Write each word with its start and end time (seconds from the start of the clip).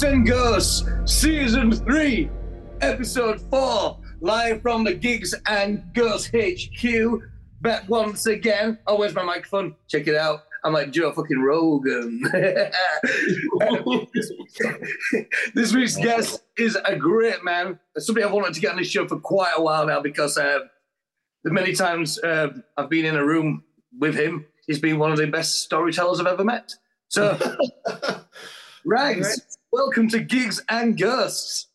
Gigs 0.00 0.14
and 0.14 0.26
Ghosts, 0.26 0.88
Season 1.04 1.70
3, 1.72 2.30
Episode 2.80 3.38
4, 3.50 3.98
live 4.22 4.62
from 4.62 4.82
the 4.82 4.94
Gigs 4.94 5.34
and 5.46 5.84
Ghosts 5.92 6.30
HQ. 6.34 7.20
Back 7.60 7.86
once 7.86 8.24
again. 8.24 8.78
Oh, 8.86 8.96
where's 8.96 9.14
my 9.14 9.22
microphone? 9.22 9.76
Check 9.88 10.06
it 10.06 10.14
out. 10.14 10.44
I'm 10.64 10.72
like 10.72 10.90
Joe 10.90 11.12
fucking 11.12 11.42
Rogan. 11.42 12.22
this 15.54 15.74
week's 15.74 15.96
guest 15.96 16.44
is 16.56 16.78
a 16.86 16.96
great 16.96 17.44
man. 17.44 17.78
Somebody 17.98 18.24
I've 18.24 18.32
wanted 18.32 18.54
to 18.54 18.60
get 18.60 18.70
on 18.70 18.78
this 18.78 18.88
show 18.88 19.06
for 19.06 19.20
quite 19.20 19.52
a 19.54 19.60
while 19.60 19.86
now 19.86 20.00
because 20.00 20.38
uh, 20.38 20.60
the 21.44 21.50
many 21.50 21.74
times 21.74 22.18
uh, 22.20 22.48
I've 22.78 22.88
been 22.88 23.04
in 23.04 23.16
a 23.16 23.24
room 23.26 23.64
with 23.98 24.14
him, 24.14 24.46
he's 24.66 24.78
been 24.78 24.98
one 24.98 25.12
of 25.12 25.18
the 25.18 25.26
best 25.26 25.60
storytellers 25.60 26.20
I've 26.20 26.26
ever 26.26 26.44
met. 26.44 26.74
So, 27.08 27.38
Rags, 28.86 29.26
right. 29.26 29.56
Welcome 29.72 30.08
to 30.08 30.18
Gigs 30.18 30.62
and 30.68 30.98
Ghosts. 30.98 31.68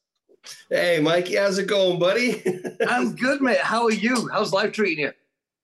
Hey, 0.69 0.99
Mikey, 0.99 1.35
how's 1.35 1.57
it 1.57 1.67
going, 1.67 1.97
buddy? 1.97 2.43
I'm 2.87 3.15
good, 3.15 3.41
mate. 3.41 3.59
How 3.59 3.85
are 3.85 3.91
you? 3.91 4.27
How's 4.31 4.53
life 4.53 4.73
treating 4.73 5.05
you? 5.05 5.11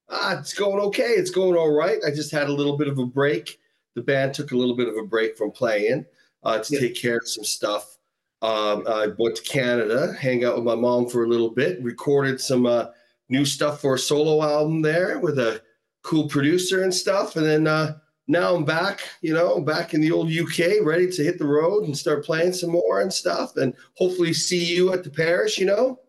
Ah, 0.10 0.40
it's 0.40 0.54
going 0.54 0.80
okay. 0.80 1.04
It's 1.04 1.30
going 1.30 1.58
all 1.58 1.72
right. 1.72 2.00
I 2.06 2.12
just 2.12 2.32
had 2.32 2.48
a 2.48 2.54
little 2.54 2.78
bit 2.78 2.88
of 2.88 2.98
a 3.00 3.06
break. 3.06 3.60
The 3.96 4.02
band 4.02 4.34
took 4.34 4.52
a 4.52 4.58
little 4.58 4.76
bit 4.76 4.88
of 4.88 4.96
a 4.96 5.04
break 5.04 5.38
from 5.38 5.52
playing 5.52 6.06
uh, 6.44 6.60
to 6.60 6.74
yeah. 6.74 6.80
take 6.80 6.96
care 6.96 7.18
of 7.18 7.28
some 7.28 7.44
stuff. 7.44 7.98
Um, 8.42 8.86
I 8.88 9.08
went 9.18 9.36
to 9.36 9.44
Canada, 9.44 10.14
hang 10.20 10.44
out 10.46 10.56
with 10.56 10.64
my 10.64 10.76
mom 10.76 11.10
for 11.10 11.26
a 11.26 11.28
little 11.28 11.50
bit, 11.50 11.84
recorded 11.84 12.42
some 12.42 12.66
uh, 12.66 12.88
new 13.30 13.46
stuff 13.46 13.82
for 13.82 13.96
a 13.96 14.00
solo 14.00 14.42
album 14.42 14.82
there 14.82 15.20
with 15.20 15.38
a 15.38 15.62
cool 16.02 16.28
producer 16.28 16.84
and 16.84 16.94
stuff. 16.94 17.36
And 17.36 17.46
then 17.46 17.68
uh, 17.68 17.98
now 18.32 18.56
I'm 18.56 18.64
back, 18.64 19.02
you 19.22 19.34
know, 19.34 19.60
back 19.60 19.94
in 19.94 20.00
the 20.00 20.12
old 20.12 20.32
UK, 20.32 20.84
ready 20.84 21.12
to 21.12 21.24
hit 21.24 21.38
the 21.38 21.46
road 21.46 21.84
and 21.84 21.98
start 21.98 22.26
playing 22.26 22.54
some 22.54 22.72
more 22.72 23.02
and 23.02 23.12
stuff. 23.12 23.58
And 23.58 23.74
hopefully 23.96 24.34
see 24.34 24.64
you 24.64 24.94
at 24.94 25.04
the 25.04 25.10
parish, 25.10 25.58
you 25.58 25.66
know. 25.66 26.00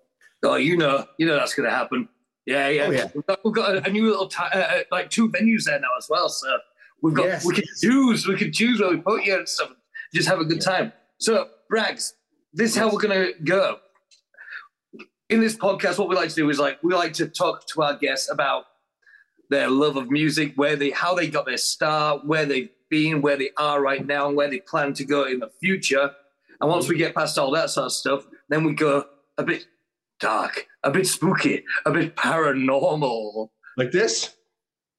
Oh, 0.44 0.54
you 0.54 0.76
know, 0.76 1.04
you 1.18 1.26
know 1.26 1.34
that's 1.34 1.54
going 1.54 1.68
to 1.68 1.74
happen. 1.74 2.08
Yeah, 2.46 2.68
yeah. 2.68 2.86
Oh, 2.86 2.90
yeah. 2.90 3.08
We've 3.14 3.26
got, 3.26 3.44
we've 3.44 3.54
got 3.54 3.88
a, 3.88 3.90
new 3.90 4.08
little 4.08 4.28
t- 4.28 4.38
uh, 4.40 4.58
uh, 4.58 4.82
like 4.92 5.10
two 5.10 5.28
venues 5.28 5.64
there 5.64 5.80
now 5.80 5.88
as 5.98 6.06
well. 6.08 6.28
So 6.28 6.58
we've 7.02 7.14
got 7.14 7.26
yes. 7.26 7.44
we 7.44 7.54
can 7.54 7.64
choose 7.80 8.26
we 8.26 8.36
can 8.36 8.52
choose 8.52 8.80
where 8.80 8.90
we 8.90 8.98
put 8.98 9.24
you 9.24 9.36
and 9.36 9.48
stuff. 9.48 9.70
Just 10.14 10.28
have 10.28 10.40
a 10.40 10.44
good 10.44 10.58
yeah. 10.58 10.78
time. 10.78 10.92
So 11.18 11.48
Rags, 11.70 12.14
this 12.52 12.70
is 12.70 12.76
how 12.76 12.90
we're 12.90 13.00
gonna 13.00 13.30
go. 13.44 13.78
In 15.28 15.40
this 15.40 15.56
podcast, 15.56 15.98
what 15.98 16.08
we 16.08 16.16
like 16.16 16.28
to 16.28 16.34
do 16.34 16.50
is 16.50 16.58
like 16.58 16.82
we 16.82 16.94
like 16.94 17.14
to 17.14 17.26
talk 17.26 17.66
to 17.68 17.82
our 17.82 17.96
guests 17.96 18.30
about 18.30 18.64
their 19.52 19.68
love 19.68 19.96
of 19.96 20.10
music, 20.10 20.52
where 20.56 20.76
they 20.76 20.90
how 20.90 21.14
they 21.14 21.28
got 21.28 21.46
their 21.46 21.56
start, 21.56 22.26
where 22.26 22.46
they've 22.46 22.70
been, 22.90 23.22
where 23.22 23.36
they 23.36 23.50
are 23.56 23.80
right 23.80 24.04
now, 24.04 24.28
and 24.28 24.36
where 24.36 24.50
they 24.50 24.60
plan 24.60 24.92
to 24.94 25.04
go 25.04 25.24
in 25.24 25.38
the 25.38 25.50
future. 25.60 26.10
And 26.60 26.70
once 26.70 26.88
we 26.88 26.96
get 26.96 27.14
past 27.14 27.38
all 27.38 27.50
that 27.52 27.70
sort 27.70 27.86
of 27.86 27.92
stuff, 27.92 28.26
then 28.48 28.64
we 28.64 28.74
go 28.74 29.04
a 29.38 29.42
bit 29.42 29.66
dark, 30.20 30.66
a 30.84 30.90
bit 30.90 31.06
spooky, 31.06 31.64
a 31.84 31.90
bit 31.90 32.16
paranormal. 32.16 33.48
Like 33.76 33.90
this? 33.90 34.34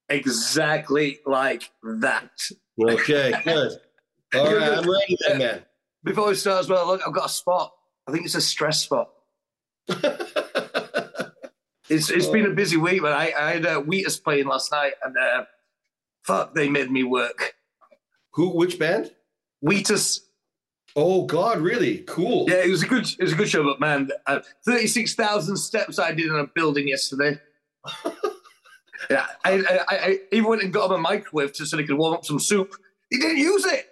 Exactly 0.09 1.19
like 1.25 1.71
that. 1.83 2.31
Okay, 2.81 3.33
good. 3.43 3.79
All 4.35 4.55
right, 4.55 4.77
I'm 4.77 4.89
ready 4.89 5.17
then, 5.27 5.37
man. 5.37 5.65
Before 6.03 6.27
we 6.27 6.35
start 6.35 6.59
as 6.59 6.69
well, 6.69 6.85
look, 6.87 7.01
I've 7.07 7.13
got 7.13 7.27
a 7.27 7.29
spot. 7.29 7.71
I 8.07 8.11
think 8.11 8.25
it's 8.25 8.35
a 8.35 8.41
stress 8.41 8.81
spot. 8.81 9.09
it's 11.89 12.09
it's 12.09 12.27
been 12.27 12.45
a 12.45 12.49
oh. 12.49 12.55
busy 12.55 12.77
week, 12.77 13.01
but 13.01 13.13
I, 13.13 13.33
I 13.37 13.51
had 13.53 13.65
uh, 13.65 13.81
Wheatus 13.81 14.17
playing 14.17 14.47
last 14.47 14.71
night, 14.71 14.93
and 15.03 15.15
uh, 15.17 15.45
fuck, 16.23 16.53
they 16.53 16.69
made 16.69 16.91
me 16.91 17.03
work. 17.03 17.55
Who? 18.33 18.49
Which 18.49 18.79
band? 18.79 19.11
Wheatus. 19.61 20.21
Oh 20.95 21.25
God, 21.25 21.59
really? 21.59 21.99
Cool. 21.99 22.45
Yeah, 22.49 22.63
it 22.63 22.69
was 22.69 22.83
a 22.83 22.87
good 22.87 23.07
it 23.19 23.23
was 23.23 23.33
a 23.33 23.35
good 23.35 23.49
show, 23.49 23.63
but 23.63 23.79
man, 23.79 24.09
uh, 24.27 24.39
thirty 24.65 24.87
six 24.87 25.15
thousand 25.15 25.57
steps 25.57 25.99
I 25.99 26.11
did 26.11 26.27
in 26.27 26.35
a 26.35 26.47
building 26.47 26.87
yesterday. 26.87 27.39
yeah, 29.09 29.25
I, 29.43 29.53
I, 29.53 29.83
I, 29.89 30.19
even 30.31 30.49
went 30.49 30.61
and 30.61 30.71
got 30.71 30.85
him 30.85 30.93
a 30.93 30.97
microwave 30.99 31.53
just 31.53 31.71
so 31.71 31.77
they 31.77 31.83
could 31.83 31.97
warm 31.97 32.13
up 32.13 32.25
some 32.25 32.39
soup. 32.39 32.75
He 33.09 33.17
didn't 33.17 33.37
use 33.37 33.65
it. 33.65 33.87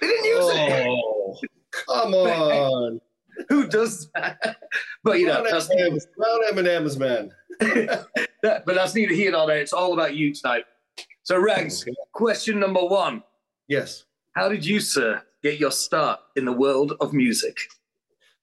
He 0.00 0.06
didn't 0.06 0.24
use 0.24 0.44
oh, 0.44 1.36
it. 1.42 1.50
come 1.72 2.14
on. 2.14 3.00
Who 3.48 3.66
does 3.66 4.10
that? 4.14 4.56
But 5.02 5.18
you 5.18 5.26
know, 5.26 5.44
that's 5.48 5.70
M&Ms, 5.70 6.08
M&M's, 6.52 6.98
man. 6.98 7.30
but 7.60 8.66
that's 8.66 8.94
neither 8.94 9.14
here 9.14 9.32
nor 9.32 9.46
there. 9.46 9.60
It's 9.60 9.72
all 9.72 9.92
about 9.92 10.14
you 10.14 10.34
tonight. 10.34 10.64
So, 11.22 11.38
Rags, 11.38 11.82
okay. 11.82 11.92
question 12.12 12.60
number 12.60 12.84
one. 12.84 13.22
Yes. 13.68 14.04
How 14.32 14.48
did 14.48 14.64
you, 14.64 14.80
sir, 14.80 15.22
get 15.42 15.58
your 15.58 15.70
start 15.70 16.20
in 16.36 16.44
the 16.44 16.52
world 16.52 16.94
of 17.00 17.12
music? 17.12 17.58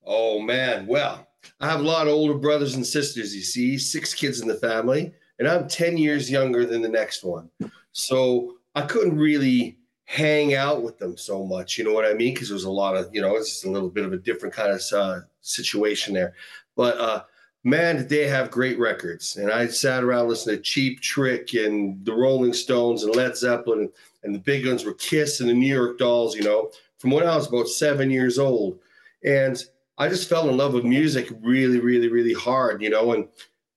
Oh, 0.05 0.39
man. 0.39 0.85
Well, 0.87 1.27
I 1.59 1.69
have 1.69 1.79
a 1.79 1.83
lot 1.83 2.07
of 2.07 2.13
older 2.13 2.33
brothers 2.33 2.75
and 2.75 2.85
sisters, 2.85 3.35
you 3.35 3.41
see, 3.41 3.77
six 3.77 4.13
kids 4.13 4.41
in 4.41 4.47
the 4.47 4.55
family, 4.55 5.13
and 5.39 5.47
I'm 5.47 5.67
10 5.67 5.97
years 5.97 6.29
younger 6.29 6.65
than 6.65 6.81
the 6.81 6.89
next 6.89 7.23
one. 7.23 7.49
So 7.91 8.57
I 8.75 8.81
couldn't 8.81 9.17
really 9.17 9.77
hang 10.05 10.53
out 10.53 10.83
with 10.83 10.97
them 10.99 11.17
so 11.17 11.45
much, 11.45 11.77
you 11.77 11.83
know 11.83 11.93
what 11.93 12.05
I 12.05 12.13
mean? 12.13 12.33
Because 12.33 12.49
there 12.49 12.55
was 12.55 12.65
a 12.65 12.71
lot 12.71 12.95
of, 12.95 13.13
you 13.13 13.21
know, 13.21 13.35
it's 13.35 13.49
just 13.49 13.65
a 13.65 13.71
little 13.71 13.89
bit 13.89 14.05
of 14.05 14.13
a 14.13 14.17
different 14.17 14.53
kind 14.53 14.71
of 14.71 14.81
uh, 14.93 15.21
situation 15.41 16.13
there. 16.13 16.33
But 16.75 16.97
uh, 16.97 17.23
man, 17.63 17.97
did 17.97 18.09
they 18.09 18.27
have 18.27 18.51
great 18.51 18.77
records. 18.79 19.37
And 19.37 19.51
I 19.51 19.67
sat 19.67 20.03
around 20.03 20.27
listening 20.27 20.57
to 20.57 20.61
Cheap 20.61 21.01
Trick 21.01 21.53
and 21.53 22.03
the 22.05 22.13
Rolling 22.13 22.53
Stones 22.53 23.03
and 23.03 23.15
Led 23.15 23.37
Zeppelin, 23.37 23.79
and, 23.79 23.89
and 24.23 24.35
the 24.35 24.39
big 24.39 24.65
guns 24.65 24.83
were 24.83 24.93
Kiss 24.95 25.39
and 25.39 25.49
the 25.49 25.53
New 25.53 25.73
York 25.73 25.97
Dolls, 25.97 26.35
you 26.35 26.43
know 26.43 26.71
from 27.03 27.11
when 27.11 27.27
I 27.27 27.35
was 27.35 27.49
about 27.49 27.67
seven 27.67 28.09
years 28.09 28.39
old. 28.39 28.79
And 29.25 29.61
I 29.97 30.07
just 30.07 30.29
fell 30.29 30.47
in 30.47 30.55
love 30.55 30.73
with 30.73 30.85
music 30.85 31.27
really, 31.41 31.81
really, 31.81 32.07
really 32.07 32.33
hard, 32.33 32.81
you 32.81 32.89
know. 32.89 33.11
And 33.11 33.27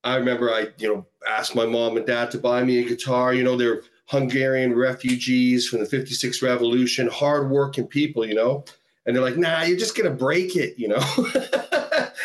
I 0.05 0.15
remember 0.15 0.55
I, 0.55 0.69
you 0.79 0.95
know, 0.95 1.07
asked 1.29 1.57
my 1.57 1.67
mom 1.67 1.97
and 1.97 2.07
dad 2.07 2.31
to 2.31 2.39
buy 2.39 2.63
me 2.63 2.79
a 2.79 2.89
guitar. 2.89 3.35
You 3.35 3.43
know, 3.43 3.57
they're 3.57 3.83
Hungarian 4.07 4.75
refugees 4.75 5.69
from 5.69 5.81
the 5.81 5.87
56 5.87 6.43
revolution, 6.43 7.09
hardworking 7.09 7.87
people, 7.87 8.27
you 8.27 8.35
know. 8.35 8.65
And 9.05 9.15
they're 9.15 9.23
like, 9.23 9.37
nah, 9.37 9.63
you're 9.63 9.79
just 9.79 9.97
going 9.97 10.11
to 10.11 10.17
break 10.17 10.57
it, 10.57 10.79
you 10.79 10.89
know. 10.89 11.03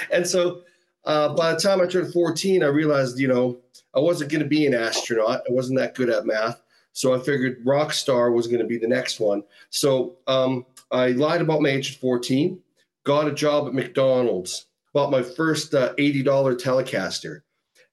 and 0.12 0.26
so 0.26 0.62
uh, 1.06 1.34
by 1.36 1.54
the 1.54 1.60
time 1.60 1.82
I 1.82 1.88
turned 1.88 2.14
14, 2.14 2.64
I 2.64 2.68
realized, 2.68 3.20
you 3.20 3.28
know, 3.28 3.60
I 3.96 4.00
wasn't 4.00 4.32
going 4.32 4.44
to 4.44 4.48
be 4.48 4.66
an 4.66 4.74
astronaut. 4.74 5.42
I 5.50 5.52
wasn't 5.52 5.80
that 5.80 5.96
good 5.96 6.10
at 6.10 6.26
math. 6.26 6.62
So 6.94 7.16
I 7.16 7.20
figured 7.20 7.62
rock 7.66 7.94
star 7.94 8.32
was 8.32 8.48
going 8.48 8.60
to 8.60 8.68
be 8.68 8.78
the 8.78 8.88
next 8.88 9.20
one. 9.20 9.44
So 9.70 10.18
um, 10.28 10.66
I 10.92 11.10
lied 11.10 11.42
about 11.42 11.62
my 11.62 11.70
age 11.70 11.94
at 11.94 12.02
14, 12.02 12.60
got 13.04 13.28
a 13.28 13.34
job 13.34 13.68
at 13.68 13.74
McDonald's, 13.74 14.68
bought 14.94 15.12
my 15.12 15.24
first 15.24 15.74
uh, 15.74 15.94
$80 15.96 16.24
Telecaster. 16.24 17.42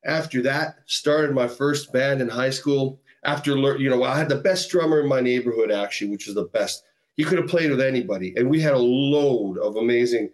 After 0.04 0.42
that, 0.42 0.78
started 0.86 1.34
my 1.34 1.46
first 1.46 1.92
band 1.92 2.20
in 2.20 2.28
high 2.28 2.50
school. 2.50 3.00
After, 3.24 3.56
you 3.76 3.90
know, 3.90 4.02
I 4.04 4.16
had 4.16 4.28
the 4.28 4.36
best 4.36 4.70
drummer 4.70 5.00
in 5.00 5.08
my 5.08 5.20
neighborhood, 5.20 5.70
actually, 5.70 6.10
which 6.10 6.26
was 6.26 6.34
the 6.34 6.44
best. 6.44 6.84
He 7.16 7.24
could 7.24 7.38
have 7.38 7.48
played 7.48 7.70
with 7.70 7.80
anybody. 7.80 8.32
And 8.36 8.48
we 8.48 8.60
had 8.60 8.74
a 8.74 8.78
load 8.78 9.58
of 9.58 9.76
amazing, 9.76 10.30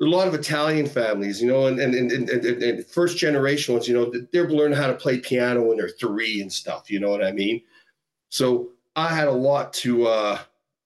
a 0.00 0.04
lot 0.04 0.26
of 0.26 0.34
Italian 0.34 0.86
families, 0.86 1.42
you 1.42 1.48
know, 1.48 1.66
and, 1.66 1.78
and, 1.78 1.94
and, 1.94 2.28
and, 2.30 2.62
and 2.62 2.86
first 2.86 3.18
generation 3.18 3.74
ones, 3.74 3.86
you 3.86 3.94
know, 3.94 4.12
they're 4.32 4.48
learning 4.48 4.78
how 4.78 4.86
to 4.86 4.94
play 4.94 5.18
piano 5.18 5.62
when 5.62 5.76
they're 5.76 5.90
three 5.90 6.40
and 6.40 6.52
stuff, 6.52 6.90
you 6.90 6.98
know 6.98 7.10
what 7.10 7.22
I 7.22 7.32
mean? 7.32 7.62
So 8.30 8.70
I 8.96 9.08
had 9.14 9.28
a 9.28 9.32
lot 9.32 9.72
to, 9.74 10.06
uh, 10.06 10.38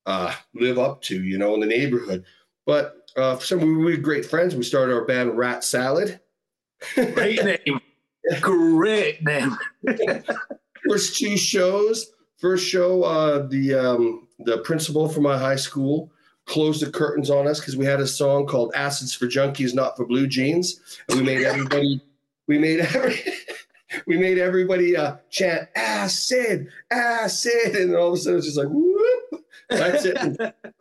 uh, 0.07 0.35
live 0.55 0.79
up 0.79 1.03
to, 1.03 1.23
you 1.23 1.39
know, 1.39 1.55
in 1.55 1.61
the 1.61 1.67
neighborhood. 1.67 2.25
But 2.67 3.03
uh, 3.17 3.37
for 3.37 3.45
some, 3.45 3.61
we 3.61 3.77
were 3.77 3.97
great 3.97 4.27
friends. 4.27 4.55
We 4.55 4.63
started 4.63 4.95
our 4.95 5.05
band 5.05 5.37
Rat 5.37 5.65
Salad. 5.65 6.21
Great 6.95 7.45
name. 7.45 7.81
Great 8.41 9.23
name. 9.23 9.57
First 10.88 11.17
two 11.17 11.37
shows. 11.37 12.12
First 12.38 12.67
show, 12.67 13.05
uh, 13.05 13.46
the 13.46 13.75
um, 13.75 14.29
the 14.40 14.58
principal 14.58 15.08
from 15.08 15.23
my 15.23 15.38
high 15.38 15.56
school 15.56 16.11
closed 16.46 16.82
the 16.82 16.90
curtains 16.90 17.31
on 17.31 17.46
us 17.46 17.61
because 17.61 17.76
we 17.76 17.84
had 17.84 18.00
a 18.00 18.06
song 18.06 18.46
called 18.46 18.73
"Acids 18.75 19.14
for 19.14 19.26
Junkies, 19.26 19.75
Not 19.75 19.96
for 19.96 20.05
Blue 20.05 20.26
Jeans," 20.26 20.81
and 21.08 21.19
we 21.19 21.25
made 21.25 21.44
everybody. 21.44 22.00
we 22.46 22.58
made 22.58 22.81
every. 22.81 23.20
we 24.06 24.17
made 24.17 24.38
everybody 24.38 24.96
uh, 24.96 25.17
chant 25.31 25.69
acid, 25.76 26.69
acid, 26.90 27.76
and 27.76 27.94
all 27.94 28.08
of 28.08 28.14
a 28.14 28.17
sudden 28.17 28.38
it's 28.38 28.46
just 28.46 28.58
like 28.58 28.69
whoop, 28.69 29.44
that's 29.69 30.05
it. 30.05 30.17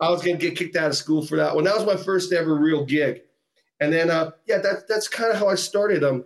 I 0.00 0.10
was 0.10 0.22
gonna 0.22 0.38
get 0.38 0.56
kicked 0.56 0.76
out 0.76 0.90
of 0.90 0.96
school 0.96 1.24
for 1.24 1.36
that 1.36 1.54
one. 1.54 1.64
That 1.64 1.76
was 1.76 1.86
my 1.86 2.02
first 2.02 2.32
ever 2.32 2.54
real 2.56 2.84
gig. 2.84 3.22
And 3.80 3.92
then 3.92 4.10
uh, 4.10 4.30
yeah, 4.46 4.58
that 4.58 4.88
that's 4.88 5.08
kind 5.08 5.30
of 5.30 5.38
how 5.38 5.48
I 5.48 5.56
started. 5.56 6.04
Um 6.04 6.24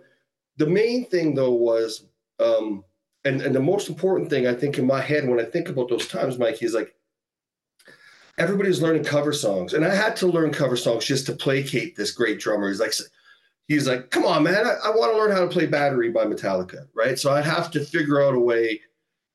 the 0.57 0.67
main 0.67 1.05
thing 1.05 1.35
though 1.35 1.53
was 1.53 2.05
um 2.39 2.83
and, 3.27 3.41
and 3.41 3.53
the 3.53 3.59
most 3.59 3.89
important 3.89 4.29
thing 4.29 4.47
I 4.47 4.53
think 4.53 4.77
in 4.77 4.87
my 4.87 5.01
head 5.01 5.27
when 5.27 5.39
I 5.39 5.43
think 5.43 5.69
about 5.69 5.89
those 5.89 6.07
times, 6.07 6.39
Mike, 6.39 6.63
is 6.63 6.73
like 6.73 6.95
everybody's 8.37 8.81
learning 8.81 9.03
cover 9.03 9.33
songs. 9.33 9.73
And 9.73 9.85
I 9.85 9.93
had 9.93 10.15
to 10.17 10.27
learn 10.27 10.51
cover 10.51 10.77
songs 10.77 11.05
just 11.05 11.25
to 11.25 11.33
placate 11.33 11.95
this 11.95 12.11
great 12.11 12.39
drummer. 12.39 12.69
He's 12.69 12.79
like 12.79 12.93
he's 13.67 13.87
like, 13.87 14.11
come 14.11 14.25
on, 14.25 14.43
man, 14.43 14.65
I, 14.65 14.75
I 14.85 14.89
want 14.89 15.11
to 15.11 15.17
learn 15.17 15.31
how 15.31 15.41
to 15.41 15.47
play 15.47 15.65
battery 15.65 16.09
by 16.09 16.25
Metallica, 16.25 16.87
right? 16.95 17.19
So 17.19 17.31
I'd 17.31 17.45
have 17.45 17.69
to 17.71 17.83
figure 17.83 18.21
out 18.21 18.33
a 18.33 18.39
way 18.39 18.81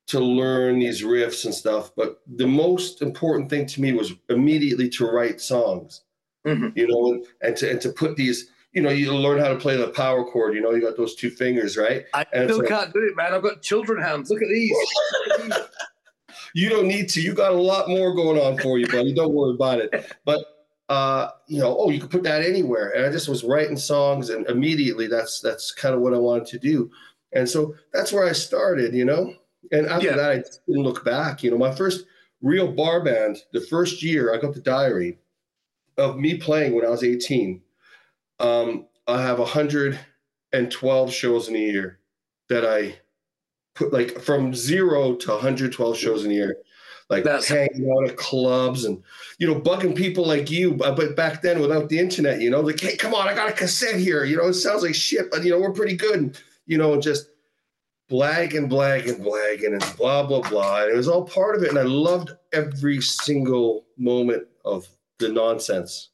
to 0.09 0.21
learn 0.21 0.79
these 0.79 1.03
riffs 1.03 1.45
and 1.45 1.55
stuff. 1.55 1.93
But 1.97 2.21
the 2.37 2.47
most 2.47 3.03
important 3.03 3.51
thing 3.51 3.67
to 3.67 3.81
me 3.81 3.93
was 3.93 4.13
immediately 4.29 4.89
to 4.91 5.07
write 5.07 5.41
songs. 5.41 6.03
mm-hmm. 6.47 6.69
you 6.75 6.89
know, 6.89 7.13
and, 7.13 7.27
and 7.43 7.57
to 7.57 7.71
and 7.71 7.81
to 7.83 7.91
put 7.91 8.17
these 8.17 8.51
you 8.73 8.81
know, 8.81 8.91
you 8.91 9.15
learn 9.15 9.39
how 9.39 9.49
to 9.49 9.57
play 9.57 9.77
the 9.77 9.89
power 9.89 10.25
chord. 10.25 10.55
You 10.55 10.63
know, 10.63 10.73
you 10.73 10.81
got 10.81 10.97
those 10.97 11.15
two 11.15 11.31
fingers, 11.31 11.77
right? 11.77 12.07
I 12.15 12.25
and 12.33 12.51
still 12.51 12.63
can't 12.63 12.93
do 12.93 13.01
it, 13.01 13.17
man. 13.17 13.35
I've 13.35 13.43
got 13.43 13.63
children 13.63 14.03
hands. 14.03 14.31
Look 14.31 14.43
at 14.43 14.49
these. 14.49 14.77
you 16.55 16.71
don't 16.71 16.87
need 16.87 17.09
to. 17.11 17.21
You 17.21 17.35
got 17.35 17.53
a 17.53 17.57
lot 17.57 17.89
more 17.89 18.15
going 18.15 18.41
on 18.41 18.59
for 18.59 18.79
you, 18.79 18.87
buddy. 18.87 19.13
Don't 19.13 19.35
worry 19.35 19.55
about 19.55 19.81
it. 19.81 20.17
But 20.25 20.47
uh, 20.89 21.31
you 21.47 21.61
know, 21.61 21.77
oh, 21.79 21.91
you 21.91 22.01
could 22.01 22.11
put 22.11 22.23
that 22.23 22.43
anywhere. 22.43 22.91
And 22.91 23.05
I 23.05 23.11
just 23.11 23.29
was 23.29 23.45
writing 23.45 23.77
songs, 23.77 24.31
and 24.31 24.47
immediately 24.47 25.07
that's 25.07 25.41
that's 25.41 25.71
kind 25.71 25.95
of 25.95 26.01
what 26.01 26.15
I 26.15 26.19
wanted 26.19 26.47
to 26.49 26.59
do. 26.59 26.91
And 27.33 27.49
so 27.49 27.75
that's 27.93 28.13
where 28.13 28.27
I 28.27 28.33
started, 28.33 28.95
you 28.95 29.05
know. 29.05 29.35
And 29.71 29.87
after 29.87 30.09
yeah. 30.09 30.17
that, 30.17 30.31
I 30.31 30.37
didn't 30.67 30.83
look 30.83 31.05
back. 31.05 31.43
You 31.43 31.51
know, 31.51 31.59
my 31.59 31.75
first 31.75 32.07
real 32.41 32.71
bar 32.71 33.05
band, 33.05 33.39
the 33.53 33.61
first 33.61 34.03
year 34.03 34.35
I 34.35 34.39
got 34.39 34.55
the 34.55 34.61
diary 34.61 35.19
of 35.99 36.17
me 36.17 36.37
playing 36.39 36.75
when 36.75 36.87
I 36.87 36.91
was 36.91 37.05
18. 37.05 37.61
Um, 38.43 38.87
I 39.07 39.23
have 39.23 39.39
112 39.39 41.13
shows 41.13 41.49
in 41.49 41.57
a 41.57 41.59
year 41.59 41.99
that 42.49 42.67
I 42.67 42.97
put 43.75 43.93
like 43.93 44.21
from 44.21 44.55
zero 44.55 45.15
to 45.15 45.31
112 45.31 45.97
shows 45.97 46.25
in 46.25 46.31
a 46.31 46.35
year. 46.35 46.57
Like 47.09 47.25
That's 47.25 47.47
hanging 47.47 47.93
out 47.95 48.09
at 48.09 48.17
clubs 48.17 48.85
and 48.85 49.03
you 49.39 49.47
know 49.47 49.61
bugging 49.61 49.95
people 49.95 50.27
like 50.27 50.51
you 50.51 50.73
but 50.73 51.15
back 51.15 51.43
then 51.43 51.61
without 51.61 51.91
the 51.91 51.99
internet 51.99 52.41
you 52.41 52.49
know 52.49 52.61
like 52.61 52.81
hey 52.81 52.97
come 52.97 53.13
on 53.13 53.29
i 53.29 53.35
got 53.35 53.51
a 53.51 53.53
cassette 53.53 54.01
here 54.01 54.25
you 54.25 54.35
know 54.35 54.49
it 54.49 54.55
sounds 54.55 54.83
like 54.83 54.95
shit 54.95 55.31
but 55.31 55.45
you 55.45 55.51
know 55.51 55.61
we're 55.61 55.73
pretty 55.73 55.95
good 55.95 56.17
and, 56.17 56.43
you 56.65 56.79
know 56.79 56.99
just 56.99 57.29
blagging 58.11 58.71
blagging 58.71 59.21
blagging 59.21 59.75
and 59.75 59.97
blah 59.99 60.23
blah 60.23 60.41
blah. 60.49 60.85
And 60.85 60.93
it 60.93 60.97
was 60.97 61.09
all 61.09 61.25
part 61.25 61.55
of 61.55 61.63
it 61.63 61.69
and 61.69 61.79
i 61.79 61.83
loved 61.83 62.31
every 62.55 63.03
single 63.03 63.85
moment 63.99 64.47
of 64.65 64.89
the 65.19 65.29
nonsense 65.29 66.12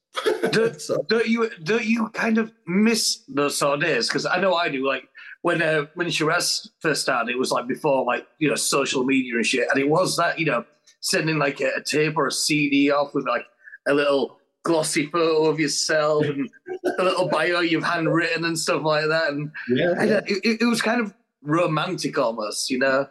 do, 0.50 0.72
so. 0.78 1.04
don't 1.08 1.26
you 1.26 1.50
don't 1.62 1.84
you 1.84 2.08
kind 2.10 2.38
of 2.38 2.52
miss 2.66 3.22
those 3.28 3.56
sort 3.56 3.74
of 3.74 3.80
days 3.80 4.08
because 4.08 4.26
i 4.26 4.40
know 4.40 4.54
i 4.54 4.68
do 4.68 4.86
like 4.86 5.08
when 5.42 5.62
uh, 5.62 5.86
when 5.94 6.10
Shiraz 6.10 6.70
first 6.80 7.02
started, 7.02 7.30
it 7.30 7.38
was 7.38 7.52
like 7.52 7.66
before 7.66 8.04
like 8.04 8.26
you 8.38 8.48
know 8.48 8.54
social 8.54 9.04
media 9.04 9.34
and 9.36 9.46
shit, 9.46 9.68
and 9.70 9.80
it 9.80 9.88
was 9.88 10.16
that 10.16 10.38
you 10.38 10.46
know 10.46 10.64
sending 11.00 11.38
like 11.38 11.60
a, 11.60 11.70
a 11.76 11.82
tape 11.82 12.16
or 12.16 12.26
a 12.26 12.32
CD 12.32 12.90
off 12.90 13.14
with 13.14 13.26
like 13.26 13.46
a 13.86 13.94
little 13.94 14.38
glossy 14.64 15.06
photo 15.06 15.46
of 15.46 15.60
yourself 15.60 16.24
and 16.26 16.50
a 16.98 17.02
little 17.02 17.28
bio 17.28 17.60
you've 17.60 17.84
handwritten 17.84 18.44
and 18.44 18.58
stuff 18.58 18.82
like 18.82 19.06
that, 19.06 19.30
and 19.32 19.50
yeah, 19.68 19.90
uh, 19.90 20.20
it, 20.26 20.60
it 20.60 20.64
was 20.66 20.82
kind 20.82 21.00
of 21.00 21.14
romantic 21.42 22.18
almost, 22.18 22.70
you 22.70 22.78
know. 22.78 23.06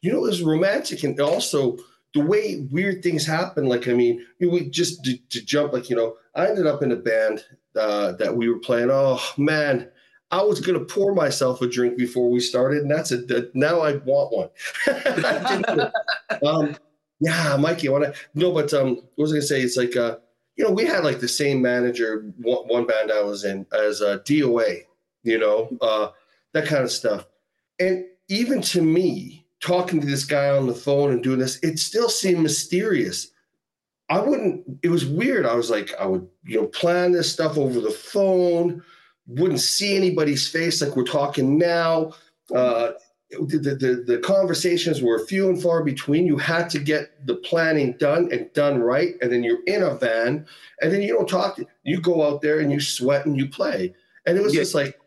You 0.00 0.12
know, 0.12 0.18
it 0.18 0.28
was 0.28 0.42
romantic, 0.42 1.04
and 1.04 1.18
also 1.20 1.76
the 2.14 2.20
way 2.20 2.66
weird 2.70 3.02
things 3.02 3.24
happen. 3.24 3.66
Like, 3.66 3.86
I 3.88 3.92
mean, 3.92 4.24
we 4.40 4.68
just 4.68 5.04
to, 5.04 5.16
to 5.30 5.44
jump, 5.44 5.72
like, 5.72 5.88
you 5.88 5.96
know, 5.96 6.16
I 6.34 6.48
ended 6.48 6.66
up 6.66 6.82
in 6.82 6.92
a 6.92 6.96
band 6.96 7.44
uh, 7.76 8.12
that 8.12 8.36
we 8.36 8.48
were 8.48 8.58
playing. 8.58 8.88
Oh 8.90 9.20
man, 9.36 9.88
I 10.30 10.42
was 10.42 10.60
to 10.78 10.84
pour 10.86 11.14
myself 11.14 11.60
a 11.60 11.68
drink 11.68 11.98
before 11.98 12.30
we 12.30 12.40
started, 12.40 12.82
and 12.82 12.90
that's 12.90 13.12
a 13.12 13.48
now 13.54 13.80
I 13.80 13.96
want 13.98 14.32
one. 14.32 15.90
um, 16.46 16.76
yeah, 17.20 17.56
Mikey, 17.56 17.90
want 17.90 18.04
to 18.04 18.14
no, 18.34 18.50
but 18.52 18.72
um, 18.72 18.96
what 18.96 19.24
was 19.24 19.32
I 19.32 19.36
to 19.36 19.42
say? 19.42 19.60
It's 19.60 19.76
like 19.76 19.94
uh, 19.94 20.16
you 20.56 20.64
know, 20.64 20.70
we 20.70 20.84
had 20.84 21.04
like 21.04 21.20
the 21.20 21.28
same 21.28 21.60
manager 21.60 22.32
one, 22.38 22.66
one 22.66 22.86
band 22.86 23.12
I 23.12 23.22
was 23.22 23.44
in 23.44 23.66
as 23.72 24.00
uh, 24.00 24.18
DOA, 24.24 24.84
you 25.22 25.38
know, 25.38 25.68
uh, 25.82 26.08
that 26.54 26.66
kind 26.66 26.82
of 26.82 26.90
stuff, 26.90 27.26
and 27.78 28.06
even 28.28 28.62
to 28.62 28.80
me, 28.80 29.44
talking 29.60 30.00
to 30.00 30.06
this 30.06 30.24
guy 30.24 30.48
on 30.48 30.66
the 30.66 30.74
phone 30.74 31.12
and 31.12 31.22
doing 31.22 31.38
this, 31.38 31.58
it 31.62 31.78
still 31.78 32.08
seemed 32.08 32.42
mysterious. 32.42 33.31
I 34.12 34.20
wouldn't. 34.20 34.64
It 34.82 34.90
was 34.90 35.04
weird. 35.06 35.46
I 35.46 35.54
was 35.54 35.70
like, 35.70 35.92
I 35.98 36.06
would, 36.06 36.26
you 36.44 36.60
know, 36.60 36.66
plan 36.68 37.12
this 37.12 37.32
stuff 37.32 37.56
over 37.56 37.80
the 37.80 37.90
phone 37.90 38.82
wouldn't 39.26 39.60
see 39.60 39.96
anybody's 39.96 40.48
face 40.48 40.82
like 40.82 40.96
we're 40.96 41.04
talking 41.04 41.58
now. 41.58 42.12
Uh, 42.54 42.92
the, 43.30 43.58
the, 43.58 44.04
the 44.06 44.18
conversations 44.18 45.00
were 45.00 45.24
few 45.26 45.48
and 45.48 45.62
far 45.62 45.82
between. 45.82 46.26
You 46.26 46.36
had 46.36 46.68
to 46.70 46.78
get 46.78 47.26
the 47.26 47.36
planning 47.36 47.92
done 47.98 48.28
and 48.30 48.52
done 48.52 48.80
right. 48.80 49.14
And 49.22 49.32
then 49.32 49.42
you're 49.42 49.62
in 49.66 49.82
a 49.82 49.94
van 49.94 50.46
and 50.82 50.92
then 50.92 51.00
you 51.00 51.14
don't 51.14 51.28
talk. 51.28 51.56
To, 51.56 51.66
you 51.82 52.00
go 52.00 52.26
out 52.26 52.42
there 52.42 52.60
and 52.60 52.70
you 52.70 52.80
sweat 52.80 53.24
and 53.24 53.36
you 53.36 53.48
play. 53.48 53.94
And 54.26 54.36
it 54.36 54.42
was 54.42 54.54
yeah. 54.54 54.60
just 54.60 54.74
like, 54.74 54.98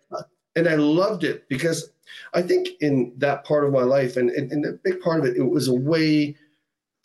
and 0.55 0.67
I 0.67 0.75
loved 0.75 1.23
it 1.23 1.47
because 1.49 1.91
I 2.33 2.41
think 2.41 2.69
in 2.81 3.13
that 3.17 3.43
part 3.43 3.65
of 3.65 3.73
my 3.73 3.83
life 3.83 4.17
and, 4.17 4.31
and, 4.31 4.51
and 4.51 4.65
a 4.65 4.73
big 4.83 5.01
part 5.01 5.19
of 5.19 5.25
it, 5.25 5.37
it 5.37 5.43
was 5.43 5.67
a 5.67 5.73
way, 5.73 6.35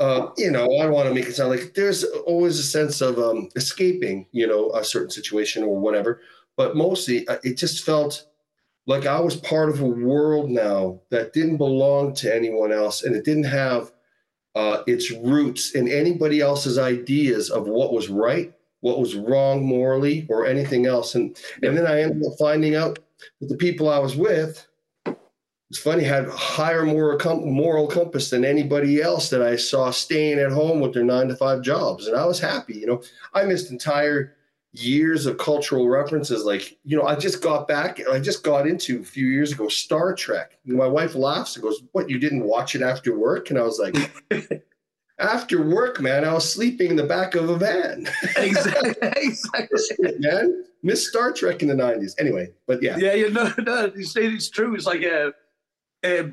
uh, 0.01 0.31
you 0.37 0.51
know, 0.51 0.65
I 0.65 0.85
don't 0.85 0.93
want 0.93 1.09
to 1.09 1.15
make 1.15 1.27
it 1.27 1.37
sound 1.37 1.51
like 1.51 1.75
there's 1.75 2.05
always 2.27 2.59
a 2.59 2.63
sense 2.63 3.01
of 3.01 3.19
um, 3.19 3.49
escaping, 3.55 4.27
you 4.33 4.47
know, 4.47 4.71
a 4.73 4.83
certain 4.83 5.11
situation 5.11 5.63
or 5.63 5.79
whatever 5.79 6.21
but 6.61 6.77
mostly 6.77 7.27
uh, 7.27 7.39
it 7.43 7.57
just 7.57 7.87
felt 7.87 8.27
like 8.87 9.07
I 9.07 9.19
was 9.19 9.35
part 9.37 9.71
of 9.71 9.81
a 9.81 9.87
world 9.87 10.51
now 10.51 11.01
that 11.09 11.33
didn't 11.33 11.57
belong 11.57 12.13
to 12.17 12.37
anyone 12.37 12.71
else 12.71 13.03
and 13.03 13.17
it 13.17 13.25
didn't 13.25 13.45
have 13.45 13.93
uh, 14.55 14.83
its 14.87 15.11
roots 15.11 15.71
in 15.75 15.89
anybody 15.89 16.43
else's 16.43 16.77
ideas 16.77 17.49
of 17.49 17.67
what 17.67 17.95
was 17.95 18.11
right, 18.11 18.53
what 18.81 19.01
was 19.01 19.15
wrong 19.15 19.65
morally, 19.65 20.27
or 20.29 20.45
anything 20.45 20.85
else. 20.85 21.15
And, 21.15 21.35
and 21.63 21.75
then 21.75 21.87
I 21.87 22.03
ended 22.03 22.27
up 22.27 22.39
finding 22.39 22.75
out 22.75 22.99
that 23.41 23.49
the 23.49 23.57
people 23.57 23.89
I 23.89 23.99
was 23.99 24.15
with, 24.15 24.67
it's 25.71 25.79
funny, 25.79 26.03
had 26.03 26.27
a 26.27 26.33
higher 26.33 26.85
moral, 26.85 27.47
moral 27.47 27.87
compass 27.87 28.29
than 28.31 28.45
anybody 28.45 29.01
else 29.01 29.31
that 29.31 29.41
I 29.41 29.55
saw 29.55 29.93
staying 29.93 30.41
at 30.41 30.51
home 30.51 30.81
with 30.81 30.93
their 30.93 31.05
nine 31.05 31.29
to 31.29 31.37
five 31.37 31.63
jobs. 31.63 32.09
And 32.09 32.17
I 32.17 32.27
was 32.27 32.41
happy. 32.41 32.75
You 32.75 32.87
know, 32.87 33.03
I 33.35 33.45
missed 33.45 33.71
entire 33.71 34.35
years 34.73 35.27
of 35.27 35.39
cultural 35.39 35.89
references. 35.89 36.45
Like, 36.45 36.77
you 36.85 36.97
know, 36.97 37.05
I 37.05 37.15
just 37.15 37.41
got 37.41 37.69
back, 37.69 38.01
I 38.11 38.19
just 38.19 38.43
got 38.43 38.67
into 38.67 39.01
a 39.01 39.05
few 39.05 39.29
years 39.29 39.53
ago 39.53 39.69
Star 39.69 40.13
Trek. 40.13 40.59
And 40.67 40.77
my 40.77 40.89
wife 40.89 41.15
laughs 41.15 41.55
and 41.55 41.63
goes, 41.63 41.81
What, 41.93 42.11
you 42.11 42.19
didn't 42.19 42.45
watch 42.45 42.75
it 42.75 42.83
after 42.83 43.17
work? 43.17 43.51
And 43.51 43.59
I 43.59 43.63
was 43.63 43.79
like, 43.79 43.95
After 45.21 45.63
work, 45.63 46.01
man, 46.01 46.25
I 46.25 46.33
was 46.33 46.51
sleeping 46.51 46.91
in 46.91 46.97
the 46.97 47.05
back 47.05 47.35
of 47.35 47.51
a 47.51 47.57
van. 47.59 48.09
exactly. 48.37 48.95
exactly. 49.17 50.15
man, 50.19 50.65
miss 50.83 51.07
Star 51.07 51.31
Trek 51.31 51.63
in 51.63 51.69
the 51.69 51.75
90s. 51.75 52.13
Anyway, 52.19 52.49
but 52.67 52.83
yeah. 52.83 52.97
Yeah, 52.97 53.13
you 53.13 53.31
know, 53.31 53.53
no, 53.59 53.93
it's 53.95 54.49
true. 54.49 54.75
It's 54.75 54.87
like, 54.87 55.05
uh, 55.05 55.31
uh, 56.05 56.25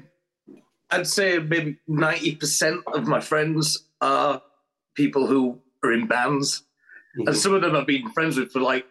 I'd 0.90 1.08
say 1.08 1.40
maybe 1.40 1.78
90% 1.90 2.84
of 2.94 3.08
my 3.08 3.20
friends 3.20 3.88
are 4.02 4.42
people 4.96 5.28
who 5.28 5.60
are 5.84 5.92
in 5.92 6.08
bands 6.08 6.64
Mm-hmm. 7.18 7.30
And 7.30 7.38
some 7.38 7.54
of 7.54 7.62
them 7.62 7.76
I've 7.76 7.88
been 7.88 8.10
friends 8.12 8.38
with 8.38 8.52
for 8.52 8.60
like 8.60 8.86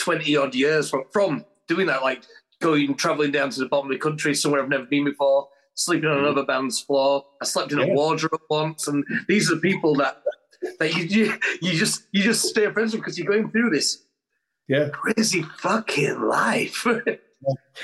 20 0.00 0.36
odd 0.36 0.54
years 0.54 0.88
from, 0.88 1.04
from 1.12 1.44
doing 1.68 1.86
that, 1.86 2.02
like 2.02 2.22
going, 2.60 2.94
traveling 2.94 3.30
down 3.30 3.50
to 3.50 3.60
the 3.60 3.66
bottom 3.66 3.90
of 3.90 3.92
the 3.92 3.98
country, 3.98 4.34
somewhere 4.34 4.62
I've 4.62 4.68
never 4.68 4.86
been 4.86 5.04
before, 5.04 5.48
sleeping 5.74 6.08
on 6.08 6.16
mm-hmm. 6.16 6.26
another 6.26 6.46
band's 6.46 6.80
floor. 6.80 7.24
I 7.40 7.44
slept 7.44 7.72
in 7.72 7.78
a 7.78 7.88
wardrobe 7.88 8.40
once. 8.48 8.88
And 8.88 9.04
these 9.28 9.50
are 9.50 9.56
the 9.56 9.60
people 9.60 9.94
that, 9.96 10.22
that 10.78 10.94
you, 10.94 11.04
you, 11.04 11.34
you 11.60 11.72
just, 11.78 12.04
you 12.12 12.22
just 12.22 12.44
stay 12.44 12.70
friends 12.70 12.92
with 12.92 13.02
because 13.02 13.18
you're 13.18 13.30
going 13.30 13.50
through 13.50 13.70
this 13.70 14.02
yeah. 14.68 14.88
crazy 14.88 15.42
fucking 15.42 16.22
life. 16.22 16.86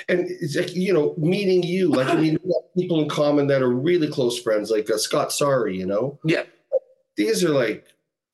and 0.09 0.21
it's 0.21 0.57
like 0.57 0.75
you 0.75 0.93
know 0.93 1.15
meeting 1.19 1.62
you 1.62 1.88
like 1.88 2.09
i 2.09 2.15
mean 2.15 2.38
people 2.77 3.00
in 3.00 3.09
common 3.09 3.47
that 3.47 3.62
are 3.62 3.73
really 3.73 4.09
close 4.09 4.38
friends 4.41 4.71
like 4.71 4.88
uh, 4.91 4.99
scott 4.99 5.33
sorry 5.33 5.77
you 5.77 5.87
know 5.87 6.19
yeah 6.25 6.45
these 7.17 7.43
are 7.43 7.50
like 7.50 7.87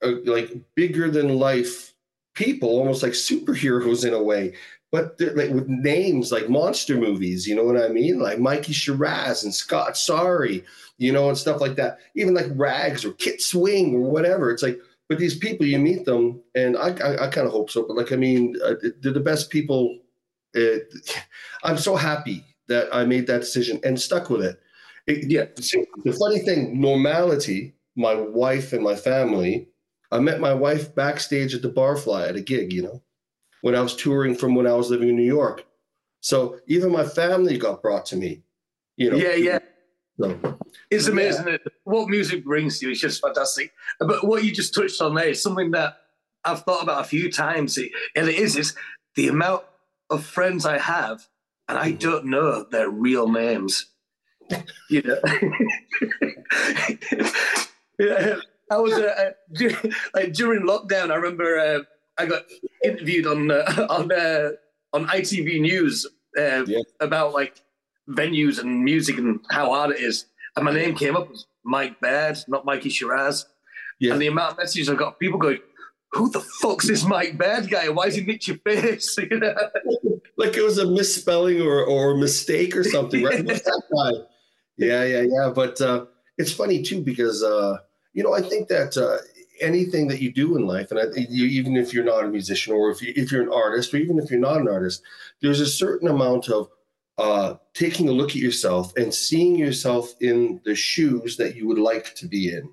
uh, 0.03 0.13
like 0.25 0.53
bigger 0.75 1.11
than 1.11 1.39
life 1.39 1.95
people, 2.35 2.69
almost 2.69 3.03
like 3.03 3.13
superheroes 3.13 4.07
in 4.07 4.13
a 4.13 4.23
way, 4.23 4.55
but 4.93 5.19
like 5.35 5.51
with 5.51 5.69
names 5.69 6.31
like 6.31 6.49
monster 6.49 6.97
movies. 6.97 7.47
You 7.47 7.57
know 7.57 7.65
what 7.65 7.83
I 7.83 7.89
mean? 7.89 8.21
Like 8.21 8.39
Mikey 8.39 8.73
Shiraz 8.73 9.43
and 9.43 9.55
Scott 9.55 9.97
Sorry, 9.97 10.65
you 10.99 11.13
know, 11.13 11.29
and 11.29 11.39
stuff 11.39 11.61
like 11.61 11.77
that. 11.77 11.99
Even 12.15 12.35
like 12.35 12.47
Rags 12.55 13.05
or 13.05 13.13
Kit 13.13 13.41
Swing 13.41 13.95
or 13.95 14.11
whatever. 14.11 14.51
It's 14.51 14.63
like, 14.63 14.79
but 15.09 15.19
these 15.19 15.37
people, 15.37 15.67
you 15.67 15.79
meet 15.79 16.05
them, 16.05 16.41
and 16.55 16.77
I, 16.77 16.89
I, 16.91 17.25
I 17.25 17.29
kind 17.29 17.47
of 17.47 17.53
hope 17.53 17.71
so. 17.71 17.85
But 17.87 17.97
like, 17.97 18.13
I 18.13 18.17
mean, 18.17 18.57
uh, 18.65 18.75
they're 19.01 19.13
the 19.13 19.21
best 19.21 19.51
people. 19.51 19.99
Uh, 20.55 20.79
I'm 21.65 21.79
so 21.79 21.97
happy 21.97 22.45
that 22.69 22.89
I 22.95 23.05
made 23.05 23.27
that 23.27 23.41
decision 23.41 23.81
and 23.85 24.01
stuck 24.01 24.31
with 24.31 24.43
it. 24.43 24.61
it 25.07 25.31
yeah. 25.31 25.47
The 26.05 26.13
funny 26.13 26.41
thing, 26.41 26.81
normality, 26.81 27.75
my 27.97 28.15
wife 28.15 28.73
and 28.73 28.83
my 28.83 28.97
family 28.97 29.69
I 30.15 30.21
met 30.21 30.39
my 30.39 30.55
wife 30.55 30.95
backstage 30.95 31.57
at 31.57 31.63
the 31.63 31.71
Barfly 31.71 32.29
at 32.29 32.37
a 32.37 32.41
gig, 32.41 32.73
you 32.73 32.83
know, 32.83 33.03
when 33.63 33.75
I 33.75 33.81
was 33.81 33.97
touring 33.97 34.37
from 34.37 34.55
when 34.55 34.65
I 34.65 34.73
was 34.75 34.89
living 34.89 35.09
in 35.09 35.17
New 35.17 35.25
York. 35.25 35.67
So 36.21 36.61
even 36.69 36.93
my 36.93 37.05
family 37.05 37.59
got 37.59 37.83
brought 37.83 38.07
to 38.07 38.17
me, 38.17 38.45
you 38.97 39.11
know. 39.11 39.17
Yeah, 39.17 39.35
yeah. 39.35 39.59
So, 40.21 40.57
it's 40.89 41.09
amazing 41.09 41.49
yeah. 41.49 41.57
what 41.83 42.09
music 42.09 42.45
brings 42.45 42.79
to 42.79 42.87
you. 42.87 42.93
It's 42.93 43.01
just 43.01 43.21
fantastic. 43.21 43.73
But 43.99 44.25
what 44.25 44.45
you 44.45 44.53
just 44.53 44.73
touched 44.73 45.03
on 45.03 45.17
there 45.17 45.31
is 45.31 45.43
something 45.43 45.73
that 45.73 45.97
I've 46.45 46.63
thought 46.63 46.85
about 46.85 47.01
a 47.01 47.09
few 47.09 47.29
times. 47.33 47.77
And 47.77 48.29
it 48.29 48.37
is, 48.37 48.55
is 48.57 48.77
the 49.17 49.27
amount 49.27 49.65
of 50.11 50.25
friends 50.25 50.67
I 50.67 50.79
have, 50.79 51.27
and 51.69 51.79
I 51.79 51.91
mm-hmm. 51.91 51.99
don't 51.99 52.27
know 52.27 52.65
their 52.65 52.91
real 52.91 53.29
names. 53.29 53.87
you 54.91 55.03
know. 55.03 55.19
yeah. 57.99 58.37
I 58.71 58.79
was 58.79 58.95
uh, 58.95 59.33
uh 59.61 59.91
like 60.15 60.33
during 60.33 60.63
lockdown. 60.63 61.11
I 61.11 61.17
remember 61.17 61.59
uh, 61.59 61.81
I 62.17 62.27
got 62.27 62.45
interviewed 62.83 63.27
on 63.27 63.51
uh, 63.51 63.87
on 63.91 64.11
uh, 64.11 64.51
on 64.93 65.07
ITV 65.07 65.61
News 65.61 66.07
uh, 66.39 66.65
yeah. 66.67 66.81
about 67.01 67.35
like 67.35 67.61
venues 68.09 68.59
and 68.59 68.83
music 68.83 69.19
and 69.19 69.41
how 69.51 69.71
hard 69.71 69.91
it 69.91 70.01
is, 70.01 70.27
and 70.57 70.65
my 70.65 70.73
name 70.73 70.95
came 70.95 71.15
up 71.15 71.31
as 71.31 71.47
Mike 71.65 72.01
Baird, 72.01 72.39
not 72.49 72.65
Mikey 72.65 72.89
Shiraz. 72.89 73.47
Yeah. 74.01 74.13
And 74.13 74.23
the 74.23 74.27
amount 74.27 74.53
of 74.53 74.59
messages 74.59 74.89
I 74.89 74.95
got, 74.95 75.19
people 75.21 75.39
going, 75.39 75.61
"Who 76.15 76.31
the 76.31 76.41
fuck's 76.41 76.89
this 76.89 77.05
Mike 77.05 77.37
Baird 77.37 77.71
guy? 77.71 77.89
Why 77.89 78.07
is 78.07 78.15
he 78.15 78.25
nick 78.25 78.47
your 78.47 78.59
face?" 78.59 79.19
like 80.37 80.57
it 80.57 80.63
was 80.63 80.79
a 80.79 80.87
misspelling 80.87 81.61
or 81.61 81.85
or 81.85 82.17
mistake 82.17 82.77
or 82.77 82.85
something, 82.85 83.23
right? 83.23 83.45
yeah, 84.77 85.05
yeah, 85.05 85.23
yeah. 85.23 85.53
But 85.55 85.81
uh, 85.81 86.07
it's 86.39 86.53
funny 86.53 86.83
too 86.83 87.03
because 87.03 87.43
uh, 87.43 87.79
you 88.13 88.23
know 88.23 88.35
I 88.35 88.43
think 88.43 88.69
that 88.69 88.97
uh, 88.97 89.19
anything 89.61 90.09
that 90.09 90.21
you 90.21 90.33
do 90.33 90.57
in 90.57 90.67
life, 90.67 90.91
and 90.91 91.01
I, 91.01 91.05
you, 91.17 91.47
even 91.47 91.77
if 91.77 91.93
you're 91.93 92.05
not 92.05 92.25
a 92.25 92.29
musician 92.29 92.75
or 92.75 92.91
if 92.91 93.03
you 93.03 93.13
if 93.17 93.31
you're 93.31 93.43
an 93.43 93.53
artist 93.53 93.93
or 93.95 93.99
even 93.99 94.19
if 94.19 94.31
you're 94.31 94.41
not 94.41 94.61
an 94.61 94.69
artist, 94.69 95.03
there's 95.41 95.61
a 95.61 95.67
certain 95.67 96.09
amount 96.09 96.49
of 96.49 96.69
uh, 97.19 97.55
taking 97.75 98.09
a 98.09 98.13
look 98.13 98.31
at 98.31 98.37
yourself 98.37 98.93
and 98.97 99.15
seeing 99.15 99.57
yourself 99.57 100.15
in 100.21 100.61
the 100.65 100.75
shoes 100.75 101.37
that 101.37 101.55
you 101.55 101.67
would 101.67 101.79
like 101.79 102.15
to 102.17 102.27
be 102.27 102.53
in. 102.53 102.69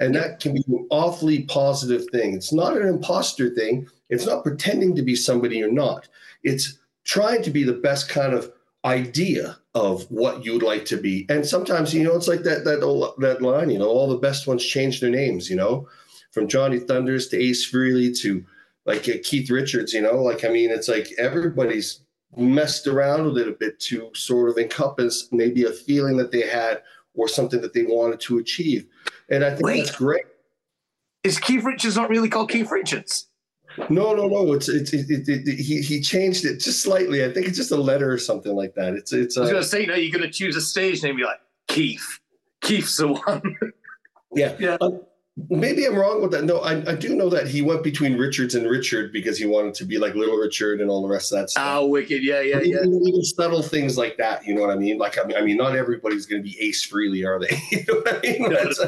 And 0.00 0.14
that 0.14 0.40
can 0.40 0.54
be 0.54 0.64
an 0.68 0.86
awfully 0.90 1.44
positive 1.44 2.06
thing. 2.12 2.34
It's 2.34 2.52
not 2.52 2.76
an 2.76 2.86
imposter 2.86 3.50
thing. 3.54 3.88
It's 4.10 4.26
not 4.26 4.44
pretending 4.44 4.94
to 4.96 5.02
be 5.02 5.16
somebody 5.16 5.58
you're 5.58 5.72
not. 5.72 6.08
It's 6.42 6.78
trying 7.04 7.42
to 7.42 7.50
be 7.50 7.64
the 7.64 7.72
best 7.72 8.08
kind 8.08 8.34
of 8.34 8.52
idea 8.84 9.56
of 9.74 10.04
what 10.10 10.44
you'd 10.44 10.62
like 10.62 10.84
to 10.86 10.96
be. 10.96 11.26
And 11.28 11.44
sometimes, 11.44 11.92
you 11.92 12.04
know, 12.04 12.14
it's 12.14 12.28
like 12.28 12.42
that 12.42 12.64
that 12.64 12.82
old, 12.82 13.14
that 13.18 13.42
line, 13.42 13.70
you 13.70 13.78
know, 13.78 13.88
all 13.88 14.08
the 14.08 14.18
best 14.18 14.46
ones 14.46 14.64
change 14.64 15.00
their 15.00 15.10
names, 15.10 15.50
you 15.50 15.56
know, 15.56 15.88
from 16.32 16.48
Johnny 16.48 16.78
Thunders 16.78 17.28
to 17.28 17.42
Ace 17.42 17.70
Frehley 17.70 18.16
to 18.20 18.44
like 18.84 19.08
uh, 19.08 19.14
Keith 19.24 19.50
Richards, 19.50 19.92
you 19.92 20.02
know, 20.02 20.22
like 20.22 20.44
I 20.44 20.48
mean, 20.48 20.70
it's 20.70 20.88
like 20.88 21.08
everybody's 21.18 22.00
messed 22.36 22.86
around 22.86 23.24
with 23.24 23.38
it 23.38 23.48
a 23.48 23.52
bit 23.52 23.80
to 23.80 24.10
sort 24.14 24.50
of 24.50 24.58
encompass 24.58 25.28
maybe 25.32 25.64
a 25.64 25.72
feeling 25.72 26.16
that 26.18 26.30
they 26.30 26.46
had 26.46 26.82
or 27.14 27.28
something 27.28 27.60
that 27.60 27.72
they 27.72 27.84
wanted 27.84 28.20
to 28.20 28.38
achieve. 28.38 28.86
And 29.30 29.44
I 29.44 29.50
think 29.50 29.62
Wait, 29.62 29.78
that's 29.78 29.96
great. 29.96 30.24
Is 31.24 31.38
Keith 31.38 31.64
Richards 31.64 31.96
not 31.96 32.10
really 32.10 32.28
called 32.28 32.50
Keith 32.50 32.70
Richards? 32.70 33.28
No, 33.90 34.14
no, 34.14 34.26
no. 34.26 34.52
It's 34.52 34.68
it's 34.68 34.92
it, 34.92 35.10
it, 35.10 35.28
it, 35.28 35.58
he 35.58 35.80
he 35.80 36.00
changed 36.00 36.44
it 36.44 36.60
just 36.60 36.82
slightly. 36.82 37.24
I 37.24 37.32
think 37.32 37.46
it's 37.46 37.56
just 37.56 37.72
a 37.72 37.76
letter 37.76 38.10
or 38.10 38.18
something 38.18 38.54
like 38.54 38.74
that. 38.74 38.94
It's 38.94 39.12
it's. 39.12 39.36
Uh, 39.36 39.40
I 39.40 39.42
was 39.42 39.52
gonna 39.52 39.64
say, 39.64 39.80
you 39.82 39.86
know, 39.86 39.94
you're 39.94 40.18
gonna 40.18 40.30
choose 40.30 40.56
a 40.56 40.60
stage 40.60 41.02
name. 41.02 41.18
You're 41.18 41.28
like 41.28 41.40
Keith. 41.66 42.20
Keith's 42.62 42.96
the 42.96 43.08
one. 43.08 43.58
yeah, 44.34 44.54
yeah. 44.58 44.76
Um, 44.80 45.00
Maybe 45.50 45.84
I'm 45.84 45.94
wrong 45.94 46.22
with 46.22 46.30
that. 46.30 46.44
No, 46.44 46.60
I, 46.60 46.76
I 46.90 46.94
do 46.94 47.14
know 47.14 47.28
that 47.28 47.46
he 47.46 47.60
went 47.60 47.82
between 47.82 48.16
Richards 48.16 48.54
and 48.54 48.68
Richard 48.68 49.12
because 49.12 49.36
he 49.36 49.44
wanted 49.44 49.74
to 49.74 49.84
be 49.84 49.98
like 49.98 50.14
Little 50.14 50.36
Richard 50.36 50.80
and 50.80 50.88
all 50.88 51.02
the 51.02 51.08
rest 51.08 51.30
of 51.30 51.38
that 51.38 51.50
stuff. 51.50 51.62
Oh, 51.66 51.86
wicked! 51.86 52.24
Yeah, 52.24 52.40
yeah, 52.40 52.60
yeah. 52.60 52.78
Even, 52.78 53.02
even 53.06 53.22
subtle 53.22 53.60
things 53.60 53.98
like 53.98 54.16
that. 54.16 54.46
You 54.46 54.54
know 54.54 54.62
what 54.62 54.70
I 54.70 54.76
mean? 54.76 54.96
Like, 54.96 55.18
I 55.22 55.26
mean, 55.26 55.36
I 55.36 55.42
mean 55.42 55.58
not 55.58 55.76
everybody's 55.76 56.24
going 56.24 56.42
to 56.42 56.48
be 56.48 56.58
Ace 56.58 56.90
Frehley, 56.90 57.26
are 57.26 57.38
they? 57.38 57.60
you 57.70 57.84
know 57.86 58.00
what 58.00 58.16
I 58.16 58.20
mean? 58.20 58.50
That's, 58.50 58.80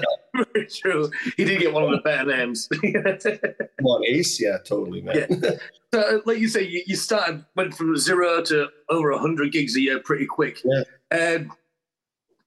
Very 0.55 0.67
true. 0.71 1.11
He 1.37 1.45
did 1.45 1.61
get 1.61 1.75
one 1.75 1.85
of 1.85 1.91
the 1.91 1.99
better 1.99 2.35
names. 2.35 2.67
Come 2.83 3.87
on, 3.87 4.05
Ace. 4.07 4.41
Yeah, 4.41 4.57
totally, 4.65 5.03
man. 5.03 5.27
Yeah. 5.31 5.51
So, 5.93 6.23
like 6.25 6.39
you 6.39 6.49
say, 6.49 6.63
you, 6.63 6.83
you 6.87 6.97
started 6.97 7.45
went 7.57 7.75
from 7.75 7.95
zero 7.99 8.43
to 8.45 8.69
over 8.89 9.13
hundred 9.19 9.53
gigs 9.53 9.77
a 9.77 9.81
year 9.83 10.01
pretty 10.01 10.25
quick. 10.25 10.63
Yeah. 10.65 10.85
Um, 11.15 11.53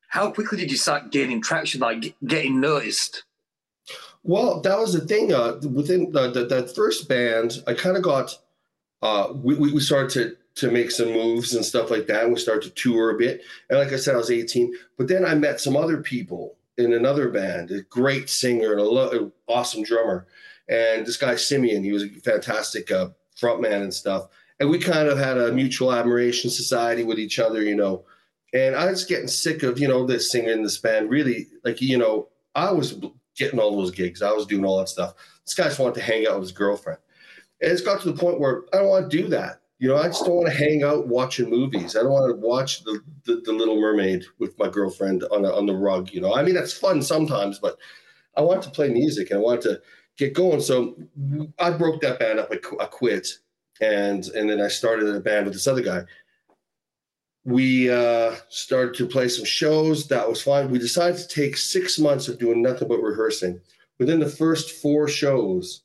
how 0.10 0.32
quickly 0.32 0.58
did 0.58 0.72
you 0.72 0.78
start 0.78 1.12
gaining 1.12 1.40
traction, 1.40 1.82
like 1.82 2.16
getting 2.26 2.60
noticed? 2.60 3.26
Well, 4.24 4.62
that 4.62 4.78
was 4.78 4.94
the 4.94 5.02
thing. 5.02 5.34
Uh, 5.34 5.60
within 5.72 6.12
the, 6.12 6.30
the, 6.32 6.46
that 6.46 6.76
first 6.76 7.08
band, 7.08 7.64
I 7.68 7.74
kind 7.74 7.98
of 7.98 8.04
got. 8.04 8.38
Uh, 9.02 9.34
we, 9.34 9.56
we 9.56 9.80
started 9.80 10.12
to 10.12 10.38
to 10.56 10.72
make 10.72 10.92
some 10.92 11.12
moves 11.12 11.54
and 11.56 11.64
stuff 11.64 11.90
like 11.90 12.08
that. 12.08 12.24
And 12.24 12.34
we 12.34 12.40
started 12.40 12.64
to 12.64 12.70
tour 12.82 13.12
a 13.12 13.18
bit. 13.18 13.42
And 13.70 13.80
like 13.80 13.94
I 13.94 13.96
said, 13.96 14.16
I 14.16 14.18
was 14.18 14.32
18. 14.32 14.74
But 14.98 15.08
then 15.08 15.26
I 15.26 15.34
met 15.36 15.62
some 15.62 15.78
other 15.78 16.02
people 16.02 16.56
in 16.78 16.94
another 16.94 17.30
band, 17.30 17.72
a 17.72 17.82
great 17.84 18.30
singer 18.30 18.72
and 18.72 18.80
a 18.80 18.84
lo- 18.84 19.32
awesome 19.48 19.84
drummer. 19.84 20.28
And 20.68 21.06
this 21.06 21.18
guy 21.18 21.36
Simeon, 21.36 21.84
he 21.84 21.92
was 21.92 22.04
a 22.04 22.10
fantastic 22.10 22.92
uh, 22.92 23.10
frontman 23.40 23.82
and 23.82 23.94
stuff. 23.94 24.28
And 24.60 24.70
we 24.70 24.80
kind 24.80 25.08
of 25.08 25.18
had 25.18 25.38
a 25.38 25.52
mutual 25.52 25.94
admiration 25.94 26.50
society 26.50 27.04
with 27.04 27.20
each 27.20 27.40
other, 27.40 27.62
you 27.62 27.76
know. 27.76 28.06
And 28.54 28.76
I 28.76 28.90
was 28.90 29.06
getting 29.06 29.28
sick 29.28 29.64
of, 29.64 29.80
you 29.80 29.88
know, 29.88 30.06
this 30.06 30.30
singer 30.30 30.52
in 30.52 30.62
this 30.62 30.78
band. 30.78 31.10
Really, 31.10 31.48
like, 31.64 31.82
you 31.82 31.98
know, 31.98 32.28
I 32.54 32.72
was 32.72 33.00
getting 33.36 33.60
all 33.60 33.76
those 33.76 33.92
gigs. 33.92 34.22
I 34.22 34.32
was 34.32 34.46
doing 34.46 34.66
all 34.66 34.78
that 34.80 34.90
stuff. 34.90 35.14
This 35.46 35.54
guy 35.54 35.66
just 35.66 35.80
wanted 35.80 35.96
to 35.96 36.02
hang 36.02 36.28
out 36.28 36.36
with 36.36 36.44
his 36.44 36.52
girlfriend. 36.52 37.00
And 37.62 37.72
it's 37.72 37.82
got 37.82 38.02
to 38.02 38.12
the 38.12 38.20
point 38.20 38.40
where 38.40 38.64
I 38.74 38.78
don't 38.78 38.88
want 38.88 39.10
to 39.10 39.18
do 39.18 39.28
that. 39.30 39.62
You 39.80 39.88
know, 39.88 39.98
I 39.98 40.08
just 40.08 40.26
don't 40.26 40.36
want 40.36 40.48
to 40.48 40.54
hang 40.54 40.84
out 40.84 41.08
watching 41.08 41.50
movies. 41.50 41.96
I 41.96 42.02
don't 42.02 42.12
want 42.12 42.30
to 42.30 42.48
watch 42.48 42.84
the, 42.84 43.00
the, 43.26 43.42
the 43.44 43.52
Little 43.52 43.80
Mermaid 43.80 44.26
with 44.38 44.58
my 44.60 44.70
girlfriend 44.70 45.24
on, 45.32 45.42
the, 45.42 45.54
on 45.54 45.66
the 45.66 45.76
rug. 45.76 46.12
You 46.12 46.22
know, 46.22 46.36
I 46.36 46.44
mean, 46.44 46.54
that's 46.54 46.74
fun 46.74 47.02
sometimes, 47.02 47.58
but 47.58 47.78
I 48.38 48.42
want 48.42 48.62
to 48.64 48.70
play 48.70 48.90
music 48.90 49.32
and 49.32 49.40
I 49.40 49.42
want 49.42 49.62
to 49.62 49.82
get 50.18 50.34
going. 50.34 50.62
So 50.62 50.96
I 51.58 51.72
broke 51.72 52.02
that 52.02 52.20
band 52.20 52.40
up. 52.40 52.52
I, 52.52 52.60
I 52.84 52.86
quit. 52.86 53.28
And, 53.82 54.24
and 54.28 54.48
then 54.48 54.62
I 54.62 54.68
started 54.68 55.16
a 55.16 55.20
band 55.20 55.46
with 55.46 55.56
this 55.56 55.66
other 55.66 55.82
guy 55.82 56.04
we 57.44 57.90
uh, 57.90 58.36
started 58.50 58.94
to 58.96 59.08
play 59.08 59.28
some 59.28 59.46
shows. 59.46 60.08
That 60.08 60.30
was 60.30 60.42
fine. 60.42 60.70
We 60.70 60.78
decided 60.78 61.18
to 61.18 61.28
take 61.28 61.58
six 61.58 61.98
months 61.98 62.28
of 62.28 62.38
doing 62.38 62.62
nothing 62.62 62.88
but 62.88 63.02
rehearsing. 63.02 63.60
Within 64.00 64.20
the 64.20 64.30
first 64.30 64.82
four 64.82 65.08
shows, 65.08 65.84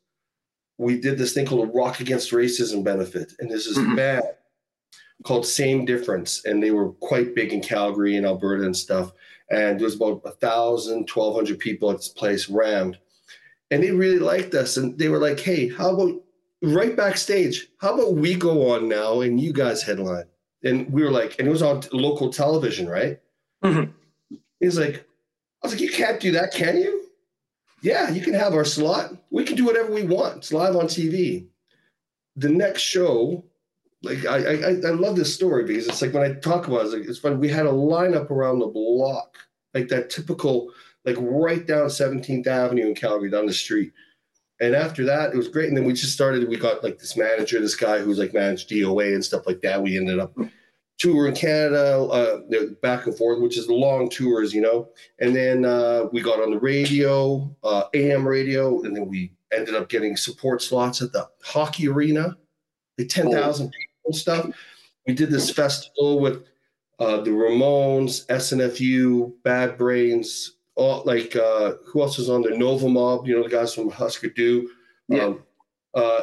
we 0.79 1.01
did 1.01 1.17
this 1.17 1.33
thing 1.33 1.47
called 1.47 1.69
a 1.69 1.73
Rock 1.73 2.01
Against 2.01 2.33
Racism 2.33 2.85
benefit. 2.85 3.33
And 3.39 3.51
this 3.51 3.67
is 3.67 3.79
mm-hmm. 3.79 3.97
band 3.97 4.25
called 5.25 5.47
Same 5.47 5.87
Difference. 5.87 6.45
And 6.45 6.63
they 6.63 6.73
were 6.73 6.91
quite 6.93 7.35
big 7.35 7.55
in 7.55 7.63
Calgary 7.63 8.17
and 8.17 8.27
Alberta 8.27 8.65
and 8.65 8.77
stuff. 8.77 9.13
And 9.51 9.79
there 9.79 9.87
was 9.87 9.97
about 9.97 10.23
a 10.25 10.33
thousand, 10.33 11.07
twelve 11.07 11.35
hundred 11.35 11.59
people 11.59 11.91
at 11.91 11.99
this 11.99 12.09
place 12.09 12.51
rammed. 12.51 12.99
And 13.71 13.83
they 13.83 13.93
really 13.93 14.19
liked 14.19 14.55
us. 14.55 14.77
And 14.77 14.99
they 14.99 15.09
were 15.09 15.19
like, 15.19 15.41
hey, 15.41 15.69
how 15.69 15.95
about 15.95 16.23
right 16.63 16.97
backstage? 16.97 17.69
How 17.81 17.95
about 17.95 18.15
we 18.15 18.35
go 18.35 18.71
on 18.73 18.89
now 18.89 19.23
and 19.23 19.41
you 19.41 19.53
guys 19.55 19.83
headline? 19.83 20.27
And 20.65 20.91
we 20.93 21.03
were 21.03 21.11
like, 21.11 21.39
and 21.39 21.47
it 21.47 21.51
was 21.51 21.63
on 21.63 21.83
local 21.93 22.33
television, 22.33 22.89
right? 22.89 23.21
Mm-hmm. 23.63 23.91
He's 24.61 24.79
like, 24.79 25.07
I 25.63 25.67
was 25.67 25.73
like, 25.73 25.83
you 25.83 25.91
can't 25.91 26.21
do 26.21 26.33
that, 26.33 26.53
can 26.53 26.77
you? 26.77 27.05
Yeah, 27.83 28.11
you 28.11 28.21
can 28.21 28.35
have 28.35 28.55
our 28.55 28.65
slot. 28.65 29.15
We 29.31 29.45
can 29.45 29.57
do 29.57 29.65
whatever 29.65 29.93
we 29.93 30.03
want. 30.03 30.39
It's 30.39 30.53
live 30.53 30.77
on 30.77 30.87
TV. 30.87 31.47
The 32.37 32.49
next 32.49 32.83
show, 32.83 33.45
like 34.03 34.25
I, 34.27 34.37
I, 34.37 34.69
I 34.71 34.91
love 34.91 35.17
this 35.17 35.35
story 35.35 35.65
because 35.65 35.87
it's 35.89 36.03
like 36.03 36.13
when 36.13 36.23
I 36.23 36.35
talk 36.35 36.67
about 36.67 36.81
it, 36.81 36.85
it's, 36.85 36.93
like, 36.95 37.09
it's 37.09 37.19
fun. 37.19 37.41
We 37.41 37.49
had 37.49 37.67
a 37.67 37.71
lineup 37.71 38.31
around 38.31 38.59
the 38.59 38.67
block, 38.67 39.37
like 39.75 39.89
that 39.89 40.11
typical, 40.11 40.73
like 41.05 41.17
right 41.19 41.67
down 41.67 41.87
17th 41.87 42.47
Avenue 42.47 42.87
in 42.87 42.95
Calgary, 42.95 43.31
down 43.31 43.47
the 43.47 43.53
street. 43.53 43.93
And 44.61 44.75
after 44.75 45.05
that, 45.05 45.33
it 45.33 45.37
was 45.37 45.49
great. 45.49 45.69
And 45.69 45.77
then 45.77 45.85
we 45.85 45.93
just 45.93 46.13
started, 46.13 46.49
we 46.49 46.57
got 46.57 46.83
like 46.83 46.99
this 46.99 47.17
manager, 47.17 47.61
this 47.61 47.75
guy 47.75 47.99
who's 47.99 48.19
like 48.19 48.33
managed 48.33 48.71
DOA 48.71 49.15
and 49.15 49.25
stuff 49.25 49.47
like 49.47 49.61
that. 49.61 49.83
We 49.83 49.97
ended 49.99 50.19
up 50.19 50.35
touring 50.99 51.35
Canada, 51.35 52.01
uh, 52.01 52.41
back 52.81 53.07
and 53.07 53.17
forth, 53.17 53.41
which 53.41 53.59
is 53.59 53.69
long 53.69 54.09
tours, 54.09 54.55
you 54.55 54.63
know. 54.63 54.89
And 55.19 55.37
then 55.37 55.65
uh, 55.65 56.07
we 56.13 56.23
got 56.23 56.41
on 56.41 56.51
the 56.51 56.59
radio, 56.59 57.55
uh, 57.63 57.85
AM 57.93 58.27
radio, 58.27 58.83
and 58.83 58.97
then 58.97 59.07
we 59.07 59.33
ended 59.53 59.75
up 59.75 59.89
getting 59.89 60.17
support 60.17 60.63
slots 60.63 61.03
at 61.03 61.13
the 61.13 61.29
hockey 61.43 61.89
arena, 61.89 62.37
the 62.97 63.07
10,000 63.07 63.71
people 63.71 64.17
stuff. 64.17 64.47
We 65.07 65.15
did 65.15 65.31
this 65.31 65.51
festival 65.51 66.19
with 66.19 66.45
uh, 66.99 67.21
the 67.21 67.31
Ramones, 67.31 68.27
SNFU, 68.27 69.35
Bad 69.45 69.77
Brains, 69.77 70.56
all 70.77 71.03
like 71.05 71.35
uh, 71.35 71.75
who 71.87 72.03
else 72.03 72.19
is 72.19 72.31
on 72.31 72.43
there? 72.43 72.57
Nova 72.57 72.89
Mob, 72.89 73.27
you 73.27 73.35
know, 73.35 73.43
the 73.43 73.49
guys 73.49 73.75
from 73.75 73.91
Husker 73.91 74.29
Du. 74.29 74.71
Yeah. 75.09 75.25
Um, 75.25 75.43
uh, 75.95 76.23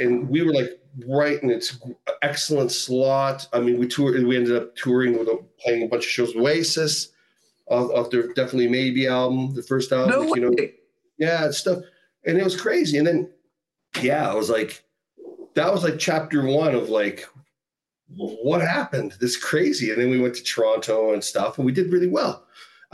and 0.00 0.28
we 0.28 0.42
were 0.42 0.52
like 0.52 0.78
right 1.06 1.42
in 1.42 1.50
its 1.50 1.78
excellent 2.22 2.70
slot. 2.70 3.48
I 3.52 3.60
mean, 3.60 3.78
we 3.78 3.88
toured. 3.88 4.22
We 4.24 4.36
ended 4.36 4.56
up 4.56 4.76
touring 4.76 5.18
with 5.18 5.28
a, 5.28 5.42
playing 5.58 5.82
a 5.82 5.88
bunch 5.88 6.04
of 6.04 6.10
shows. 6.10 6.34
with 6.34 6.44
Oasis, 6.44 7.08
off, 7.66 7.90
off 7.90 8.10
their 8.10 8.28
definitely 8.34 8.68
maybe 8.68 9.06
album, 9.06 9.54
the 9.54 9.62
first 9.62 9.90
album. 9.90 10.10
No 10.10 10.20
like, 10.20 10.36
you 10.36 10.50
know, 10.50 10.66
yeah, 11.18 11.50
stuff. 11.50 11.78
And 12.26 12.38
it 12.38 12.44
was 12.44 12.60
crazy. 12.60 12.98
And 12.98 13.06
then, 13.06 13.30
yeah, 14.00 14.30
I 14.30 14.34
was 14.34 14.50
like, 14.50 14.84
that 15.54 15.72
was 15.72 15.82
like 15.82 15.98
chapter 15.98 16.44
one 16.44 16.74
of 16.74 16.88
like, 16.88 17.26
what 18.16 18.60
happened? 18.60 19.14
This 19.20 19.36
crazy. 19.36 19.90
And 19.90 20.00
then 20.00 20.10
we 20.10 20.20
went 20.20 20.34
to 20.36 20.42
Toronto 20.42 21.12
and 21.14 21.24
stuff, 21.24 21.58
and 21.58 21.64
we 21.64 21.72
did 21.72 21.92
really 21.92 22.08
well. 22.08 22.43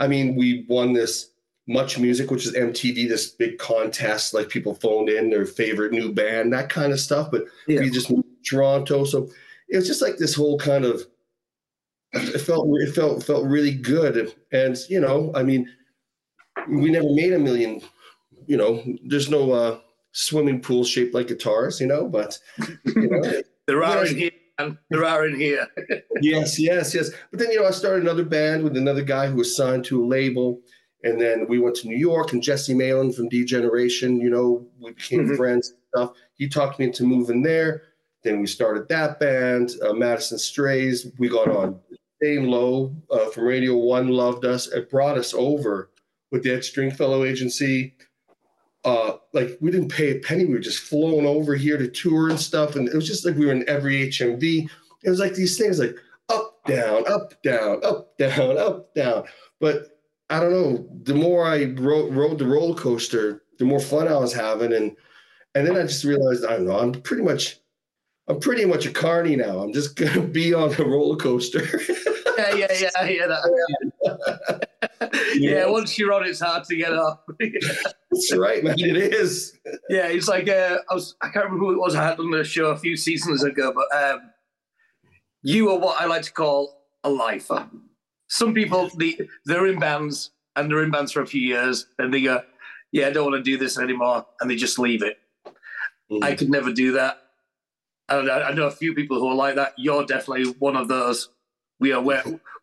I 0.01 0.07
mean, 0.07 0.35
we 0.35 0.65
won 0.67 0.93
this 0.93 1.29
Much 1.67 1.99
Music, 1.99 2.31
which 2.31 2.47
is 2.47 2.55
MTV, 2.55 3.07
this 3.07 3.29
big 3.29 3.59
contest, 3.59 4.33
like 4.33 4.49
people 4.49 4.73
phoned 4.73 5.09
in 5.09 5.29
their 5.29 5.45
favorite 5.45 5.93
new 5.93 6.11
band, 6.11 6.51
that 6.53 6.69
kind 6.69 6.91
of 6.91 6.99
stuff. 6.99 7.29
But 7.31 7.43
yeah. 7.67 7.81
we 7.81 7.91
just 7.91 8.09
moved 8.09 8.23
to 8.23 8.49
Toronto. 8.49 9.05
So 9.05 9.29
it 9.69 9.77
was 9.77 9.87
just 9.87 10.01
like 10.01 10.17
this 10.17 10.33
whole 10.33 10.57
kind 10.57 10.85
of 10.85 11.05
it 12.13 12.41
felt 12.41 12.67
it 12.71 12.93
felt 12.95 13.23
felt 13.23 13.45
really 13.45 13.73
good. 13.73 14.33
And 14.51 14.75
you 14.89 14.99
know, 14.99 15.31
I 15.35 15.43
mean, 15.43 15.69
we 16.67 16.89
never 16.89 17.09
made 17.11 17.33
a 17.33 17.39
million, 17.39 17.79
you 18.47 18.57
know, 18.57 18.83
there's 19.05 19.29
no 19.29 19.51
uh 19.51 19.79
swimming 20.13 20.61
pool 20.61 20.83
shaped 20.83 21.13
like 21.13 21.27
guitars, 21.27 21.79
you 21.79 21.87
know. 21.87 22.07
But 22.07 22.39
you 22.85 23.07
know, 23.07 23.41
there 23.67 23.83
are 23.83 24.03
in 24.05 24.31
here. 24.69 24.77
There 24.89 25.05
are 25.05 25.25
in 25.25 25.39
here. 25.39 25.67
yes, 26.21 26.59
yes, 26.59 26.93
yes. 26.93 27.11
But 27.29 27.39
then 27.39 27.51
you 27.51 27.59
know, 27.59 27.67
I 27.67 27.71
started 27.71 28.03
another 28.03 28.25
band 28.25 28.63
with 28.63 28.77
another 28.77 29.03
guy 29.03 29.27
who 29.27 29.37
was 29.37 29.55
signed 29.55 29.85
to 29.85 30.03
a 30.03 30.05
label, 30.05 30.61
and 31.03 31.19
then 31.19 31.47
we 31.47 31.59
went 31.59 31.75
to 31.77 31.87
New 31.87 31.97
York. 31.97 32.33
And 32.33 32.41
Jesse 32.41 32.73
Malin 32.73 33.11
from 33.11 33.29
D 33.29 33.43
Generation, 33.45 34.19
you 34.19 34.29
know, 34.29 34.65
we 34.79 34.91
became 34.91 35.25
mm-hmm. 35.25 35.35
friends 35.35 35.69
and 35.69 35.79
stuff. 35.93 36.17
He 36.35 36.47
talked 36.47 36.79
me 36.79 36.85
into 36.85 37.03
moving 37.03 37.41
there. 37.41 37.83
Then 38.23 38.39
we 38.39 38.47
started 38.47 38.87
that 38.89 39.19
band, 39.19 39.71
uh, 39.83 39.93
Madison 39.93 40.37
Strays. 40.37 41.07
We 41.17 41.27
got 41.27 41.47
on 41.47 41.79
Zane 42.23 42.47
Lowe 42.47 42.95
uh, 43.09 43.29
from 43.29 43.45
Radio 43.45 43.75
One 43.77 44.09
loved 44.09 44.45
us. 44.45 44.67
It 44.67 44.89
brought 44.89 45.17
us 45.17 45.33
over 45.33 45.89
with 46.31 46.43
the 46.43 46.51
Ed 46.51 46.63
Stringfellow 46.63 47.23
agency. 47.23 47.95
Uh, 48.83 49.13
like 49.33 49.57
we 49.61 49.69
didn't 49.69 49.89
pay 49.89 50.11
a 50.11 50.19
penny. 50.19 50.45
We 50.45 50.53
were 50.53 50.59
just 50.59 50.83
flown 50.83 51.25
over 51.25 51.55
here 51.55 51.77
to 51.77 51.87
tour 51.87 52.29
and 52.29 52.39
stuff, 52.39 52.75
and 52.75 52.87
it 52.87 52.95
was 52.95 53.07
just 53.07 53.25
like 53.25 53.35
we 53.35 53.45
were 53.45 53.51
in 53.51 53.67
every 53.69 54.07
HMV. 54.07 54.69
It 55.03 55.09
was 55.09 55.19
like 55.19 55.33
these 55.33 55.57
things, 55.57 55.79
like 55.79 55.95
up, 56.29 56.63
down, 56.65 57.07
up, 57.07 57.41
down, 57.43 57.83
up, 57.83 58.17
down, 58.17 58.57
up, 58.57 58.93
down. 58.95 59.23
But 59.59 59.99
I 60.29 60.39
don't 60.39 60.51
know. 60.51 60.87
The 61.03 61.13
more 61.13 61.45
I 61.45 61.65
rode, 61.65 62.13
rode 62.13 62.39
the 62.39 62.47
roller 62.47 62.75
coaster, 62.75 63.43
the 63.59 63.65
more 63.65 63.79
fun 63.79 64.07
I 64.07 64.17
was 64.17 64.33
having, 64.33 64.73
and 64.73 64.95
and 65.53 65.67
then 65.67 65.77
I 65.77 65.83
just 65.83 66.03
realized 66.03 66.45
I 66.45 66.57
don't 66.57 66.65
know. 66.65 66.79
I'm 66.79 66.93
pretty 66.93 67.23
much 67.23 67.59
I'm 68.27 68.39
pretty 68.39 68.65
much 68.65 68.85
a 68.85 68.91
carny 68.91 69.35
now. 69.35 69.59
I'm 69.59 69.73
just 69.73 69.95
gonna 69.95 70.21
be 70.27 70.53
on 70.53 70.71
the 70.71 70.85
roller 70.85 71.17
coaster. 71.17 71.63
yeah, 72.37 72.55
yeah, 72.55 72.67
yeah, 72.71 73.03
yeah. 73.03 73.27
That, 73.27 73.79
yeah. 74.03 74.57
yeah, 75.35 75.65
once 75.65 75.97
you're 75.97 76.13
on, 76.13 76.25
it's 76.25 76.39
hard 76.39 76.63
to 76.65 76.75
get 76.75 76.93
off. 76.93 77.19
That's 77.39 78.35
right, 78.35 78.63
man. 78.63 78.75
It 78.77 78.97
is. 78.97 79.57
Yeah, 79.89 80.07
it's 80.07 80.27
like 80.27 80.49
uh, 80.49 80.77
I 80.89 80.93
was. 80.93 81.15
I 81.21 81.29
can't 81.29 81.45
remember 81.45 81.65
who 81.65 81.73
it 81.73 81.79
was. 81.79 81.95
I 81.95 82.03
had 82.03 82.19
on 82.19 82.31
the 82.31 82.43
show 82.43 82.67
a 82.67 82.77
few 82.77 82.95
seasons 82.97 83.43
ago, 83.43 83.73
but 83.73 83.95
um, 83.95 84.31
you 85.43 85.69
are 85.71 85.77
what 85.77 86.01
I 86.01 86.05
like 86.05 86.23
to 86.23 86.31
call 86.31 86.83
a 87.03 87.09
lifer. 87.09 87.67
Some 88.27 88.53
people, 88.53 88.89
the, 88.97 89.19
they're 89.45 89.67
in 89.67 89.79
bands 89.79 90.31
and 90.55 90.69
they're 90.69 90.83
in 90.83 90.91
bands 90.91 91.11
for 91.11 91.21
a 91.21 91.27
few 91.27 91.41
years, 91.41 91.87
and 91.97 92.13
they 92.13 92.21
go, 92.21 92.41
"Yeah, 92.91 93.07
I 93.07 93.11
don't 93.11 93.31
want 93.31 93.43
to 93.43 93.49
do 93.51 93.57
this 93.57 93.77
anymore," 93.77 94.25
and 94.39 94.49
they 94.49 94.55
just 94.55 94.77
leave 94.77 95.03
it. 95.03 95.17
Mm-hmm. 96.11 96.23
I 96.23 96.35
could 96.35 96.49
never 96.49 96.71
do 96.71 96.93
that. 96.93 97.17
And 98.09 98.29
I, 98.29 98.49
I 98.49 98.53
know 98.53 98.67
a 98.67 98.71
few 98.71 98.93
people 98.93 99.19
who 99.19 99.27
are 99.29 99.35
like 99.35 99.55
that. 99.55 99.73
You're 99.77 100.05
definitely 100.05 100.51
one 100.59 100.75
of 100.75 100.87
those. 100.87 101.29
We 101.79 101.93
are 101.93 102.01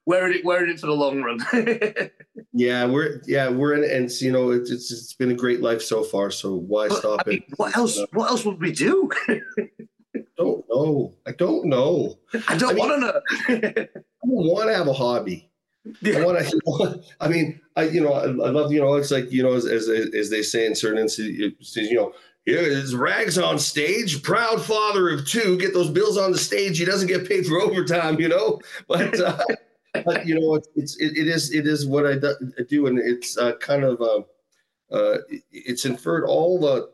wearing, 0.08 0.30
wearing 0.32 0.38
it, 0.38 0.44
wearing 0.44 0.70
it 0.70 0.80
for 0.80 0.86
the 0.86 0.92
long 0.92 1.22
run. 1.22 2.10
yeah, 2.52 2.86
we're 2.86 3.20
yeah 3.26 3.48
we're 3.48 3.74
in, 3.74 3.84
and 3.90 4.10
you 4.20 4.32
know 4.32 4.50
it's, 4.50 4.70
it's 4.70 4.90
it's 4.90 5.12
been 5.12 5.30
a 5.30 5.34
great 5.34 5.60
life 5.60 5.82
so 5.82 6.02
far. 6.02 6.30
So 6.30 6.54
why 6.54 6.88
but, 6.88 6.98
stop 6.98 7.20
I 7.26 7.30
mean, 7.30 7.44
it? 7.46 7.58
What 7.58 7.76
else? 7.76 8.00
What 8.12 8.30
else 8.30 8.44
would 8.44 8.60
we 8.60 8.72
do? 8.72 9.10
I 9.28 9.40
don't 10.36 10.64
know. 10.68 11.14
I 11.26 11.32
don't 11.32 11.66
know. 11.66 12.18
I 12.48 12.56
don't 12.56 12.76
want 12.76 12.92
to 12.92 13.00
know. 13.00 13.20
I 13.48 13.88
don't 14.26 14.46
want 14.46 14.68
to 14.68 14.76
have 14.76 14.88
a 14.88 14.92
hobby. 14.92 15.50
Yeah. 16.02 16.18
I 16.18 16.24
want 16.24 16.38
to. 16.38 17.02
I 17.20 17.28
mean, 17.28 17.60
I 17.76 17.84
you 17.84 18.00
know 18.00 18.12
I, 18.12 18.24
I, 18.24 18.50
love 18.50 18.72
you 18.72 18.80
know 18.80 18.94
it's 18.94 19.10
like 19.10 19.30
you 19.30 19.42
know 19.42 19.52
as 19.52 19.66
as, 19.66 19.88
as 19.88 20.30
they 20.30 20.42
say 20.42 20.66
in 20.66 20.74
certain 20.74 20.98
instances 20.98 21.90
you 21.90 21.96
know 21.96 22.12
here 22.48 22.60
is 22.60 22.94
Rags 22.94 23.36
on 23.36 23.58
stage, 23.58 24.22
proud 24.22 24.62
father 24.62 25.10
of 25.10 25.26
two. 25.26 25.58
Get 25.58 25.74
those 25.74 25.90
bills 25.90 26.16
on 26.16 26.32
the 26.32 26.38
stage. 26.38 26.78
He 26.78 26.86
doesn't 26.86 27.08
get 27.08 27.28
paid 27.28 27.46
for 27.46 27.60
overtime, 27.60 28.18
you 28.18 28.28
know. 28.28 28.58
But, 28.88 29.20
uh, 29.20 29.42
but 29.92 30.26
you 30.26 30.38
know, 30.38 30.54
it's, 30.54 30.68
it's 30.76 30.96
it, 30.98 31.16
it 31.16 31.28
is 31.28 31.52
it 31.52 31.66
is 31.66 31.86
what 31.86 32.06
I 32.06 32.14
do, 32.68 32.86
and 32.86 32.98
it's 32.98 33.36
uh, 33.38 33.56
kind 33.56 33.84
of 33.84 34.00
uh, 34.00 34.22
uh, 34.94 35.18
it's 35.50 35.84
inferred 35.84 36.24
all 36.24 36.58
the 36.58 36.90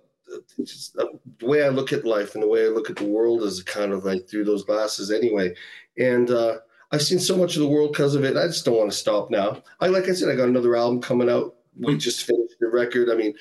just, 0.62 0.94
the 0.94 1.46
way 1.46 1.64
I 1.64 1.68
look 1.68 1.92
at 1.92 2.04
life 2.04 2.34
and 2.34 2.42
the 2.42 2.48
way 2.48 2.64
I 2.64 2.68
look 2.68 2.90
at 2.90 2.96
the 2.96 3.04
world 3.04 3.42
is 3.42 3.62
kind 3.62 3.92
of 3.92 4.04
like 4.04 4.28
through 4.28 4.44
those 4.44 4.64
glasses 4.64 5.10
anyway. 5.10 5.54
And 5.98 6.30
uh, 6.30 6.58
I've 6.92 7.02
seen 7.02 7.18
so 7.18 7.36
much 7.36 7.56
of 7.56 7.62
the 7.62 7.68
world 7.68 7.92
because 7.92 8.14
of 8.14 8.24
it. 8.24 8.36
I 8.36 8.46
just 8.46 8.64
don't 8.64 8.78
want 8.78 8.90
to 8.90 8.96
stop 8.96 9.30
now. 9.30 9.62
I 9.80 9.88
like 9.88 10.08
I 10.08 10.12
said, 10.12 10.28
I 10.28 10.36
got 10.36 10.48
another 10.48 10.76
album 10.76 11.00
coming 11.00 11.30
out. 11.30 11.54
We 11.76 11.96
just 11.98 12.24
finished 12.24 12.54
the 12.60 12.68
record. 12.68 13.10
I 13.10 13.14
mean, 13.14 13.34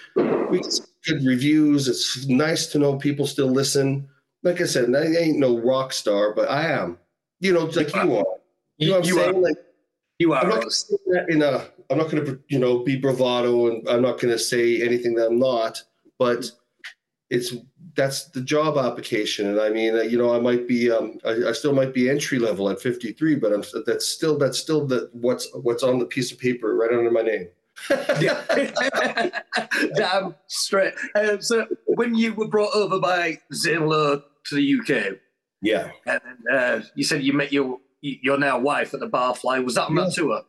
we 0.49 0.59
good 1.05 1.23
reviews. 1.23 1.87
It's 1.87 2.25
nice 2.25 2.67
to 2.67 2.79
know 2.79 2.97
people 2.97 3.27
still 3.27 3.49
listen. 3.49 4.09
Like 4.41 4.59
I 4.59 4.65
said, 4.65 4.93
I 4.95 5.05
ain't 5.05 5.37
no 5.37 5.59
rock 5.59 5.93
star, 5.93 6.33
but 6.33 6.49
I 6.49 6.69
am. 6.69 6.97
You 7.39 7.53
know, 7.53 7.65
like 7.65 7.93
you 7.93 8.15
are. 8.15 8.25
You 8.77 8.89
know 8.89 8.93
what 8.95 9.03
I'm 9.03 9.07
you 9.07 9.15
saying? 9.15 9.35
Are. 9.35 9.39
Like 9.39 9.57
you 10.19 10.33
are. 10.33 10.41
I'm 10.41 10.49
not 10.49 10.55
going 10.55 10.69
to 10.69 10.75
say 10.75 10.95
that 11.07 11.29
in 11.29 11.41
a. 11.41 11.67
I'm 11.89 11.97
not 11.97 12.09
going 12.09 12.25
to, 12.25 12.39
you 12.47 12.59
know, 12.59 12.79
be 12.79 12.95
bravado, 12.95 13.67
and 13.67 13.87
I'm 13.89 14.01
not 14.01 14.19
going 14.19 14.31
to 14.31 14.39
say 14.39 14.81
anything 14.81 15.15
that 15.15 15.27
I'm 15.27 15.39
not. 15.39 15.81
But 16.17 16.49
it's 17.29 17.53
that's 17.95 18.25
the 18.25 18.41
job 18.41 18.77
application, 18.77 19.47
and 19.47 19.59
I 19.59 19.69
mean, 19.69 19.95
you 20.09 20.17
know, 20.17 20.33
I 20.35 20.39
might 20.39 20.67
be, 20.67 20.91
um, 20.91 21.19
I, 21.25 21.49
I 21.49 21.51
still 21.51 21.73
might 21.73 21.93
be 21.93 22.09
entry 22.09 22.39
level 22.39 22.69
at 22.69 22.81
53, 22.81 23.35
but 23.35 23.53
I'm 23.53 23.63
that's 23.85 24.07
still 24.07 24.37
that's 24.37 24.57
still 24.57 24.85
the 24.85 25.09
what's 25.13 25.49
what's 25.53 25.83
on 25.83 25.99
the 25.99 26.05
piece 26.05 26.31
of 26.31 26.39
paper 26.39 26.75
right 26.75 26.91
under 26.91 27.11
my 27.11 27.21
name. 27.21 27.47
Damn 29.95 30.35
straight. 30.47 30.93
Um, 31.15 31.41
so 31.41 31.65
when 31.85 32.15
you 32.15 32.33
were 32.33 32.47
brought 32.47 32.73
over 32.75 32.99
by 32.99 33.39
Zane 33.53 33.89
to 33.89 34.21
the 34.51 34.79
UK, 34.79 35.17
yeah, 35.61 35.91
and 36.05 36.21
uh, 36.51 36.81
you 36.95 37.03
said 37.03 37.23
you 37.23 37.33
met 37.33 37.51
your 37.51 37.79
your 38.03 38.37
now 38.37 38.59
wife 38.59 38.93
at 38.93 38.99
the 38.99 39.09
Barfly. 39.09 39.63
Was 39.63 39.75
that 39.75 39.89
on 39.89 39.95
yeah. 39.95 40.03
that 40.03 40.13
tour? 40.13 40.41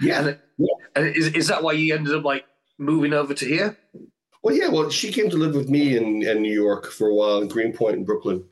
Yeah. 0.00 0.18
And, 0.20 0.38
yeah. 0.58 0.66
and 0.96 1.16
is 1.16 1.28
is 1.28 1.48
that 1.48 1.62
why 1.62 1.72
you 1.72 1.94
ended 1.94 2.14
up 2.14 2.24
like 2.24 2.44
moving 2.78 3.12
over 3.12 3.34
to 3.34 3.44
here? 3.44 3.76
Well, 4.42 4.54
yeah. 4.54 4.68
Well, 4.68 4.90
she 4.90 5.12
came 5.12 5.28
to 5.30 5.36
live 5.36 5.54
with 5.54 5.68
me 5.68 5.96
in, 5.96 6.22
in 6.22 6.42
New 6.42 6.52
York 6.52 6.90
for 6.90 7.08
a 7.08 7.14
while 7.14 7.42
in 7.42 7.48
Greenpoint 7.48 7.96
in 7.96 8.04
Brooklyn, 8.04 8.44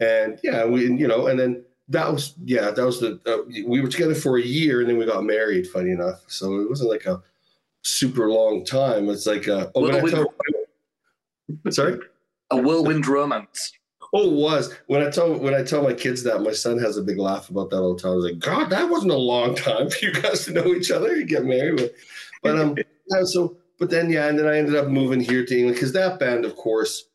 and 0.00 0.38
yeah, 0.42 0.64
we 0.64 0.84
you 0.84 1.06
know, 1.06 1.28
and 1.28 1.38
then 1.38 1.64
that 1.88 2.12
was 2.12 2.34
yeah 2.44 2.70
that 2.70 2.84
was 2.84 3.00
the 3.00 3.20
uh, 3.26 3.42
we 3.66 3.80
were 3.80 3.88
together 3.88 4.14
for 4.14 4.38
a 4.38 4.42
year 4.42 4.80
and 4.80 4.88
then 4.88 4.96
we 4.96 5.04
got 5.04 5.24
married 5.24 5.66
funny 5.66 5.90
enough 5.90 6.22
so 6.26 6.60
it 6.60 6.68
wasn't 6.68 6.88
like 6.88 7.06
a 7.06 7.22
super 7.82 8.28
long 8.28 8.64
time 8.64 9.08
it's 9.08 9.26
like 9.26 9.46
a 9.46 9.70
oh, 9.74 9.82
whirlwind, 9.82 10.10
tell, 10.10 11.72
sorry 11.72 11.98
a 12.50 12.56
whirlwind 12.56 13.06
romance 13.06 13.72
oh 14.12 14.30
it 14.30 14.32
was 14.32 14.74
when 14.86 15.02
i 15.02 15.10
tell 15.10 15.32
when 15.38 15.54
i 15.54 15.62
tell 15.62 15.82
my 15.82 15.92
kids 15.92 16.22
that 16.22 16.42
my 16.42 16.52
son 16.52 16.78
has 16.78 16.96
a 16.96 17.02
big 17.02 17.18
laugh 17.18 17.48
about 17.50 17.70
that 17.70 17.78
all 17.78 17.94
the 17.94 18.00
time 18.00 18.12
i 18.12 18.14
was 18.14 18.24
like 18.24 18.38
god 18.38 18.70
that 18.70 18.88
wasn't 18.88 19.10
a 19.10 19.16
long 19.16 19.54
time 19.54 19.88
for 19.90 20.04
you 20.04 20.12
guys 20.12 20.44
to 20.44 20.52
know 20.52 20.74
each 20.74 20.90
other 20.90 21.16
you 21.16 21.24
get 21.24 21.44
married 21.44 21.76
but, 21.76 21.94
but 22.42 22.58
um 22.58 22.76
yeah, 22.76 23.22
so 23.24 23.56
but 23.78 23.90
then 23.90 24.10
yeah 24.10 24.28
and 24.28 24.38
then 24.38 24.46
i 24.46 24.56
ended 24.56 24.76
up 24.76 24.88
moving 24.88 25.20
here 25.20 25.44
to 25.44 25.56
england 25.56 25.76
because 25.76 25.92
that 25.92 26.18
band 26.18 26.44
of 26.44 26.56
course 26.56 27.08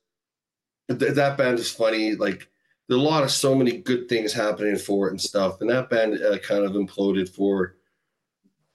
th- 0.89 1.13
that 1.13 1.38
band 1.38 1.60
is 1.60 1.71
funny 1.71 2.15
like 2.15 2.47
there's 2.88 3.01
a 3.01 3.03
lot 3.03 3.23
of 3.23 3.31
so 3.31 3.53
many 3.53 3.77
good 3.77 4.07
things 4.07 4.33
happening 4.33 4.77
for 4.77 5.07
it 5.07 5.12
and 5.12 5.21
stuff. 5.21 5.62
And 5.62 5.69
that 5.69 5.89
band 5.89 6.21
uh, 6.21 6.38
kind 6.39 6.63
of 6.63 6.73
imploded 6.73 7.29
for 7.29 7.75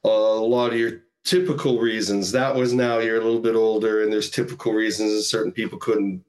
a 0.04 0.08
lot 0.08 0.72
of 0.72 0.78
your 0.78 1.00
typical 1.24 1.78
reasons. 1.78 2.32
That 2.32 2.54
was 2.54 2.72
now 2.74 2.98
you're 2.98 3.20
a 3.20 3.24
little 3.24 3.40
bit 3.40 3.54
older, 3.54 4.02
and 4.02 4.12
there's 4.12 4.30
typical 4.30 4.72
reasons, 4.72 5.12
and 5.12 5.22
certain 5.22 5.52
people 5.52 5.78
couldn't 5.78 6.22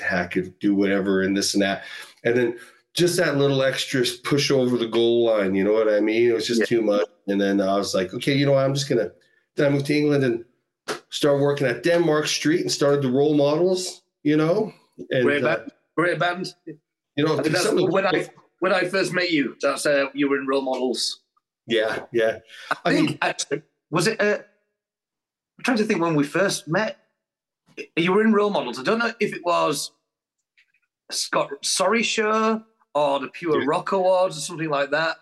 hack 0.00 0.36
it, 0.36 0.60
do 0.60 0.74
whatever, 0.74 1.22
and 1.22 1.36
this 1.36 1.54
and 1.54 1.62
that. 1.62 1.84
And 2.24 2.36
then 2.36 2.58
just 2.94 3.16
that 3.16 3.36
little 3.36 3.62
extra 3.62 4.04
push 4.24 4.50
over 4.50 4.76
the 4.76 4.86
goal 4.86 5.26
line, 5.26 5.54
you 5.54 5.64
know 5.64 5.72
what 5.72 5.88
I 5.88 6.00
mean? 6.00 6.30
It 6.30 6.34
was 6.34 6.46
just 6.46 6.60
yeah. 6.60 6.66
too 6.66 6.82
much. 6.82 7.06
And 7.28 7.40
then 7.40 7.60
I 7.60 7.76
was 7.76 7.94
like, 7.94 8.12
okay, 8.14 8.34
you 8.34 8.46
know 8.46 8.52
what? 8.52 8.64
I'm 8.64 8.74
just 8.74 8.88
gonna. 8.88 9.10
Then 9.56 9.66
I 9.66 9.70
moved 9.70 9.86
to 9.86 9.96
England 9.96 10.24
and 10.24 10.44
started 11.10 11.42
working 11.42 11.66
at 11.66 11.82
Denmark 11.82 12.26
Street 12.26 12.60
and 12.60 12.72
started 12.72 13.02
the 13.02 13.08
Rolemodels. 13.08 14.00
You 14.22 14.36
know, 14.36 14.72
and 15.10 15.24
great 15.24 15.42
band. 15.42 15.60
Uh, 15.60 15.70
great 15.96 16.18
band. 16.18 16.54
You 17.16 17.24
know, 17.24 17.36
when 17.88 18.06
I 18.06 18.28
when 18.60 18.72
I 18.72 18.84
first 18.84 19.12
met 19.12 19.30
you, 19.30 19.56
that's 19.60 19.86
uh, 19.86 20.06
you 20.14 20.28
were 20.28 20.38
in 20.38 20.46
Rolemodels. 20.46 21.16
Yeah, 21.66 22.04
yeah. 22.12 22.38
I, 22.70 22.76
I 22.84 22.92
think 22.94 23.08
mean, 23.08 23.18
actually, 23.22 23.62
was 23.90 24.06
it? 24.06 24.20
Uh, 24.20 24.38
I'm 25.58 25.64
trying 25.64 25.78
to 25.78 25.84
think 25.84 26.00
when 26.00 26.14
we 26.14 26.24
first 26.24 26.68
met. 26.68 26.98
You 27.96 28.12
were 28.12 28.22
in 28.22 28.32
Rolemodels. 28.32 28.78
I 28.78 28.82
don't 28.82 28.98
know 28.98 29.12
if 29.20 29.34
it 29.34 29.44
was 29.44 29.92
Scott 31.10 31.50
Sorry 31.62 32.02
Show 32.02 32.62
or 32.94 33.20
the 33.20 33.28
Pure. 33.28 33.66
Rock 33.66 33.92
Awards 33.92 34.36
or 34.36 34.40
something 34.40 34.70
like 34.70 34.90
that. 34.90 35.16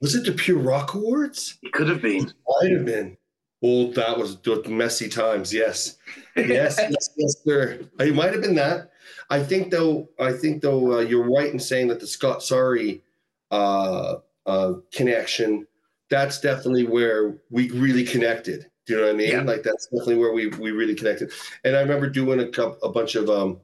Was 0.00 0.14
it 0.14 0.24
the 0.24 0.32
Pure 0.32 0.58
Rock 0.58 0.94
Awards? 0.94 1.58
It 1.62 1.72
could 1.72 1.88
have 1.88 2.02
been. 2.02 2.26
It 2.26 2.34
might 2.60 2.72
have 2.72 2.84
been. 2.84 3.16
Oh, 3.62 3.90
that 3.92 4.16
was 4.16 4.38
the 4.40 4.62
messy 4.68 5.08
times. 5.08 5.52
Yes, 5.52 5.96
yes, 6.36 6.78
yes, 6.78 7.10
yes, 7.16 7.36
sir. 7.44 7.80
It 7.98 8.14
might 8.14 8.32
have 8.32 8.42
been 8.42 8.54
that. 8.54 8.90
I 9.30 9.42
think 9.42 9.70
though, 9.70 10.08
I 10.20 10.32
think 10.32 10.62
though, 10.62 10.98
uh, 10.98 11.00
you're 11.00 11.28
right 11.28 11.52
in 11.52 11.58
saying 11.58 11.88
that 11.88 11.98
the 11.98 12.06
Scott 12.06 12.42
Sorry 12.42 13.02
uh, 13.50 14.16
uh, 14.46 14.74
connection. 14.92 15.66
That's 16.10 16.40
definitely 16.40 16.84
where 16.84 17.38
we 17.50 17.70
really 17.70 18.04
connected. 18.04 18.70
Do 18.88 18.94
you 18.94 19.00
know 19.00 19.06
what 19.08 19.14
I 19.14 19.18
mean? 19.18 19.30
Yeah. 19.30 19.42
Like 19.42 19.62
that's 19.62 19.84
definitely 19.84 20.16
where 20.16 20.32
we 20.32 20.46
we 20.46 20.70
really 20.70 20.94
connected. 20.94 21.30
And 21.62 21.76
I 21.76 21.80
remember 21.80 22.08
doing 22.08 22.40
a 22.40 22.48
couple, 22.48 22.78
a 22.82 22.90
bunch 22.90 23.16
of 23.16 23.28
um, 23.28 23.60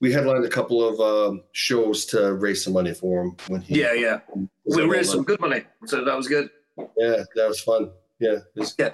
we 0.00 0.12
headlined 0.12 0.44
a 0.44 0.48
couple 0.48 0.86
of 0.86 1.00
um, 1.00 1.42
shows 1.50 2.06
to 2.06 2.34
raise 2.34 2.62
some 2.62 2.74
money 2.74 2.94
for 2.94 3.24
him 3.24 3.36
when 3.48 3.62
he. 3.62 3.80
Yeah, 3.80 3.94
yeah. 3.94 4.20
We 4.64 4.84
raised 4.84 5.10
some 5.10 5.24
good 5.24 5.40
money, 5.40 5.64
so 5.86 6.04
that 6.04 6.16
was 6.16 6.28
good. 6.28 6.50
Yeah, 6.96 7.24
that 7.34 7.48
was 7.48 7.60
fun. 7.60 7.90
Yeah. 8.20 8.36
Was, 8.54 8.76
yeah. 8.78 8.90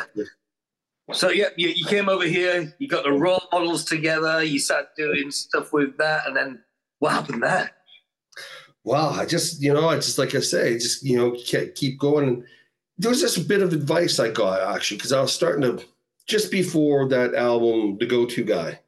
So 1.12 1.28
yeah, 1.28 1.48
you, 1.56 1.68
you 1.68 1.84
came 1.84 2.08
over 2.08 2.24
here. 2.24 2.74
You 2.78 2.88
got 2.88 3.04
the 3.04 3.12
role 3.12 3.42
models 3.52 3.84
together. 3.84 4.42
You 4.42 4.58
started 4.58 4.88
doing 4.96 5.30
stuff 5.30 5.74
with 5.74 5.98
that, 5.98 6.26
and 6.26 6.34
then 6.34 6.62
what 7.00 7.12
happened 7.12 7.42
there? 7.42 7.70
Well, 8.82 9.10
I 9.10 9.26
just 9.26 9.60
you 9.60 9.74
know, 9.74 9.90
I 9.90 9.96
just 9.96 10.16
like 10.16 10.34
I 10.34 10.40
say, 10.40 10.72
just 10.78 11.04
you 11.04 11.18
know, 11.18 11.36
keep 11.74 11.98
going. 12.00 12.46
There 12.98 13.10
was 13.10 13.20
just 13.20 13.36
a 13.36 13.42
bit 13.42 13.62
of 13.62 13.72
advice 13.72 14.18
I 14.18 14.30
got 14.30 14.74
actually 14.74 14.98
because 14.98 15.12
I 15.12 15.20
was 15.20 15.32
starting 15.32 15.62
to 15.62 15.84
just 16.26 16.50
before 16.50 17.08
that 17.08 17.34
album, 17.34 17.98
the 17.98 18.06
go-to 18.06 18.42
guy, 18.42 18.80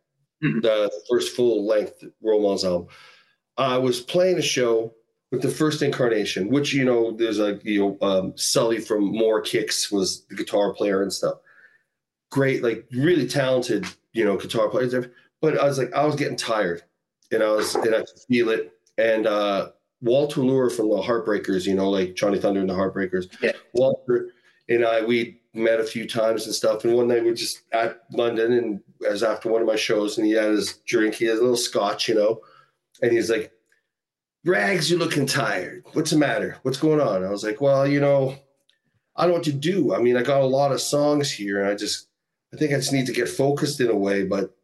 mm-hmm. 0.42 0.61
the 0.61 0.90
first 1.09 1.37
full-length 1.37 2.05
role 2.23 2.51
album. 2.64 2.88
I 3.57 3.77
was 3.79 4.01
playing 4.01 4.38
a 4.38 4.42
show 4.42 4.94
with 5.31 5.42
the 5.42 5.51
first 5.51 5.83
incarnation, 5.83 6.49
which 6.49 6.73
you 6.73 6.85
know, 6.85 7.12
there's 7.12 7.38
a 7.38 7.61
you 7.62 7.81
know, 8.01 8.07
um, 8.07 8.33
Sully 8.37 8.81
from 8.81 9.05
More 9.05 9.40
Kicks 9.40 9.90
was 9.92 10.25
the 10.27 10.37
guitar 10.37 10.73
player 10.73 11.03
and 11.03 11.12
stuff 11.12 11.38
great, 12.31 12.62
like 12.62 12.87
really 12.92 13.27
talented, 13.27 13.87
you 14.12 14.25
know, 14.25 14.37
guitar 14.37 14.68
players. 14.68 14.94
But 15.40 15.59
I 15.59 15.64
was 15.64 15.79
like, 15.79 15.92
I 15.92 16.05
was 16.05 16.16
getting 16.16 16.37
tired, 16.37 16.83
and 17.31 17.42
I 17.42 17.51
was, 17.51 17.75
and 17.75 17.94
I 17.94 17.99
could 17.99 18.21
feel 18.29 18.51
it. 18.51 18.73
And 18.97 19.27
uh, 19.27 19.71
Walter 20.01 20.41
Lure 20.41 20.71
from 20.71 20.89
the 20.91 20.97
Heartbreakers, 20.97 21.67
you 21.67 21.75
know, 21.75 21.91
like 21.91 22.15
Johnny 22.15 22.39
Thunder 22.39 22.61
and 22.61 22.69
the 22.69 22.75
Heartbreakers. 22.75 23.27
Yeah. 23.43 23.53
Walter 23.73 24.31
and 24.69 24.85
I, 24.85 25.03
we 25.05 25.41
met 25.55 25.81
a 25.81 25.85
few 25.85 26.07
times 26.07 26.47
and 26.47 26.55
stuff. 26.55 26.85
And 26.85 26.95
one 26.95 27.09
night 27.09 27.25
we 27.25 27.31
are 27.31 27.35
just 27.35 27.63
at 27.73 28.03
London, 28.13 28.53
and 28.53 28.81
as 29.09 29.23
after 29.23 29.51
one 29.51 29.61
of 29.61 29.67
my 29.67 29.77
shows, 29.77 30.19
and 30.19 30.27
he 30.27 30.33
had 30.33 30.51
his 30.51 30.75
drink, 30.87 31.15
he 31.15 31.25
had 31.25 31.39
a 31.39 31.41
little 31.41 31.57
scotch, 31.57 32.09
you 32.09 32.15
know, 32.15 32.41
and 33.03 33.13
he's 33.13 33.31
like, 33.31 33.53
Rags, 34.45 34.91
you're 34.91 35.01
looking 35.01 35.27
tired. 35.27 35.85
What's 35.93 36.11
the 36.11 36.17
matter? 36.17 36.57
What's 36.63 36.79
going 36.79 37.01
on? 37.01 37.25
I 37.25 37.31
was 37.31 37.45
like, 37.45 37.61
well, 37.61 37.87
you 37.87 38.01
know, 38.01 38.37
I 39.17 39.23
don't 39.23 39.31
know 39.31 39.35
what 39.35 39.45
to 39.45 39.53
do. 39.53 39.95
I 39.95 39.99
mean, 39.99 40.17
I 40.17 40.23
got 40.23 40.43
a 40.43 40.47
lot 40.47 40.73
of 40.73 40.81
songs 40.81 41.31
here, 41.31 41.61
and 41.61 41.69
I 41.69 41.75
just 41.75 42.07
I 42.55 42.57
think 42.57 42.73
I 42.73 42.77
just 42.77 42.93
need 42.93 43.07
to 43.07 43.13
get 43.13 43.29
focused 43.29 43.81
in 43.81 43.89
a 43.89 43.97
way, 43.97 44.25
but 44.25 44.55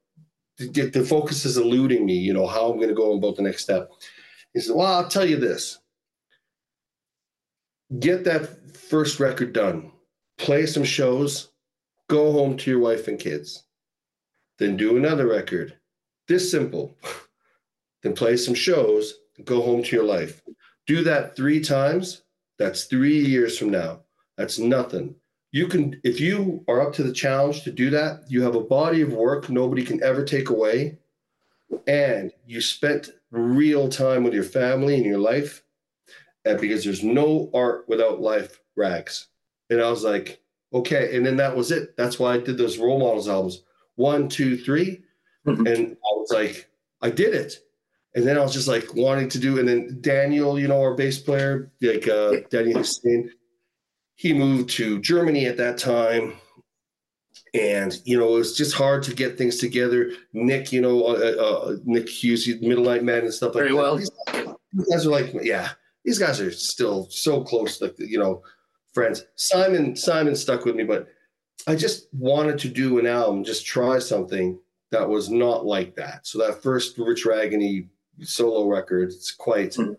the, 0.58 0.88
the 0.88 1.04
focus 1.04 1.44
is 1.44 1.56
eluding 1.56 2.06
me, 2.06 2.14
you 2.14 2.32
know, 2.32 2.46
how 2.46 2.70
I'm 2.70 2.76
going 2.76 2.88
to 2.88 2.94
go 2.94 3.14
about 3.14 3.36
the 3.36 3.42
next 3.42 3.62
step. 3.64 3.90
He 4.54 4.60
said, 4.60 4.76
Well, 4.76 4.86
I'll 4.86 5.08
tell 5.08 5.24
you 5.24 5.36
this 5.36 5.78
get 8.00 8.24
that 8.24 8.76
first 8.76 9.20
record 9.20 9.52
done, 9.52 9.92
play 10.38 10.66
some 10.66 10.84
shows, 10.84 11.50
go 12.08 12.32
home 12.32 12.56
to 12.56 12.70
your 12.70 12.80
wife 12.80 13.06
and 13.08 13.18
kids, 13.18 13.64
then 14.58 14.76
do 14.76 14.96
another 14.96 15.26
record. 15.26 15.76
This 16.26 16.50
simple. 16.50 16.96
then 18.02 18.14
play 18.14 18.36
some 18.36 18.54
shows, 18.54 19.14
go 19.44 19.60
home 19.60 19.82
to 19.82 19.96
your 19.96 20.04
life. 20.04 20.42
Do 20.86 21.04
that 21.04 21.36
three 21.36 21.60
times. 21.60 22.22
That's 22.58 22.84
three 22.84 23.18
years 23.18 23.58
from 23.58 23.70
now. 23.70 24.00
That's 24.36 24.58
nothing 24.58 25.16
you 25.54 25.68
can 25.68 26.00
if 26.02 26.20
you 26.20 26.64
are 26.66 26.80
up 26.80 26.92
to 26.92 27.04
the 27.04 27.12
challenge 27.12 27.62
to 27.62 27.70
do 27.70 27.88
that 27.88 28.24
you 28.28 28.42
have 28.42 28.56
a 28.56 28.60
body 28.60 29.02
of 29.02 29.12
work 29.12 29.48
nobody 29.48 29.84
can 29.84 30.02
ever 30.02 30.24
take 30.24 30.50
away 30.50 30.98
and 31.86 32.32
you 32.44 32.60
spent 32.60 33.10
real 33.34 33.88
time 33.88 34.24
with 34.24 34.34
your 34.34 34.44
family 34.44 34.96
and 34.96 35.04
your 35.04 35.18
life 35.18 35.62
and 36.44 36.60
because 36.60 36.84
there's 36.84 37.02
no 37.02 37.50
art 37.54 37.88
without 37.88 38.20
life 38.20 38.60
rags. 38.76 39.28
And 39.70 39.80
i 39.80 39.90
was 39.90 40.04
like 40.04 40.40
okay 40.72 41.16
and 41.16 41.24
then 41.24 41.36
that 41.36 41.56
was 41.56 41.70
it. 41.70 41.96
That's 41.96 42.18
why 42.18 42.34
i 42.34 42.38
did 42.38 42.58
those 42.58 42.78
Rolemodels 42.78 43.28
albums. 43.28 43.62
One 43.96 44.28
two 44.28 44.56
three, 44.56 45.04
mm-hmm. 45.46 45.66
and 45.66 45.92
i 45.92 46.12
was 46.16 46.30
like 46.32 46.68
i 47.00 47.10
did 47.10 47.34
it. 47.34 47.58
And 48.14 48.26
then 48.26 48.38
i 48.38 48.42
was 48.42 48.52
just 48.52 48.68
like 48.68 48.94
wanting 48.94 49.28
to 49.30 49.38
do 49.38 49.58
and 49.58 49.68
then 49.68 49.98
daniel 50.00 50.58
you 50.58 50.68
know 50.68 50.80
our 50.80 50.94
bass 50.94 51.18
player 51.18 51.72
like 51.80 52.06
uh 52.06 52.36
daniel 52.48 52.78
hussein 52.78 53.30
he 54.16 54.32
moved 54.32 54.70
to 54.70 55.00
Germany 55.00 55.46
at 55.46 55.56
that 55.56 55.78
time. 55.78 56.34
And, 57.54 58.00
you 58.04 58.18
know, 58.18 58.34
it 58.34 58.38
was 58.38 58.56
just 58.56 58.74
hard 58.74 59.02
to 59.04 59.14
get 59.14 59.38
things 59.38 59.58
together. 59.58 60.10
Nick, 60.32 60.72
you 60.72 60.80
know, 60.80 61.04
uh, 61.04 61.40
uh, 61.40 61.76
Nick 61.84 62.08
Hughes, 62.08 62.48
Middle 62.60 62.84
Night 62.84 63.04
Man 63.04 63.22
and 63.22 63.32
stuff 63.32 63.54
like 63.54 63.64
Very 63.64 63.70
that. 63.70 63.76
well. 63.76 63.96
These, 63.96 64.10
these 64.72 64.88
guys 64.88 65.06
are 65.06 65.10
like, 65.10 65.32
yeah, 65.42 65.70
these 66.04 66.18
guys 66.18 66.40
are 66.40 66.50
still 66.50 67.08
so 67.10 67.44
close, 67.44 67.80
like, 67.80 67.94
you 67.98 68.18
know, 68.18 68.42
friends. 68.92 69.24
Simon, 69.36 69.94
Simon 69.94 70.34
stuck 70.34 70.64
with 70.64 70.74
me, 70.74 70.82
but 70.82 71.06
I 71.68 71.76
just 71.76 72.08
wanted 72.12 72.58
to 72.58 72.68
do 72.68 72.98
an 72.98 73.06
album, 73.06 73.44
just 73.44 73.64
try 73.64 74.00
something 74.00 74.58
that 74.90 75.08
was 75.08 75.30
not 75.30 75.64
like 75.64 75.94
that. 75.94 76.26
So 76.26 76.38
that 76.38 76.62
first 76.62 76.98
Rich 76.98 77.24
Ragany 77.24 77.88
solo 78.22 78.66
record, 78.66 79.10
it's 79.10 79.30
quite, 79.30 79.70
mm-hmm 79.70 79.92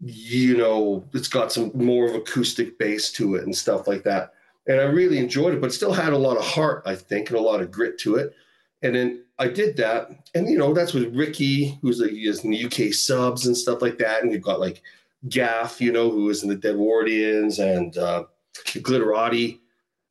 you 0.00 0.56
know, 0.56 1.04
it's 1.12 1.28
got 1.28 1.52
some 1.52 1.70
more 1.74 2.08
of 2.08 2.14
acoustic 2.14 2.78
bass 2.78 3.12
to 3.12 3.34
it 3.34 3.44
and 3.44 3.54
stuff 3.54 3.86
like 3.86 4.02
that. 4.04 4.32
And 4.70 4.80
I 4.80 4.84
really 4.84 5.18
enjoyed 5.18 5.52
it, 5.52 5.60
but 5.60 5.72
still 5.72 5.92
had 5.92 6.12
a 6.12 6.18
lot 6.18 6.36
of 6.36 6.44
heart, 6.44 6.84
I 6.86 6.94
think, 6.94 7.28
and 7.28 7.36
a 7.36 7.42
lot 7.42 7.60
of 7.60 7.72
grit 7.72 7.98
to 7.98 8.14
it. 8.14 8.36
And 8.82 8.94
then 8.94 9.24
I 9.36 9.48
did 9.48 9.76
that. 9.78 10.28
And, 10.32 10.48
you 10.48 10.56
know, 10.56 10.72
that's 10.72 10.94
with 10.94 11.12
Ricky, 11.12 11.76
who's 11.82 11.98
like, 11.98 12.12
is 12.12 12.44
in 12.44 12.52
the 12.52 12.64
UK 12.66 12.94
subs 12.94 13.48
and 13.48 13.56
stuff 13.56 13.82
like 13.82 13.98
that. 13.98 14.22
And 14.22 14.32
you've 14.32 14.42
got 14.42 14.60
like 14.60 14.80
Gaff, 15.28 15.80
you 15.80 15.90
know, 15.90 16.08
who 16.08 16.30
is 16.30 16.44
in 16.44 16.48
the 16.48 16.56
Dedwardians 16.56 17.58
and 17.58 17.98
uh, 17.98 18.26
Glitterati. 18.54 19.58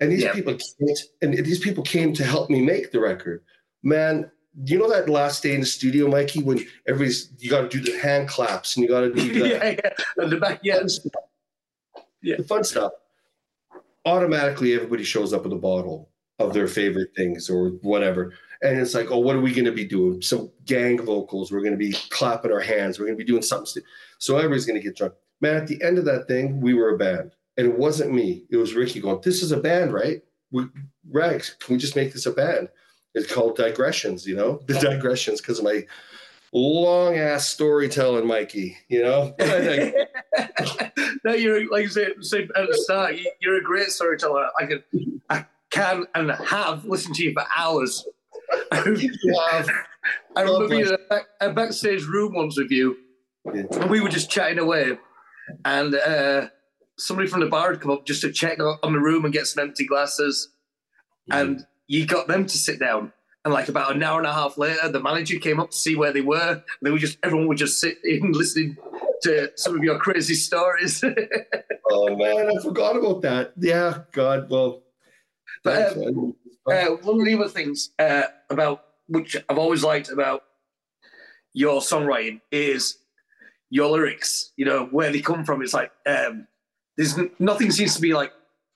And 0.02 0.12
these 0.12 0.28
people 0.34 0.56
came, 0.56 0.96
and 1.22 1.34
these 1.46 1.60
people 1.60 1.86
came 1.86 2.12
to 2.16 2.26
help 2.26 2.50
me 2.50 2.62
make 2.62 2.92
the 2.92 3.00
record. 3.00 3.42
Man, 3.82 4.30
you 4.66 4.78
know 4.78 4.90
that 4.90 5.08
last 5.08 5.42
day 5.42 5.54
in 5.54 5.62
the 5.62 5.66
studio, 5.66 6.10
Mikey, 6.10 6.44
when 6.44 6.60
everybody's 6.86 7.32
you 7.38 7.50
got 7.50 7.62
to 7.62 7.70
do 7.70 7.80
the 7.80 7.98
hand 8.00 8.28
claps 8.28 8.76
and 8.76 8.84
you 8.84 8.90
got 8.90 9.02
to 9.02 9.14
do 9.14 9.34
the, 9.40 9.48
yeah, 9.48 9.70
yeah, 9.70 10.26
the 10.28 10.36
back, 10.36 10.60
yeah, 10.64 10.82
yeah, 12.22 12.36
the 12.36 12.44
fun 12.44 12.66
stuff. 12.66 12.92
Automatically, 14.06 14.74
everybody 14.74 15.04
shows 15.04 15.34
up 15.34 15.44
with 15.44 15.54
a 15.54 15.58
bottle 15.58 16.10
of 16.40 16.54
their 16.54 16.68
favorite 16.68 17.10
things 17.16 17.50
or 17.50 17.70
whatever, 17.82 18.34
and 18.62 18.80
it's 18.80 18.94
like, 18.94 19.12
oh, 19.12 19.20
what 19.20 19.36
are 19.36 19.42
we 19.42 19.54
going 19.54 19.66
to 19.66 19.72
be 19.72 19.86
doing? 19.86 20.22
Some 20.22 20.52
gang 20.66 21.04
vocals. 21.04 21.52
We're 21.52 21.62
going 21.62 21.74
to 21.74 21.78
be 21.78 21.94
clapping 22.10 22.52
our 22.52 22.60
hands. 22.60 22.98
We're 22.98 23.06
going 23.06 23.18
to 23.18 23.24
be 23.24 23.30
doing 23.30 23.42
something. 23.42 23.84
So 24.18 24.38
everybody's 24.38 24.66
going 24.66 24.80
to 24.80 24.84
get 24.84 24.98
drunk. 24.98 25.14
Man, 25.42 25.56
at 25.56 25.68
the 25.68 25.82
end 25.84 25.98
of 25.98 26.06
that 26.06 26.28
thing, 26.28 26.60
we 26.60 26.74
were 26.74 26.94
a 26.94 26.98
band, 26.98 27.32
and 27.58 27.68
it 27.68 27.78
wasn't 27.78 28.14
me. 28.14 28.46
It 28.50 28.58
was 28.58 28.74
Ricky 28.74 29.00
going, 29.00 29.22
"This 29.24 29.42
is 29.42 29.52
a 29.52 29.60
band, 29.60 29.94
right? 29.94 30.22
We, 30.52 30.66
Rags, 31.10 31.56
can 31.60 31.76
we 31.76 31.80
just 31.80 31.96
make 31.96 32.14
this 32.14 32.26
a 32.26 32.32
band?" 32.32 32.70
It's 33.16 33.32
called 33.32 33.58
digressions, 33.58 34.28
you 34.28 34.36
know, 34.36 34.62
the 34.68 34.80
digressions 34.80 35.42
because 35.42 35.60
of 35.60 35.66
my 35.66 35.86
long 36.54 37.16
ass 37.18 37.48
storytelling, 37.48 38.28
Mikey. 38.28 38.78
You 38.88 39.04
know. 39.04 39.36
no, 41.24 41.34
you're 41.34 41.70
like 41.70 41.86
I 41.86 41.90
said, 41.90 42.12
said 42.22 42.50
at 42.56 42.68
the 42.68 42.78
start. 42.84 43.16
You're 43.40 43.58
a 43.58 43.64
great 43.64 43.88
storyteller. 43.90 44.50
I 44.60 44.66
can, 44.66 44.84
I 45.30 45.46
can, 45.70 46.06
and 46.16 46.32
have 46.32 46.86
listened 46.86 47.16
to 47.16 47.24
you 47.24 47.34
for 47.34 47.44
hours. 47.56 48.06
I 48.72 48.80
remember 50.38 50.68
being 50.68 50.88
in 50.88 50.94
a, 50.94 50.98
back, 51.10 51.26
a, 51.40 51.52
backstage 51.52 52.06
room 52.06 52.34
once 52.34 52.58
with 52.58 52.72
you, 52.72 52.98
yeah. 53.46 53.64
and 53.72 53.90
we 53.90 54.00
were 54.00 54.10
just 54.10 54.30
chatting 54.30 54.58
away, 54.60 54.98
and 55.66 55.94
uh, 55.94 56.48
somebody 56.98 57.28
from 57.28 57.42
the 57.42 57.48
bar 57.48 57.72
had 57.72 57.82
come 57.82 57.92
up 57.92 58.06
just 58.06 58.22
to 58.22 58.32
check 58.32 58.60
on 58.60 58.94
the 58.94 59.00
room 59.00 59.26
and 59.26 59.34
get 59.34 59.46
some 59.46 59.64
empty 59.64 59.86
glasses, 59.86 60.50
mm. 61.30 61.40
and 61.40 61.66
you 61.88 62.06
got 62.06 62.28
them 62.28 62.46
to 62.46 62.58
sit 62.58 62.80
down. 62.80 63.12
And 63.46 63.54
like 63.54 63.70
about 63.70 63.96
an 63.96 64.04
hour 64.04 64.18
and 64.18 64.28
a 64.28 64.34
half 64.34 64.58
later, 64.58 64.90
the 64.90 65.00
manager 65.00 65.40
came 65.40 65.60
up 65.60 65.72
to 65.72 65.78
see 65.78 65.96
where 65.96 66.12
they 66.12 66.22
were. 66.22 66.62
They 66.82 66.92
were 66.92 66.98
just 66.98 67.18
everyone 67.24 67.48
would 67.48 67.58
just 67.58 67.80
sit 67.80 67.98
in 68.04 68.32
listening 68.34 68.78
to 69.24 69.52
some 69.56 69.78
of 69.78 69.84
your 69.84 69.98
crazy 69.98 70.34
stories. 70.34 71.04
oh 71.92 72.16
man, 72.16 72.50
I 72.50 72.62
forgot 72.62 72.98
about 72.98 73.22
that. 73.22 73.54
Yeah, 73.58 74.00
God, 74.12 74.50
well. 74.50 74.84
But 75.64 75.98
um, 75.98 76.36
uh, 76.68 76.86
one 77.02 77.20
of 77.20 77.26
the 77.26 77.36
other 77.36 77.50
things 77.50 77.92
uh, 78.00 78.24
about 78.50 78.86
which 79.08 79.36
I've 79.50 79.58
always 79.58 79.84
liked 79.84 80.10
about 80.10 80.44
your 81.54 81.82
songwriting 81.82 82.42
is 82.52 82.98
your 83.70 83.90
lyrics. 83.92 84.52
You 84.58 84.66
know 84.66 84.86
where 84.86 85.12
they 85.12 85.22
come 85.22 85.46
from. 85.46 85.62
It's 85.62 85.74
like 85.74 85.92
um, 86.06 86.48
there's 86.98 87.18
nothing 87.40 87.72
seems 87.72 87.96
to 87.96 88.02
be 88.02 88.14
like 88.14 88.34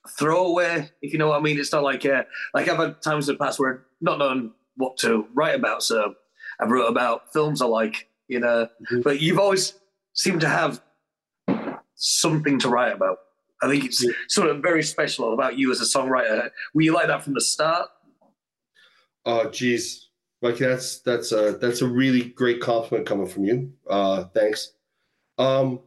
throwaway, 0.08 0.90
if 1.02 1.12
you 1.12 1.18
know 1.18 1.28
what 1.28 1.38
I 1.38 1.42
mean. 1.42 1.58
It's 1.58 1.72
not 1.72 1.82
like 1.82 2.04
uh, 2.04 2.24
like 2.52 2.68
I've 2.68 2.78
had 2.78 3.02
times 3.02 3.28
in 3.28 3.34
the 3.34 3.38
past 3.38 3.58
where 3.58 3.84
not 4.00 4.18
knowing 4.18 4.52
what 4.76 4.96
to 4.98 5.26
write 5.34 5.54
about, 5.54 5.82
so 5.82 6.14
I've 6.60 6.70
wrote 6.70 6.86
about 6.86 7.32
films 7.32 7.62
I 7.62 7.66
like, 7.66 8.08
you 8.28 8.40
know. 8.40 8.66
Mm-hmm. 8.66 9.00
But 9.02 9.20
you've 9.20 9.38
always 9.38 9.74
seemed 10.12 10.40
to 10.42 10.48
have 10.48 10.80
something 11.94 12.58
to 12.60 12.68
write 12.68 12.92
about. 12.92 13.18
I 13.62 13.68
think 13.68 13.84
it's 13.84 14.04
yeah. 14.04 14.12
sort 14.28 14.48
of 14.50 14.62
very 14.62 14.82
special 14.82 15.32
about 15.32 15.58
you 15.58 15.70
as 15.70 15.80
a 15.80 15.84
songwriter. 15.84 16.50
Were 16.74 16.82
you 16.82 16.92
like 16.92 17.06
that 17.06 17.22
from 17.22 17.34
the 17.34 17.40
start? 17.40 17.88
Oh, 19.24 19.48
geez, 19.48 20.10
like 20.42 20.58
that's 20.58 20.98
that's 21.00 21.32
a 21.32 21.56
that's 21.60 21.80
a 21.80 21.86
really 21.86 22.24
great 22.24 22.60
compliment 22.60 23.06
coming 23.06 23.26
from 23.26 23.44
you. 23.44 23.72
Uh, 23.88 24.24
thanks. 24.24 24.72
Um, 25.38 25.80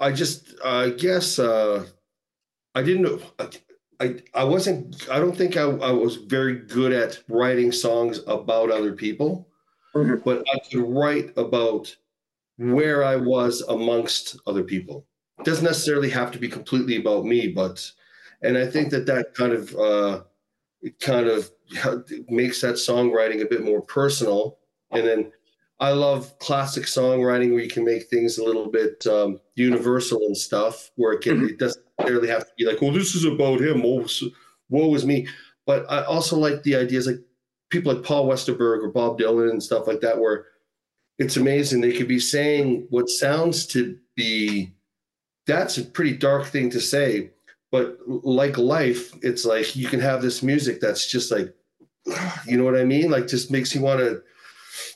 I 0.00 0.10
just 0.10 0.54
I 0.64 0.90
guess 0.90 1.38
uh, 1.38 1.86
I 2.74 2.82
didn't 2.82 3.02
know. 3.02 3.20
I, 4.00 4.16
I 4.34 4.44
wasn't. 4.44 5.08
I 5.10 5.18
don't 5.18 5.36
think 5.36 5.56
I, 5.56 5.62
I 5.62 5.90
was 5.90 6.16
very 6.16 6.60
good 6.60 6.92
at 6.92 7.18
writing 7.28 7.70
songs 7.70 8.20
about 8.26 8.70
other 8.70 8.92
people, 8.92 9.48
mm-hmm. 9.94 10.22
but 10.24 10.44
I 10.54 10.58
could 10.70 10.88
write 10.88 11.32
about 11.36 11.94
where 12.56 13.04
I 13.04 13.16
was 13.16 13.62
amongst 13.62 14.38
other 14.46 14.62
people. 14.62 15.06
It 15.38 15.44
doesn't 15.44 15.64
necessarily 15.64 16.10
have 16.10 16.30
to 16.32 16.38
be 16.38 16.48
completely 16.48 16.96
about 16.96 17.24
me, 17.24 17.48
but 17.48 17.90
and 18.42 18.56
I 18.56 18.66
think 18.66 18.90
that 18.90 19.06
that 19.06 19.34
kind 19.34 19.52
of 19.52 19.74
uh, 19.76 20.22
it 20.82 20.98
kind 21.00 21.26
of 21.26 21.50
makes 22.28 22.60
that 22.62 22.76
songwriting 22.76 23.42
a 23.42 23.48
bit 23.48 23.64
more 23.64 23.82
personal. 23.82 24.58
And 24.92 25.06
then 25.06 25.32
I 25.78 25.92
love 25.92 26.38
classic 26.38 26.84
songwriting 26.84 27.52
where 27.52 27.62
you 27.62 27.70
can 27.70 27.84
make 27.84 28.08
things 28.08 28.38
a 28.38 28.44
little 28.44 28.70
bit 28.70 29.06
um, 29.06 29.40
universal 29.54 30.26
and 30.26 30.36
stuff, 30.36 30.90
where 30.96 31.12
it, 31.12 31.20
can, 31.20 31.36
mm-hmm. 31.36 31.48
it 31.48 31.58
doesn't 31.58 31.84
necessarily 32.00 32.28
have 32.28 32.44
to 32.44 32.52
be 32.56 32.64
like, 32.64 32.80
well, 32.80 32.92
this 32.92 33.14
is 33.14 33.24
about 33.24 33.60
him. 33.60 33.82
Woe, 33.82 34.06
woe 34.68 34.94
is 34.94 35.06
me. 35.06 35.26
But 35.66 35.90
I 35.90 36.02
also 36.04 36.36
like 36.36 36.62
the 36.62 36.76
ideas 36.76 37.06
like 37.06 37.20
people 37.70 37.92
like 37.94 38.04
Paul 38.04 38.26
Westerberg 38.26 38.82
or 38.82 38.88
Bob 38.88 39.18
Dylan 39.18 39.50
and 39.50 39.62
stuff 39.62 39.86
like 39.86 40.00
that, 40.00 40.18
where 40.18 40.46
it's 41.18 41.36
amazing. 41.36 41.80
They 41.80 41.92
could 41.92 42.08
be 42.08 42.18
saying 42.18 42.86
what 42.90 43.08
sounds 43.08 43.66
to 43.68 43.98
be 44.16 44.72
that's 45.46 45.78
a 45.78 45.84
pretty 45.84 46.16
dark 46.16 46.46
thing 46.46 46.70
to 46.70 46.80
say, 46.80 47.30
but 47.72 47.98
like 48.06 48.58
life, 48.58 49.12
it's 49.22 49.44
like 49.44 49.74
you 49.76 49.88
can 49.88 50.00
have 50.00 50.22
this 50.22 50.42
music 50.42 50.80
that's 50.80 51.10
just 51.10 51.30
like, 51.30 51.54
you 52.46 52.56
know 52.56 52.64
what 52.64 52.76
I 52.76 52.84
mean? 52.84 53.10
Like 53.10 53.26
just 53.26 53.50
makes 53.50 53.74
you 53.74 53.80
want 53.80 54.00
to 54.00 54.22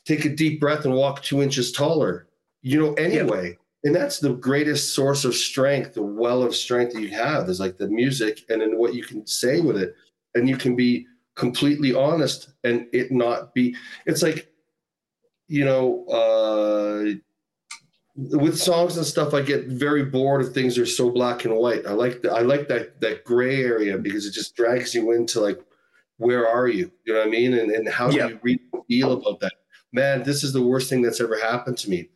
take 0.04 0.24
a 0.24 0.28
deep 0.28 0.60
breath 0.60 0.84
and 0.84 0.94
walk 0.94 1.22
two 1.22 1.42
inches 1.42 1.72
taller, 1.72 2.28
you 2.62 2.80
know, 2.80 2.94
anyway. 2.94 3.50
Yeah. 3.50 3.63
And 3.84 3.94
that's 3.94 4.18
the 4.18 4.32
greatest 4.32 4.94
source 4.94 5.24
of 5.24 5.34
strength, 5.34 5.94
the 5.94 6.02
well 6.02 6.42
of 6.42 6.56
strength 6.56 6.94
that 6.94 7.02
you 7.02 7.10
have 7.10 7.48
is 7.50 7.60
like 7.60 7.76
the 7.76 7.88
music 7.88 8.40
and 8.48 8.62
then 8.62 8.78
what 8.78 8.94
you 8.94 9.04
can 9.04 9.26
say 9.26 9.60
with 9.60 9.76
it. 9.76 9.94
And 10.34 10.48
you 10.48 10.56
can 10.56 10.74
be 10.74 11.06
completely 11.34 11.94
honest 11.94 12.48
and 12.64 12.86
it 12.92 13.12
not 13.12 13.54
be, 13.54 13.76
it's 14.06 14.22
like, 14.22 14.50
you 15.48 15.64
know, 15.66 16.06
uh, 16.06 17.14
with 18.16 18.58
songs 18.58 18.96
and 18.96 19.04
stuff, 19.04 19.34
I 19.34 19.42
get 19.42 19.66
very 19.66 20.04
bored 20.04 20.42
if 20.42 20.52
things 20.52 20.76
that 20.76 20.82
are 20.82 20.86
so 20.86 21.10
black 21.10 21.44
and 21.44 21.54
white. 21.54 21.86
I 21.86 21.92
like 21.92 22.22
the, 22.22 22.32
I 22.32 22.40
like 22.40 22.68
that 22.68 23.00
that 23.00 23.24
gray 23.24 23.62
area 23.62 23.98
because 23.98 24.24
it 24.24 24.32
just 24.32 24.54
drags 24.54 24.94
you 24.94 25.10
into 25.12 25.40
like, 25.40 25.60
where 26.18 26.48
are 26.48 26.68
you? 26.68 26.92
You 27.04 27.12
know 27.12 27.18
what 27.20 27.28
I 27.28 27.30
mean? 27.30 27.54
And 27.54 27.72
and 27.72 27.88
how 27.88 28.08
do 28.08 28.16
you 28.16 28.38
really 28.42 28.60
feel 28.88 29.12
about 29.12 29.40
that? 29.40 29.54
Man, 29.92 30.22
this 30.22 30.44
is 30.44 30.52
the 30.52 30.62
worst 30.62 30.88
thing 30.88 31.02
that's 31.02 31.20
ever 31.20 31.38
happened 31.38 31.76
to 31.78 31.90
me. 31.90 32.08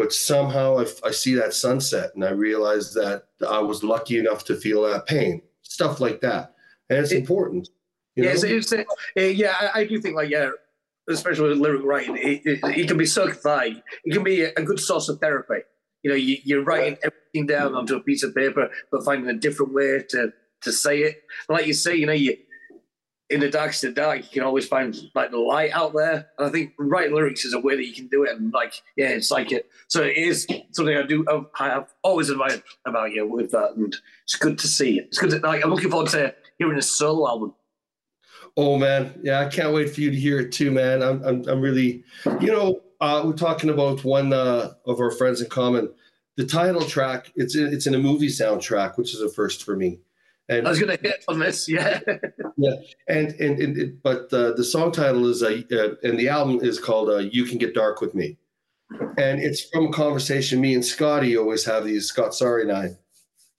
But 0.00 0.14
somehow 0.14 0.78
I, 0.78 0.86
I 1.04 1.10
see 1.10 1.34
that 1.34 1.52
sunset 1.52 2.12
and 2.14 2.24
I 2.24 2.30
realize 2.30 2.94
that 2.94 3.24
I 3.46 3.58
was 3.58 3.84
lucky 3.84 4.18
enough 4.18 4.44
to 4.46 4.56
feel 4.56 4.80
that 4.84 5.06
pain. 5.06 5.42
Stuff 5.60 6.00
like 6.00 6.22
that, 6.22 6.54
and 6.88 6.98
it's 6.98 7.12
it, 7.12 7.18
important. 7.18 7.68
yeah, 8.16 8.30
it's, 8.30 8.42
it's, 8.42 8.72
uh, 8.72 8.84
yeah, 9.14 9.54
I, 9.60 9.80
I 9.80 9.84
do 9.84 10.00
think 10.00 10.16
like 10.16 10.30
yeah 10.30 10.52
especially 11.10 11.50
with 11.50 11.58
lyric 11.58 11.84
writing, 11.84 12.16
it, 12.16 12.40
it, 12.46 12.60
it, 12.78 12.88
can 12.88 12.96
be 12.96 13.04
so 13.04 13.28
cathartic. 13.28 13.82
It 14.04 14.14
can 14.14 14.22
be 14.22 14.42
a 14.42 14.62
good 14.62 14.80
source 14.80 15.10
of 15.10 15.20
therapy. 15.20 15.66
You 16.02 16.10
know, 16.10 16.16
you, 16.16 16.58
are 16.58 16.62
writing 16.62 16.96
everything 17.02 17.46
down 17.46 17.74
onto 17.74 17.96
a 17.96 18.00
piece 18.00 18.22
of 18.22 18.34
paper, 18.34 18.70
but 18.90 19.04
finding 19.04 19.28
a 19.28 19.38
different 19.38 19.74
way 19.74 20.02
to 20.10 20.32
to 20.62 20.72
say 20.72 21.00
it. 21.00 21.22
And 21.48 21.58
like 21.58 21.66
you 21.66 21.74
say, 21.74 21.94
you 21.94 22.06
know, 22.06 22.12
you 22.14 22.38
in 23.30 23.40
the 23.40 23.50
darkest 23.50 23.84
of 23.84 23.94
dark, 23.94 24.18
you 24.18 24.30
can 24.30 24.42
always 24.42 24.66
find 24.66 24.96
like 25.14 25.30
the 25.30 25.38
light 25.38 25.70
out 25.72 25.94
there. 25.94 26.28
And 26.38 26.48
I 26.48 26.50
think 26.50 26.72
writing 26.78 27.14
lyrics 27.14 27.44
is 27.44 27.54
a 27.54 27.60
way 27.60 27.76
that 27.76 27.86
you 27.86 27.94
can 27.94 28.08
do 28.08 28.24
it. 28.24 28.30
And 28.30 28.52
like, 28.52 28.74
yeah, 28.96 29.08
it's 29.08 29.30
like 29.30 29.52
it. 29.52 29.70
So 29.88 30.02
it 30.02 30.16
is 30.16 30.46
something 30.72 30.96
I 30.96 31.02
do. 31.02 31.24
I 31.58 31.68
have 31.68 31.94
always 32.02 32.28
admired 32.28 32.62
about 32.86 33.12
you 33.12 33.26
with 33.26 33.52
that, 33.52 33.72
and 33.76 33.96
it's 34.24 34.36
good 34.36 34.58
to 34.58 34.68
see. 34.68 34.98
It's 34.98 35.18
good. 35.18 35.30
To, 35.30 35.38
like, 35.38 35.64
I'm 35.64 35.70
looking 35.70 35.90
forward 35.90 36.10
to 36.10 36.34
hearing 36.58 36.78
a 36.78 36.82
solo 36.82 37.28
album 37.28 37.54
Oh 38.56 38.76
man, 38.76 39.18
yeah, 39.22 39.40
I 39.40 39.48
can't 39.48 39.72
wait 39.72 39.94
for 39.94 40.00
you 40.00 40.10
to 40.10 40.16
hear 40.16 40.40
it 40.40 40.52
too, 40.52 40.70
man. 40.70 41.02
I'm, 41.02 41.22
I'm, 41.24 41.48
I'm 41.48 41.60
really, 41.60 42.04
you 42.40 42.48
know, 42.48 42.80
uh, 43.00 43.22
we're 43.24 43.32
talking 43.32 43.70
about 43.70 44.04
one 44.04 44.32
uh, 44.32 44.72
of 44.86 45.00
our 45.00 45.10
friends 45.10 45.40
in 45.40 45.48
common. 45.48 45.90
The 46.36 46.46
title 46.46 46.82
track, 46.82 47.32
it's 47.36 47.54
it's 47.54 47.86
in 47.86 47.94
a 47.94 47.98
movie 47.98 48.28
soundtrack, 48.28 48.96
which 48.96 49.14
is 49.14 49.20
a 49.20 49.28
first 49.28 49.64
for 49.64 49.76
me. 49.76 50.00
And 50.50 50.66
I 50.66 50.70
was 50.70 50.80
gonna 50.80 50.98
hit 51.00 51.24
on 51.28 51.38
this, 51.38 51.68
yeah, 51.68 52.00
yeah. 52.56 52.74
And 53.08 53.28
and, 53.40 53.58
and 53.58 53.78
it, 53.78 54.02
but 54.02 54.32
uh, 54.32 54.52
the 54.52 54.64
song 54.64 54.90
title 54.90 55.26
is 55.26 55.42
a 55.42 55.58
uh, 55.72 55.94
and 56.02 56.18
the 56.18 56.28
album 56.28 56.58
is 56.60 56.78
called 56.78 57.08
uh, 57.08 57.18
"You 57.18 57.44
Can 57.44 57.58
Get 57.58 57.72
Dark 57.72 58.00
with 58.00 58.14
Me," 58.14 58.36
and 59.16 59.40
it's 59.40 59.68
from 59.70 59.86
a 59.86 59.92
conversation 59.92 60.60
me 60.60 60.74
and 60.74 60.84
Scotty 60.84 61.36
always 61.36 61.64
have 61.64 61.84
these. 61.84 62.06
Scott, 62.06 62.34
sorry, 62.34 62.62
and 62.62 62.72
I 62.72 62.90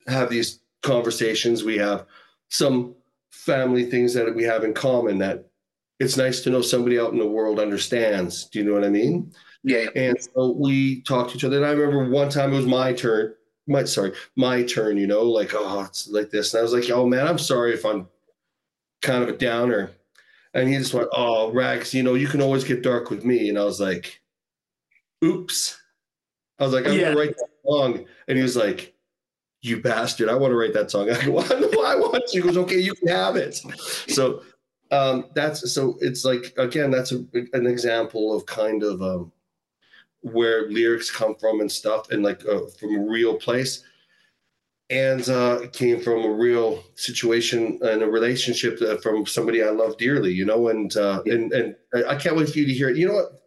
have 0.08 0.30
these 0.30 0.60
conversations. 0.84 1.64
We 1.64 1.78
have 1.78 2.06
some 2.50 2.96
family 3.32 3.86
things 3.86 4.14
that 4.14 4.36
we 4.36 4.44
have 4.44 4.64
in 4.64 4.74
common 4.74 5.18
that 5.20 5.48
it's 6.00 6.18
nice 6.18 6.42
to 6.42 6.50
know 6.50 6.62
somebody 6.62 7.00
out 7.00 7.14
in 7.14 7.20
the 7.20 7.28
world 7.28 7.60
understands. 7.60 8.46
Do 8.46 8.60
you 8.60 8.66
know 8.66 8.74
what 8.74 8.84
I 8.84 8.90
mean? 8.90 9.32
Yeah. 9.64 9.86
And 9.96 10.18
so 10.20 10.56
we 10.58 11.02
talked 11.04 11.32
to 11.32 11.38
each 11.38 11.44
other. 11.44 11.58
And 11.58 11.66
I 11.66 11.72
remember 11.72 12.10
one 12.10 12.30
time 12.30 12.54
it 12.54 12.58
was 12.58 12.66
my 12.66 12.94
turn. 12.94 13.34
My 13.68 13.84
sorry, 13.84 14.14
my 14.36 14.64
turn, 14.64 14.98
you 14.98 15.08
know, 15.08 15.24
like, 15.24 15.52
oh, 15.54 15.82
it's 15.82 16.08
like 16.10 16.30
this. 16.30 16.54
And 16.54 16.60
I 16.60 16.64
was 16.64 16.74
like, 16.74 16.90
oh 16.90 17.06
man, 17.06 17.28
I'm 17.28 17.38
sorry 17.38 17.74
if 17.74 17.86
I'm 17.86 18.08
kind 19.02 19.24
of 19.24 19.30
a 19.30 19.38
downer. 19.38 19.92
And 20.54 20.68
he 20.68 20.78
just 20.78 20.94
went, 20.94 21.08
Oh, 21.14 21.52
Rags, 21.52 21.94
you 21.94 22.04
know, 22.04 22.16
you 22.16 22.28
can 22.28 22.42
always 22.42 22.64
get 22.64 22.84
dark 22.84 23.10
with 23.10 23.24
me. 23.24 23.50
And 23.50 23.58
I 23.58 23.64
was 23.64 23.80
like, 23.80 24.22
Oops. 25.24 25.78
I 26.60 26.64
was 26.64 26.74
like, 26.74 26.86
I'm 26.86 26.94
yeah. 26.94 27.06
gonna 27.06 27.18
write 27.18 27.38
that 27.38 27.50
song. 27.66 28.06
And 28.28 28.38
he 28.38 28.44
was 28.44 28.56
like, 28.56 28.94
you 29.62 29.82
bastard, 29.82 30.30
I 30.30 30.36
want 30.36 30.52
to 30.52 30.56
write 30.56 30.74
that 30.74 30.92
song. 30.92 31.10
I 31.12 31.26
go, 31.26 31.38
I 31.40 31.96
want 31.96 32.34
you. 32.34 32.42
He 32.42 32.48
goes, 32.48 32.58
okay, 32.58 32.80
you 32.80 32.94
can 32.96 33.08
have 33.10 33.36
it. 33.36 33.56
So 34.08 34.44
um, 34.92 35.26
that's 35.34 35.72
so 35.74 35.98
it's 36.02 36.26
like 36.26 36.54
again, 36.58 36.92
that's 36.92 37.12
a, 37.12 37.24
an 37.54 37.66
example 37.66 38.36
of 38.36 38.46
kind 38.46 38.84
of 38.84 39.02
um, 39.02 39.32
where 40.22 40.70
lyrics 40.70 41.12
come 41.12 41.36
from 41.36 41.62
and 41.62 41.72
stuff, 41.72 42.12
and 42.12 42.24
like 42.24 42.46
uh, 42.46 42.62
from 42.80 42.96
a 42.96 43.10
real 43.10 43.36
place, 43.36 43.84
and 44.90 45.28
uh, 45.30 45.60
it 45.64 45.74
came 45.74 46.02
from 46.02 46.24
a 46.24 46.30
real 46.30 46.84
situation 46.96 47.80
and 47.82 48.04
a 48.04 48.08
relationship 48.08 48.78
that, 48.80 49.02
from 49.02 49.26
somebody 49.26 49.64
I 49.64 49.70
love 49.70 49.98
dearly, 49.98 50.34
you 50.34 50.46
know, 50.46 50.68
and 50.68 50.96
uh, 50.96 51.22
and 51.26 51.52
and 51.54 51.76
I 52.08 52.16
can't 52.16 52.36
wait 52.36 52.50
for 52.50 52.60
you 52.60 52.66
to 52.66 52.74
hear 52.74 52.90
it. 52.90 52.98
You 52.98 53.08
know 53.08 53.16
what? 53.16 53.44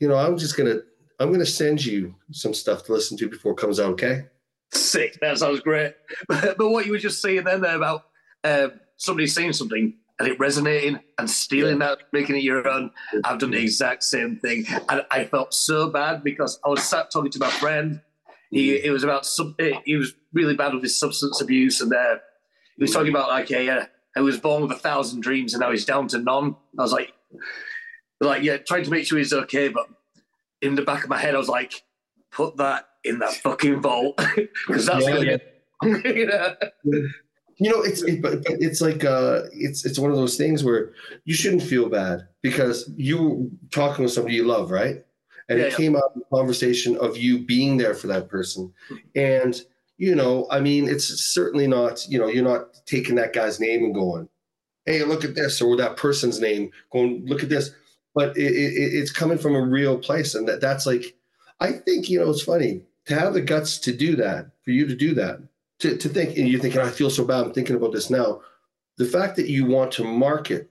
You 0.00 0.08
know, 0.08 0.16
I'm 0.16 0.36
just 0.36 0.56
gonna 0.56 0.80
I'm 1.20 1.32
gonna 1.32 1.46
send 1.46 1.84
you 1.84 2.14
some 2.32 2.52
stuff 2.52 2.84
to 2.84 2.92
listen 2.92 3.16
to 3.18 3.28
before 3.28 3.52
it 3.52 3.58
comes 3.58 3.80
out. 3.80 3.92
Okay. 3.92 4.26
Sick. 4.72 5.18
That 5.20 5.38
sounds 5.38 5.60
great. 5.60 5.94
But, 6.28 6.56
but 6.58 6.70
what 6.70 6.86
you 6.86 6.92
were 6.92 6.98
just 6.98 7.22
saying 7.22 7.44
then 7.44 7.60
there 7.60 7.76
about 7.76 8.06
uh, 8.44 8.68
somebody 8.96 9.26
saying 9.26 9.52
something 9.52 9.94
and 10.18 10.28
it 10.28 10.38
resonating 10.38 10.98
and 11.18 11.28
stealing 11.28 11.80
yeah. 11.80 11.88
that, 11.88 11.98
making 12.12 12.36
it 12.36 12.42
your 12.42 12.66
own. 12.68 12.90
I've 13.24 13.38
done 13.38 13.50
the 13.50 13.60
exact 13.60 14.02
same 14.02 14.36
thing. 14.36 14.64
And 14.88 15.04
I 15.10 15.24
felt 15.24 15.52
so 15.52 15.90
bad 15.90 16.24
because 16.24 16.58
I 16.64 16.68
was 16.68 16.82
sat 16.82 17.10
talking 17.10 17.30
to 17.32 17.38
my 17.38 17.50
friend. 17.50 18.00
He 18.50 18.70
mm. 18.70 18.84
it 18.84 18.90
was 18.90 19.04
about 19.04 19.26
some, 19.26 19.54
he 19.84 19.96
was 19.96 20.14
really 20.32 20.54
bad 20.54 20.72
with 20.72 20.82
his 20.82 20.98
substance 20.98 21.40
abuse 21.40 21.80
and 21.80 21.92
uh, 21.92 22.16
he 22.76 22.82
was 22.82 22.92
talking 22.92 23.10
about 23.10 23.28
like 23.28 23.50
yeah, 23.50 23.60
yeah, 23.60 23.86
I 24.16 24.20
was 24.20 24.38
born 24.38 24.62
with 24.62 24.72
a 24.72 24.78
thousand 24.78 25.20
dreams 25.20 25.52
and 25.52 25.60
now 25.60 25.70
he's 25.70 25.84
down 25.84 26.08
to 26.08 26.18
none. 26.18 26.56
I 26.78 26.82
was 26.82 26.92
like, 26.92 27.12
like 28.20 28.42
yeah, 28.42 28.56
trying 28.56 28.84
to 28.84 28.90
make 28.90 29.06
sure 29.06 29.18
he's 29.18 29.32
okay, 29.32 29.68
but 29.68 29.86
in 30.62 30.74
the 30.74 30.82
back 30.82 31.04
of 31.04 31.10
my 31.10 31.18
head 31.18 31.34
I 31.34 31.38
was 31.38 31.48
like, 31.48 31.82
put 32.30 32.56
that 32.56 32.88
in 33.04 33.18
that 33.18 33.34
fucking 33.34 33.80
vault 33.80 34.16
because 34.66 34.86
that's 34.86 35.06
yeah, 35.06 35.38
gonna 35.82 36.02
you 36.14 36.26
know? 36.26 36.54
You 37.56 37.70
know 37.70 37.80
it's 37.80 38.02
it, 38.02 38.20
it's 38.60 38.80
like 38.80 39.04
uh 39.04 39.42
it's 39.52 39.84
it's 39.84 39.98
one 39.98 40.10
of 40.10 40.16
those 40.16 40.36
things 40.36 40.62
where 40.62 40.92
you 41.24 41.34
shouldn't 41.34 41.62
feel 41.62 41.88
bad 41.88 42.26
because 42.42 42.90
you 42.96 43.50
talking 43.70 44.04
with 44.04 44.12
somebody 44.12 44.36
you 44.36 44.44
love 44.44 44.70
right? 44.70 45.04
And 45.48 45.58
yeah, 45.58 45.66
it 45.66 45.70
yeah. 45.70 45.76
came 45.76 45.96
out 45.96 46.10
in 46.14 46.20
the 46.20 46.36
conversation 46.36 46.96
of 46.96 47.16
you 47.16 47.38
being 47.38 47.76
there 47.76 47.94
for 47.94 48.08
that 48.08 48.28
person. 48.28 48.72
And 49.14 49.60
you 49.98 50.14
know 50.14 50.46
i 50.50 50.60
mean 50.60 50.86
it's 50.86 51.06
certainly 51.06 51.66
not 51.66 52.06
you 52.06 52.18
know 52.18 52.26
you're 52.26 52.44
not 52.44 52.84
taking 52.84 53.14
that 53.14 53.32
guy's 53.32 53.58
name 53.58 53.82
and 53.82 53.94
going 53.94 54.28
hey 54.84 55.02
look 55.04 55.24
at 55.24 55.34
this 55.34 55.62
or 55.62 55.74
that 55.74 55.96
person's 55.96 56.38
name 56.38 56.70
going 56.92 57.24
look 57.26 57.42
at 57.42 57.48
this. 57.48 57.70
But 58.14 58.36
it, 58.36 58.54
it, 58.54 58.94
it's 58.94 59.12
coming 59.12 59.36
from 59.36 59.54
a 59.54 59.60
real 59.60 59.98
place 59.98 60.34
and 60.34 60.46
that 60.48 60.60
that's 60.60 60.84
like 60.84 61.16
i 61.60 61.72
think 61.72 62.10
you 62.10 62.18
know 62.18 62.28
it's 62.28 62.42
funny 62.42 62.82
to 63.06 63.14
have 63.14 63.34
the 63.34 63.40
guts 63.40 63.78
to 63.78 63.92
do 63.92 64.16
that, 64.16 64.50
for 64.64 64.70
you 64.72 64.86
to 64.86 64.94
do 64.94 65.14
that, 65.14 65.40
to, 65.80 65.96
to 65.96 66.08
think, 66.08 66.36
and 66.36 66.48
you're 66.48 66.60
thinking, 66.60 66.80
I 66.80 66.90
feel 66.90 67.10
so 67.10 67.24
bad, 67.24 67.44
I'm 67.44 67.52
thinking 67.52 67.76
about 67.76 67.92
this 67.92 68.10
now. 68.10 68.40
The 68.96 69.04
fact 69.04 69.36
that 69.36 69.48
you 69.48 69.66
want 69.66 69.92
to 69.92 70.04
market 70.04 70.70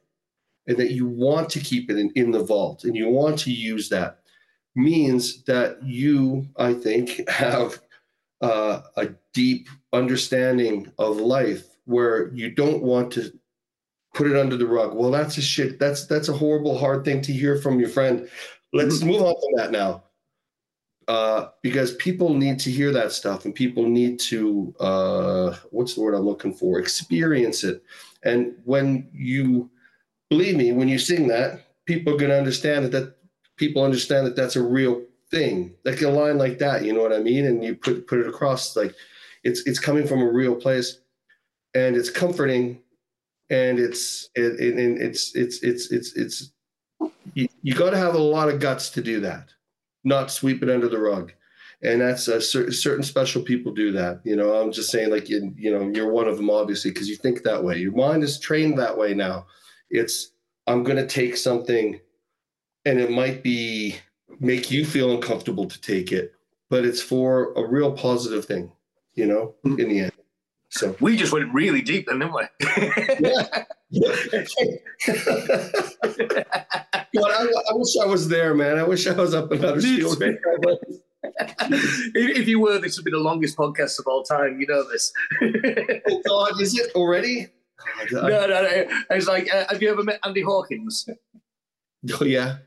and 0.68 0.78
that 0.78 0.91
you 0.91 1.08
want 1.08 1.50
to 1.52 1.60
keep 1.60 1.91
it 1.91 1.98
in, 1.98 2.12
in 2.15 2.32
the 2.32 2.44
vault 2.44 2.84
and 2.86 2.96
you 2.96 3.08
want 3.08 3.38
to 3.39 3.52
use 3.52 3.89
that 3.89 4.20
means 4.76 5.44
that 5.44 5.78
you, 5.84 6.48
I 6.58 6.74
think, 6.74 7.28
have 7.30 7.80
uh, 8.41 8.82
a 8.98 9.10
deep 9.34 9.70
understanding 9.94 10.91
of 10.98 11.18
life 11.18 11.65
where 11.86 12.34
you 12.34 12.50
don't 12.50 12.82
want 12.82 13.12
to 13.13 13.32
put 14.15 14.28
it 14.28 14.36
under 14.36 14.58
the 14.58 14.65
rug. 14.65 14.96
Well, 14.96 15.12
that's 15.12 15.38
a 15.38 15.41
shit. 15.41 15.80
That's 15.80 16.08
that's 16.08 16.30
a 16.30 16.34
horrible, 16.34 16.78
hard 16.78 17.06
thing 17.06 17.22
to 17.22 17.32
hear 17.32 17.58
from 17.58 17.80
your 17.80 17.89
friend. 17.89 18.28
Let's 18.74 18.98
mm-hmm. 18.98 19.10
move 19.10 19.22
on 19.22 19.36
from 19.36 19.58
that 19.58 19.72
now 19.72 20.04
uh, 21.08 21.48
because 21.62 21.96
people 21.96 22.34
need 22.34 22.60
to 22.60 22.72
hear 22.72 22.91
that 22.91 23.12
stuff 23.12 23.46
and 23.46 23.54
people 23.54 23.88
need 23.88 24.20
to 24.20 24.74
uh, 24.80 25.56
what's 25.72 25.96
the 25.96 26.02
word 26.02 26.15
I'm 26.15 26.26
looking 26.26 26.54
for? 26.54 26.80
Experience 26.80 27.63
it. 27.63 27.84
And 28.24 28.56
when 28.63 29.10
you 29.13 29.70
believe 30.30 30.56
me, 30.56 30.72
when 30.72 30.88
you 30.88 30.98
sing 30.98 31.28
that, 31.28 31.62
people 31.86 32.13
are 32.13 32.18
going 32.18 32.32
to 32.32 32.38
understand 32.38 32.86
that, 32.86 32.91
that 32.91 33.15
people 33.58 33.84
understand 33.84 34.26
that 34.26 34.36
that's 34.36 34.56
a 34.56 34.63
real 34.63 35.04
thing. 35.30 35.76
Like 35.86 36.02
a 36.02 36.10
line 36.10 36.38
like 36.38 36.58
that, 36.60 36.84
you 36.84 36.94
know 36.94 37.02
what 37.02 37.13
I 37.13 37.20
mean? 37.20 37.46
And 37.46 37.63
you 37.63 37.76
put 37.76 38.08
put 38.08 38.20
it 38.20 38.28
across 38.28 38.76
like 38.76 38.96
it's 39.44 39.62
it's 39.68 39.80
coming 39.80 40.08
from 40.08 40.22
a 40.22 40.32
real 40.32 40.56
place, 40.56 41.00
and 41.76 41.96
it's 41.96 42.10
comforting 42.10 42.82
and 43.50 43.80
it's 43.80 44.30
it, 44.36 44.60
it, 44.60 44.78
it's 45.02 45.36
it's 45.36 45.60
it's 45.62 45.91
it's 45.91 46.15
it's 46.15 46.52
you, 47.34 47.48
you 47.62 47.74
got 47.74 47.91
to 47.91 47.98
have 47.98 48.15
a 48.15 48.20
lot 48.20 48.50
of 48.50 48.60
guts 48.60 48.89
to 48.91 49.02
do 49.02 49.20
that, 49.22 49.50
not 50.06 50.32
sweep 50.32 50.63
it 50.63 50.70
under 50.70 50.88
the 50.88 51.00
rug. 51.00 51.34
And 51.82 52.00
that's 52.00 52.28
a 52.28 52.39
cer- 52.39 52.72
certain 52.72 53.04
special 53.04 53.41
people 53.41 53.74
do 53.74 53.91
that. 53.91 54.22
You 54.24 54.36
know, 54.36 54.54
I'm 54.54 54.72
just 54.72 54.89
saying, 54.89 55.12
like 55.12 55.28
you, 55.28 55.54
you 55.58 55.72
know, 55.72 55.89
you're 55.94 56.12
one 56.12 56.28
of 56.28 56.38
them, 56.38 56.50
obviously, 56.50 56.91
because 56.91 57.10
you 57.10 57.15
think 57.15 57.44
that 57.44 57.63
way. 57.63 57.78
Your 57.78 57.91
mind 57.91 58.24
is 58.24 58.39
trained 58.39 58.80
that 58.80 58.98
way 58.98 59.13
now. 59.13 59.48
It's 59.89 60.32
I'm 60.68 60.84
going 60.84 60.98
to 60.98 61.06
take 61.08 61.36
something, 61.36 62.00
and 62.86 63.00
it 63.00 63.12
might 63.12 63.44
be 63.44 63.98
make 64.39 64.72
you 64.72 64.86
feel 64.86 65.13
uncomfortable 65.13 65.68
to 65.68 65.82
take 65.82 66.12
it, 66.12 66.34
but 66.70 66.86
it's 66.86 67.02
for 67.02 67.54
a 67.54 67.68
real 67.68 67.91
positive 67.91 68.46
thing. 68.46 68.72
You 69.13 69.28
know, 69.28 69.56
mm-hmm. 69.65 69.80
in 69.80 69.89
the 69.89 70.00
end. 70.00 70.12
So 70.76 70.96
we 71.00 71.16
just 71.16 71.32
went 71.32 71.54
really 71.54 71.82
deep, 71.82 72.08
then, 72.08 72.20
didn't 72.20 72.34
we? 72.34 72.42
yeah. 73.22 73.48
God, 77.16 77.32
I, 77.32 77.48
I, 77.70 77.74
wish 77.74 77.96
I 78.02 78.06
was 78.06 78.28
there, 78.28 78.54
man. 78.54 78.78
I 78.78 78.84
wish 78.84 79.08
I 79.08 79.14
was 79.14 79.34
up 79.34 79.54
in 79.54 79.62
Huddersfield. 79.62 80.22
if, 80.22 80.38
if 82.14 82.48
you 82.50 82.60
were, 82.60 82.78
this 82.78 82.98
would 82.98 83.06
be 83.06 83.12
the 83.12 83.18
longest 83.18 83.56
podcast 83.56 84.00
of 84.00 84.08
all 84.08 84.24
time. 84.24 84.60
You 84.60 84.68
know 84.68 84.84
this. 84.90 85.14
oh 86.10 86.22
God, 86.28 86.62
is 86.62 86.78
it 86.78 86.92
already? 86.94 87.48
God, 88.12 88.30
no, 88.30 88.42
no, 88.42 88.62
no. 88.64 88.86
It's 89.12 89.28
like, 89.28 89.50
uh, 89.54 89.66
have 89.70 89.82
you 89.82 89.90
ever 89.90 90.04
met 90.04 90.20
Andy 90.26 90.42
Hawkins? 90.42 91.08
Oh 92.20 92.26
yeah, 92.26 92.58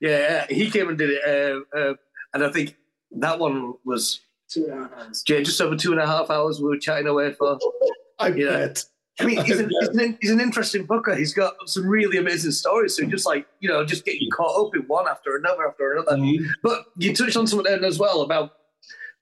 yeah. 0.00 0.46
He 0.48 0.70
came 0.70 0.90
and 0.90 0.98
did 0.98 1.10
it, 1.10 1.22
uh, 1.26 1.76
uh, 1.76 1.94
and 2.34 2.44
I 2.44 2.52
think 2.52 2.76
that 3.12 3.38
one 3.38 3.74
was 3.84 4.20
two 4.48 4.64
and 4.64 4.72
a 4.72 4.82
half 4.82 4.92
hours. 4.92 5.24
Yeah, 5.28 5.40
just 5.40 5.60
over 5.60 5.76
two 5.76 5.92
and 5.92 6.00
a 6.00 6.06
half 6.06 6.30
hours. 6.30 6.60
We 6.60 6.68
were 6.68 6.78
chatting 6.78 7.06
away 7.06 7.32
for. 7.32 7.58
I 8.18 8.30
bet. 8.30 8.84
I 9.18 9.24
mean, 9.24 9.44
he's 9.44 9.58
an, 9.58 9.70
he's, 9.80 9.88
an, 9.88 10.18
he's 10.20 10.30
an 10.30 10.40
interesting 10.40 10.84
booker. 10.84 11.14
He's 11.14 11.32
got 11.32 11.54
some 11.66 11.86
really 11.86 12.18
amazing 12.18 12.52
stories. 12.52 12.96
So 12.96 13.04
just 13.04 13.26
like, 13.26 13.46
you 13.60 13.68
know, 13.68 13.84
just 13.84 14.04
getting 14.04 14.30
caught 14.30 14.66
up 14.66 14.76
in 14.76 14.82
one 14.82 15.08
after 15.08 15.36
another 15.36 15.68
after 15.68 15.92
another. 15.92 16.16
Mm-hmm. 16.16 16.46
But 16.62 16.86
you 16.96 17.14
touched 17.14 17.36
on 17.36 17.46
something 17.46 17.84
as 17.84 17.98
well 17.98 18.22
about 18.22 18.52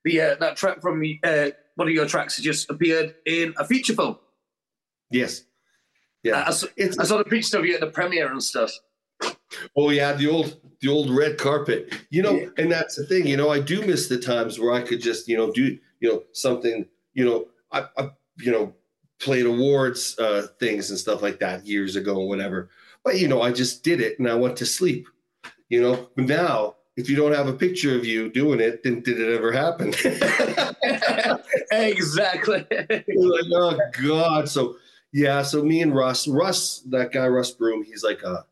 the 0.03 0.21
uh, 0.21 0.35
that 0.39 0.57
track 0.57 0.81
from 0.81 1.01
uh, 1.23 1.47
one 1.75 1.87
of 1.87 1.93
your 1.93 2.05
tracks 2.05 2.37
that 2.37 2.43
just 2.43 2.69
appeared 2.69 3.15
in 3.25 3.53
a 3.57 3.65
feature 3.65 3.93
film. 3.93 4.17
Yes. 5.11 5.43
Yeah. 6.23 6.43
I, 6.47 6.49
I, 6.49 6.89
I 6.99 7.03
saw 7.03 7.17
the 7.17 7.23
picture 7.23 7.57
of 7.57 7.65
you 7.65 7.75
at 7.75 7.79
the 7.79 7.87
premiere 7.87 8.31
and 8.31 8.43
stuff. 8.43 8.71
Oh 9.75 9.89
yeah, 9.89 10.13
the 10.13 10.29
old 10.29 10.59
the 10.81 10.89
old 10.89 11.09
red 11.09 11.37
carpet. 11.37 11.93
You 12.09 12.23
know, 12.23 12.33
yeah. 12.33 12.47
and 12.57 12.71
that's 12.71 12.95
the 12.95 13.05
thing. 13.05 13.27
You 13.27 13.37
know, 13.37 13.49
I 13.49 13.59
do 13.59 13.85
miss 13.85 14.07
the 14.07 14.19
times 14.19 14.59
where 14.59 14.73
I 14.73 14.81
could 14.81 15.01
just 15.01 15.27
you 15.27 15.37
know 15.37 15.51
do 15.51 15.77
you 15.99 16.09
know 16.09 16.23
something. 16.33 16.85
You 17.13 17.25
know, 17.25 17.47
I, 17.71 17.85
I 17.97 18.09
you 18.37 18.51
know 18.51 18.73
played 19.19 19.45
awards 19.45 20.17
uh, 20.19 20.47
things 20.59 20.89
and 20.89 20.99
stuff 20.99 21.21
like 21.21 21.39
that 21.39 21.65
years 21.65 21.95
ago 21.95 22.15
or 22.15 22.27
whatever. 22.27 22.69
But 23.03 23.19
you 23.19 23.27
know, 23.27 23.41
I 23.41 23.51
just 23.51 23.83
did 23.83 24.01
it 24.01 24.19
and 24.19 24.29
I 24.29 24.35
went 24.35 24.57
to 24.57 24.65
sleep. 24.65 25.07
You 25.69 25.81
know, 25.81 26.09
but 26.15 26.25
now 26.25 26.75
if 26.95 27.09
you 27.09 27.15
don't 27.15 27.33
have 27.33 27.47
a 27.47 27.53
picture 27.53 27.95
of 27.95 28.05
you 28.05 28.29
doing 28.29 28.59
it, 28.59 28.83
then 28.83 29.01
did 29.01 29.19
it 29.19 29.33
ever 29.33 29.51
happen? 29.51 29.89
exactly. 31.71 32.65
like, 32.69 33.05
oh 33.51 33.77
God. 34.01 34.49
So 34.49 34.77
yeah, 35.11 35.41
so 35.41 35.63
me 35.63 35.81
and 35.81 35.95
Russ, 35.95 36.27
Russ, 36.27 36.79
that 36.89 37.11
guy 37.11 37.27
Russ 37.27 37.51
Broom, 37.51 37.83
he's 37.83 38.03
like 38.03 38.21
a 38.23 38.45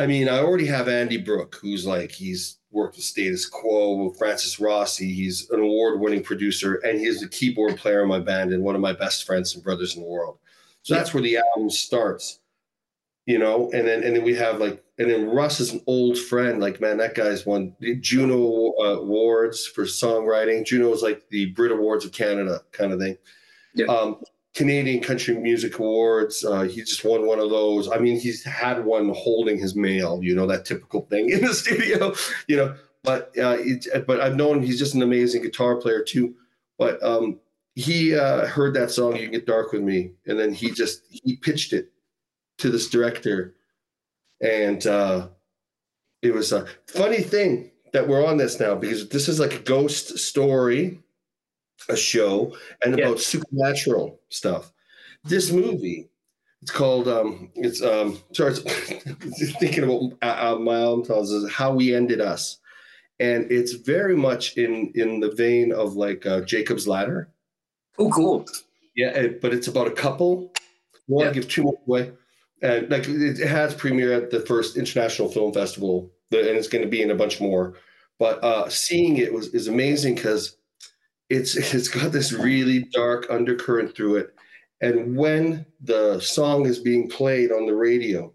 I 0.00 0.06
mean, 0.06 0.30
I 0.30 0.38
already 0.38 0.64
have 0.64 0.88
Andy 0.88 1.18
Brook, 1.18 1.58
who's 1.60 1.86
like 1.86 2.10
he's 2.10 2.56
worked 2.70 2.96
with 2.96 3.04
Status 3.04 3.46
Quo, 3.46 4.04
with 4.04 4.16
Francis 4.16 4.58
Rossi. 4.58 5.12
He's 5.12 5.50
an 5.50 5.60
award-winning 5.60 6.22
producer, 6.22 6.76
and 6.76 6.98
he's 6.98 7.22
a 7.22 7.28
keyboard 7.28 7.76
player 7.76 8.02
in 8.02 8.08
my 8.08 8.18
band 8.18 8.54
and 8.54 8.62
one 8.62 8.74
of 8.74 8.80
my 8.80 8.94
best 8.94 9.26
friends 9.26 9.54
and 9.54 9.62
brothers 9.62 9.96
in 9.96 10.02
the 10.02 10.08
world. 10.08 10.38
So 10.82 10.94
that's 10.94 11.12
where 11.12 11.22
the 11.22 11.36
album 11.36 11.68
starts, 11.68 12.38
you 13.26 13.38
know. 13.38 13.70
And 13.74 13.86
then 13.86 14.02
and 14.02 14.16
then 14.16 14.24
we 14.24 14.34
have 14.36 14.58
like, 14.58 14.82
and 14.96 15.10
then 15.10 15.28
Russ 15.28 15.60
is 15.60 15.72
an 15.74 15.82
old 15.86 16.16
friend. 16.16 16.62
Like, 16.62 16.80
man, 16.80 16.96
that 16.96 17.14
guy's 17.14 17.44
won 17.44 17.76
Juno 18.00 18.72
uh, 18.80 19.00
awards 19.00 19.66
for 19.66 19.84
songwriting. 19.84 20.64
Juno 20.64 20.94
is 20.94 21.02
like 21.02 21.28
the 21.28 21.50
Brit 21.52 21.72
Awards 21.72 22.06
of 22.06 22.12
Canada 22.12 22.62
kind 22.72 22.94
of 22.94 22.98
thing. 22.98 23.18
Yeah. 23.74 23.86
Um, 23.86 24.22
Canadian 24.54 25.02
Country 25.02 25.36
Music 25.36 25.78
Awards. 25.78 26.44
Uh, 26.44 26.62
he 26.62 26.80
just 26.80 27.04
won 27.04 27.26
one 27.26 27.38
of 27.38 27.50
those. 27.50 27.88
I 27.90 27.98
mean, 27.98 28.18
he's 28.18 28.42
had 28.44 28.84
one 28.84 29.10
holding 29.10 29.58
his 29.58 29.76
mail, 29.76 30.20
you 30.22 30.34
know, 30.34 30.46
that 30.46 30.64
typical 30.64 31.02
thing 31.02 31.30
in 31.30 31.42
the 31.42 31.54
studio, 31.54 32.14
you 32.48 32.56
know. 32.56 32.74
But 33.02 33.32
uh, 33.38 33.56
it, 33.60 34.06
but 34.06 34.20
I've 34.20 34.36
known 34.36 34.58
him. 34.58 34.62
He's 34.62 34.78
just 34.78 34.94
an 34.94 35.02
amazing 35.02 35.42
guitar 35.42 35.76
player 35.76 36.02
too. 36.02 36.34
But 36.78 37.02
um, 37.02 37.38
he 37.74 38.14
uh, 38.14 38.46
heard 38.46 38.74
that 38.74 38.90
song 38.90 39.16
"You 39.16 39.28
Get 39.28 39.46
Dark 39.46 39.72
with 39.72 39.82
Me," 39.82 40.12
and 40.26 40.38
then 40.38 40.52
he 40.52 40.70
just 40.70 41.02
he 41.08 41.36
pitched 41.36 41.72
it 41.72 41.92
to 42.58 42.70
this 42.70 42.90
director, 42.90 43.54
and 44.42 44.86
uh, 44.86 45.28
it 46.20 46.34
was 46.34 46.52
a 46.52 46.66
funny 46.86 47.22
thing 47.22 47.70
that 47.92 48.06
we're 48.06 48.24
on 48.24 48.36
this 48.36 48.60
now 48.60 48.74
because 48.74 49.08
this 49.08 49.28
is 49.28 49.40
like 49.40 49.54
a 49.54 49.60
ghost 49.60 50.18
story 50.18 51.00
a 51.90 51.96
show 51.96 52.56
and 52.84 52.98
yeah. 52.98 53.06
about 53.06 53.20
supernatural 53.20 54.20
stuff. 54.28 54.72
This 55.24 55.50
movie, 55.50 56.08
it's 56.62 56.70
called 56.70 57.08
um, 57.08 57.50
it's 57.54 57.82
um, 57.82 58.18
sorry, 58.32 58.54
thinking 59.60 59.84
about 59.84 60.12
uh, 60.22 60.54
uh, 60.54 60.58
my 60.58 60.76
own 60.76 61.04
tells 61.04 61.30
is 61.30 61.50
how 61.50 61.74
we 61.74 61.94
ended 61.94 62.20
us, 62.20 62.58
and 63.18 63.50
it's 63.50 63.72
very 63.72 64.16
much 64.16 64.56
in 64.56 64.92
in 64.94 65.20
the 65.20 65.32
vein 65.32 65.72
of 65.72 65.94
like 65.94 66.24
uh, 66.26 66.40
Jacob's 66.42 66.88
Ladder. 66.88 67.30
Oh, 67.98 68.10
cool. 68.10 68.46
Yeah, 68.96 69.28
but 69.40 69.52
it's 69.52 69.68
about 69.68 69.88
a 69.88 69.92
couple. 69.92 70.52
Won't 71.06 71.26
yeah. 71.26 71.32
give 71.32 71.48
too 71.48 71.64
much 71.64 71.74
away. 71.86 72.12
And 72.62 72.90
like 72.90 73.08
it 73.08 73.38
has 73.46 73.74
premiered 73.74 74.24
at 74.24 74.30
the 74.30 74.40
first 74.40 74.76
International 74.76 75.28
Film 75.28 75.52
Festival, 75.52 76.10
and 76.30 76.40
it's 76.40 76.68
going 76.68 76.84
to 76.84 76.90
be 76.90 77.02
in 77.02 77.10
a 77.10 77.14
bunch 77.14 77.40
more. 77.40 77.74
But 78.18 78.42
uh, 78.44 78.68
seeing 78.68 79.16
it 79.16 79.32
was 79.32 79.48
is 79.54 79.66
amazing 79.66 80.16
because 80.16 80.56
it's 81.30 81.56
it's 81.56 81.88
got 81.88 82.12
this 82.12 82.32
really 82.32 82.80
dark 82.92 83.26
undercurrent 83.30 83.96
through 83.96 84.16
it. 84.16 84.34
And 84.82 85.16
when 85.16 85.66
the 85.82 86.20
song 86.20 86.66
is 86.66 86.78
being 86.78 87.08
played 87.08 87.52
on 87.52 87.66
the 87.66 87.74
radio 87.74 88.32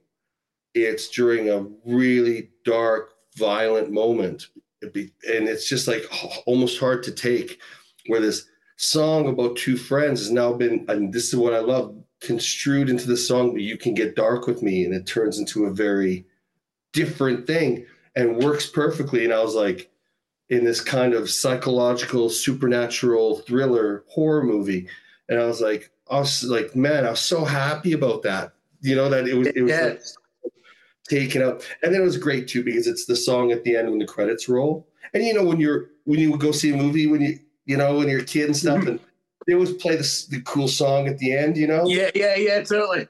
it's 0.75 1.07
during 1.07 1.49
a 1.49 1.65
really 1.85 2.49
dark 2.65 3.13
violent 3.37 3.91
moment. 3.91 4.47
Be, 4.93 5.11
and 5.27 5.47
it's 5.47 5.67
just 5.67 5.87
like 5.87 6.03
almost 6.45 6.79
hard 6.79 7.01
to 7.03 7.11
take 7.11 7.59
where 8.07 8.19
this 8.19 8.45
song 8.77 9.27
about 9.27 9.55
two 9.55 9.77
friends 9.77 10.19
has 10.19 10.29
now 10.29 10.53
been 10.53 10.85
and 10.89 11.11
this 11.11 11.29
is 11.29 11.35
what 11.37 11.53
i 11.53 11.59
love 11.59 11.95
construed 12.19 12.89
into 12.89 13.07
the 13.07 13.15
song 13.15 13.53
but 13.53 13.61
you 13.61 13.77
can 13.77 13.93
get 13.93 14.15
dark 14.15 14.45
with 14.45 14.61
me. 14.61 14.85
And 14.85 14.93
it 14.93 15.07
turns 15.07 15.39
into 15.39 15.65
a 15.65 15.73
very 15.73 16.25
different 16.93 17.47
thing 17.47 17.85
and 18.15 18.37
works 18.37 18.67
perfectly. 18.67 19.23
And 19.23 19.33
i 19.33 19.41
was 19.41 19.55
like 19.55 19.89
in 20.49 20.63
this 20.63 20.81
kind 20.81 21.13
of 21.13 21.29
psychological 21.29 22.29
supernatural 22.29 23.39
thriller 23.39 24.03
horror 24.07 24.43
movie. 24.43 24.87
And 25.29 25.39
i 25.39 25.45
was 25.45 25.61
like 25.61 25.91
i 26.09 26.19
was 26.19 26.43
like 26.43 26.75
man 26.75 27.05
i 27.05 27.09
was 27.11 27.19
so 27.19 27.45
happy 27.45 27.93
about 27.93 28.23
that. 28.23 28.53
You 28.81 28.95
know 28.95 29.09
that 29.09 29.27
it 29.27 29.35
was 29.35 29.47
it 29.47 29.61
was 29.61 29.71
yeah. 29.71 29.85
like 29.85 30.01
taken 31.09 31.41
up. 31.41 31.61
And 31.83 31.93
then 31.93 32.01
it 32.01 32.05
was 32.05 32.17
great 32.17 32.47
too 32.47 32.63
because 32.63 32.87
it's 32.87 33.05
the 33.05 33.15
song 33.15 33.51
at 33.51 33.63
the 33.63 33.75
end 33.75 33.89
when 33.89 33.99
the 33.99 34.05
credits 34.05 34.49
roll. 34.49 34.87
And 35.13 35.23
you 35.23 35.33
know 35.33 35.43
when 35.43 35.59
you're 35.59 35.89
when 36.03 36.19
you 36.19 36.37
go 36.37 36.51
see 36.51 36.73
a 36.73 36.77
movie 36.77 37.07
when 37.07 37.21
you 37.21 37.39
you 37.65 37.77
know 37.77 37.97
when 37.97 38.07
you're 38.07 38.21
a 38.21 38.25
kid 38.25 38.45
and 38.45 38.57
stuff 38.57 38.79
mm-hmm. 38.79 38.89
and 38.89 38.99
they 39.47 39.53
always 39.53 39.73
play 39.73 39.95
the, 39.95 40.25
the 40.29 40.41
cool 40.41 40.67
song 40.67 41.07
at 41.07 41.17
the 41.19 41.35
end 41.35 41.57
you 41.57 41.67
know? 41.67 41.85
Yeah 41.87 42.11
yeah 42.15 42.35
yeah 42.35 42.63
totally 42.63 43.07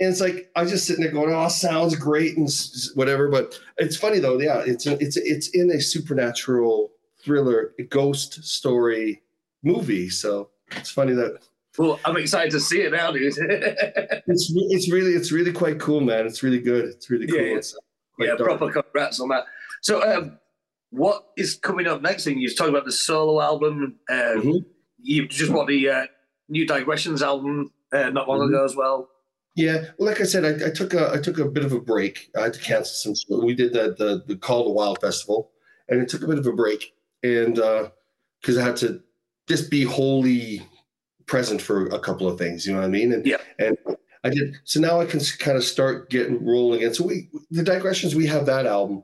and 0.00 0.10
it's 0.10 0.20
like 0.20 0.50
I 0.54 0.62
was 0.62 0.70
just 0.70 0.86
sitting 0.86 1.02
there 1.02 1.12
going, 1.12 1.32
"Oh, 1.34 1.48
sounds 1.48 1.96
great," 1.96 2.36
and 2.36 2.48
whatever. 2.94 3.28
But 3.28 3.58
it's 3.78 3.96
funny 3.96 4.20
though. 4.20 4.40
Yeah, 4.40 4.62
it's 4.64 4.86
a, 4.86 4.92
it's 5.02 5.16
it's 5.16 5.48
in 5.48 5.70
a 5.70 5.80
supernatural 5.80 6.92
thriller, 7.22 7.74
ghost 7.90 8.44
story 8.44 9.22
movie. 9.62 10.08
So 10.08 10.50
it's 10.72 10.90
funny 10.90 11.14
that. 11.14 11.38
Well, 11.76 12.00
I'm 12.04 12.16
excited 12.16 12.50
to 12.52 12.60
see 12.60 12.82
it 12.82 12.92
now, 12.92 13.12
dude. 13.12 13.34
it's 13.38 14.52
it's 14.54 14.90
really 14.90 15.12
it's 15.12 15.32
really 15.32 15.52
quite 15.52 15.80
cool, 15.80 16.00
man. 16.00 16.26
It's 16.26 16.42
really 16.42 16.60
good. 16.60 16.84
It's 16.86 17.10
really 17.10 17.26
cool. 17.26 17.40
Yeah, 17.40 17.56
it's 17.56 17.76
yeah 18.18 18.34
proper 18.36 18.70
congrats 18.70 19.20
on 19.20 19.28
that. 19.28 19.44
So, 19.82 20.02
um, 20.02 20.38
what 20.90 21.26
is 21.36 21.56
coming 21.56 21.86
up 21.86 22.02
next? 22.02 22.24
Thing 22.24 22.40
you're 22.40 22.52
talking 22.52 22.74
about 22.74 22.84
the 22.84 22.92
solo 22.92 23.40
album. 23.40 23.96
Um, 24.08 24.16
mm-hmm. 24.16 24.56
You 25.00 25.28
just 25.28 25.52
bought 25.52 25.68
the 25.68 25.88
uh, 25.88 26.06
new 26.48 26.66
Digressions 26.66 27.22
album 27.22 27.72
uh, 27.92 28.10
not 28.10 28.28
long 28.28 28.40
mm-hmm. 28.40 28.54
ago 28.54 28.64
as 28.64 28.74
well. 28.74 29.08
Yeah, 29.58 29.86
well, 29.98 30.08
like 30.08 30.20
I 30.20 30.24
said, 30.24 30.44
I, 30.44 30.68
I, 30.68 30.70
took 30.70 30.94
a 30.94 31.10
I 31.12 31.18
took 31.18 31.40
a 31.40 31.44
bit 31.44 31.64
of 31.64 31.72
a 31.72 31.80
break. 31.80 32.30
I 32.38 32.42
had 32.42 32.52
to 32.52 32.60
cancel 32.60 33.16
some. 33.16 33.44
We 33.44 33.56
did 33.56 33.72
the 33.72 33.96
the, 33.98 34.22
the 34.24 34.36
Call 34.36 34.62
the 34.62 34.70
Wild 34.70 35.00
festival, 35.00 35.50
and 35.88 36.00
it 36.00 36.08
took 36.08 36.22
a 36.22 36.28
bit 36.28 36.38
of 36.38 36.46
a 36.46 36.52
break, 36.52 36.94
and 37.24 37.56
because 37.56 38.56
uh, 38.56 38.60
I 38.60 38.62
had 38.62 38.76
to 38.76 39.02
just 39.48 39.68
be 39.68 39.82
wholly 39.82 40.62
present 41.26 41.60
for 41.60 41.88
a 41.88 41.98
couple 41.98 42.28
of 42.28 42.38
things. 42.38 42.66
You 42.66 42.72
know 42.74 42.78
what 42.78 42.86
I 42.86 42.88
mean? 42.88 43.12
And 43.12 43.26
yeah, 43.26 43.38
and 43.58 43.76
I 44.22 44.30
did. 44.30 44.54
So 44.62 44.78
now 44.78 45.00
I 45.00 45.06
can 45.06 45.18
kind 45.40 45.56
of 45.56 45.64
start 45.64 46.08
getting 46.08 46.46
rolling. 46.46 46.84
And 46.84 46.94
so 46.94 47.04
we 47.04 47.28
the 47.50 47.64
digressions 47.64 48.14
we 48.14 48.26
have 48.26 48.46
that 48.46 48.64
album 48.64 49.02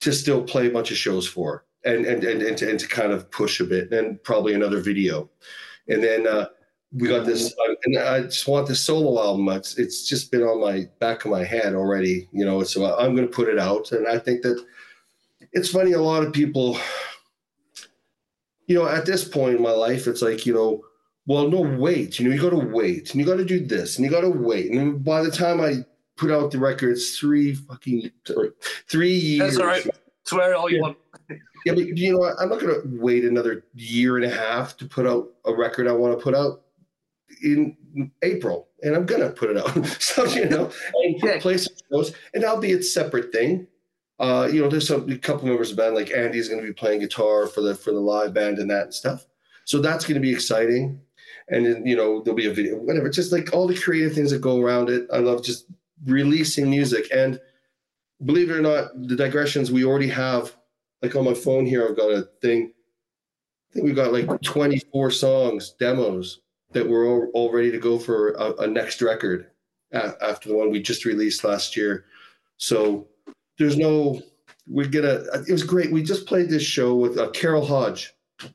to 0.00 0.12
still 0.12 0.42
play 0.42 0.66
a 0.66 0.70
bunch 0.72 0.90
of 0.90 0.96
shows 0.96 1.28
for, 1.28 1.64
and 1.84 2.04
and 2.04 2.24
and 2.24 2.42
and 2.42 2.58
to, 2.58 2.68
and 2.68 2.80
to 2.80 2.88
kind 2.88 3.12
of 3.12 3.30
push 3.30 3.60
a 3.60 3.64
bit, 3.64 3.92
and 3.92 4.20
probably 4.24 4.52
another 4.52 4.80
video, 4.80 5.30
and 5.86 6.02
then. 6.02 6.26
uh 6.26 6.46
we 6.92 7.08
got 7.08 7.26
this, 7.26 7.52
uh, 7.52 7.74
and 7.84 7.98
I 7.98 8.22
just 8.22 8.46
want 8.46 8.68
this 8.68 8.80
solo 8.80 9.20
album. 9.20 9.48
It's, 9.50 9.76
it's 9.76 10.06
just 10.06 10.30
been 10.30 10.42
on 10.42 10.60
my 10.60 10.88
back 11.00 11.24
of 11.24 11.30
my 11.30 11.44
head 11.44 11.74
already, 11.74 12.28
you 12.32 12.44
know. 12.44 12.62
So 12.62 12.96
I'm 12.96 13.14
going 13.14 13.26
to 13.26 13.34
put 13.34 13.48
it 13.48 13.58
out, 13.58 13.92
and 13.92 14.06
I 14.06 14.18
think 14.18 14.42
that 14.42 14.64
it's 15.52 15.70
funny. 15.70 15.92
A 15.92 16.00
lot 16.00 16.24
of 16.24 16.32
people, 16.32 16.78
you 18.66 18.76
know, 18.76 18.88
at 18.88 19.04
this 19.04 19.26
point 19.26 19.56
in 19.56 19.62
my 19.62 19.72
life, 19.72 20.06
it's 20.06 20.22
like 20.22 20.46
you 20.46 20.54
know, 20.54 20.84
well, 21.26 21.48
no, 21.48 21.60
wait. 21.60 22.18
You 22.18 22.28
know, 22.28 22.34
you 22.34 22.40
got 22.40 22.50
to 22.50 22.66
wait, 22.66 23.10
and 23.10 23.20
you 23.20 23.26
got 23.26 23.36
to 23.36 23.44
do 23.44 23.64
this, 23.64 23.96
and 23.96 24.04
you 24.04 24.10
got 24.10 24.20
to 24.20 24.30
wait. 24.30 24.70
And 24.70 25.04
by 25.04 25.22
the 25.22 25.30
time 25.30 25.60
I 25.60 25.84
put 26.16 26.30
out 26.30 26.50
the 26.50 26.58
records, 26.58 27.18
three 27.18 27.54
fucking 27.54 28.10
three 28.88 29.12
years. 29.12 29.56
That's 29.56 29.58
all 29.58 29.66
right. 29.66 29.86
Swear 30.24 30.54
all 30.54 30.70
you 30.70 30.76
yeah. 30.76 30.82
want. 30.82 30.98
yeah, 31.66 31.74
but 31.74 31.98
you 31.98 32.12
know. 32.12 32.32
I'm 32.38 32.48
not 32.48 32.60
going 32.60 32.80
to 32.80 33.00
wait 33.00 33.24
another 33.24 33.64
year 33.74 34.16
and 34.16 34.24
a 34.24 34.30
half 34.30 34.76
to 34.78 34.86
put 34.86 35.06
out 35.06 35.28
a 35.44 35.54
record 35.54 35.88
I 35.88 35.92
want 35.92 36.16
to 36.16 36.22
put 36.22 36.34
out 36.34 36.62
in 37.42 37.76
April, 38.22 38.68
and 38.82 38.94
I'm 38.94 39.06
gonna 39.06 39.30
put 39.30 39.50
it 39.50 39.56
out. 39.56 39.86
so 40.00 40.24
you 40.26 40.48
know, 40.48 40.70
and 41.04 41.40
play 41.40 41.58
some 41.58 41.74
shows, 41.90 42.14
and 42.34 42.42
that'll 42.42 42.60
be 42.60 42.72
a 42.72 42.82
separate 42.82 43.32
thing. 43.32 43.66
Uh, 44.18 44.48
you 44.50 44.62
know, 44.62 44.68
there's 44.68 44.88
some 44.88 45.10
a 45.10 45.18
couple 45.18 45.46
members 45.46 45.70
of 45.70 45.76
the 45.76 45.82
band 45.82 45.94
like 45.94 46.10
Andy's 46.10 46.48
to 46.48 46.62
be 46.62 46.72
playing 46.72 47.00
guitar 47.00 47.46
for 47.46 47.60
the 47.60 47.74
for 47.74 47.92
the 47.92 48.00
live 48.00 48.32
band 48.32 48.58
and 48.58 48.70
that 48.70 48.84
and 48.84 48.94
stuff. 48.94 49.26
So 49.64 49.80
that's 49.80 50.04
to 50.06 50.20
be 50.20 50.32
exciting. 50.32 51.00
And 51.48 51.64
then 51.64 51.86
you 51.86 51.96
know 51.96 52.22
there'll 52.22 52.36
be 52.36 52.46
a 52.46 52.54
video, 52.54 52.76
whatever. 52.76 53.08
Just 53.08 53.32
like 53.32 53.52
all 53.52 53.66
the 53.66 53.76
creative 53.76 54.14
things 54.14 54.30
that 54.30 54.40
go 54.40 54.60
around 54.60 54.90
it. 54.90 55.06
I 55.12 55.18
love 55.18 55.44
just 55.44 55.66
releasing 56.04 56.70
music. 56.70 57.08
And 57.12 57.40
believe 58.24 58.50
it 58.50 58.56
or 58.56 58.62
not, 58.62 58.90
the 59.08 59.16
digressions 59.16 59.70
we 59.70 59.84
already 59.84 60.08
have. 60.08 60.56
Like 61.02 61.14
on 61.14 61.24
my 61.24 61.34
phone 61.34 61.66
here, 61.66 61.86
I've 61.86 61.96
got 61.96 62.10
a 62.10 62.22
thing. 62.40 62.72
I 63.70 63.72
think 63.74 63.84
we've 63.84 63.94
got 63.94 64.12
like 64.12 64.40
24 64.40 65.10
songs, 65.10 65.74
demos 65.78 66.40
that 66.72 66.88
we're 66.88 67.06
all, 67.06 67.30
all 67.34 67.52
ready 67.52 67.70
to 67.70 67.78
go 67.78 67.98
for 67.98 68.30
a, 68.32 68.54
a 68.62 68.66
next 68.66 69.00
record 69.02 69.50
after 69.92 70.48
the 70.48 70.54
one 70.54 70.70
we 70.70 70.80
just 70.80 71.04
released 71.04 71.44
last 71.44 71.76
year. 71.76 72.04
So 72.58 73.08
there's 73.58 73.76
no, 73.76 74.20
we're 74.66 74.88
gonna. 74.88 75.22
It 75.48 75.52
was 75.52 75.62
great. 75.62 75.92
We 75.92 76.02
just 76.02 76.26
played 76.26 76.50
this 76.50 76.62
show 76.62 76.94
with 76.94 77.18
uh, 77.18 77.30
Carol 77.30 77.64
Hodge. 77.64 78.14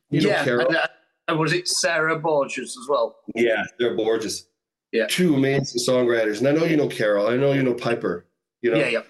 You 0.09 0.21
yeah, 0.21 0.43
Carol? 0.43 0.67
And, 0.67 0.75
uh, 0.75 0.87
and 1.27 1.39
was 1.39 1.53
it 1.53 1.67
Sarah 1.67 2.19
Borges 2.19 2.77
as 2.77 2.87
well? 2.89 3.17
Yeah, 3.33 3.63
they're 3.79 3.95
Borges. 3.95 4.47
Yeah, 4.91 5.07
two 5.07 5.35
amazing 5.35 5.81
songwriters. 5.81 6.39
And 6.39 6.47
I 6.47 6.51
know 6.51 6.65
you 6.65 6.75
know 6.75 6.87
Carol. 6.87 7.27
I 7.27 7.37
know 7.37 7.53
you 7.53 7.63
know 7.63 7.73
Piper. 7.73 8.25
You 8.61 8.71
know. 8.71 8.77
Yeah, 8.77 8.87
yeah. 8.87 9.01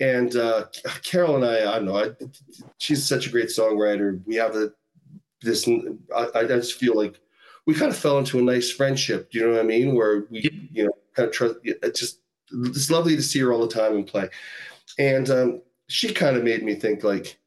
And 0.00 0.34
uh, 0.34 0.66
Carol 1.02 1.36
and 1.36 1.44
I, 1.44 1.72
I 1.72 1.76
don't 1.76 1.84
know. 1.84 1.96
I, 1.96 2.10
she's 2.78 3.06
such 3.06 3.28
a 3.28 3.30
great 3.30 3.48
songwriter. 3.48 4.20
We 4.26 4.34
have 4.34 4.56
a, 4.56 4.72
this. 5.40 5.68
I, 6.14 6.28
I 6.34 6.44
just 6.44 6.74
feel 6.74 6.96
like 6.96 7.20
we 7.66 7.74
kind 7.74 7.90
of 7.90 7.96
fell 7.96 8.18
into 8.18 8.38
a 8.38 8.42
nice 8.42 8.70
friendship. 8.70 9.30
Do 9.30 9.38
you 9.38 9.46
know 9.46 9.52
what 9.52 9.60
I 9.60 9.64
mean? 9.64 9.94
Where 9.94 10.24
we, 10.30 10.68
you 10.72 10.84
know, 10.84 10.92
kind 11.14 11.28
of 11.28 11.34
trust. 11.34 11.56
It's 11.62 12.00
just 12.00 12.20
it's 12.52 12.90
lovely 12.90 13.16
to 13.16 13.22
see 13.22 13.40
her 13.40 13.52
all 13.52 13.66
the 13.66 13.74
time 13.74 13.94
and 13.94 14.06
play. 14.06 14.28
And 14.98 15.30
um, 15.30 15.62
she 15.88 16.12
kind 16.12 16.36
of 16.36 16.44
made 16.44 16.62
me 16.62 16.74
think 16.74 17.02
like 17.02 17.38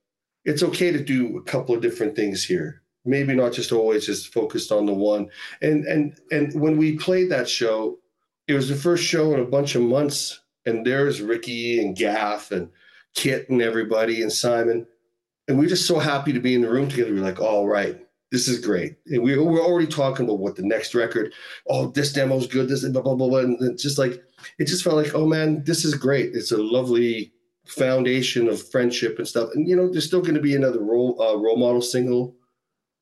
it's 0.46 0.64
okay 0.64 0.92
to 0.92 1.04
do 1.04 1.38
a 1.38 1.44
couple 1.44 1.76
of 1.76 1.82
different 1.82 2.16
things 2.16 2.44
here. 2.44 2.82
Maybe 3.06 3.36
not 3.36 3.54
just 3.54 3.72
always 3.72 4.06
just 4.06 4.34
focused 4.34 4.72
on 4.72 4.86
the 4.86 4.94
one. 4.94 5.30
And 5.62 5.86
and 5.86 6.20
and 6.32 6.60
when 6.60 6.78
we 6.78 6.98
played 6.98 7.30
that 7.32 7.48
show, 7.48 8.00
it 8.48 8.54
was 8.54 8.70
the 8.70 8.76
first 8.76 9.04
show 9.04 9.34
in 9.34 9.40
a 9.40 9.46
bunch 9.46 9.76
of 9.76 9.82
months. 9.82 10.42
And 10.66 10.86
there's 10.86 11.22
Ricky 11.22 11.80
and 11.82 11.96
Gaff 11.96 12.52
and 12.52 12.70
Kit 13.16 13.50
and 13.50 13.62
everybody 13.62 14.22
and 14.22 14.32
Simon. 14.32 14.86
And 15.48 15.58
we 15.58 15.66
are 15.66 15.70
just 15.70 15.88
so 15.88 16.00
happy 16.00 16.34
to 16.34 16.42
be 16.42 16.56
in 16.56 16.62
the 16.62 16.70
room 16.70 16.90
together. 16.90 17.14
We're 17.14 17.22
like, 17.22 17.40
all 17.40 17.68
right, 17.68 18.06
this 18.32 18.48
is 18.48 18.64
great. 18.64 18.98
And 19.08 19.24
we, 19.24 19.38
we're 19.38 19.64
already 19.64 19.88
talking 19.88 20.26
about 20.26 20.40
what 20.40 20.56
the 20.56 20.64
next 20.64 20.94
record, 20.94 21.34
oh, 21.68 21.92
this 21.92 22.14
demo's 22.14 22.48
good, 22.48 22.68
this 22.68 22.88
blah, 22.88 23.02
blah, 23.02 23.16
blah, 23.16 23.28
blah. 23.30 23.40
And 23.40 23.58
it's 23.62 23.84
just 23.84 23.98
like, 23.98 24.22
it 24.60 24.66
just 24.66 24.84
felt 24.84 24.98
like, 24.98 25.16
oh 25.16 25.26
man, 25.26 25.64
this 25.64 25.86
is 25.86 25.96
great. 25.96 26.36
It's 26.36 26.52
a 26.52 26.58
lovely 26.58 27.32
foundation 27.66 28.48
of 28.48 28.62
friendship 28.70 29.18
and 29.18 29.28
stuff. 29.28 29.50
And, 29.54 29.68
you 29.68 29.76
know, 29.76 29.90
there's 29.90 30.06
still 30.06 30.22
going 30.22 30.36
to 30.36 30.42
be 30.42 30.56
another 30.56 30.82
role, 30.82 31.22
uh, 31.22 31.36
role 31.38 31.58
model 31.58 31.82
single 31.82 32.36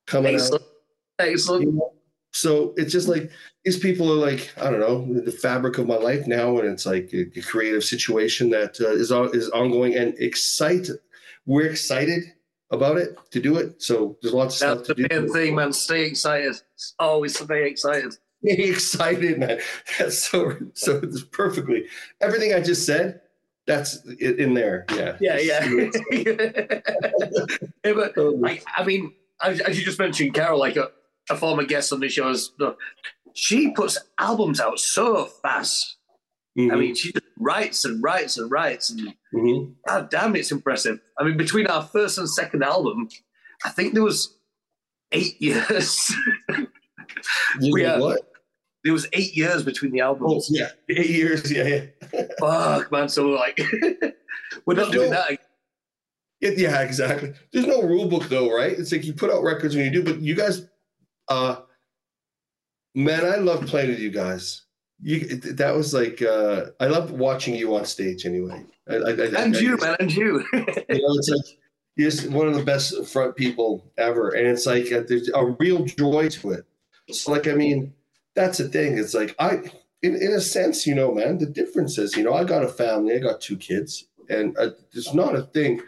coming 0.06 0.34
Excellent. 0.34 0.62
out. 0.62 1.26
Excellent. 1.26 1.64
You 1.64 1.72
know? 1.72 1.92
So 2.32 2.74
it's 2.76 2.92
just 2.92 3.08
like 3.08 3.30
these 3.64 3.78
people 3.78 4.12
are 4.12 4.14
like 4.14 4.52
I 4.58 4.70
don't 4.70 4.80
know 4.80 5.20
the 5.22 5.32
fabric 5.32 5.78
of 5.78 5.86
my 5.86 5.96
life 5.96 6.26
now, 6.26 6.58
and 6.58 6.68
it's 6.68 6.84
like 6.84 7.08
a, 7.14 7.22
a 7.34 7.40
creative 7.40 7.82
situation 7.82 8.50
that 8.50 8.78
uh, 8.78 8.90
is 8.90 9.10
on, 9.10 9.34
is 9.34 9.48
ongoing 9.50 9.94
and 9.96 10.14
excited. 10.18 10.98
We're 11.46 11.70
excited 11.70 12.24
about 12.70 12.96
it 12.96 13.16
to 13.30 13.40
do 13.40 13.56
it. 13.56 13.82
So 13.82 14.16
there's 14.20 14.34
lots 14.34 14.60
of 14.60 14.68
That's 14.68 14.84
stuff 14.84 14.96
to 14.96 15.02
do. 15.02 15.08
That's 15.08 15.14
the 15.14 15.20
main 15.22 15.32
thing, 15.32 15.54
man. 15.54 15.72
Stay 15.72 16.04
excited. 16.04 16.56
Always 16.98 17.38
stay 17.38 17.68
excited. 17.68 18.14
Stay 18.44 18.70
excited, 18.70 19.38
man. 19.38 19.60
That's 19.98 20.18
so 20.18 20.56
so 20.74 21.00
it's 21.02 21.22
perfectly 21.22 21.86
everything 22.20 22.54
I 22.54 22.60
just 22.60 22.84
said. 22.86 23.20
That's 23.66 24.04
in 24.04 24.54
there. 24.54 24.84
Yeah. 24.94 25.16
Yeah, 25.20 25.38
yeah. 25.38 25.90
yeah 26.12 27.92
but 27.92 28.16
oh, 28.16 28.30
like, 28.38 28.64
I 28.76 28.84
mean, 28.84 29.12
as, 29.42 29.58
you 29.58 29.84
just 29.84 29.98
mentioned, 29.98 30.34
Carol, 30.34 30.60
like 30.60 30.76
a, 30.76 30.90
a 31.28 31.36
former 31.36 31.64
guest 31.64 31.92
on 31.92 31.98
the 31.98 32.08
show, 32.08 32.28
is, 32.28 32.52
she 33.34 33.72
puts 33.72 33.98
albums 34.18 34.60
out 34.60 34.78
so 34.78 35.24
fast. 35.24 35.95
Mm-hmm. 36.56 36.72
I 36.72 36.76
mean, 36.76 36.94
she 36.94 37.12
just 37.12 37.26
writes 37.38 37.84
and 37.84 38.02
writes 38.02 38.38
and 38.38 38.50
writes, 38.50 38.90
and 38.90 39.14
mm-hmm. 39.34 39.72
God 39.86 40.10
damn, 40.10 40.36
it's 40.36 40.50
impressive. 40.50 40.98
I 41.18 41.24
mean, 41.24 41.36
between 41.36 41.66
our 41.66 41.82
first 41.82 42.16
and 42.18 42.28
second 42.28 42.62
album, 42.62 43.08
I 43.64 43.70
think 43.70 43.92
there 43.92 44.02
was 44.02 44.38
eight 45.12 45.36
years. 45.40 46.14
we, 47.60 47.84
uh, 47.84 48.00
what? 48.00 48.20
There 48.84 48.92
was 48.92 49.06
eight 49.12 49.36
years 49.36 49.64
between 49.64 49.92
the 49.92 50.00
albums. 50.00 50.48
Oh, 50.50 50.54
yeah, 50.54 50.68
eight 50.88 51.10
years. 51.10 51.50
Yeah, 51.50 51.88
yeah. 52.12 52.22
Fuck, 52.40 52.90
man. 52.90 53.08
So 53.08 53.26
we're 53.28 53.36
like, 53.36 53.60
we're 54.64 54.74
not 54.74 54.92
doing 54.92 55.10
no, 55.10 55.16
that. 55.28 55.40
Yeah, 56.40 56.80
exactly. 56.82 57.32
There's 57.52 57.66
no 57.66 57.82
rule 57.82 58.08
book 58.08 58.28
though, 58.28 58.54
right? 58.54 58.72
It's 58.72 58.92
like 58.92 59.04
you 59.04 59.12
put 59.12 59.30
out 59.30 59.42
records 59.42 59.74
when 59.74 59.86
you 59.86 59.90
do, 59.90 60.04
but 60.04 60.20
you 60.20 60.34
guys, 60.34 60.66
uh, 61.28 61.56
man, 62.94 63.24
I 63.24 63.36
love 63.36 63.66
playing 63.66 63.90
with 63.90 63.98
you 63.98 64.10
guys 64.10 64.65
you 65.00 65.36
that 65.36 65.74
was 65.74 65.92
like 65.92 66.22
uh 66.22 66.66
I 66.80 66.86
love 66.86 67.12
watching 67.12 67.54
you 67.54 67.74
on 67.76 67.84
stage 67.84 68.24
anyway. 68.24 68.64
I, 68.88 68.94
I, 68.94 69.10
and 69.10 69.56
I, 69.56 69.60
you, 69.60 69.76
man, 69.76 69.96
and 70.00 70.12
you. 70.12 70.44
you 70.52 70.60
know, 70.60 70.78
it's 70.88 71.28
like 71.28 71.58
you're 71.96 72.10
just 72.10 72.30
one 72.30 72.46
of 72.46 72.54
the 72.54 72.64
best 72.64 73.06
front 73.06 73.36
people 73.36 73.90
ever, 73.98 74.30
and 74.30 74.46
it's 74.46 74.66
like 74.66 74.92
uh, 74.92 75.02
there's 75.06 75.30
a 75.34 75.44
real 75.58 75.84
joy 75.84 76.28
to 76.28 76.52
it. 76.52 76.64
So, 77.10 77.32
like, 77.32 77.46
I 77.46 77.52
mean, 77.52 77.94
that's 78.34 78.58
the 78.58 78.68
thing. 78.68 78.98
It's 78.98 79.14
like 79.14 79.34
I, 79.38 79.62
in 80.02 80.14
in 80.14 80.32
a 80.32 80.40
sense, 80.40 80.86
you 80.86 80.94
know, 80.94 81.12
man, 81.12 81.38
the 81.38 81.46
difference 81.46 81.98
is, 81.98 82.16
you 82.16 82.22
know, 82.22 82.34
I 82.34 82.44
got 82.44 82.64
a 82.64 82.68
family, 82.68 83.14
I 83.14 83.18
got 83.18 83.40
two 83.40 83.56
kids, 83.56 84.06
and 84.28 84.56
uh, 84.56 84.70
there's 84.92 85.14
not 85.14 85.34
a 85.34 85.42
thing 85.42 85.80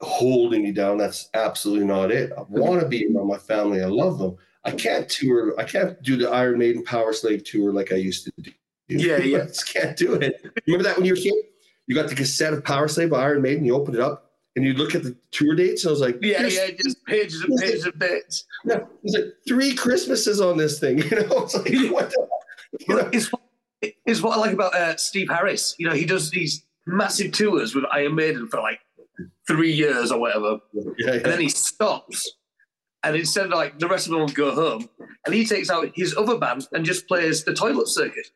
holding 0.00 0.62
me 0.62 0.72
down. 0.72 0.98
That's 0.98 1.28
absolutely 1.34 1.86
not 1.86 2.10
it. 2.10 2.32
I 2.36 2.42
want 2.48 2.80
to 2.80 2.88
be 2.88 3.06
around 3.06 3.28
my 3.28 3.38
family. 3.38 3.82
I 3.82 3.86
love 3.86 4.18
them 4.18 4.36
I 4.68 4.76
can't 4.76 5.08
tour. 5.08 5.58
I 5.58 5.64
can't 5.64 6.00
do 6.02 6.16
the 6.16 6.30
Iron 6.30 6.58
Maiden 6.58 6.84
Powerslave 6.84 7.44
tour 7.44 7.72
like 7.72 7.92
I 7.92 7.96
used 7.96 8.24
to 8.24 8.32
do. 8.42 8.52
Yeah, 8.88 9.16
yeah. 9.18 9.38
I 9.38 9.46
just 9.46 9.72
can't 9.72 9.96
do 9.96 10.14
it. 10.14 10.44
Remember 10.66 10.84
that 10.84 10.96
when 10.96 11.06
you 11.06 11.12
were 11.12 11.18
here? 11.18 11.34
You 11.86 11.94
got 11.94 12.08
the 12.08 12.14
cassette 12.14 12.52
of 12.52 12.62
Powerslave 12.64 13.10
by 13.10 13.22
Iron 13.22 13.42
Maiden. 13.42 13.64
You 13.64 13.74
opened 13.74 13.96
it 13.96 14.02
up 14.02 14.32
and 14.56 14.64
you 14.64 14.74
look 14.74 14.94
at 14.94 15.02
the 15.02 15.16
tour 15.30 15.54
dates. 15.54 15.84
And 15.84 15.90
I 15.90 15.92
was 15.92 16.00
like, 16.00 16.18
yeah, 16.20 16.42
yeah, 16.46 16.70
just 16.70 17.04
pages 17.06 17.42
and 17.42 17.58
pages 17.58 17.86
of 17.86 17.98
dates. 17.98 18.44
Yeah, 18.64 18.80
there's 19.02 19.24
like 19.24 19.34
three 19.46 19.74
Christmases 19.74 20.40
on 20.40 20.58
this 20.58 20.78
thing. 20.78 20.98
You 21.08 21.10
know, 21.10 21.44
it's 21.44 21.54
like 21.54 21.92
what 21.92 22.10
the, 22.10 22.28
you 22.86 22.96
know? 22.96 23.10
It's, 23.12 23.30
it's 23.80 24.20
what 24.20 24.36
I 24.36 24.40
like 24.40 24.52
about 24.52 24.74
uh, 24.74 24.96
Steve 24.96 25.28
Harris. 25.30 25.74
You 25.78 25.88
know, 25.88 25.94
he 25.94 26.04
does 26.04 26.30
these 26.30 26.64
massive 26.86 27.32
tours 27.32 27.74
with 27.74 27.84
Iron 27.90 28.14
Maiden 28.14 28.48
for 28.48 28.60
like 28.60 28.80
three 29.46 29.72
years 29.72 30.12
or 30.12 30.20
whatever, 30.20 30.58
yeah, 30.72 30.82
yeah. 30.98 31.12
and 31.12 31.24
then 31.24 31.40
he 31.40 31.48
stops 31.48 32.30
and 33.02 33.16
instead 33.16 33.46
of 33.46 33.52
like 33.52 33.78
the 33.78 33.88
rest 33.88 34.06
of 34.06 34.12
them 34.12 34.20
will 34.20 34.28
go 34.28 34.54
home, 34.54 34.88
and 35.24 35.34
he 35.34 35.46
takes 35.46 35.70
out 35.70 35.90
his 35.94 36.16
other 36.16 36.38
band 36.38 36.66
and 36.72 36.84
just 36.84 37.06
plays 37.06 37.44
the 37.44 37.54
toilet 37.54 37.88
circuit. 37.88 38.28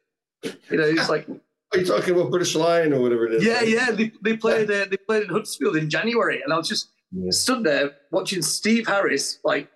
You 0.42 0.78
know, 0.78 0.84
it's 0.84 1.08
like. 1.08 1.28
Are 1.28 1.78
you 1.78 1.86
talking 1.86 2.14
about 2.14 2.30
British 2.30 2.54
Lion 2.54 2.92
or 2.92 3.00
whatever 3.00 3.26
it 3.26 3.34
is? 3.34 3.44
Yeah, 3.44 3.62
yeah. 3.62 3.90
They, 3.90 4.12
they 4.20 4.36
played 4.36 4.70
uh, 4.70 4.86
they 4.90 4.98
played 4.98 5.22
in 5.22 5.30
Huddersfield 5.30 5.76
in 5.76 5.88
January, 5.88 6.42
and 6.42 6.52
I 6.52 6.58
was 6.58 6.68
just 6.68 6.90
yeah. 7.12 7.30
stood 7.30 7.64
there 7.64 7.92
watching 8.10 8.42
Steve 8.42 8.86
Harris 8.86 9.38
like 9.42 9.70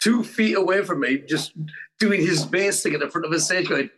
two 0.00 0.22
feet 0.22 0.56
away 0.56 0.84
from 0.84 1.00
me, 1.00 1.18
just 1.18 1.52
doing 1.98 2.20
his 2.20 2.44
bass 2.46 2.82
thing 2.82 2.94
at 2.94 3.00
the 3.00 3.10
front 3.10 3.24
of 3.24 3.32
the 3.32 3.40
stage, 3.40 3.68
going, 3.68 3.90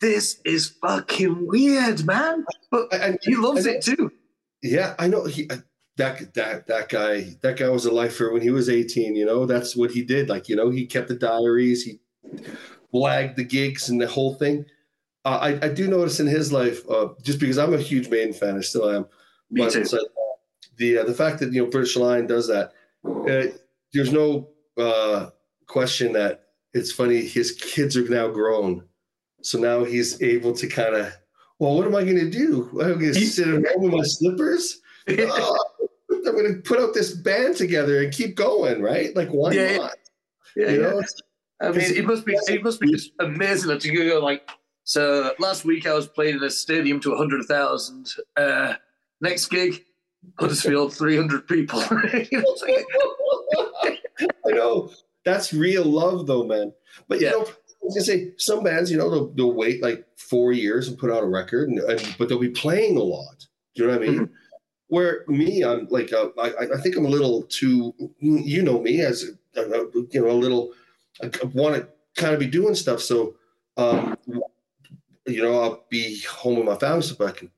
"This 0.00 0.40
is 0.44 0.68
fucking 0.80 1.46
weird, 1.46 2.04
man." 2.06 2.44
But 2.70 2.94
and, 2.94 3.18
he 3.22 3.34
loves 3.34 3.66
and, 3.66 3.76
it 3.76 3.82
too. 3.82 4.12
Yeah, 4.62 4.94
I 4.98 5.08
know. 5.08 5.24
He, 5.24 5.48
that 5.96 6.34
that 6.34 6.66
that 6.66 6.88
guy 6.88 7.36
that 7.42 7.56
guy 7.56 7.68
was 7.68 7.86
a 7.86 7.92
lifer 7.92 8.32
when 8.32 8.42
he 8.42 8.50
was 8.50 8.68
18 8.68 9.14
you 9.14 9.24
know 9.24 9.46
that's 9.46 9.76
what 9.76 9.90
he 9.90 10.02
did 10.02 10.28
like 10.28 10.48
you 10.48 10.56
know 10.56 10.70
he 10.70 10.86
kept 10.86 11.08
the 11.08 11.14
diaries 11.14 11.84
he 11.84 12.00
blagged 12.92 13.36
the 13.36 13.44
gigs 13.44 13.88
and 13.88 14.00
the 14.00 14.06
whole 14.06 14.34
thing 14.34 14.64
uh, 15.24 15.38
I, 15.40 15.66
I 15.66 15.68
do 15.68 15.88
notice 15.88 16.20
in 16.20 16.26
his 16.26 16.52
life 16.52 16.88
uh, 16.90 17.08
just 17.22 17.38
because 17.40 17.58
i'm 17.58 17.74
a 17.74 17.78
huge 17.78 18.08
maiden 18.08 18.32
fan 18.32 18.56
i 18.56 18.60
still 18.60 18.90
am 18.90 19.06
Me 19.50 19.62
but 19.62 19.72
too. 19.72 19.84
the 20.76 20.98
uh, 20.98 21.04
the 21.04 21.14
fact 21.14 21.38
that 21.40 21.52
you 21.52 21.62
know 21.62 21.70
british 21.70 21.96
lion 21.96 22.26
does 22.26 22.48
that 22.48 22.72
uh, 23.04 23.46
there's 23.92 24.12
no 24.12 24.48
uh, 24.76 25.30
question 25.66 26.12
that 26.12 26.44
it's 26.72 26.92
funny. 26.92 27.20
His 27.22 27.52
kids 27.52 27.96
are 27.96 28.08
now 28.08 28.28
grown, 28.28 28.84
so 29.42 29.58
now 29.58 29.84
he's 29.84 30.20
able 30.20 30.52
to 30.54 30.66
kind 30.66 30.94
of. 30.96 31.12
Well, 31.60 31.76
what 31.76 31.86
am 31.86 31.94
I 31.94 32.02
going 32.02 32.18
to 32.18 32.30
do? 32.30 32.68
I'm 32.72 32.98
going 32.98 33.14
to 33.14 33.14
sit 33.14 33.46
at 33.46 33.74
home 33.74 33.84
with 33.84 33.92
my 33.92 34.02
slippers. 34.02 34.80
oh, 35.08 35.64
I'm 36.26 36.34
going 36.34 36.54
to 36.54 36.60
put 36.60 36.80
out 36.80 36.94
this 36.94 37.14
band 37.14 37.56
together 37.56 38.02
and 38.02 38.12
keep 38.12 38.36
going, 38.36 38.82
right? 38.82 39.14
Like, 39.14 39.28
why 39.28 39.52
yeah, 39.52 39.76
not? 39.76 39.96
Yeah, 40.56 40.70
you 40.70 40.82
know? 40.82 41.02
I 41.60 41.70
mean, 41.70 41.80
it 41.80 42.04
must 42.04 42.26
be 42.26 42.34
it 42.48 42.62
must 42.62 42.80
be 42.80 42.90
just 42.90 43.12
amazing 43.20 43.68
that 43.68 43.84
you 43.84 44.10
go 44.10 44.20
like. 44.20 44.48
So 44.86 45.32
last 45.38 45.64
week 45.64 45.86
I 45.86 45.94
was 45.94 46.06
playing 46.06 46.36
in 46.36 46.42
a 46.42 46.50
stadium 46.50 47.00
to 47.00 47.16
hundred 47.16 47.44
thousand. 47.46 48.12
Uh, 48.36 48.74
next 49.20 49.46
gig, 49.46 49.84
Huddersfield, 50.38 50.92
three 50.94 51.16
hundred 51.16 51.48
people. 51.48 51.80
I 54.46 54.50
know 54.50 54.90
that's 55.24 55.52
real 55.52 55.84
love, 55.84 56.26
though, 56.26 56.44
man. 56.44 56.72
But 57.08 57.20
you 57.20 57.26
yeah. 57.26 57.32
know, 57.32 57.40
I 57.40 57.82
was 57.82 57.94
gonna 57.94 58.04
say 58.04 58.32
some 58.36 58.62
bands, 58.62 58.90
you 58.90 58.98
know, 58.98 59.10
they'll, 59.10 59.28
they'll, 59.32 59.52
wait 59.52 59.82
like 59.82 60.06
four 60.16 60.52
years 60.52 60.88
and 60.88 60.98
put 60.98 61.10
out 61.10 61.22
a 61.22 61.26
record, 61.26 61.70
and, 61.70 61.78
and, 61.78 62.14
but 62.18 62.28
they'll 62.28 62.38
be 62.38 62.50
playing 62.50 62.96
a 62.96 63.02
lot. 63.02 63.46
Do 63.74 63.82
you 63.82 63.88
know 63.88 63.98
what 63.98 64.02
I 64.02 64.10
mean? 64.10 64.20
Mm-hmm. 64.20 64.34
Where 64.94 65.24
me, 65.26 65.62
I'm 65.62 65.86
like, 65.90 66.12
uh, 66.12 66.28
I, 66.40 66.66
I 66.74 66.80
think 66.80 66.96
I'm 66.96 67.06
a 67.06 67.10
little 67.10 67.42
too. 67.44 67.94
You 68.20 68.62
know 68.62 68.80
me 68.80 69.00
as 69.00 69.24
a, 69.56 69.60
a, 69.60 69.86
you 70.10 70.20
know 70.22 70.30
a 70.30 70.32
little. 70.32 70.72
I 71.22 71.30
want 71.52 71.76
to 71.76 71.88
kind 72.20 72.34
of 72.34 72.40
be 72.40 72.46
doing 72.46 72.74
stuff, 72.74 73.00
so 73.00 73.34
um, 73.76 74.16
you 75.26 75.42
know, 75.42 75.60
I'll 75.60 75.84
be 75.88 76.20
home 76.22 76.56
with 76.56 76.66
my 76.66 76.76
family, 76.76 77.02
so 77.02 77.26
I 77.26 77.32
can 77.32 77.50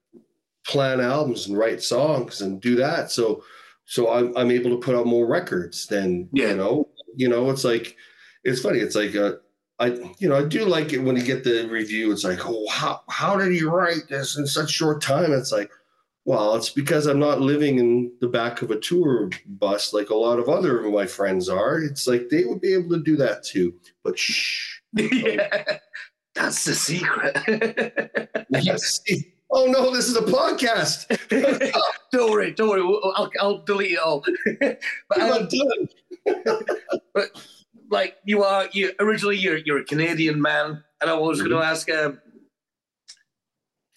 plan 0.67 1.01
albums 1.01 1.47
and 1.47 1.57
write 1.57 1.83
songs 1.83 2.41
and 2.41 2.61
do 2.61 2.77
that. 2.77 3.11
So, 3.11 3.45
so 3.85 4.13
I'm, 4.13 4.37
I'm 4.37 4.51
able 4.51 4.71
to 4.71 4.79
put 4.79 4.95
out 4.95 5.07
more 5.07 5.27
records 5.27 5.87
than 5.87 6.29
yeah. 6.33 6.51
you 6.51 6.57
know 6.57 6.89
you 7.17 7.29
know, 7.29 7.51
it's 7.51 7.65
like 7.65 7.97
it's 8.45 8.61
funny. 8.61 8.79
It's 8.79 8.95
like 8.95 9.17
uh, 9.17 9.33
I 9.81 9.87
you 10.19 10.29
know 10.29 10.37
I 10.37 10.45
do 10.45 10.65
like 10.65 10.93
it 10.93 10.99
when 10.99 11.17
you 11.17 11.25
get 11.25 11.43
the 11.43 11.67
review. 11.69 12.13
It's 12.13 12.25
like, 12.25 12.41
oh, 12.45 12.69
how 12.69 13.01
how 13.09 13.37
did 13.37 13.53
he 13.53 13.65
write 13.65 14.09
this 14.09 14.37
in 14.37 14.47
such 14.47 14.71
short 14.71 15.03
time? 15.03 15.33
It's 15.33 15.51
like, 15.51 15.71
well, 16.27 16.57
it's 16.57 16.71
because 16.71 17.07
I'm 17.07 17.21
not 17.21 17.41
living 17.41 17.79
in 17.79 18.11
the 18.21 18.27
back 18.27 18.61
of 18.61 18.73
a 18.73 18.81
tour 18.81 19.31
bus 19.47 19.93
like 19.93 20.11
a 20.11 20.15
lot 20.15 20.41
of 20.41 20.49
other 20.49 20.85
of 20.85 20.93
my 20.93 21.07
friends 21.07 21.49
are. 21.49 21.79
It's 21.79 22.09
like 22.09 22.29
they 22.29 22.45
would 22.45 22.61
be 22.61 22.75
able 22.75 22.91
to 22.97 23.03
do 23.03 23.17
that 23.17 23.45
too. 23.45 23.73
But 24.03 24.19
shh. 24.19 24.81
yeah, 24.93 25.79
that's 26.35 26.65
the 26.65 26.75
secret. 26.75 27.37
yes. 28.51 29.01
Oh 29.53 29.67
no, 29.67 29.95
this 29.95 30.09
is 30.09 30.17
a 30.17 30.23
podcast. 30.23 31.07
don't 32.11 32.33
worry, 32.33 32.53
don't 32.53 32.71
worry. 32.71 32.83
I'll, 33.15 33.31
I'll 33.41 33.63
delete 33.63 33.93
it 33.93 33.99
all. 34.01 34.25
but, 34.59 35.21
um, 35.21 35.49
but 37.15 37.41
like 37.89 38.17
you 38.25 38.43
are, 38.43 38.69
you 38.73 38.93
originally 38.99 39.37
you're 39.37 39.59
you're 39.59 39.79
a 39.79 39.85
Canadian 39.85 40.43
man, 40.43 40.83
and 41.01 41.09
I 41.09 41.15
was 41.15 41.39
mm-hmm. 41.39 41.51
going 41.51 41.63
to 41.63 41.69
ask 41.69 41.89
um, 41.89 42.21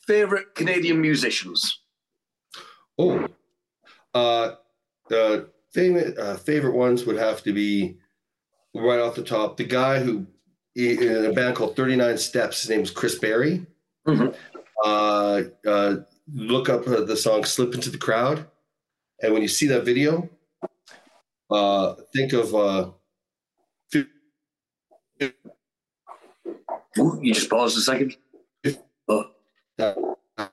favorite 0.06 0.54
Canadian 0.54 1.02
musicians. 1.02 1.79
Oh, 3.00 3.28
uh, 4.14 4.56
the 5.08 5.50
favorite 5.72 6.18
uh, 6.18 6.36
favorite 6.36 6.76
ones 6.76 7.06
would 7.06 7.16
have 7.16 7.42
to 7.44 7.54
be 7.54 7.98
right 8.76 9.00
off 9.00 9.16
the 9.16 9.24
top. 9.24 9.56
The 9.56 9.64
guy 9.64 10.00
who 10.00 10.28
in 10.76 11.26
a 11.26 11.32
band 11.32 11.56
called 11.56 11.78
Thirty 11.78 11.96
Nine 11.96 12.18
Steps. 12.18 12.62
His 12.62 12.70
name 12.70 12.82
is 12.82 12.92
Chris 12.92 13.18
Berry. 13.18 13.66
Mm-hmm. 14.06 14.36
Uh, 14.84 15.42
uh, 15.66 15.96
look 16.34 16.68
up 16.68 16.86
uh, 16.88 17.06
the 17.06 17.16
song 17.16 17.46
"Slip 17.46 17.74
Into 17.74 17.90
the 17.90 17.98
Crowd," 17.98 18.46
and 19.22 19.34
when 19.34 19.42
you 19.42 19.48
see 19.48 19.68
that 19.68 19.86
video, 19.86 20.30
uh, 21.50 21.96
think 22.14 22.34
of. 22.34 22.54
Uh, 22.54 22.92
Ooh, 26.98 27.20
you 27.22 27.34
just 27.34 27.50
paused 27.50 27.78
a 27.78 27.82
second. 27.82 28.18
Oh. 29.08 29.26
That, 29.78 29.98
that 30.36 30.52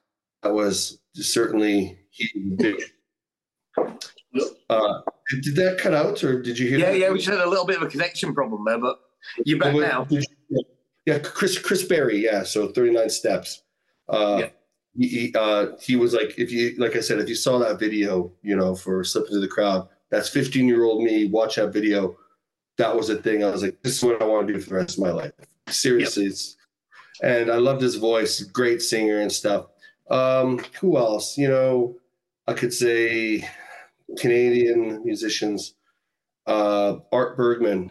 was 0.54 1.00
certainly 1.14 1.98
uh, 4.70 5.00
did 5.42 5.56
that 5.56 5.78
cut 5.78 5.94
out, 5.94 6.22
or 6.24 6.40
did 6.40 6.58
you 6.58 6.68
hear? 6.68 6.78
Yeah, 6.78 6.92
that? 6.92 6.98
yeah, 6.98 7.10
we 7.10 7.18
just 7.18 7.28
had 7.28 7.40
a 7.40 7.48
little 7.48 7.66
bit 7.66 7.76
of 7.76 7.82
a 7.82 7.88
connection 7.88 8.34
problem 8.34 8.64
there, 8.64 8.78
but 8.78 8.98
you're 9.44 9.58
back 9.58 9.74
now. 9.74 10.06
yeah, 11.04 11.18
Chris 11.18 11.58
Chris 11.58 11.84
Berry. 11.84 12.24
Yeah, 12.24 12.42
so 12.42 12.68
39 12.68 13.10
steps. 13.10 13.62
Uh, 14.08 14.36
yeah. 14.40 14.48
He, 14.98 15.34
uh, 15.34 15.76
he 15.80 15.96
was 15.96 16.14
like, 16.14 16.38
if 16.38 16.50
you, 16.50 16.74
like 16.78 16.96
I 16.96 17.00
said, 17.00 17.18
if 17.18 17.28
you 17.28 17.34
saw 17.34 17.58
that 17.58 17.78
video, 17.78 18.32
you 18.42 18.56
know, 18.56 18.74
for 18.74 19.04
slipping 19.04 19.34
Into 19.34 19.40
the 19.40 19.48
Crowd, 19.48 19.88
that's 20.10 20.28
15 20.30 20.66
year 20.66 20.84
old 20.84 21.02
me, 21.02 21.26
watch 21.26 21.56
that 21.56 21.72
video. 21.72 22.16
That 22.78 22.96
was 22.96 23.10
a 23.10 23.16
thing. 23.16 23.44
I 23.44 23.50
was 23.50 23.62
like, 23.62 23.82
this 23.82 23.96
is 23.96 24.02
what 24.02 24.22
I 24.22 24.24
want 24.24 24.46
to 24.46 24.54
do 24.54 24.60
for 24.60 24.70
the 24.70 24.76
rest 24.76 24.96
of 24.96 25.04
my 25.04 25.10
life. 25.10 25.32
Seriously. 25.68 26.24
Yep. 26.24 26.32
It's, 26.32 26.56
and 27.22 27.50
I 27.50 27.56
loved 27.56 27.82
his 27.82 27.96
voice, 27.96 28.42
great 28.42 28.80
singer 28.80 29.20
and 29.20 29.30
stuff. 29.30 29.66
Um, 30.10 30.60
who 30.80 30.96
else? 30.96 31.36
You 31.36 31.48
know, 31.48 31.96
I 32.46 32.54
could 32.54 32.72
say 32.72 33.48
Canadian 34.18 35.02
musicians. 35.04 35.74
Uh, 36.46 36.98
Art 37.10 37.36
Bergman. 37.36 37.90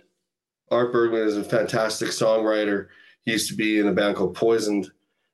Art 0.72 0.94
Bergman 0.94 1.28
is 1.28 1.38
a 1.38 1.44
fantastic 1.44 2.10
songwriter. 2.10 2.88
He 3.24 3.34
used 3.34 3.50
to 3.50 3.56
be 3.56 3.80
in 3.80 3.88
a 3.88 3.94
band 3.94 4.16
called 4.16 4.36
Poisoned, 4.36 4.90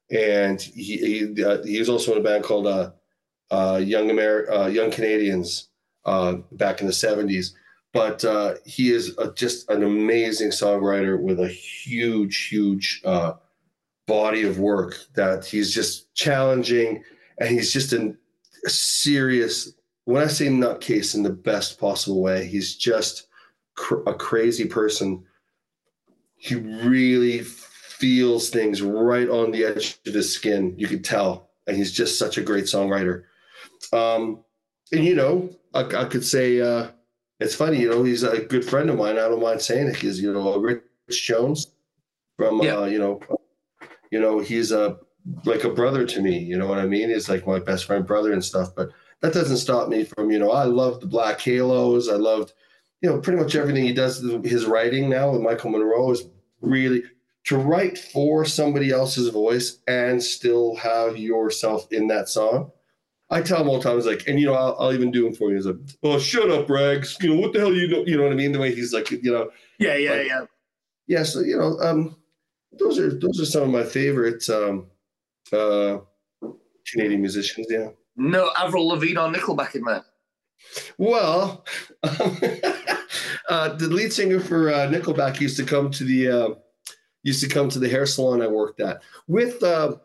and 0.09 0.59
he 0.59 0.97
he, 1.35 1.43
uh, 1.43 1.63
he 1.63 1.77
was 1.77 1.89
also 1.89 2.13
in 2.13 2.17
a 2.17 2.23
band 2.23 2.43
called 2.43 2.65
uh, 2.65 2.91
uh, 3.51 3.79
Young 3.83 4.09
Amer- 4.09 4.51
uh, 4.51 4.67
Young 4.67 4.89
Canadians 4.89 5.69
uh, 6.05 6.33
back 6.53 6.81
in 6.81 6.87
the 6.87 6.93
70s. 6.93 7.53
But 7.93 8.23
he 8.65 8.91
is 8.91 9.17
a, 9.17 9.33
just 9.33 9.69
an 9.69 9.83
amazing 9.83 10.49
songwriter 10.49 11.21
with 11.21 11.41
a 11.41 11.49
huge, 11.49 12.47
huge 12.47 13.01
body 14.07 14.43
of 14.43 14.59
work 14.59 14.97
that 15.15 15.45
he's 15.45 15.73
just 15.73 16.13
challenging. 16.15 17.03
And 17.37 17.49
he's 17.49 17.73
just 17.73 17.91
a 18.65 18.69
serious, 18.69 19.73
when 20.05 20.23
I 20.23 20.27
say 20.27 20.47
nutcase 20.47 21.15
in 21.15 21.23
the 21.23 21.29
best 21.29 21.79
possible 21.79 22.21
way, 22.21 22.45
he's 22.45 22.75
just 22.75 23.27
cr- 23.75 24.07
a 24.07 24.13
crazy 24.13 24.65
person. 24.65 25.23
He 26.35 26.55
really 26.55 27.39
feels 27.39 28.49
things 28.49 28.81
right 28.81 29.29
on 29.29 29.51
the 29.51 29.63
edge 29.63 29.99
of 30.07 30.13
his 30.13 30.33
skin. 30.33 30.73
You 30.77 30.87
could 30.87 31.03
tell. 31.03 31.49
And 31.67 31.77
he's 31.77 31.91
just 31.91 32.17
such 32.17 32.37
a 32.37 32.41
great 32.41 32.65
songwriter. 32.65 33.23
Um, 33.93 34.43
and 34.91 35.05
you 35.05 35.15
know, 35.15 35.49
I, 35.73 35.81
I 35.81 36.05
could 36.05 36.25
say 36.25 36.59
uh, 36.59 36.87
it's 37.39 37.55
funny. 37.55 37.79
You 37.79 37.89
know, 37.89 38.03
he's 38.03 38.23
a 38.23 38.41
good 38.41 38.65
friend 38.65 38.89
of 38.89 38.97
mine. 38.97 39.17
I 39.17 39.27
don't 39.27 39.41
mind 39.41 39.61
saying 39.61 39.87
it 39.87 39.93
because 39.93 40.19
you 40.19 40.33
know, 40.33 40.57
Rich 40.57 40.83
Jones 41.09 41.73
from 42.37 42.61
yeah. 42.61 42.77
uh, 42.77 42.85
you 42.85 42.99
know, 42.99 43.21
you 44.11 44.19
know, 44.19 44.39
he's 44.39 44.71
a 44.71 44.97
like 45.45 45.63
a 45.63 45.69
brother 45.69 46.05
to 46.05 46.21
me. 46.21 46.39
You 46.39 46.57
know 46.57 46.67
what 46.67 46.79
I 46.79 46.85
mean? 46.85 47.09
He's 47.09 47.29
like 47.29 47.45
my 47.47 47.59
best 47.59 47.85
friend, 47.85 48.05
brother, 48.05 48.33
and 48.33 48.43
stuff. 48.43 48.75
But 48.75 48.89
that 49.21 49.33
doesn't 49.33 49.57
stop 49.57 49.89
me 49.89 50.03
from 50.03 50.31
you 50.31 50.39
know, 50.39 50.51
I 50.51 50.63
love 50.63 50.99
the 50.99 51.07
Black 51.07 51.39
Halos. 51.41 52.09
I 52.09 52.15
loved 52.15 52.53
you 53.01 53.09
know 53.09 53.19
pretty 53.19 53.41
much 53.41 53.55
everything 53.55 53.83
he 53.83 53.93
does. 53.93 54.21
His 54.43 54.65
writing 54.65 55.09
now 55.09 55.31
with 55.31 55.41
Michael 55.41 55.71
Monroe 55.71 56.11
is 56.11 56.23
really 56.61 57.03
to 57.43 57.57
write 57.57 57.97
for 57.97 58.45
somebody 58.45 58.91
else's 58.91 59.29
voice 59.29 59.79
and 59.87 60.21
still 60.21 60.75
have 60.75 61.17
yourself 61.17 61.91
in 61.91 62.07
that 62.07 62.29
song 62.29 62.71
I 63.31 63.41
tell 63.41 63.61
him 63.61 63.69
all 63.69 63.77
the 63.77 63.83
time, 63.83 63.93
I 63.93 63.95
was 63.95 64.05
like, 64.05 64.27
and 64.27 64.37
you 64.37 64.45
know, 64.45 64.53
I'll, 64.53 64.75
I'll 64.77 64.93
even 64.93 65.09
do 65.09 65.25
him 65.25 65.33
for 65.33 65.49
you. 65.49 65.55
He's 65.55 65.65
like, 65.65 65.77
oh, 66.03 66.19
shut 66.19 66.51
up, 66.51 66.69
Rags. 66.69 67.17
You 67.21 67.33
know, 67.33 67.39
what 67.39 67.53
the 67.53 67.59
hell 67.59 67.73
you 67.73 67.87
know? 67.87 68.03
You 68.05 68.17
know 68.17 68.23
what 68.23 68.33
I 68.33 68.35
mean? 68.35 68.51
The 68.51 68.59
way 68.59 68.75
he's 68.75 68.93
like, 68.93 69.09
you 69.09 69.31
know. 69.31 69.49
Yeah, 69.79 69.95
yeah, 69.95 70.11
like, 70.11 70.27
yeah. 70.27 70.45
Yeah, 71.07 71.23
so 71.23 71.39
you 71.39 71.57
know, 71.57 71.79
um, 71.79 72.17
those 72.77 72.99
are 72.99 73.17
those 73.17 73.39
are 73.39 73.45
some 73.45 73.63
of 73.63 73.69
my 73.69 73.83
favorites 73.83 74.49
um, 74.49 74.87
uh, 75.53 75.99
Canadian 76.87 77.21
musicians. 77.21 77.67
Yeah. 77.69 77.89
No, 78.15 78.51
Avril 78.57 78.87
Lavigne 78.87 79.19
or 79.19 79.31
Nickelback 79.31 79.75
in 79.75 79.83
there. 79.83 80.03
Well, 80.97 81.65
uh, 82.03 83.73
the 83.73 83.87
lead 83.89 84.13
singer 84.13 84.39
for 84.39 84.69
uh, 84.69 84.87
Nickelback 84.87 85.39
used 85.39 85.57
to 85.57 85.63
come 85.63 85.89
to 85.91 86.03
the 86.03 86.27
uh, 86.29 86.49
used 87.23 87.41
to 87.41 87.49
come 87.49 87.69
to 87.69 87.79
the 87.79 87.89
hair 87.89 88.05
salon 88.05 88.41
I 88.41 88.47
worked 88.47 88.79
at 88.79 89.01
with 89.27 89.61
uh, 89.63 89.95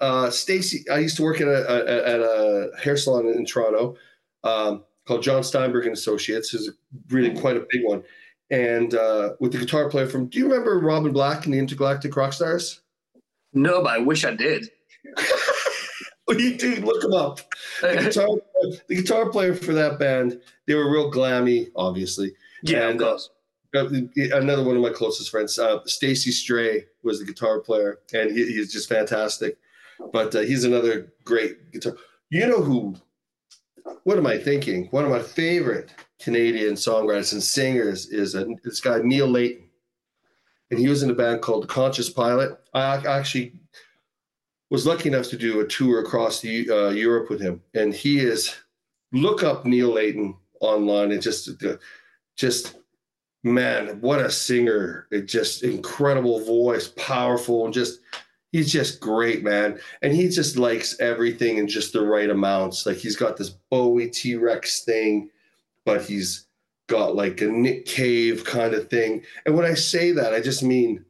uh, 0.00 0.30
Stacy, 0.30 0.84
I 0.90 0.98
used 0.98 1.16
to 1.16 1.22
work 1.22 1.40
at 1.40 1.48
a, 1.48 1.66
a, 1.68 2.14
at 2.14 2.20
a 2.20 2.70
hair 2.80 2.96
salon 2.96 3.26
in 3.28 3.44
Toronto 3.44 3.96
um, 4.44 4.84
called 5.06 5.22
John 5.22 5.42
Steinberg 5.42 5.86
and 5.86 5.94
Associates. 5.94 6.54
is 6.54 6.70
really 7.08 7.38
quite 7.38 7.56
a 7.56 7.66
big 7.70 7.84
one. 7.84 8.02
And 8.50 8.94
uh, 8.94 9.30
with 9.40 9.52
the 9.52 9.58
guitar 9.58 9.88
player 9.90 10.06
from, 10.06 10.26
do 10.26 10.38
you 10.38 10.48
remember 10.48 10.78
Robin 10.78 11.12
Black 11.12 11.44
and 11.44 11.54
the 11.54 11.58
Intergalactic 11.58 12.12
Rockstars? 12.12 12.80
No, 13.52 13.82
but 13.82 13.94
I 13.94 13.98
wish 13.98 14.24
I 14.24 14.34
did. 14.34 14.70
you 16.28 16.56
do 16.56 16.76
look 16.76 17.02
them 17.02 17.14
up. 17.14 17.40
The 17.80 17.96
guitar, 18.04 18.28
the 18.88 18.94
guitar 18.94 19.30
player 19.30 19.54
for 19.54 19.72
that 19.72 19.98
band, 19.98 20.40
they 20.66 20.74
were 20.74 20.90
real 20.90 21.10
glammy, 21.10 21.70
obviously. 21.76 22.32
Yeah, 22.62 22.88
and, 22.88 22.98
course. 22.98 23.30
Uh, 23.74 23.86
another 24.32 24.64
one 24.64 24.76
of 24.76 24.82
my 24.82 24.90
closest 24.90 25.30
friends, 25.30 25.58
uh, 25.58 25.80
Stacy 25.84 26.30
Stray, 26.30 26.86
was 27.02 27.18
the 27.18 27.26
guitar 27.26 27.60
player, 27.60 27.98
and 28.12 28.30
he, 28.30 28.46
he's 28.46 28.72
just 28.72 28.88
fantastic. 28.88 29.58
But 30.12 30.34
uh, 30.34 30.40
he's 30.40 30.64
another 30.64 31.12
great 31.24 31.72
guitar. 31.72 31.96
You 32.30 32.46
know 32.46 32.62
who? 32.62 32.96
What 34.04 34.18
am 34.18 34.26
I 34.26 34.38
thinking? 34.38 34.86
One 34.90 35.04
of 35.04 35.10
my 35.10 35.20
favorite 35.20 35.92
Canadian 36.20 36.74
songwriters 36.74 37.32
and 37.32 37.42
singers 37.42 38.06
is 38.08 38.34
a, 38.34 38.46
this 38.64 38.80
guy 38.80 39.00
Neil 39.02 39.28
Leyton. 39.28 39.68
and 40.70 40.78
he 40.80 40.88
was 40.88 41.02
in 41.02 41.10
a 41.10 41.14
band 41.14 41.42
called 41.42 41.68
Conscious 41.68 42.10
Pilot. 42.10 42.58
I 42.74 42.96
actually 43.06 43.60
was 44.70 44.86
lucky 44.86 45.08
enough 45.08 45.28
to 45.28 45.36
do 45.36 45.60
a 45.60 45.66
tour 45.66 46.00
across 46.00 46.40
the, 46.40 46.68
uh, 46.70 46.90
Europe 46.90 47.30
with 47.30 47.40
him, 47.40 47.62
and 47.74 47.94
he 47.94 48.18
is 48.20 48.54
look 49.12 49.42
up 49.42 49.64
Neil 49.64 49.92
Leyton 49.92 50.36
online 50.60 51.12
and 51.12 51.22
just 51.22 51.48
just 52.36 52.76
man, 53.44 54.00
what 54.00 54.20
a 54.20 54.30
singer! 54.30 55.06
It 55.12 55.26
just 55.26 55.62
incredible 55.62 56.44
voice, 56.44 56.88
powerful, 56.88 57.64
and 57.64 57.72
just 57.72 58.00
he's 58.52 58.70
just 58.70 59.00
great, 59.00 59.44
man. 59.44 59.78
And 60.02 60.12
he 60.12 60.28
just 60.28 60.56
likes 60.56 60.98
everything 61.00 61.58
in 61.58 61.68
just 61.68 61.92
the 61.92 62.02
right 62.02 62.28
amounts. 62.28 62.86
Like 62.86 62.96
he's 62.96 63.16
got 63.16 63.36
this 63.36 63.50
Bowie 63.70 64.10
T 64.10 64.34
Rex 64.34 64.84
thing, 64.84 65.30
but 65.84 66.02
he's 66.02 66.46
got 66.88 67.14
like 67.14 67.40
a 67.40 67.46
Nick 67.46 67.86
Cave 67.86 68.44
kind 68.44 68.74
of 68.74 68.90
thing. 68.90 69.22
And 69.46 69.56
when 69.56 69.64
I 69.64 69.74
say 69.74 70.12
that, 70.12 70.34
I 70.34 70.40
just 70.40 70.62
mean 70.62 71.04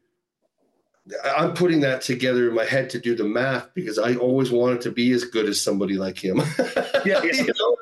I'm 1.24 1.54
putting 1.54 1.80
that 1.80 2.02
together 2.02 2.48
in 2.48 2.54
my 2.54 2.64
head 2.64 2.90
to 2.90 2.98
do 2.98 3.14
the 3.14 3.24
math 3.24 3.72
because 3.74 3.98
I 3.98 4.16
always 4.16 4.50
wanted 4.50 4.80
to 4.82 4.90
be 4.90 5.12
as 5.12 5.24
good 5.24 5.46
as 5.48 5.60
somebody 5.60 5.94
like 5.94 6.22
him. 6.22 6.38
yeah, 7.04 7.22
yeah. 7.22 7.22
you 7.32 7.52
know? 7.58 7.76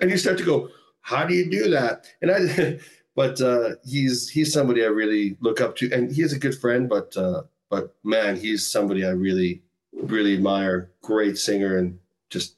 And 0.00 0.10
you 0.10 0.16
start 0.16 0.38
to 0.38 0.44
go, 0.44 0.68
how 1.00 1.24
do 1.24 1.34
you 1.34 1.50
do 1.50 1.70
that? 1.70 2.06
And 2.22 2.30
I, 2.30 2.78
but 3.16 3.40
uh, 3.40 3.70
he's 3.84 4.28
he's 4.28 4.52
somebody 4.52 4.84
I 4.84 4.88
really 4.88 5.36
look 5.40 5.60
up 5.60 5.76
to, 5.76 5.90
and 5.92 6.12
he's 6.12 6.32
a 6.32 6.38
good 6.38 6.56
friend. 6.56 6.88
But 6.88 7.16
uh, 7.16 7.42
but 7.68 7.96
man, 8.04 8.36
he's 8.36 8.66
somebody 8.66 9.04
I 9.04 9.10
really 9.10 9.62
really 9.92 10.34
admire. 10.34 10.92
Great 11.02 11.38
singer 11.38 11.78
and 11.78 11.98
just 12.30 12.56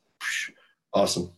awesome. 0.93 1.33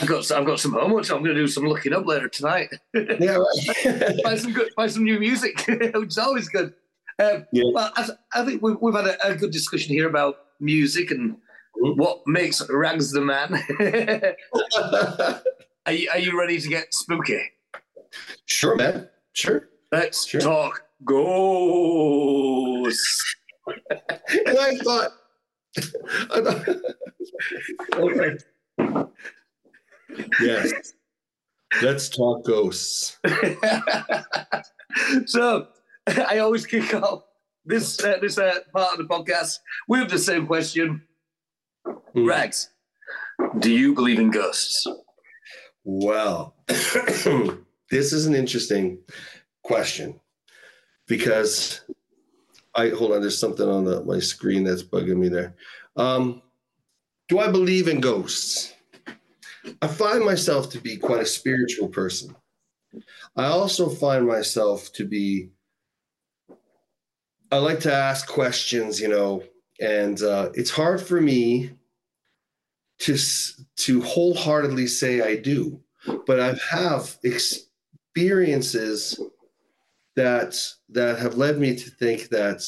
I've 0.00 0.08
got 0.08 0.30
I've 0.30 0.46
got 0.46 0.60
some 0.60 0.72
homework. 0.72 1.04
So 1.04 1.16
I'm 1.16 1.24
going 1.24 1.34
to 1.34 1.40
do 1.40 1.48
some 1.48 1.66
looking 1.66 1.92
up 1.92 2.06
later 2.06 2.28
tonight. 2.28 2.68
yeah, 2.94 3.38
right. 3.38 4.22
find 4.22 4.38
some 4.38 4.52
good, 4.52 4.72
find 4.76 4.90
some 4.90 5.04
new 5.04 5.18
music, 5.18 5.64
which 5.66 6.10
is 6.10 6.18
always 6.18 6.48
good. 6.48 6.74
Um, 7.20 7.46
yeah. 7.52 7.64
Well, 7.72 7.92
I, 7.96 8.08
I 8.34 8.44
think 8.44 8.62
we've, 8.62 8.76
we've 8.80 8.94
had 8.94 9.06
a, 9.06 9.26
a, 9.28 9.34
good 9.34 9.50
discussion 9.50 9.92
here 9.92 10.08
about 10.08 10.36
music 10.58 11.10
and 11.10 11.32
mm-hmm. 11.32 12.00
what 12.00 12.22
makes 12.26 12.66
Rags 12.70 13.12
the 13.12 13.20
man. 13.20 13.52
are, 15.86 15.92
you, 15.92 16.08
are 16.10 16.18
you 16.18 16.38
ready 16.38 16.58
to 16.58 16.68
get 16.68 16.94
spooky? 16.94 17.42
Sure, 18.46 18.74
man. 18.76 19.08
Sure. 19.34 19.68
Let's 19.92 20.26
sure. 20.26 20.40
talk 20.40 20.82
ghosts. 21.04 22.16
and 23.66 23.80
I 24.58 24.76
thought, 24.76 25.10
I 26.30 26.40
thought 26.40 26.68
okay. 27.94 28.38
Yes. 30.40 30.94
Let's 31.82 32.08
talk 32.08 32.44
ghosts. 32.44 33.18
so 35.26 35.68
I 36.28 36.38
always 36.38 36.66
kick 36.66 36.94
off 36.94 37.22
this 37.64 38.02
uh, 38.02 38.18
this 38.20 38.38
uh, 38.38 38.58
part 38.72 38.98
of 38.98 38.98
the 38.98 39.14
podcast 39.14 39.58
with 39.88 40.10
the 40.10 40.18
same 40.18 40.46
question. 40.46 41.02
Mm. 41.86 42.28
Rags, 42.28 42.70
do 43.58 43.70
you 43.70 43.94
believe 43.94 44.18
in 44.18 44.30
ghosts? 44.30 44.86
Well, 45.84 46.54
this 46.66 48.12
is 48.12 48.26
an 48.26 48.34
interesting 48.34 48.98
question 49.62 50.20
because 51.06 51.82
I 52.74 52.90
hold 52.90 53.12
on. 53.12 53.20
There's 53.20 53.38
something 53.38 53.68
on 53.68 53.84
the, 53.84 54.04
my 54.04 54.18
screen 54.18 54.64
that's 54.64 54.82
bugging 54.82 55.16
me 55.16 55.28
there. 55.28 55.54
Um, 55.96 56.42
do 57.28 57.38
I 57.38 57.50
believe 57.50 57.88
in 57.88 58.00
ghosts? 58.00 58.74
I 59.82 59.86
find 59.86 60.24
myself 60.24 60.70
to 60.70 60.80
be 60.80 60.96
quite 60.96 61.20
a 61.20 61.26
spiritual 61.26 61.88
person. 61.88 62.34
I 63.36 63.46
also 63.46 63.88
find 63.88 64.26
myself 64.26 64.92
to 64.94 65.04
be 65.04 65.50
I 67.50 67.58
like 67.58 67.80
to 67.80 67.92
ask 67.92 68.28
questions, 68.28 69.00
you 69.00 69.08
know, 69.08 69.42
and 69.80 70.22
uh, 70.22 70.50
it's 70.54 70.70
hard 70.70 71.00
for 71.00 71.20
me 71.20 71.70
to 72.98 73.16
to 73.76 74.00
wholeheartedly 74.02 74.86
say 74.86 75.22
I 75.22 75.36
do, 75.36 75.80
but 76.26 76.38
I 76.38 76.54
have 76.70 77.16
experiences 77.24 79.20
that 80.16 80.56
that 80.90 81.18
have 81.18 81.36
led 81.36 81.58
me 81.58 81.74
to 81.76 81.90
think 81.90 82.28
that 82.28 82.62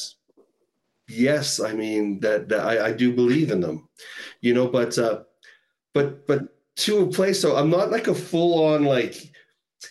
yes, 1.07 1.59
I 1.59 1.73
mean 1.73 2.19
that, 2.21 2.49
that 2.49 2.61
I, 2.61 2.87
I 2.87 2.91
do 2.93 3.13
believe 3.13 3.51
in 3.51 3.61
them, 3.61 3.87
you 4.41 4.53
know, 4.53 4.67
but 4.67 4.97
uh, 4.97 5.23
but 5.93 6.27
but 6.27 6.55
to 6.77 7.03
a 7.03 7.07
place. 7.07 7.39
So 7.39 7.55
I'm 7.55 7.69
not 7.69 7.91
like 7.91 8.07
a 8.07 8.15
full 8.15 8.65
on 8.65 8.83
like. 8.83 9.29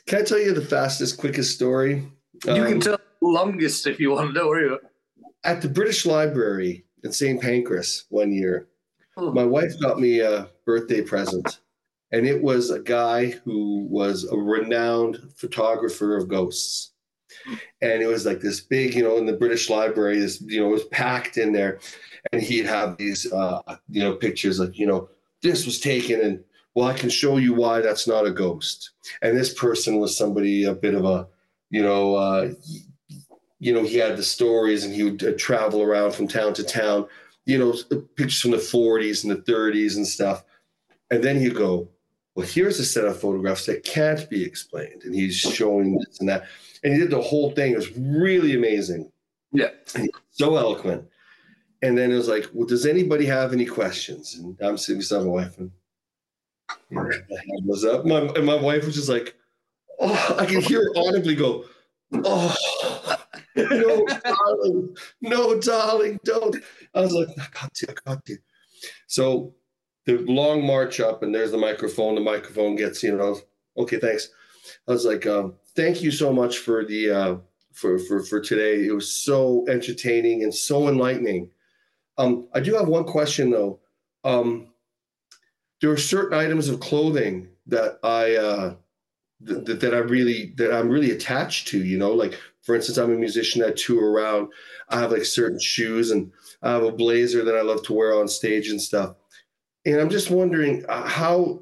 Can 0.07 0.21
I 0.21 0.23
tell 0.23 0.39
you 0.39 0.55
the 0.55 0.65
fastest, 0.65 1.19
quickest 1.19 1.55
story? 1.55 2.09
You 2.47 2.53
um, 2.53 2.67
can 2.67 2.81
tell 2.81 2.99
longest 3.23 3.87
if 3.87 4.01
you 4.01 4.11
want 4.11 4.29
to 4.29 4.33
know 4.33 4.49
where 4.49 4.79
at 5.45 5.63
the 5.63 5.69
British 5.69 6.07
Library 6.07 6.85
in 7.05 7.13
St. 7.13 7.41
Pancras 7.41 8.05
one 8.09 8.33
year. 8.33 8.69
Hmm. 9.17 9.35
My 9.35 9.45
wife 9.45 9.79
got 9.81 10.01
me 10.01 10.21
a 10.21 10.49
birthday 10.65 11.03
present, 11.03 11.61
and 12.13 12.27
it 12.27 12.43
was 12.43 12.71
a 12.71 12.81
guy 12.81 13.31
who 13.45 13.87
was 13.91 14.25
a 14.25 14.37
renowned 14.37 15.19
photographer 15.37 16.17
of 16.17 16.29
ghosts. 16.29 16.91
And 17.81 18.03
it 18.03 18.07
was 18.07 18.27
like 18.27 18.41
this 18.41 18.61
big, 18.61 18.95
you 18.95 19.03
know, 19.03 19.17
in 19.17 19.25
the 19.27 19.33
British 19.33 19.71
Library, 19.71 20.19
this, 20.21 20.41
you 20.43 20.61
know, 20.61 20.69
it 20.69 20.73
was 20.73 20.85
packed 20.85 21.39
in 21.39 21.51
there. 21.51 21.81
And 22.33 22.43
he'd 22.43 22.67
have 22.67 22.99
these, 22.99 23.31
uh, 23.33 23.63
you 23.89 24.03
know, 24.03 24.15
pictures 24.15 24.61
like, 24.61 24.79
you 24.79 24.87
know, 24.87 25.09
this 25.41 25.65
was 25.65 25.81
taken 25.81 26.21
and 26.21 26.45
well, 26.75 26.89
I 26.89 26.95
can 26.95 27.11
show 27.11 27.39
you 27.39 27.53
why 27.55 27.81
that's 27.81 28.07
not 28.07 28.27
a 28.27 28.31
ghost. 28.31 28.93
And 29.21 29.37
this 29.37 29.53
person 29.53 29.99
was 29.99 30.17
somebody 30.17 30.65
a 30.65 30.75
bit 30.75 30.95
of 30.95 31.05
a, 31.05 31.27
you 31.71 31.83
know, 31.83 32.15
uh, 32.15 32.53
you 33.63 33.73
know, 33.73 33.85
he 33.85 33.97
had 33.97 34.17
the 34.17 34.25
stories 34.25 34.85
and 34.85 34.93
he 34.93 35.05
would 35.05 35.23
uh, 35.23 35.33
travel 35.39 35.83
around 35.83 36.13
from 36.13 36.27
town 36.27 36.53
to 36.53 36.65
town, 36.65 37.07
you 37.47 37.57
know, 37.57 37.73
pictures 38.17 38.41
from 38.41 38.51
the 38.51 38.57
40s 38.57 39.23
and 39.23 39.31
the 39.31 39.53
30s 39.53 39.95
and 39.95 40.05
stuff. 40.05 40.43
And 41.13 41.23
then 41.23 41.39
he'd 41.39 41.55
go, 41.55 41.89
well, 42.35 42.45
here's 42.45 42.81
a 42.81 42.85
set 42.85 43.05
of 43.05 43.21
photographs 43.21 43.67
that 43.67 43.85
can't 43.85 44.29
be 44.29 44.45
explained. 44.45 45.05
And 45.05 45.15
he's 45.15 45.37
showing 45.37 45.97
this 45.97 46.19
and 46.19 46.29
that. 46.29 46.47
And 46.83 46.93
he 46.93 46.99
did 46.99 47.11
the 47.11 47.21
whole 47.21 47.53
thing. 47.53 47.71
It 47.71 47.77
was 47.77 47.97
really 47.97 48.57
amazing. 48.57 49.13
Yeah. 49.53 49.69
so 50.33 50.57
eloquent. 50.57 51.07
And 51.83 51.97
then 51.97 52.11
it 52.11 52.17
was 52.17 52.27
like, 52.27 52.49
well, 52.53 52.67
does 52.67 52.85
anybody 52.85 53.27
have 53.27 53.53
any 53.53 53.67
questions? 53.67 54.35
And 54.35 54.61
I'm 54.61 54.77
sitting 54.77 54.99
beside 54.99 55.21
my 55.21 55.31
wife 55.31 55.57
and 55.59 55.71
you 56.91 56.97
know, 56.97 57.11
was 57.65 57.85
up. 57.85 58.07
My, 58.07 58.23
and 58.23 58.45
my 58.45 58.57
wife 58.57 58.87
was 58.87 58.97
just 58.97 59.09
like, 59.09 59.37
oh, 60.01 60.37
I 60.37 60.47
can 60.47 60.63
hear 60.63 60.81
her 60.81 60.91
audibly 60.97 61.37
go, 61.37 61.67
oh, 62.13 63.02
no, 63.57 64.07
darling, 64.25 64.97
no, 65.21 65.61
darling, 65.61 66.21
don't. 66.25 66.57
I 66.95 67.01
was 67.01 67.13
like, 67.13 67.29
I 67.39 67.47
got 67.53 67.75
to, 67.75 67.91
I 67.91 67.95
got 68.07 68.25
to. 68.27 68.37
So 69.07 69.55
the 70.07 70.19
long 70.19 70.67
march 70.67 71.01
up, 71.01 71.23
and 71.23 71.35
there's 71.35 71.53
the 71.53 71.59
microphone. 71.59 72.15
The 72.15 72.21
microphone 72.21 72.77
gets, 72.77 73.03
you 73.03 73.17
know, 73.17 73.39
okay, 73.77 73.99
thanks. 73.99 74.29
I 74.89 74.93
was 74.93 75.05
like, 75.05 75.27
um, 75.27 75.55
thank 75.77 76.03
you 76.03 76.11
so 76.11 76.33
much 76.33 76.59
for 76.59 76.85
the 76.85 77.11
uh, 77.11 77.37
for 77.73 77.99
for 77.99 78.23
for 78.25 78.41
today. 78.41 78.87
It 78.87 78.93
was 78.93 79.11
so 79.11 79.65
entertaining 79.69 80.43
and 80.43 80.55
so 80.55 80.89
enlightening. 80.89 81.51
Um, 82.19 82.49
I 82.55 82.61
do 82.61 82.75
have 82.75 82.89
one 82.89 83.05
question 83.05 83.51
though. 83.51 83.81
Um, 84.25 84.69
there 85.81 85.91
are 85.91 85.97
certain 85.97 86.39
items 86.39 86.69
of 86.69 86.81
clothing 86.81 87.49
that 87.67 87.99
I 88.03 88.37
uh, 88.37 88.75
that, 89.41 89.81
that 89.81 89.95
I 89.95 89.99
really 89.99 90.55
that 90.57 90.73
I'm 90.73 90.89
really 90.89 91.11
attached 91.11 91.69
to. 91.69 91.83
You 91.83 91.99
know, 91.99 92.13
like 92.13 92.39
for 92.63 92.77
instance, 92.77 92.97
I'm 92.97 93.13
a 93.13 93.17
musician. 93.17 93.63
I 93.63 93.73
tour 93.73 94.13
around. 94.13 94.49
I 94.89 95.01
have 95.01 95.13
like 95.13 95.25
certain 95.25 95.59
shoes, 95.59 96.11
and 96.11 96.33
I 96.63 96.71
have 96.71 96.85
a 96.85 96.93
blazer 96.93 97.45
that 97.45 97.57
I 97.57 97.63
love 97.63 97.83
to 97.85 97.93
wear 97.93 98.19
on 98.19 98.29
stage 98.29 98.69
and 98.69 98.81
stuff. 98.81 99.17
And 99.85 100.01
I'm 100.01 100.11
just 100.11 100.31
wondering 100.31 100.85
uh, 100.89 101.07
how 101.07 101.61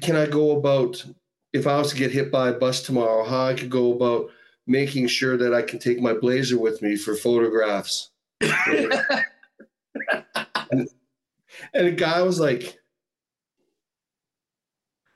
can 0.00 0.16
I 0.16 0.26
go 0.26 0.56
about 0.56 1.04
if 1.52 1.66
I 1.66 1.78
was 1.78 1.90
to 1.90 1.98
get 1.98 2.12
hit 2.12 2.32
by 2.32 2.48
a 2.48 2.54
bus 2.54 2.82
tomorrow? 2.82 3.24
How 3.24 3.46
I 3.46 3.54
could 3.54 3.70
go 3.70 3.92
about 3.92 4.30
making 4.66 5.08
sure 5.08 5.36
that 5.36 5.52
I 5.52 5.62
can 5.62 5.78
take 5.78 6.00
my 6.00 6.14
blazer 6.14 6.58
with 6.58 6.80
me 6.82 6.96
for 6.96 7.14
photographs. 7.14 8.10
and, 8.40 8.94
and 10.70 10.88
the 11.74 11.92
guy 11.92 12.22
was 12.22 12.40
like, 12.40 12.78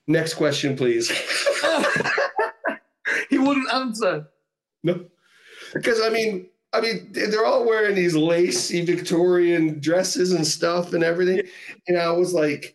"Next 0.06 0.34
question, 0.34 0.76
please." 0.76 1.10
he 3.30 3.38
wouldn't 3.38 3.72
answer. 3.72 4.26
No, 4.82 5.06
because 5.72 6.00
I 6.00 6.08
mean, 6.08 6.46
I 6.72 6.80
mean, 6.80 7.08
they're 7.12 7.44
all 7.44 7.66
wearing 7.66 7.94
these 7.94 8.16
lacy 8.16 8.84
Victorian 8.84 9.78
dresses 9.80 10.32
and 10.32 10.46
stuff 10.46 10.94
and 10.94 11.04
everything. 11.04 11.42
And 11.86 11.98
I 11.98 12.10
was 12.10 12.32
like, 12.32 12.74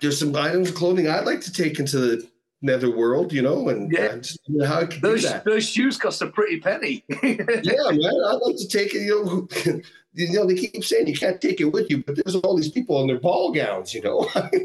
there's 0.00 0.18
some 0.18 0.34
items 0.34 0.70
of 0.70 0.74
clothing 0.74 1.08
I'd 1.08 1.26
like 1.26 1.42
to 1.42 1.52
take 1.52 1.78
into 1.78 1.98
the 1.98 2.28
netherworld, 2.62 3.32
you 3.32 3.42
know, 3.42 3.68
and 3.68 3.92
yeah. 3.92 4.16
know, 4.48 4.66
how 4.66 4.80
I 4.80 4.86
could 4.86 5.02
those, 5.02 5.22
do 5.22 5.28
that. 5.28 5.44
Those 5.44 5.68
shoes 5.68 5.98
cost 5.98 6.22
a 6.22 6.28
pretty 6.28 6.60
penny. 6.60 7.04
yeah, 7.22 7.36
man, 7.36 8.14
I'd 8.28 8.40
like 8.42 8.56
to 8.56 8.68
take 8.68 8.94
it. 8.94 9.02
You 9.02 9.24
know, 9.24 9.82
you 10.14 10.32
know, 10.32 10.46
they 10.46 10.54
keep 10.54 10.84
saying 10.84 11.06
you 11.06 11.16
can't 11.16 11.40
take 11.40 11.60
it 11.60 11.66
with 11.66 11.90
you, 11.90 12.02
but 12.02 12.16
there's 12.16 12.36
all 12.36 12.56
these 12.56 12.70
people 12.70 13.00
in 13.02 13.06
their 13.06 13.20
ball 13.20 13.52
gowns, 13.52 13.92
you 13.92 14.02
know. 14.02 14.28
anyway, 14.34 14.64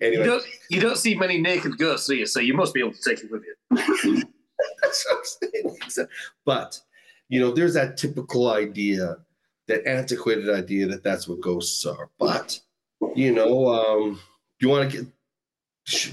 you 0.00 0.24
don't, 0.24 0.44
you 0.70 0.80
don't 0.80 0.98
see 0.98 1.14
many 1.14 1.38
naked 1.38 1.76
ghosts, 1.78 2.06
do 2.06 2.16
you? 2.16 2.26
So 2.26 2.40
you 2.40 2.54
must 2.54 2.72
be 2.72 2.80
able 2.80 2.92
to 2.92 3.02
take 3.02 3.22
it 3.22 3.30
with 3.30 3.42
you. 3.44 4.22
That's 4.82 5.06
what 5.08 5.18
I'm 5.18 5.76
saying. 5.86 6.08
But 6.44 6.80
you 7.28 7.40
know, 7.40 7.52
there's 7.52 7.74
that 7.74 7.96
typical 7.96 8.50
idea, 8.50 9.16
that 9.66 9.86
antiquated 9.86 10.48
idea 10.48 10.86
that 10.86 11.02
that's 11.02 11.26
what 11.26 11.40
ghosts 11.40 11.84
are. 11.84 12.08
But, 12.18 12.60
you 13.14 13.32
know, 13.32 13.68
um, 13.68 14.20
you 14.60 14.68
want 14.68 14.90
to 14.90 14.98
get, 15.88 16.12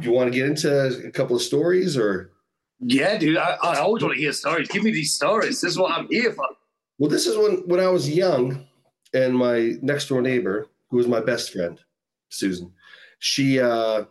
you 0.00 0.10
want 0.10 0.32
to 0.32 0.36
get 0.36 0.48
into 0.48 1.06
a 1.06 1.10
couple 1.10 1.36
of 1.36 1.42
stories 1.42 1.96
or? 1.96 2.32
Yeah, 2.80 3.18
dude, 3.18 3.36
I, 3.36 3.56
I 3.62 3.78
always 3.78 4.02
want 4.02 4.14
to 4.14 4.20
hear 4.20 4.32
stories. 4.32 4.68
Give 4.68 4.82
me 4.82 4.90
these 4.90 5.14
stories. 5.14 5.60
This 5.60 5.72
is 5.72 5.78
what 5.78 5.92
I'm 5.92 6.08
here 6.08 6.32
for. 6.32 6.46
Well, 6.98 7.10
this 7.10 7.26
is 7.26 7.36
when 7.36 7.66
when 7.66 7.80
I 7.80 7.88
was 7.88 8.10
young, 8.10 8.66
and 9.14 9.36
my 9.36 9.74
next 9.82 10.08
door 10.08 10.22
neighbor, 10.22 10.66
who 10.90 10.96
was 10.96 11.06
my 11.06 11.20
best 11.20 11.52
friend, 11.52 11.78
Susan, 12.30 12.72
she 13.18 13.60
uh 13.60 14.04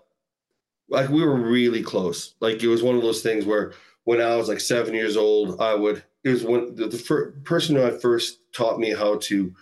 like 0.89 1.09
we 1.09 1.23
were 1.23 1.35
really 1.35 1.83
close. 1.83 2.35
Like 2.39 2.63
it 2.63 2.67
was 2.67 2.83
one 2.83 2.95
of 2.95 3.01
those 3.01 3.21
things 3.21 3.45
where 3.45 3.73
when 4.03 4.21
I 4.21 4.35
was 4.35 4.47
like 4.47 4.59
seven 4.59 4.93
years 4.93 5.17
old, 5.17 5.61
I 5.61 5.75
would. 5.75 6.03
It 6.23 6.29
was 6.29 6.43
when 6.43 6.75
the, 6.75 6.87
the 6.87 6.97
first 6.97 7.43
person 7.43 7.75
who 7.75 7.85
I 7.85 7.91
first 7.91 8.39
taught 8.53 8.79
me 8.79 8.91
how 8.91 9.17
to 9.19 9.53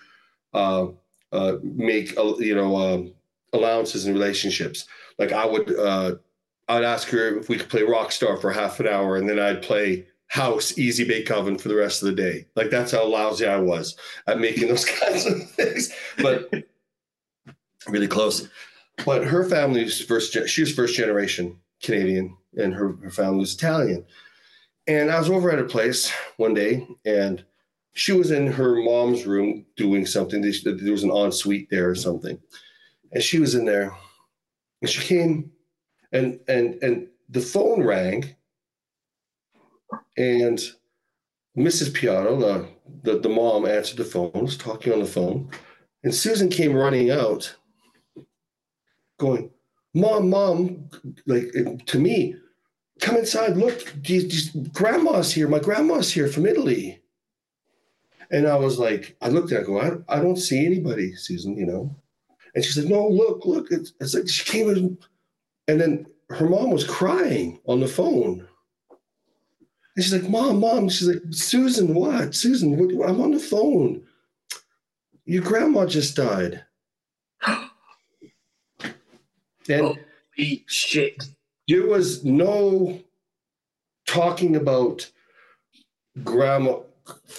uh, 0.53 0.88
uh, 1.32 1.53
make 1.61 2.17
uh, 2.17 2.36
you 2.38 2.55
know 2.55 2.75
um, 2.75 3.13
allowances 3.53 4.07
in 4.07 4.13
relationships. 4.13 4.88
Like 5.19 5.32
I 5.32 5.45
would 5.45 5.78
uh, 5.78 6.15
I'd 6.67 6.84
ask 6.84 7.07
her 7.09 7.38
if 7.38 7.49
we 7.49 7.57
could 7.57 7.69
play 7.69 7.82
Rockstar 7.82 8.39
for 8.39 8.51
half 8.51 8.80
an 8.80 8.88
hour, 8.88 9.17
and 9.17 9.30
then 9.30 9.39
I'd 9.39 9.61
play 9.61 10.05
House 10.28 10.78
Easy 10.78 11.05
Bake 11.05 11.32
Oven 11.32 11.57
for 11.57 11.69
the 11.69 11.75
rest 11.75 12.01
of 12.01 12.07
the 12.07 12.15
day. 12.15 12.45
Like 12.55 12.69
that's 12.69 12.91
how 12.91 13.05
lousy 13.05 13.45
I 13.45 13.59
was 13.59 13.95
at 14.28 14.39
making 14.39 14.67
those 14.67 14.86
kinds 14.99 15.25
of 15.25 15.49
things. 15.51 15.93
But 16.17 16.49
really 17.88 18.07
close. 18.07 18.47
But 19.06 19.26
her 19.26 19.48
family's 19.48 20.02
first. 20.02 20.38
She 20.48 20.62
was 20.62 20.74
first 20.74 20.95
generation 20.95 21.60
Canadian, 21.82 22.36
and 22.58 22.74
her, 22.74 22.93
her 23.04 23.12
family 23.12 23.39
was 23.39 23.54
Italian. 23.54 24.06
And 24.88 25.12
I 25.12 25.20
was 25.20 25.30
over 25.30 25.52
at 25.52 25.60
her 25.60 25.66
place 25.66 26.12
one 26.38 26.54
day, 26.54 26.88
and 27.06 27.43
she 27.93 28.14
was 28.14 28.32
in 28.32 28.48
her 28.48 28.76
mom's 28.76 29.26
room 29.26 29.66
doing 29.76 30.06
something. 30.06 30.41
There 30.41 30.91
was 30.91 31.04
an 31.04 31.12
ensuite 31.12 31.70
there 31.70 31.89
or 31.89 31.95
something, 31.95 32.39
and 33.12 33.22
she 33.22 33.39
was 33.39 33.56
in 33.56 33.66
there, 33.66 33.93
and 34.82 34.89
she 34.89 35.02
came 35.02 35.52
and 36.12 36.39
and 36.48 36.82
and 36.82 37.08
the 37.30 37.41
phone 37.41 37.84
rang 37.84 38.36
and 40.18 40.60
mrs 41.58 41.91
piatto 41.91 42.39
the, 42.39 42.68
the, 43.04 43.20
the 43.20 43.30
mom 43.30 43.66
answered 43.66 43.98
the 43.98 44.06
phone 44.06 44.32
was 44.34 44.58
talking 44.58 44.93
on 44.93 45.00
the 45.00 45.06
phone 45.06 45.50
and 46.04 46.14
susan 46.14 46.50
came 46.50 46.74
running 46.74 47.12
out 47.12 47.54
going 49.18 49.49
mom 49.93 50.30
mom 50.30 50.89
like 51.26 51.51
to 51.86 51.99
me 51.99 52.36
come 52.99 53.18
inside 53.18 53.57
look 53.57 53.93
these, 54.03 54.49
grandma's 54.72 55.34
here 55.34 55.47
my 55.47 55.59
grandma's 55.59 56.11
here 56.11 56.28
from 56.28 56.45
italy 56.45 57.01
and 58.32 58.47
i 58.47 58.55
was 58.55 58.78
like 58.80 59.15
i 59.22 59.30
looked 59.30 59.51
at 59.51 59.59
her 59.59 59.63
I 59.63 59.65
go 59.65 60.03
I, 60.09 60.18
I 60.18 60.20
don't 60.20 60.38
see 60.38 60.65
anybody 60.65 61.15
susan 61.15 61.57
you 61.57 61.65
know 61.65 61.95
and 62.55 62.63
she 62.63 62.72
said 62.72 62.86
no 62.86 63.07
look 63.07 63.45
look 63.45 63.68
it's, 63.72 63.93
it's 63.99 64.13
like 64.13 64.28
she 64.30 64.43
came 64.43 64.70
in 64.70 64.97
and 65.68 65.82
then 65.82 66.05
her 66.30 66.47
mom 66.47 66.72
was 66.72 66.84
crying 66.84 67.59
on 67.68 67.80
the 67.80 67.88
phone. 67.88 68.47
And 69.95 70.03
she's 70.03 70.13
like, 70.13 70.30
Mom, 70.30 70.59
Mom. 70.59 70.89
She's 70.89 71.07
like, 71.07 71.22
Susan, 71.32 71.93
what? 71.93 72.36
Susan, 72.36 72.78
what, 72.78 73.09
I'm 73.09 73.22
on 73.22 73.32
the 73.32 73.39
phone. 73.39 74.03
Your 75.26 75.43
grandma 75.43 75.86
just 75.86 76.15
died. 76.15 76.63
and 77.45 77.70
Holy 80.38 80.63
shit. 80.68 81.24
There 81.68 81.88
was 81.88 82.24
no 82.24 82.99
talking 84.07 84.55
about 84.55 85.09
grandma, 86.24 86.80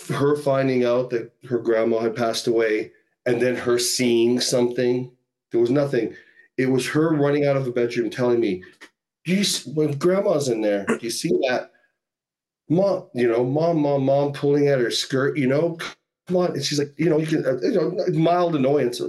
her 0.08 0.36
finding 0.36 0.84
out 0.84 1.10
that 1.10 1.32
her 1.48 1.58
grandma 1.58 2.00
had 2.00 2.16
passed 2.16 2.46
away, 2.46 2.92
and 3.26 3.40
then 3.40 3.56
her 3.56 3.78
seeing 3.78 4.40
something. 4.40 5.10
There 5.50 5.60
was 5.60 5.70
nothing 5.70 6.14
it 6.58 6.66
was 6.66 6.86
her 6.88 7.10
running 7.14 7.46
out 7.46 7.56
of 7.56 7.64
the 7.64 7.70
bedroom 7.70 8.10
telling 8.10 8.40
me, 8.40 8.62
"Do 9.24 9.34
you 9.34 9.44
when 9.74 9.96
grandma's 9.96 10.48
in 10.48 10.60
there? 10.60 10.84
Do 10.84 10.98
you 11.00 11.10
see 11.10 11.30
that?" 11.48 11.70
Mom, 12.68 13.08
you 13.14 13.28
know, 13.28 13.44
mom, 13.44 13.78
mom, 13.80 14.04
mom 14.04 14.32
pulling 14.32 14.68
at 14.68 14.80
her 14.80 14.90
skirt, 14.90 15.38
you 15.38 15.46
know, 15.46 15.78
come 16.26 16.36
on. 16.36 16.52
And 16.52 16.62
she's 16.62 16.78
like, 16.78 16.92
you 16.98 17.08
know, 17.08 17.18
you 17.18 17.26
can, 17.26 17.46
uh, 17.46 17.58
you 17.62 17.72
know, 17.72 18.06
mild 18.12 18.56
annoyance, 18.56 19.00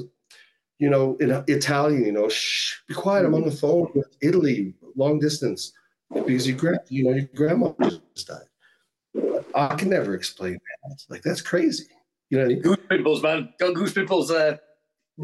you 0.79 0.89
know, 0.89 1.17
in 1.17 1.31
Italian, 1.47 2.05
you 2.05 2.11
know, 2.11 2.29
shh, 2.29 2.77
be 2.87 2.93
quiet. 2.93 3.25
I'm 3.25 3.35
on 3.35 3.45
the 3.45 3.51
phone 3.51 3.89
with 3.93 4.15
Italy, 4.21 4.73
long 4.95 5.19
distance, 5.19 5.73
because 6.13 6.47
you, 6.47 6.57
you 6.87 7.03
know, 7.03 7.11
your 7.11 7.29
grandma 7.35 7.73
just 8.15 8.27
died. 8.27 9.43
I 9.53 9.75
can 9.75 9.89
never 9.89 10.15
explain 10.15 10.53
that. 10.53 11.03
Like 11.09 11.21
that's 11.21 11.41
crazy. 11.41 11.85
You 12.29 12.39
know, 12.39 12.55
goose 12.61 12.77
pimples, 12.87 13.21
man. 13.21 13.53
Got 13.59 13.75
goose 13.75 13.93
pimples. 13.93 14.31
Uh, 14.31 14.57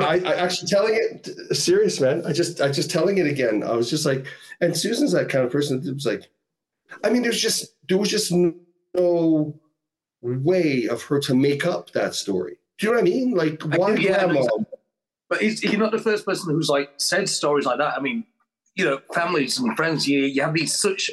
I, 0.02 0.20
I, 0.20 0.36
actually 0.36 0.68
telling 0.68 0.96
it 0.96 1.56
serious, 1.56 2.02
man. 2.02 2.26
I 2.26 2.34
just 2.34 2.60
I 2.60 2.70
just 2.70 2.92
telling 2.92 3.18
it 3.18 3.28
again. 3.28 3.64
I 3.64 3.74
was 3.74 3.90
just 3.90 4.06
like, 4.06 4.28
and 4.60 4.76
Susan's 4.76 5.14
that 5.14 5.30
kind 5.30 5.46
of 5.46 5.52
person 5.52 5.82
that 5.82 5.94
was 5.94 6.06
like, 6.06 6.30
I 7.04 7.10
mean, 7.10 7.22
there's 7.22 7.42
just 7.42 7.76
there 7.88 7.98
was 7.98 8.10
just 8.10 8.32
no 8.32 9.58
way 10.22 10.88
of 10.88 11.02
her 11.04 11.20
to 11.22 11.36
make 11.36 11.66
up 11.66 11.92
that 11.92 12.16
story. 12.16 12.58
Do 12.78 12.88
you 12.88 12.92
know 12.92 13.00
what 13.00 13.08
I 13.08 13.10
mean? 13.10 13.32
Like, 13.32 13.62
why 13.62 13.94
yeah, 13.94 14.26
grandma? 14.26 14.46
But 15.30 15.42
he's, 15.42 15.60
he's 15.60 15.78
not 15.78 15.92
the 15.92 16.00
first 16.00 16.26
person 16.26 16.54
who's 16.54 16.70
like 16.70 16.90
said 16.98 17.28
stories 17.28 17.66
like 17.66 17.80
that. 17.80 17.98
I 17.98 18.00
mean, 18.00 18.26
you 18.76 18.86
know, 18.86 19.00
families 19.14 19.58
and 19.58 19.76
friends, 19.76 20.08
you, 20.08 20.20
you 20.22 20.42
have 20.42 20.54
these 20.54 20.80
such 20.80 21.10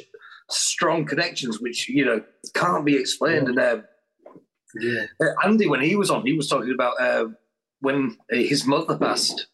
strong 0.49 1.05
connections 1.05 1.59
which 1.59 1.87
you 1.89 2.05
know 2.05 2.21
can't 2.53 2.85
be 2.85 2.95
explained. 2.95 3.47
And 3.47 3.59
uh, 3.59 3.81
yeah, 4.79 5.05
uh, 5.21 5.33
Andy, 5.43 5.67
when 5.67 5.81
he 5.81 5.95
was 5.95 6.11
on, 6.11 6.25
he 6.25 6.33
was 6.33 6.47
talking 6.47 6.73
about. 6.73 6.99
Uh, 7.01 7.25
when 7.83 8.17
his 8.29 8.65
mother 8.65 8.97
passed, 8.97 9.47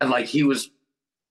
and 0.00 0.10
like 0.10 0.24
he 0.24 0.42
was, 0.42 0.70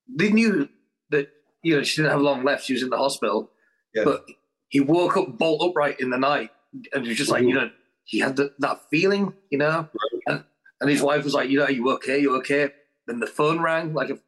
they 0.08 0.30
knew 0.30 0.68
that 1.10 1.28
you 1.62 1.76
know 1.76 1.82
she 1.82 1.96
didn't 1.96 2.12
have 2.12 2.20
long 2.20 2.44
left. 2.44 2.64
She 2.64 2.72
was 2.72 2.84
in 2.84 2.90
the 2.90 2.96
hospital, 2.96 3.50
yeah. 3.92 4.04
but 4.04 4.24
he 4.68 4.78
woke 4.78 5.16
up 5.16 5.36
bolt 5.36 5.60
upright 5.60 5.98
in 5.98 6.10
the 6.10 6.18
night, 6.18 6.50
and 6.94 7.02
he 7.02 7.08
was 7.08 7.18
just 7.18 7.32
like 7.32 7.42
you 7.42 7.52
know 7.52 7.68
he 8.04 8.20
had 8.20 8.36
the, 8.36 8.52
that 8.60 8.80
feeling, 8.90 9.34
you 9.50 9.58
know, 9.58 9.88
and, 10.28 10.44
and 10.80 10.90
his 10.90 11.02
wife 11.02 11.24
was 11.24 11.34
like, 11.34 11.50
you 11.50 11.58
know, 11.58 11.64
are 11.64 11.70
you 11.70 11.90
okay? 11.92 12.18
You 12.18 12.36
okay? 12.36 12.70
Then 13.06 13.20
the 13.20 13.26
phone 13.26 13.60
rang 13.60 13.94
like 13.94 14.10
a, 14.10 14.18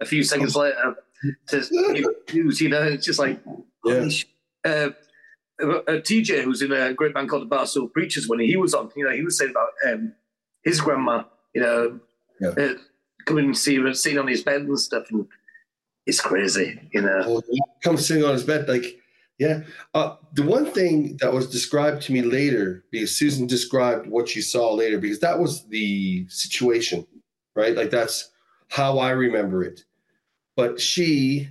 a 0.00 0.04
few 0.04 0.22
seconds 0.22 0.56
later 0.56 0.96
to 1.48 2.14
news, 2.32 2.60
you 2.60 2.68
know, 2.68 2.82
it's 2.82 3.04
just 3.06 3.18
like, 3.18 3.40
yeah. 3.84 4.08
Uh, 4.64 4.90
uh, 5.62 5.82
TJ, 5.86 6.42
who's 6.42 6.62
in 6.62 6.72
a 6.72 6.94
great 6.94 7.12
band 7.12 7.28
called 7.28 7.48
the 7.48 7.54
Barstool 7.54 7.92
Preachers, 7.92 8.28
when 8.28 8.40
he 8.40 8.56
was 8.56 8.72
on, 8.72 8.90
you 8.96 9.04
know, 9.04 9.10
he 9.10 9.22
was 9.22 9.36
saying 9.36 9.50
about 9.50 9.68
um, 9.86 10.14
his 10.64 10.80
grandma 10.80 11.22
you 11.54 11.60
know, 11.60 12.00
yeah. 12.40 12.48
uh, 12.50 12.74
coming 13.26 13.46
and 13.46 13.58
see 13.58 13.76
him 13.76 13.92
sitting 13.94 14.18
on 14.18 14.28
his 14.28 14.42
bed 14.42 14.62
and 14.62 14.78
stuff, 14.78 15.10
and 15.10 15.26
it's 16.06 16.20
crazy, 16.20 16.80
you 16.92 17.02
know. 17.02 17.22
Oh, 17.26 17.42
come 17.82 17.96
sitting 17.96 18.24
on 18.24 18.32
his 18.32 18.44
bed, 18.44 18.68
like, 18.68 18.99
yeah. 19.40 19.62
Uh, 19.94 20.16
the 20.34 20.42
one 20.42 20.66
thing 20.66 21.16
that 21.22 21.32
was 21.32 21.48
described 21.48 22.02
to 22.02 22.12
me 22.12 22.20
later, 22.20 22.84
because 22.90 23.16
Susan 23.16 23.46
described 23.46 24.06
what 24.06 24.28
she 24.28 24.42
saw 24.42 24.74
later, 24.74 24.98
because 24.98 25.20
that 25.20 25.38
was 25.38 25.66
the 25.68 26.28
situation, 26.28 27.06
right? 27.56 27.74
Like 27.74 27.90
that's 27.90 28.30
how 28.68 28.98
I 28.98 29.10
remember 29.10 29.64
it. 29.64 29.82
But 30.56 30.78
she, 30.78 31.48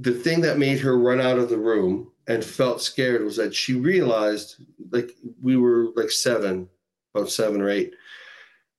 the 0.00 0.14
thing 0.14 0.40
that 0.40 0.58
made 0.58 0.80
her 0.80 0.98
run 0.98 1.20
out 1.20 1.38
of 1.38 1.48
the 1.48 1.58
room 1.58 2.10
and 2.26 2.44
felt 2.44 2.82
scared 2.82 3.24
was 3.24 3.36
that 3.36 3.54
she 3.54 3.74
realized, 3.74 4.56
like 4.90 5.12
we 5.40 5.56
were 5.56 5.90
like 5.94 6.10
seven, 6.10 6.68
about 7.14 7.30
seven 7.30 7.60
or 7.60 7.70
eight, 7.70 7.94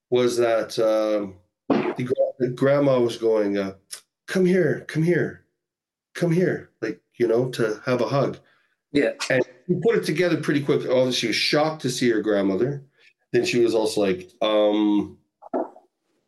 was 0.10 0.36
that 0.36 0.78
um, 0.80 1.36
the, 1.70 2.14
the, 2.40 2.50
grandma 2.50 3.00
was 3.00 3.16
going, 3.16 3.58
uh, 3.58 3.76
"Come 4.28 4.46
here, 4.46 4.84
come 4.90 5.04
here, 5.04 5.46
come 6.14 6.32
here," 6.32 6.72
like 6.82 7.00
you 7.16 7.28
know, 7.28 7.50
to 7.52 7.82
have 7.86 8.02
a 8.02 8.08
hug. 8.08 8.38
Yeah, 8.92 9.12
and 9.30 9.44
we 9.68 9.76
put 9.82 9.96
it 9.96 10.06
together 10.06 10.38
pretty 10.38 10.62
quick. 10.62 10.88
Although 10.88 11.12
she 11.12 11.28
was 11.28 11.36
shocked 11.36 11.82
to 11.84 11.90
see 11.90 12.10
her 12.10 12.22
grandmother, 12.22 12.84
then 13.32 13.46
she 13.46 13.60
was 13.60 13.76
also 13.76 14.02
like, 14.02 14.32
um, 14.42 15.18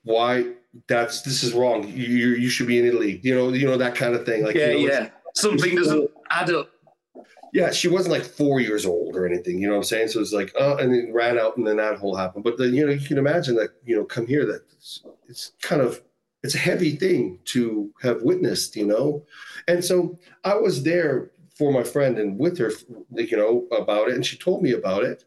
"Why? 0.04 0.54
That's 0.88 1.22
this 1.22 1.44
is 1.44 1.54
wrong. 1.54 1.88
You 1.88 2.30
you 2.30 2.50
should 2.50 2.68
be 2.68 2.80
in 2.80 2.86
Italy." 2.86 3.20
You 3.24 3.36
know, 3.36 3.50
you 3.50 3.68
know 3.68 3.78
that 3.78 3.96
kind 3.96 4.16
of 4.16 4.26
thing. 4.26 4.46
Like, 4.46 4.56
yeah, 4.56 4.72
you 4.72 4.88
know, 4.88 4.94
yeah, 4.94 5.10
something 5.34 5.76
doesn't 5.76 6.10
add 6.30 6.52
up 6.52 6.70
yeah, 7.54 7.72
she 7.72 7.88
wasn't 7.88 8.14
like 8.14 8.24
four 8.24 8.62
years 8.62 8.86
old 8.86 9.16
or 9.16 9.26
anything, 9.26 9.60
you 9.60 9.68
know 9.68 9.74
what 9.74 9.80
I'm 9.80 9.84
saying? 9.84 10.08
So 10.10 10.22
it's 10.22 10.32
like, 10.32 10.54
oh, 10.58 10.78
and 10.78 10.94
then 10.94 11.12
ran 11.14 11.38
out, 11.38 11.58
and 11.58 11.68
then 11.68 11.78
that 11.78 11.98
whole 11.98 12.16
happened. 12.16 12.44
But 12.44 12.58
then, 12.58 12.74
you 12.74 12.86
know, 12.86 12.94
you 12.94 13.06
can 13.06 13.18
imagine 13.18 13.56
that, 13.56 13.72
you 13.84 13.96
know, 13.96 14.06
come 14.06 14.26
here, 14.26 14.46
that 14.46 14.64
it's, 14.72 15.04
it's 15.28 15.52
kind 15.62 15.82
of, 15.82 16.02
it's 16.44 16.56
a 16.56 16.60
heavy 16.60 16.96
thing 16.96 17.40
to 17.46 17.92
have 18.02 18.22
witnessed, 18.24 18.76
you 18.76 18.86
know? 18.86 19.26
And 19.68 19.84
so 19.84 20.18
I 20.46 20.56
was 20.56 20.84
there 20.84 21.32
for 21.58 21.72
my 21.72 21.84
friend 21.84 22.18
and 22.18 22.40
with 22.40 22.58
her, 22.58 22.72
you 23.16 23.38
know, 23.38 23.68
about 23.76 24.10
it, 24.10 24.16
and 24.16 24.26
she 24.26 24.38
told 24.38 24.64
me 24.64 24.72
about 24.72 25.04
it. 25.04 25.24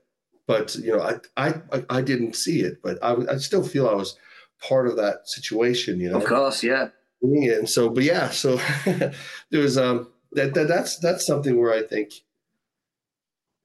But, 0.46 0.74
you 0.76 0.94
know, 0.94 1.18
I, 1.36 1.54
I, 1.72 1.84
I 1.88 2.02
didn't 2.02 2.36
see 2.36 2.60
it, 2.60 2.82
but 2.82 3.02
I, 3.02 3.16
I 3.30 3.36
still 3.38 3.62
feel 3.62 3.88
I 3.88 3.94
was 3.94 4.18
part 4.60 4.86
of 4.86 4.96
that 4.96 5.26
situation, 5.28 6.00
you 6.00 6.10
know? 6.10 6.18
Of 6.18 6.26
course, 6.26 6.62
yeah. 6.62 6.88
And 7.22 7.68
so, 7.68 7.88
but 7.88 8.04
yeah, 8.04 8.28
so 8.28 8.56
there 8.84 9.60
was, 9.62 9.78
um, 9.78 10.08
that, 10.32 10.52
that 10.54 10.68
that's 10.68 10.98
that's 10.98 11.26
something 11.26 11.58
where 11.58 11.72
I 11.72 11.82
think, 11.82 12.12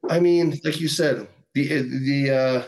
I 0.09 0.19
mean, 0.19 0.59
like 0.63 0.79
you 0.79 0.87
said, 0.87 1.27
the 1.53 1.67
the 1.67 2.31
uh, 2.31 2.63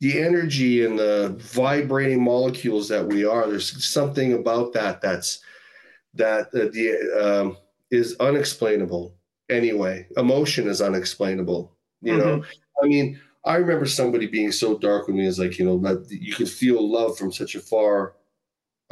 the 0.00 0.20
energy 0.20 0.84
and 0.84 0.98
the 0.98 1.36
vibrating 1.38 2.22
molecules 2.22 2.88
that 2.88 3.06
we 3.06 3.24
are. 3.24 3.46
There's 3.48 3.84
something 3.84 4.32
about 4.32 4.72
that 4.72 5.00
that's 5.00 5.40
that 6.14 6.46
uh, 6.48 6.70
the 6.72 7.20
um, 7.22 7.56
is 7.92 8.16
unexplainable. 8.18 9.14
Anyway, 9.48 10.08
emotion 10.16 10.66
is 10.66 10.80
unexplainable. 10.80 11.76
You 12.00 12.14
mm-hmm. 12.14 12.20
know, 12.26 12.44
I 12.82 12.86
mean, 12.86 13.20
I 13.44 13.56
remember 13.56 13.86
somebody 13.86 14.26
being 14.26 14.50
so 14.50 14.78
dark 14.78 15.06
with 15.06 15.14
me 15.14 15.26
is 15.26 15.38
like, 15.38 15.58
you 15.58 15.64
know, 15.64 15.78
that 15.78 16.10
you 16.10 16.34
could 16.34 16.48
feel 16.48 16.90
love 16.90 17.16
from 17.16 17.30
such 17.32 17.54
a 17.54 17.60
far 17.60 18.14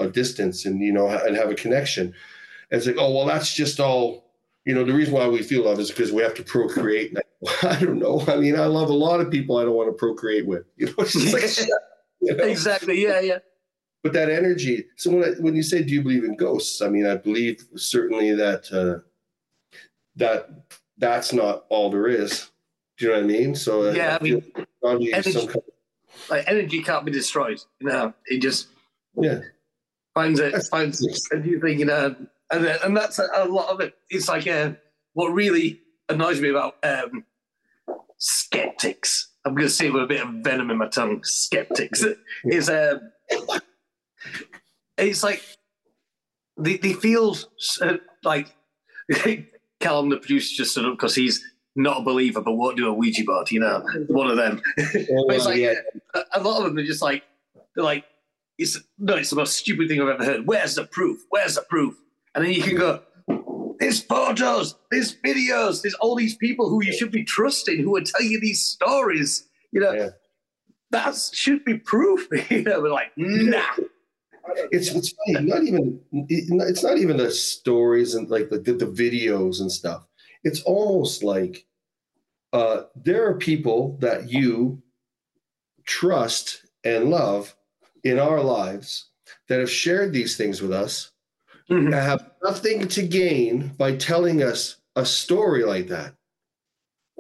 a 0.00 0.08
distance 0.08 0.64
and 0.64 0.80
you 0.80 0.92
know 0.92 1.08
and 1.08 1.36
have 1.36 1.50
a 1.50 1.54
connection. 1.54 2.06
And 2.70 2.78
it's 2.78 2.86
like, 2.86 2.96
oh 2.98 3.14
well, 3.14 3.26
that's 3.26 3.54
just 3.54 3.80
all. 3.80 4.28
You 4.66 4.74
know, 4.74 4.84
the 4.84 4.92
reason 4.92 5.14
why 5.14 5.26
we 5.26 5.42
feel 5.42 5.64
love 5.64 5.80
is 5.80 5.90
because 5.90 6.12
we 6.12 6.22
have 6.22 6.34
to 6.34 6.42
procreate. 6.42 7.16
I 7.62 7.80
don't 7.80 7.98
know. 7.98 8.22
I 8.28 8.36
mean, 8.36 8.58
I 8.58 8.66
love 8.66 8.90
a 8.90 8.94
lot 8.94 9.20
of 9.20 9.30
people 9.30 9.56
I 9.56 9.64
don't 9.64 9.74
want 9.74 9.88
to 9.88 9.94
procreate 9.94 10.46
with. 10.46 10.64
You 10.76 10.86
know, 10.86 10.94
it's 10.98 11.12
just 11.12 11.32
like 11.32 11.68
you 12.20 12.36
know? 12.36 12.44
exactly. 12.44 13.02
Yeah, 13.02 13.20
yeah. 13.20 13.38
But 14.02 14.14
that 14.14 14.30
energy. 14.30 14.86
So 14.96 15.10
when 15.10 15.24
I, 15.24 15.28
when 15.40 15.54
you 15.54 15.62
say, 15.62 15.82
do 15.82 15.92
you 15.92 16.02
believe 16.02 16.24
in 16.24 16.36
ghosts? 16.36 16.80
I 16.80 16.88
mean, 16.88 17.06
I 17.06 17.16
believe 17.16 17.66
certainly 17.76 18.34
that 18.34 18.72
uh, 18.72 19.06
that 20.16 20.48
that's 20.96 21.32
not 21.32 21.66
all 21.68 21.90
there 21.90 22.08
is. 22.08 22.50
Do 22.96 23.06
you 23.06 23.12
know 23.12 23.18
what 23.18 23.24
I 23.24 23.26
mean? 23.26 23.54
So 23.54 23.88
uh, 23.88 23.92
yeah, 23.92 24.12
I, 24.12 24.16
I 24.16 24.22
mean, 24.96 25.14
energy, 25.14 25.32
kind 25.32 25.56
of, 25.56 25.62
like 26.30 26.44
energy 26.48 26.82
can't 26.82 27.04
be 27.04 27.12
destroyed. 27.12 27.60
You 27.80 27.88
know, 27.88 28.14
it 28.26 28.40
just 28.40 28.68
yeah 29.16 29.40
finds 30.14 30.40
it 30.40 30.62
finds 30.70 31.28
a 31.30 31.36
new 31.36 31.60
thing. 31.60 31.78
You 31.78 31.86
know, 31.86 32.16
and 32.50 32.66
and 32.66 32.96
that's 32.96 33.18
a, 33.18 33.28
a 33.34 33.44
lot 33.44 33.68
of 33.68 33.80
it. 33.80 33.94
It's 34.08 34.28
like 34.28 34.46
uh, 34.46 34.72
what 35.12 35.28
really 35.28 35.80
annoys 36.08 36.40
me 36.40 36.50
about 36.50 36.76
um, 36.82 37.24
skeptics. 38.18 39.28
I'm 39.44 39.54
going 39.54 39.68
to 39.68 39.72
say 39.72 39.90
with 39.90 40.02
a 40.02 40.06
bit 40.06 40.20
of 40.20 40.28
venom 40.44 40.70
in 40.70 40.76
my 40.76 40.88
tongue. 40.88 41.22
Skeptics 41.24 42.04
is 42.44 42.68
uh, 42.68 42.98
it's 45.08 45.22
like 45.22 45.42
they, 46.56 46.76
they 46.76 46.92
feel 46.92 47.36
uh, 47.82 47.96
like 48.24 48.54
Callum, 49.80 50.10
the 50.10 50.18
producer, 50.18 50.54
just 50.54 50.72
stood 50.72 50.84
up 50.84 50.92
because 50.92 51.14
he's 51.14 51.42
not 51.76 52.00
a 52.00 52.04
believer 52.04 52.40
but 52.40 52.52
won't 52.52 52.76
do 52.76 52.88
a 52.88 52.92
Ouija 52.92 53.24
board. 53.24 53.50
You 53.50 53.60
know, 53.60 53.84
one 54.08 54.28
of 54.28 54.36
them. 54.36 54.60
Oh, 55.12 55.24
but 55.26 55.36
it's 55.36 55.46
like 55.46 55.58
yeah. 55.58 55.74
a, 56.14 56.20
a, 56.34 56.40
lot 56.42 56.58
of 56.58 56.64
them 56.64 56.78
are 56.78 56.84
just 56.84 57.02
like 57.02 57.24
they're 57.74 57.84
like 57.84 58.04
it's 58.58 58.78
no, 58.98 59.16
it's 59.16 59.30
the 59.30 59.36
most 59.36 59.56
stupid 59.56 59.88
thing 59.88 60.00
I've 60.00 60.08
ever 60.08 60.24
heard. 60.24 60.46
Where's 60.46 60.74
the 60.74 60.84
proof? 60.84 61.24
Where's 61.30 61.54
the 61.54 61.62
proof? 61.62 61.96
And 62.34 62.44
then 62.44 62.52
you 62.52 62.62
can 62.62 62.76
go, 62.76 63.02
there's 63.80 64.02
photos, 64.02 64.76
there's 64.90 65.16
videos, 65.16 65.82
there's 65.82 65.94
all 65.94 66.14
these 66.14 66.36
people 66.36 66.68
who 66.68 66.84
you 66.84 66.92
should 66.92 67.10
be 67.10 67.24
trusting 67.24 67.82
who 67.82 67.96
are 67.96 68.02
telling 68.02 68.30
you 68.30 68.40
these 68.40 68.62
stories. 68.62 69.48
You 69.72 69.80
know, 69.80 69.92
yeah. 69.92 70.08
that 70.90 71.16
should 71.32 71.64
be 71.64 71.78
proof. 71.78 72.28
you 72.50 72.62
know, 72.62 72.82
we're 72.82 72.90
like, 72.90 73.12
nah. 73.16 73.62
It's 74.70 74.94
it's 74.94 75.12
funny, 75.12 75.46
not 75.46 75.62
even 75.64 76.00
it's 76.12 76.82
not 76.82 76.98
even 76.98 77.16
the 77.16 77.30
stories 77.30 78.14
and 78.14 78.28
like 78.30 78.48
the, 78.48 78.58
the, 78.58 78.72
the 78.72 78.86
videos 78.86 79.60
and 79.60 79.70
stuff. 79.70 80.06
It's 80.44 80.62
almost 80.62 81.22
like 81.22 81.66
uh, 82.52 82.82
there 82.96 83.26
are 83.28 83.34
people 83.34 83.96
that 84.00 84.30
you 84.30 84.82
trust 85.84 86.64
and 86.84 87.10
love 87.10 87.54
in 88.04 88.18
our 88.18 88.40
lives 88.40 89.06
that 89.48 89.60
have 89.60 89.70
shared 89.70 90.12
these 90.12 90.36
things 90.36 90.62
with 90.62 90.72
us 90.72 91.10
mm-hmm. 91.70 91.92
have 91.92 92.30
nothing 92.42 92.88
to 92.88 93.02
gain 93.02 93.68
by 93.78 93.96
telling 93.96 94.42
us 94.42 94.76
a 94.96 95.06
story 95.06 95.64
like 95.64 95.88
that. 95.88 96.14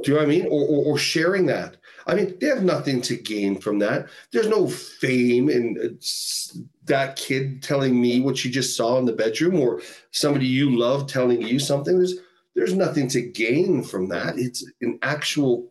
Do 0.02 0.12
you 0.12 0.14
know 0.14 0.24
what 0.24 0.32
I 0.32 0.34
mean? 0.34 0.46
Or, 0.46 0.62
or, 0.62 0.84
or, 0.92 0.98
sharing 0.98 1.46
that. 1.46 1.76
I 2.06 2.14
mean, 2.14 2.36
they 2.40 2.46
have 2.46 2.62
nothing 2.62 3.00
to 3.02 3.16
gain 3.16 3.58
from 3.58 3.78
that. 3.80 4.08
There's 4.32 4.48
no 4.48 4.68
fame 4.68 5.48
in 5.48 5.78
uh, 5.82 6.60
that 6.86 7.16
kid 7.16 7.62
telling 7.62 8.00
me 8.00 8.20
what 8.20 8.44
you 8.44 8.50
just 8.50 8.76
saw 8.76 8.98
in 8.98 9.04
the 9.04 9.12
bedroom 9.12 9.60
or 9.60 9.80
somebody 10.10 10.46
you 10.46 10.76
love 10.76 11.06
telling 11.06 11.42
you 11.42 11.58
something. 11.58 11.96
There's 11.96 12.14
there's 12.54 12.74
nothing 12.74 13.08
to 13.08 13.22
gain 13.22 13.82
from 13.82 14.08
that. 14.08 14.38
It's 14.38 14.64
an 14.80 14.98
actual 15.02 15.70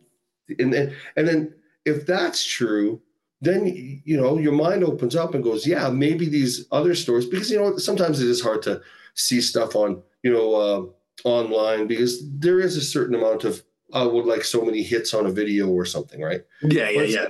and 0.58 0.72
then 0.72 0.94
and 1.16 1.28
then 1.28 1.54
if 1.84 2.06
that's 2.06 2.44
true, 2.44 3.00
then 3.40 3.66
you 4.04 4.16
know 4.16 4.38
your 4.38 4.52
mind 4.52 4.84
opens 4.84 5.16
up 5.16 5.34
and 5.34 5.44
goes, 5.44 5.66
yeah, 5.66 5.88
maybe 5.90 6.28
these 6.28 6.66
other 6.72 6.94
stories 6.94 7.26
because 7.26 7.50
you 7.50 7.58
know 7.58 7.76
sometimes 7.78 8.20
it 8.20 8.28
is 8.28 8.40
hard 8.40 8.62
to 8.62 8.80
see 9.14 9.40
stuff 9.40 9.74
on 9.74 10.02
you 10.22 10.32
know 10.32 10.54
uh, 10.54 11.28
online 11.28 11.86
because 11.86 12.22
there 12.38 12.60
is 12.60 12.76
a 12.76 12.82
certain 12.82 13.14
amount 13.14 13.44
of 13.44 13.62
I 13.92 14.04
would 14.04 14.26
like 14.26 14.44
so 14.44 14.62
many 14.62 14.82
hits 14.82 15.14
on 15.14 15.26
a 15.26 15.30
video 15.30 15.68
or 15.68 15.84
something, 15.84 16.20
right? 16.20 16.42
Yeah, 16.62 16.90
yeah, 16.90 17.00
but, 17.00 17.08
yeah. 17.10 17.26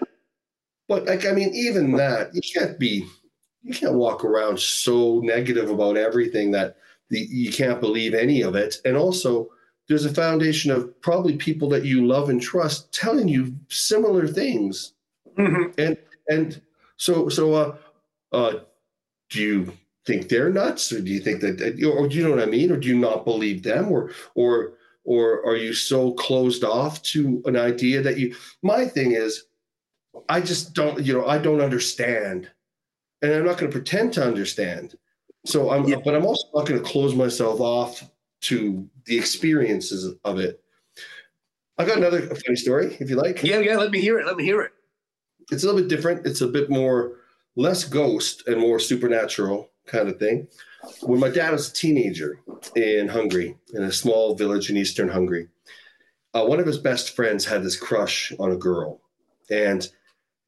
But 0.88 1.04
like, 1.06 1.26
I 1.26 1.32
mean, 1.32 1.54
even 1.54 1.92
that 1.92 2.34
you 2.34 2.42
can't 2.54 2.78
be, 2.78 3.06
you 3.62 3.74
can't 3.74 3.94
walk 3.94 4.24
around 4.24 4.58
so 4.58 5.20
negative 5.20 5.70
about 5.70 5.96
everything 5.96 6.50
that 6.52 6.76
the, 7.08 7.20
you 7.20 7.52
can't 7.52 7.80
believe 7.80 8.14
any 8.14 8.42
of 8.42 8.54
it, 8.54 8.76
and 8.84 8.96
also 8.96 9.48
there's 9.88 10.04
a 10.04 10.14
foundation 10.14 10.70
of 10.70 11.00
probably 11.00 11.36
people 11.36 11.68
that 11.68 11.84
you 11.84 12.06
love 12.06 12.28
and 12.28 12.40
trust 12.40 12.92
telling 12.94 13.26
you 13.26 13.56
similar 13.68 14.28
things 14.28 14.92
Mm-hmm. 15.40 15.80
And 15.80 15.96
and 16.28 16.60
so 16.96 17.28
so 17.28 17.54
uh, 17.54 17.76
uh, 18.32 18.60
do 19.30 19.40
you 19.40 19.72
think 20.06 20.28
they're 20.28 20.50
nuts, 20.50 20.92
or 20.92 21.00
do 21.00 21.10
you 21.10 21.20
think 21.20 21.40
that, 21.40 21.60
or 21.84 22.08
do 22.08 22.16
you 22.16 22.24
know 22.24 22.30
what 22.30 22.42
I 22.42 22.46
mean, 22.46 22.70
or 22.70 22.76
do 22.76 22.88
you 22.88 22.98
not 22.98 23.24
believe 23.24 23.62
them, 23.62 23.90
or 23.90 24.10
or 24.34 24.74
or 25.04 25.44
are 25.46 25.56
you 25.56 25.72
so 25.72 26.12
closed 26.12 26.64
off 26.64 27.02
to 27.02 27.42
an 27.46 27.56
idea 27.56 28.02
that 28.02 28.18
you? 28.18 28.34
My 28.62 28.86
thing 28.86 29.12
is, 29.12 29.44
I 30.28 30.40
just 30.40 30.74
don't, 30.74 31.04
you 31.04 31.14
know, 31.14 31.26
I 31.26 31.38
don't 31.38 31.60
understand, 31.60 32.50
and 33.22 33.32
I'm 33.32 33.44
not 33.44 33.58
going 33.58 33.70
to 33.70 33.76
pretend 33.76 34.12
to 34.14 34.24
understand. 34.24 34.96
So 35.46 35.70
I'm, 35.70 35.86
yeah. 35.86 35.96
but 36.04 36.14
I'm 36.14 36.26
also 36.26 36.48
not 36.54 36.66
going 36.66 36.82
to 36.82 36.88
close 36.88 37.14
myself 37.14 37.60
off 37.60 38.08
to 38.42 38.88
the 39.06 39.16
experiences 39.16 40.14
of 40.24 40.38
it. 40.38 40.62
I 41.78 41.86
got 41.86 41.96
another 41.96 42.20
funny 42.20 42.56
story, 42.56 42.96
if 43.00 43.08
you 43.08 43.16
like. 43.16 43.42
Yeah, 43.42 43.60
yeah. 43.60 43.76
Let 43.76 43.90
me 43.90 44.00
hear 44.00 44.18
it. 44.18 44.26
Let 44.26 44.36
me 44.36 44.44
hear 44.44 44.60
it 44.60 44.72
it's 45.50 45.64
a 45.64 45.66
little 45.66 45.80
bit 45.80 45.88
different. 45.88 46.26
It's 46.26 46.40
a 46.40 46.46
bit 46.46 46.70
more 46.70 47.16
less 47.56 47.84
ghost 47.84 48.46
and 48.46 48.60
more 48.60 48.78
supernatural 48.78 49.70
kind 49.86 50.08
of 50.08 50.18
thing. 50.18 50.46
When 51.02 51.20
my 51.20 51.28
dad 51.28 51.52
was 51.52 51.68
a 51.68 51.72
teenager 51.72 52.40
in 52.74 53.08
Hungary, 53.08 53.56
in 53.74 53.82
a 53.82 53.92
small 53.92 54.34
village 54.34 54.70
in 54.70 54.76
eastern 54.76 55.08
Hungary, 55.08 55.48
uh, 56.34 56.44
one 56.44 56.60
of 56.60 56.66
his 56.66 56.78
best 56.78 57.14
friends 57.14 57.44
had 57.44 57.62
this 57.62 57.76
crush 57.76 58.32
on 58.38 58.52
a 58.52 58.56
girl, 58.56 59.00
and 59.50 59.88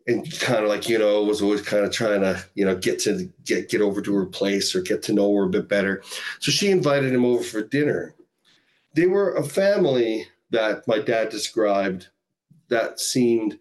and 0.06 0.28
kind 0.40 0.62
of 0.62 0.68
like 0.68 0.88
you 0.88 0.98
know 0.98 1.22
was 1.22 1.42
always 1.42 1.62
kind 1.62 1.84
of 1.84 1.92
trying 1.92 2.20
to 2.20 2.42
you 2.54 2.64
know 2.64 2.76
get 2.76 2.98
to 3.00 3.30
get 3.44 3.68
get 3.68 3.80
over 3.80 4.00
to 4.00 4.14
her 4.14 4.26
place 4.26 4.74
or 4.74 4.80
get 4.80 5.02
to 5.04 5.12
know 5.12 5.34
her 5.34 5.44
a 5.44 5.50
bit 5.50 5.68
better. 5.68 6.02
So 6.40 6.50
she 6.50 6.70
invited 6.70 7.12
him 7.12 7.24
over 7.24 7.42
for 7.42 7.62
dinner. 7.62 8.14
They 8.94 9.06
were 9.06 9.34
a 9.34 9.44
family 9.44 10.26
that 10.50 10.86
my 10.86 10.98
dad 10.98 11.30
described 11.30 12.08
that 12.68 13.00
seemed 13.00 13.58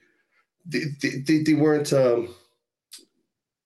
they, 0.66 0.84
they, 1.02 1.40
they 1.40 1.54
weren't 1.54 1.92
um, 1.94 2.34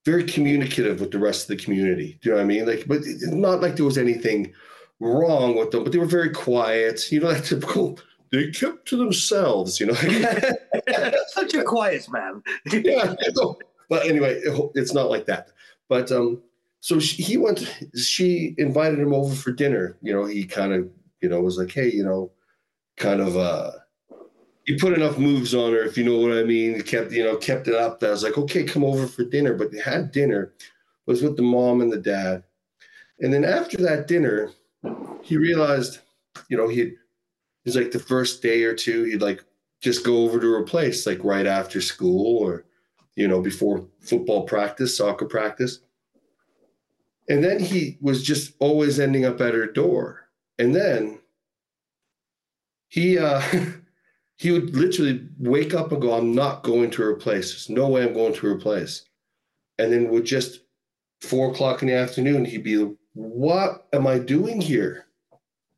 very 0.05 0.23
communicative 0.23 0.99
with 0.99 1.11
the 1.11 1.19
rest 1.19 1.49
of 1.49 1.57
the 1.57 1.63
community. 1.63 2.19
Do 2.21 2.29
you 2.29 2.31
know 2.31 2.37
what 2.37 2.43
I 2.43 2.47
mean? 2.47 2.67
Like, 2.67 2.87
but 2.87 2.97
it's 2.97 3.27
not 3.27 3.61
like 3.61 3.75
there 3.75 3.85
was 3.85 3.97
anything 3.97 4.53
wrong 4.99 5.57
with 5.57 5.71
them, 5.71 5.83
but 5.83 5.91
they 5.91 5.97
were 5.97 6.05
very 6.05 6.29
quiet. 6.29 7.11
You 7.11 7.21
know, 7.21 7.33
that 7.33 7.45
typical. 7.45 7.99
They 8.31 8.51
kept 8.51 8.87
to 8.89 8.97
themselves. 8.97 9.79
You 9.79 9.87
know, 9.87 9.93
such 11.27 11.53
a 11.53 11.63
quiet 11.63 12.07
man. 12.11 12.41
yeah. 12.71 13.15
But 13.87 14.07
anyway, 14.07 14.41
it's 14.73 14.93
not 14.93 15.09
like 15.09 15.25
that. 15.25 15.49
But 15.89 16.11
um, 16.11 16.41
so 16.81 16.99
she, 16.99 17.21
he 17.23 17.37
went. 17.37 17.71
She 17.95 18.55
invited 18.57 18.99
him 18.99 19.13
over 19.13 19.33
for 19.33 19.51
dinner. 19.51 19.97
You 20.01 20.13
know, 20.13 20.25
he 20.25 20.45
kind 20.45 20.73
of, 20.73 20.89
you 21.21 21.29
know, 21.29 21.41
was 21.41 21.57
like, 21.57 21.71
hey, 21.71 21.91
you 21.91 22.03
know, 22.03 22.31
kind 22.97 23.21
of 23.21 23.37
uh 23.37 23.71
you 24.67 24.77
put 24.77 24.93
enough 24.93 25.17
moves 25.17 25.53
on 25.53 25.73
her, 25.73 25.83
if 25.83 25.97
you 25.97 26.03
know 26.03 26.17
what 26.17 26.37
I 26.37 26.43
mean. 26.43 26.75
He 26.75 26.81
kept 26.81 27.11
you 27.11 27.23
know 27.23 27.37
kept 27.37 27.67
it 27.67 27.75
up. 27.75 27.99
That 27.99 28.07
I 28.07 28.11
was 28.11 28.23
like, 28.23 28.37
okay, 28.37 28.63
come 28.63 28.83
over 28.83 29.07
for 29.07 29.23
dinner. 29.23 29.53
But 29.53 29.71
they 29.71 29.79
had 29.79 30.11
dinner, 30.11 30.53
was 31.05 31.21
with 31.21 31.37
the 31.37 31.43
mom 31.43 31.81
and 31.81 31.91
the 31.91 31.97
dad, 31.97 32.43
and 33.19 33.33
then 33.33 33.45
after 33.45 33.77
that 33.77 34.07
dinner, 34.07 34.51
he 35.23 35.37
realized, 35.37 35.99
you 36.49 36.57
know, 36.57 36.67
he'd 36.67 36.95
was 37.65 37.75
like 37.75 37.91
the 37.91 37.99
first 37.99 38.41
day 38.41 38.63
or 38.63 38.75
two, 38.75 39.03
he'd 39.03 39.21
like 39.21 39.43
just 39.81 40.05
go 40.05 40.23
over 40.23 40.39
to 40.39 40.51
her 40.53 40.63
place, 40.63 41.05
like 41.05 41.23
right 41.23 41.47
after 41.47 41.81
school 41.81 42.37
or 42.43 42.65
you 43.15 43.27
know 43.27 43.41
before 43.41 43.87
football 44.01 44.43
practice, 44.43 44.97
soccer 44.97 45.25
practice, 45.25 45.79
and 47.29 47.43
then 47.43 47.59
he 47.59 47.97
was 48.01 48.23
just 48.23 48.53
always 48.59 48.99
ending 48.99 49.25
up 49.25 49.41
at 49.41 49.53
her 49.53 49.67
door, 49.67 50.29
and 50.59 50.75
then 50.75 51.19
he. 52.89 53.19
uh 53.19 53.41
he 54.37 54.51
would 54.51 54.75
literally 54.75 55.27
wake 55.39 55.73
up 55.73 55.91
and 55.91 56.01
go, 56.01 56.13
I'm 56.13 56.35
not 56.35 56.63
going 56.63 56.91
to 56.91 57.01
her 57.03 57.15
place. 57.15 57.51
There's 57.51 57.69
no 57.69 57.87
way 57.87 58.03
I'm 58.03 58.13
going 58.13 58.33
to 58.33 58.47
her 58.47 58.57
place. 58.57 59.05
And 59.79 59.91
then 59.91 60.09
would 60.09 60.25
just 60.25 60.61
four 61.21 61.51
o'clock 61.51 61.81
in 61.81 61.87
the 61.87 61.93
afternoon, 61.93 62.45
he'd 62.45 62.63
be, 62.63 62.95
What 63.13 63.87
am 63.93 64.07
I 64.07 64.19
doing 64.19 64.61
here? 64.61 65.07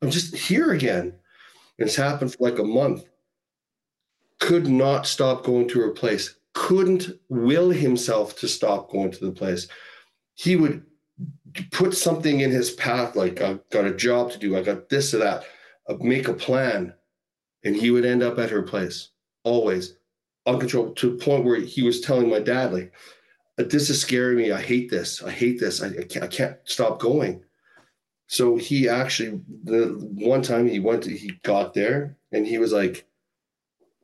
I'm 0.02 0.10
just 0.10 0.36
here 0.36 0.72
again. 0.72 1.14
And 1.80 1.88
it's 1.88 1.96
happened 1.96 2.34
for 2.34 2.50
like 2.50 2.60
a 2.60 2.64
month. 2.64 3.06
could 4.40 4.68
not 4.68 5.08
stop 5.08 5.44
going 5.44 5.68
to 5.70 5.80
her 5.80 5.92
place, 5.92 6.36
couldn't 6.54 7.10
will 7.30 7.70
himself 7.70 8.38
to 8.40 8.48
stop 8.48 8.92
going 8.92 9.12
to 9.12 9.26
the 9.26 9.32
place. 9.32 9.68
He 10.36 10.56
would 10.56 10.84
put 11.72 11.96
something 11.96 12.42
in 12.42 12.52
his 12.52 12.72
path, 12.72 13.16
like 13.16 13.42
I've 13.42 13.68
got 13.72 13.86
a 13.86 13.94
job 13.94 14.32
to 14.32 14.40
do, 14.40 14.58
I 14.58 14.62
got 14.62 14.90
this 14.90 15.14
or 15.14 15.20
that, 15.20 15.44
uh, 15.88 15.96
make 16.00 16.28
a 16.28 16.34
plan, 16.34 16.94
and 17.64 17.76
he 17.76 17.92
would 17.92 18.06
end 18.06 18.24
up 18.24 18.38
at 18.40 18.50
her 18.50 18.62
place 18.62 19.10
always 19.44 19.98
uncontrollable 20.46 20.94
to 20.96 21.12
the 21.12 21.24
point 21.24 21.46
where 21.46 21.60
he 21.60 21.84
was 21.84 22.02
telling 22.02 22.30
my 22.30 22.40
dad, 22.40 22.74
like, 22.74 22.94
uh, 23.60 23.64
this 23.64 23.90
is 23.90 24.00
scaring 24.00 24.38
me. 24.38 24.52
I 24.52 24.62
hate 24.62 24.90
this. 24.90 25.22
I 25.22 25.32
hate 25.32 25.60
this. 25.60 25.82
I, 25.82 25.88
I, 25.88 26.04
can't, 26.04 26.24
I 26.24 26.28
can't 26.28 26.58
stop 26.66 27.00
going. 27.00 27.44
So 28.28 28.58
he 28.58 28.90
actually, 28.90 29.42
the 29.64 29.98
one 30.16 30.42
time 30.42 30.68
he 30.68 30.80
went, 30.80 31.04
to, 31.04 31.16
he 31.16 31.40
got 31.44 31.74
there 31.74 32.18
and 32.32 32.46
he 32.46 32.58
was 32.58 32.74
like, 32.74 33.06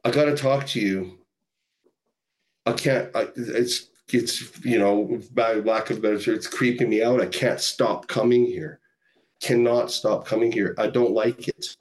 I 0.06 0.12
got 0.12 0.26
to 0.26 0.36
talk 0.36 0.66
to 0.68 0.80
you. 0.80 1.20
I 2.66 2.74
can't, 2.74 3.10
I, 3.16 3.28
it's, 3.36 3.90
it's, 4.10 4.64
you 4.66 4.80
know, 4.80 5.20
by 5.34 5.54
lack 5.56 5.90
of 5.90 6.02
better 6.02 6.20
term, 6.20 6.36
it's 6.36 6.48
creeping 6.48 6.90
me 6.90 7.04
out. 7.04 7.22
I 7.22 7.26
can't 7.26 7.60
stop 7.60 8.08
coming 8.08 8.46
here. 8.46 8.80
Cannot 9.42 9.92
stop 9.92 10.26
coming 10.26 10.52
here. 10.52 10.74
I 10.78 10.88
don't 10.88 11.12
like 11.12 11.48
it 11.50 11.76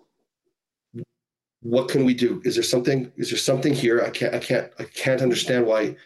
what 1.63 1.89
can 1.89 2.05
we 2.05 2.13
do? 2.13 2.43
Is 2.45 2.55
there 2.55 2.65
something? 2.65 3.11
Is 3.17 3.31
there 3.31 3.39
something 3.39 3.73
here? 3.73 4.03
I 4.03 4.11
can't. 4.11 4.35
I 4.35 4.39
can't. 4.39 4.73
I 4.79 4.85
can't 4.85 5.23
understand 5.23 5.67
why. 5.67 5.97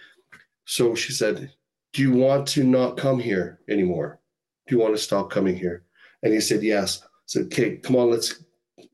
So 0.66 0.94
she 0.94 1.12
said, 1.12 1.50
"Do 1.92 2.02
you 2.02 2.12
want 2.12 2.46
to 2.48 2.64
not 2.64 2.96
come 2.96 3.18
here 3.18 3.60
anymore? 3.68 4.20
Do 4.66 4.74
you 4.74 4.80
want 4.80 4.94
to 4.94 5.02
stop 5.02 5.30
coming 5.30 5.56
here?" 5.56 5.84
And 6.22 6.32
he 6.32 6.40
said, 6.40 6.62
"Yes." 6.62 7.02
I 7.02 7.06
said, 7.26 7.46
"Okay, 7.46 7.76
come 7.78 7.96
on, 7.96 8.10
let's." 8.10 8.44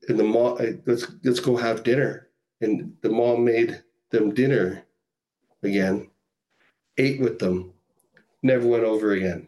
And 0.07 0.19
the 0.19 0.23
mom, 0.23 0.57
let's 0.85 1.11
let's 1.23 1.39
go 1.39 1.55
have 1.57 1.83
dinner. 1.83 2.29
And 2.61 2.93
the 3.01 3.09
mom 3.09 3.43
made 3.43 3.83
them 4.11 4.33
dinner 4.33 4.85
again, 5.63 6.09
ate 6.97 7.19
with 7.19 7.39
them, 7.39 7.73
never 8.41 8.65
went 8.65 8.83
over 8.83 9.11
again. 9.11 9.47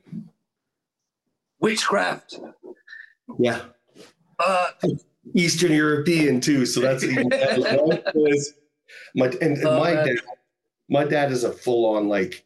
Witchcraft. 1.59 2.39
Yeah. 3.39 3.61
Uh, 4.39 4.69
Eastern 5.33 5.71
European 5.71 6.39
too, 6.39 6.65
so 6.65 6.79
that's 6.79 7.03
even 7.03 7.29
my 9.15 9.25
and, 9.25 9.35
and 9.41 9.65
oh, 9.65 9.79
my 9.79 9.93
uh-huh. 9.93 10.05
dad. 10.05 10.17
My 10.87 11.03
dad 11.03 11.31
is 11.31 11.43
a 11.43 11.51
full 11.51 11.95
on 11.95 12.07
like, 12.07 12.45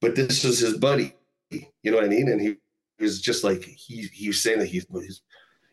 but 0.00 0.14
this 0.14 0.44
is 0.44 0.60
his 0.60 0.76
buddy. 0.76 1.14
You 1.50 1.90
know 1.90 1.96
what 1.96 2.04
I 2.04 2.08
mean? 2.08 2.28
And 2.28 2.40
he, 2.40 2.56
was 3.00 3.20
just 3.20 3.44
like 3.44 3.62
he 3.62 4.08
he 4.12 4.28
was 4.28 4.42
saying 4.42 4.58
that 4.58 4.66
he's, 4.66 4.84
he's 4.92 5.22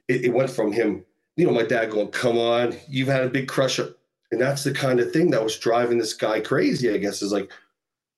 it, 0.08 0.26
it, 0.26 0.34
went 0.34 0.50
from 0.50 0.72
him. 0.72 1.04
You 1.38 1.48
know, 1.48 1.54
my 1.54 1.64
dad 1.64 1.90
going, 1.92 2.10
"Come 2.10 2.38
on, 2.38 2.76
you've 2.88 3.08
had 3.08 3.24
a 3.24 3.30
big 3.30 3.48
crush," 3.48 3.80
and 3.80 3.92
that's 4.32 4.64
the 4.64 4.72
kind 4.72 5.00
of 5.00 5.12
thing 5.12 5.32
that 5.32 5.44
was 5.44 5.58
driving 5.58 5.98
this 5.98 6.14
guy 6.14 6.40
crazy. 6.40 6.92
I 6.92 6.98
guess 6.98 7.22
is 7.22 7.32
like, 7.32 7.52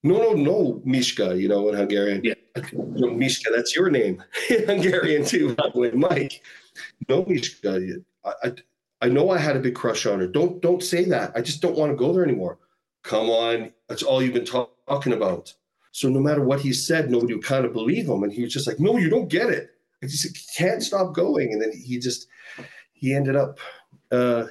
no, 0.04 0.18
no, 0.18 0.34
no, 0.34 0.82
Mishka. 0.86 1.38
You 1.38 1.48
know, 1.48 1.70
in 1.70 1.76
Hungarian, 1.76 2.22
yeah, 2.24 2.34
no, 2.74 3.12
Mishka, 3.12 3.50
that's 3.56 3.76
your 3.76 3.90
name 3.90 4.24
in 4.50 4.68
Hungarian 4.68 5.26
too. 5.26 5.56
By 5.56 5.70
the 5.74 5.80
way, 5.80 5.92
Mike 5.92 6.44
no, 7.10 7.26
I, 8.26 8.32
I, 8.44 8.54
I 9.02 9.10
know 9.10 9.30
I 9.30 9.38
had 9.38 9.56
a 9.56 9.60
big 9.60 9.76
crush 9.76 10.06
on 10.06 10.20
her. 10.20 10.28
Don't 10.28 10.62
don't 10.62 10.84
say 10.84 11.06
that. 11.06 11.32
I 11.36 11.42
just 11.42 11.62
don't 11.62 11.78
want 11.78 11.92
to 11.92 11.96
go 11.96 12.14
there 12.14 12.24
anymore. 12.24 12.58
Come 13.04 13.30
on, 13.30 13.72
that's 13.88 14.04
all 14.04 14.22
you've 14.22 14.34
been 14.34 14.46
talk- 14.46 14.74
talking 14.88 15.14
about. 15.14 15.54
So 15.92 16.10
no 16.10 16.20
matter 16.20 16.42
what 16.42 16.62
he 16.62 16.74
said, 16.74 17.10
nobody 17.10 17.34
would 17.34 17.44
kind 17.44 17.66
of 17.66 17.74
believe 17.74 18.08
him, 18.08 18.24
and 18.24 18.32
he 18.32 18.44
was 18.44 18.54
just 18.54 18.68
like, 18.68 18.80
"No, 18.80 18.98
you 18.98 19.10
don't 19.10 19.30
get 19.30 19.50
it." 19.50 19.72
I 20.04 20.08
just 20.08 20.56
can't 20.56 20.84
stop 20.84 21.14
going, 21.14 21.54
and 21.54 21.62
then 21.62 21.72
he 21.72 22.00
just 22.00 22.28
he 22.94 23.14
ended 23.14 23.36
up 23.36 23.60
uh, 24.12 24.48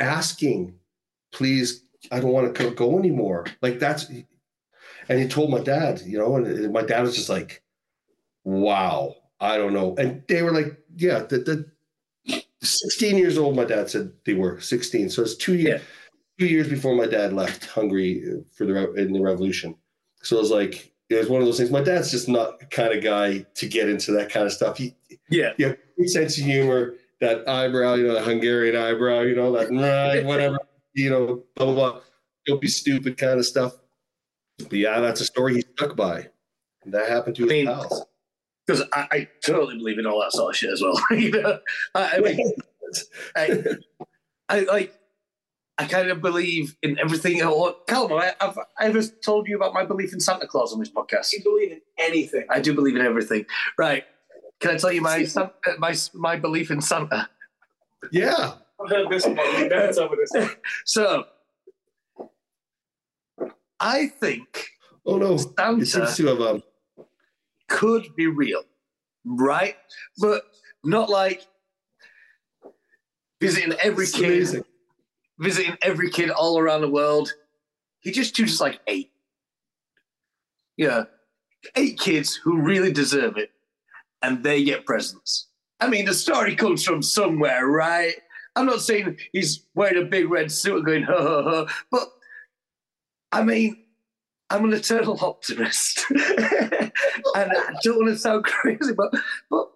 asking, 0.00 0.74
"Please, 1.32 1.82
I 2.10 2.20
don't 2.20 2.32
want 2.32 2.54
to 2.54 2.70
go 2.70 2.98
anymore." 2.98 3.46
Like 3.62 3.78
that's, 3.78 4.08
and 5.08 5.20
he 5.20 5.28
told 5.28 5.50
my 5.50 5.60
dad, 5.60 6.02
you 6.04 6.18
know, 6.18 6.36
and 6.36 6.72
my 6.72 6.82
dad 6.82 7.02
was 7.02 7.16
just 7.16 7.28
like, 7.28 7.62
"Wow." 8.44 9.16
I 9.38 9.58
don't 9.58 9.74
know. 9.74 9.94
And 9.98 10.22
they 10.28 10.42
were 10.42 10.52
like, 10.52 10.78
yeah, 10.96 11.20
the, 11.20 11.38
the 11.38 12.42
16 12.62 13.16
years 13.16 13.38
old, 13.38 13.56
my 13.56 13.64
dad 13.64 13.90
said 13.90 14.12
they 14.24 14.34
were 14.34 14.60
16. 14.60 15.10
So 15.10 15.22
it's 15.22 15.36
two 15.36 15.54
years, 15.54 15.80
yeah. 15.80 15.86
two 16.38 16.46
years 16.46 16.68
before 16.68 16.94
my 16.94 17.06
dad 17.06 17.32
left 17.32 17.66
Hungary 17.66 18.42
for 18.52 18.64
the 18.64 18.92
in 18.94 19.12
the 19.12 19.20
revolution. 19.20 19.76
So 20.22 20.36
it 20.36 20.40
was 20.40 20.50
like, 20.50 20.92
it 21.08 21.16
was 21.16 21.28
one 21.28 21.40
of 21.40 21.46
those 21.46 21.58
things. 21.58 21.70
My 21.70 21.82
dad's 21.82 22.10
just 22.10 22.28
not 22.28 22.58
the 22.58 22.66
kind 22.66 22.92
of 22.92 23.04
guy 23.04 23.46
to 23.54 23.68
get 23.68 23.88
into 23.88 24.12
that 24.12 24.30
kind 24.30 24.46
of 24.46 24.52
stuff. 24.52 24.78
He, 24.78 24.96
yeah, 25.30 25.52
yeah, 25.58 25.74
sense 26.06 26.38
of 26.38 26.44
humor, 26.44 26.94
that 27.20 27.48
eyebrow, 27.48 27.94
you 27.94 28.08
know, 28.08 28.14
the 28.14 28.22
Hungarian 28.22 28.76
eyebrow, 28.76 29.20
you 29.20 29.36
know, 29.36 29.52
that 29.52 29.70
nah, 29.70 30.20
whatever, 30.26 30.58
you 30.94 31.10
know, 31.10 31.44
blah 31.54 31.66
blah 31.66 31.74
blah. 31.74 32.00
Don't 32.46 32.60
be 32.60 32.68
stupid 32.68 33.18
kind 33.18 33.38
of 33.38 33.46
stuff. 33.46 33.74
But 34.58 34.72
yeah, 34.72 35.00
that's 35.00 35.20
a 35.20 35.24
story 35.24 35.54
he 35.54 35.60
stuck 35.60 35.96
by. 35.96 36.28
And 36.84 36.94
that 36.94 37.08
happened 37.08 37.36
to 37.36 37.42
his 37.42 37.52
I 37.52 37.54
mean, 37.54 37.66
pals 37.66 38.06
because 38.66 38.82
I, 38.92 39.06
I, 39.10 39.28
totally 39.44 39.78
believe 39.78 39.98
in 39.98 40.06
all 40.06 40.20
that 40.20 40.32
sort 40.32 40.54
of 40.54 40.56
shit 40.56 40.70
as 40.70 40.82
well. 40.82 41.00
you 41.10 41.30
know, 41.30 41.58
I, 41.94 42.16
I 42.16 42.20
mean, 42.20 42.52
I, 43.36 43.62
I 44.48 44.60
like. 44.60 44.94
I 45.78 45.84
kind 45.84 46.08
of 46.08 46.22
believe 46.22 46.74
in 46.82 46.98
everything. 46.98 47.38
Callum, 47.38 48.12
I, 48.14 48.32
have 48.40 48.58
I 48.78 48.86
ever 48.86 49.02
told 49.02 49.46
you 49.46 49.56
about 49.56 49.74
my 49.74 49.84
belief 49.84 50.14
in 50.14 50.20
Santa 50.20 50.46
Claus 50.46 50.72
on 50.72 50.78
this 50.78 50.90
podcast? 50.90 51.34
You 51.34 51.42
believe 51.42 51.70
in 51.70 51.82
anything? 51.98 52.46
I 52.48 52.60
do 52.60 52.72
believe 52.72 52.96
in 52.96 53.02
everything. 53.02 53.44
Right? 53.76 54.04
Can 54.60 54.70
I 54.70 54.78
tell 54.78 54.90
you 54.90 55.02
my 55.02 55.26
my 55.78 55.94
my 56.14 56.36
belief 56.36 56.70
in 56.70 56.80
Santa? 56.80 57.28
Yeah. 58.10 58.54
I've 58.82 58.90
heard 58.90 59.10
this 59.10 59.26
one. 59.26 60.50
so, 60.84 61.24
I 63.80 64.06
think. 64.06 64.68
Oh 65.04 65.18
no! 65.18 65.36
Santa. 65.36 65.82
It 65.82 65.86
seems 65.86 66.16
to 66.16 66.26
have 66.26 66.40
um, 66.40 66.62
could 67.68 68.14
be 68.16 68.26
real, 68.26 68.62
right? 69.24 69.76
But 70.18 70.42
not 70.84 71.08
like 71.08 71.46
visiting 73.40 73.74
every 73.82 74.06
That's 74.06 74.16
kid, 74.16 74.24
amazing. 74.32 74.64
visiting 75.38 75.76
every 75.82 76.10
kid 76.10 76.30
all 76.30 76.58
around 76.58 76.80
the 76.82 76.90
world. 76.90 77.32
He 78.00 78.12
just 78.12 78.34
chooses 78.34 78.60
like 78.60 78.80
eight. 78.86 79.10
Yeah, 80.76 81.04
eight 81.74 81.98
kids 81.98 82.34
who 82.36 82.60
really 82.60 82.92
deserve 82.92 83.36
it, 83.38 83.50
and 84.22 84.44
they 84.44 84.62
get 84.62 84.84
presents. 84.86 85.48
I 85.80 85.88
mean, 85.88 86.04
the 86.04 86.14
story 86.14 86.54
comes 86.54 86.84
from 86.84 87.02
somewhere, 87.02 87.66
right? 87.66 88.14
I'm 88.54 88.66
not 88.66 88.80
saying 88.80 89.18
he's 89.32 89.66
wearing 89.74 90.02
a 90.02 90.06
big 90.06 90.30
red 90.30 90.50
suit 90.50 90.76
and 90.76 90.86
going, 90.86 91.02
ha 91.02 91.16
ha 91.16 91.42
ha, 91.42 91.66
but 91.90 92.08
I 93.32 93.42
mean, 93.42 93.84
I'm 94.50 94.64
an 94.64 94.72
eternal 94.72 95.18
optimist. 95.20 96.04
and 96.10 96.20
I 97.34 97.74
don't 97.82 97.96
want 97.96 98.08
to 98.08 98.18
sound 98.18 98.44
crazy, 98.44 98.92
but 98.92 99.12
but 99.50 99.66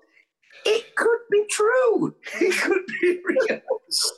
it 0.64 0.94
could 0.94 1.18
be 1.30 1.44
true. 1.50 2.14
It 2.40 2.60
could 2.60 2.82
be 3.00 3.20
real. 3.24 3.60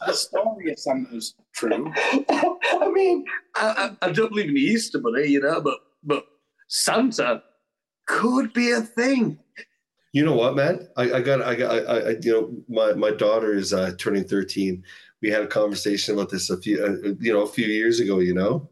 The 0.07 0.13
story 0.13 0.73
of 0.73 0.79
Santa's 0.79 1.35
true. 1.55 1.93
I 1.97 2.91
mean, 2.93 3.25
I, 3.55 3.97
I, 4.03 4.07
I, 4.07 4.13
don't 4.13 4.31
believe 4.31 4.49
in 4.49 4.55
the 4.55 4.61
Easter 4.61 4.99
Bunny, 4.99 5.29
you 5.29 5.41
know, 5.41 5.61
but 5.61 5.79
but 6.03 6.25
Santa 6.69 7.43
could 8.07 8.53
be 8.53 8.73
a 8.73 8.81
thing. 8.81 9.39
You 10.13 10.25
know 10.25 10.35
what, 10.35 10.57
man? 10.57 10.89
I, 10.97 11.13
I 11.15 11.21
got, 11.23 11.41
I 11.41 11.55
got, 11.55 11.89
I, 11.89 11.99
I, 11.99 12.09
you 12.21 12.33
know, 12.33 12.53
my 12.69 12.93
my 12.93 13.11
daughter 13.11 13.55
is 13.55 13.73
uh, 13.73 13.93
turning 13.99 14.25
thirteen. 14.25 14.85
We 15.23 15.31
had 15.31 15.43
a 15.43 15.47
conversation 15.47 16.15
about 16.15 16.31
this 16.31 16.51
a 16.51 16.59
few, 16.59 16.85
uh, 16.85 17.15
you 17.21 17.33
know, 17.33 17.43
a 17.43 17.49
few 17.49 17.67
years 17.67 18.01
ago. 18.01 18.19
You 18.19 18.35
know, 18.35 18.69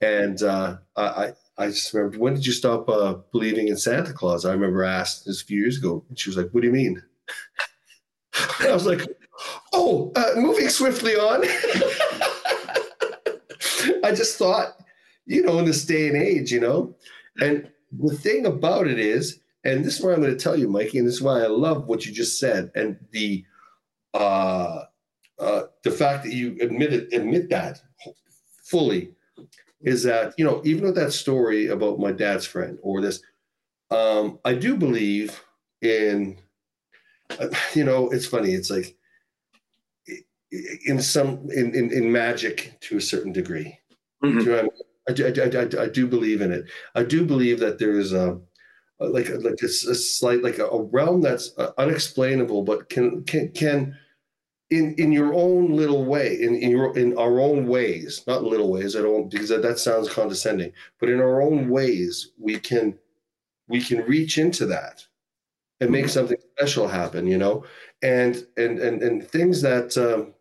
and 0.00 0.42
uh, 0.42 0.76
I, 0.96 1.32
I 1.56 1.68
just 1.68 1.92
remember, 1.94 2.18
when 2.18 2.34
did 2.34 2.46
you 2.46 2.52
stop 2.52 2.88
uh, 2.88 3.14
believing 3.32 3.68
in 3.68 3.76
Santa 3.76 4.12
Claus? 4.12 4.44
I 4.44 4.52
remember 4.52 4.84
I 4.84 4.92
asked 4.92 5.24
this 5.24 5.42
a 5.42 5.44
few 5.44 5.60
years 5.60 5.78
ago, 5.78 6.04
and 6.08 6.18
she 6.18 6.28
was 6.28 6.36
like, 6.36 6.50
"What 6.50 6.62
do 6.62 6.66
you 6.66 6.72
mean?" 6.72 7.02
I 8.60 8.72
was 8.72 8.86
like, 8.86 9.02
"Oh, 9.72 10.12
uh, 10.16 10.32
moving 10.36 10.68
swiftly 10.68 11.14
on." 11.14 11.44
I 14.04 14.12
just 14.12 14.36
thought, 14.36 14.76
you 15.26 15.42
know, 15.42 15.58
in 15.58 15.64
this 15.64 15.84
day 15.84 16.08
and 16.08 16.16
age, 16.16 16.50
you 16.52 16.60
know, 16.60 16.94
and 17.40 17.70
the 17.92 18.14
thing 18.16 18.46
about 18.46 18.86
it 18.86 18.98
is, 18.98 19.40
and 19.64 19.84
this 19.84 19.98
is 19.98 20.04
what 20.04 20.14
I'm 20.14 20.20
going 20.20 20.36
to 20.36 20.42
tell 20.42 20.58
you, 20.58 20.68
Mikey, 20.68 20.98
and 20.98 21.06
this 21.06 21.14
is 21.14 21.22
why 21.22 21.40
I 21.40 21.46
love 21.46 21.86
what 21.86 22.04
you 22.04 22.12
just 22.12 22.38
said, 22.38 22.70
and 22.74 22.98
the 23.12 23.44
uh, 24.12 24.84
uh, 25.38 25.62
the 25.82 25.90
fact 25.90 26.24
that 26.24 26.32
you 26.32 26.56
admit 26.60 26.92
it, 26.92 27.12
admit 27.12 27.48
that 27.50 27.80
fully 28.64 29.14
is 29.84 30.02
that 30.02 30.34
you 30.38 30.44
know 30.44 30.60
even 30.64 30.84
with 30.84 30.94
that 30.94 31.12
story 31.12 31.68
about 31.68 31.98
my 31.98 32.12
dad's 32.12 32.46
friend 32.46 32.78
or 32.82 33.00
this 33.00 33.20
um 33.90 34.38
i 34.44 34.54
do 34.54 34.76
believe 34.76 35.44
in 35.82 36.36
uh, 37.38 37.48
you 37.74 37.84
know 37.84 38.10
it's 38.10 38.26
funny 38.26 38.52
it's 38.52 38.70
like 38.70 38.96
in 40.84 41.00
some 41.00 41.48
in 41.50 41.74
in, 41.74 41.92
in 41.92 42.10
magic 42.10 42.76
to 42.80 42.96
a 42.96 43.00
certain 43.00 43.32
degree. 43.32 43.78
Mm-hmm. 44.22 44.38
you 44.40 44.46
know 44.46 44.70
I, 45.08 45.12
I, 45.12 45.82
I, 45.82 45.84
I, 45.84 45.88
do 45.88 46.06
believe 46.06 46.40
in 46.40 46.50
it. 46.50 46.64
I 46.94 47.02
do 47.02 47.26
believe 47.26 47.60
that 47.60 47.78
there 47.78 47.98
is 47.98 48.14
a 48.14 48.40
like 48.98 49.28
like 49.28 49.60
a, 49.62 49.66
a 49.66 49.94
slight 49.94 50.42
like 50.42 50.58
a, 50.58 50.66
a 50.66 50.82
realm 50.82 51.20
that's 51.20 51.50
uh, 51.58 51.72
unexplainable 51.78 52.62
but 52.62 52.88
can 52.88 53.22
can 53.24 53.50
can 53.52 53.96
in 54.70 54.94
in 54.94 55.12
your 55.12 55.34
own 55.34 55.76
little 55.76 56.04
way, 56.04 56.40
in 56.40 56.54
in 56.56 56.70
your 56.70 56.96
in 56.96 57.16
our 57.18 57.40
own 57.40 57.66
ways, 57.66 58.22
not 58.26 58.44
little 58.44 58.70
ways. 58.70 58.96
I 58.96 59.02
don't 59.02 59.30
because 59.30 59.50
that, 59.50 59.62
that 59.62 59.78
sounds 59.78 60.08
condescending, 60.08 60.72
but 60.98 61.08
in 61.08 61.20
our 61.20 61.42
own 61.42 61.68
ways, 61.68 62.30
we 62.38 62.58
can 62.58 62.98
we 63.68 63.80
can 63.80 64.00
reach 64.06 64.38
into 64.38 64.66
that 64.66 65.04
and 65.80 65.90
make 65.90 66.04
mm-hmm. 66.04 66.10
something 66.10 66.38
special 66.56 66.88
happen. 66.88 67.26
You 67.26 67.38
know, 67.38 67.64
and 68.02 68.46
and 68.56 68.78
and 68.78 69.02
and 69.02 69.28
things 69.28 69.60
that 69.62 69.96
um, 69.98 70.34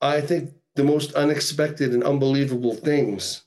I 0.00 0.20
think 0.20 0.52
the 0.74 0.84
most 0.84 1.12
unexpected 1.14 1.92
and 1.92 2.04
unbelievable 2.04 2.74
things. 2.74 3.42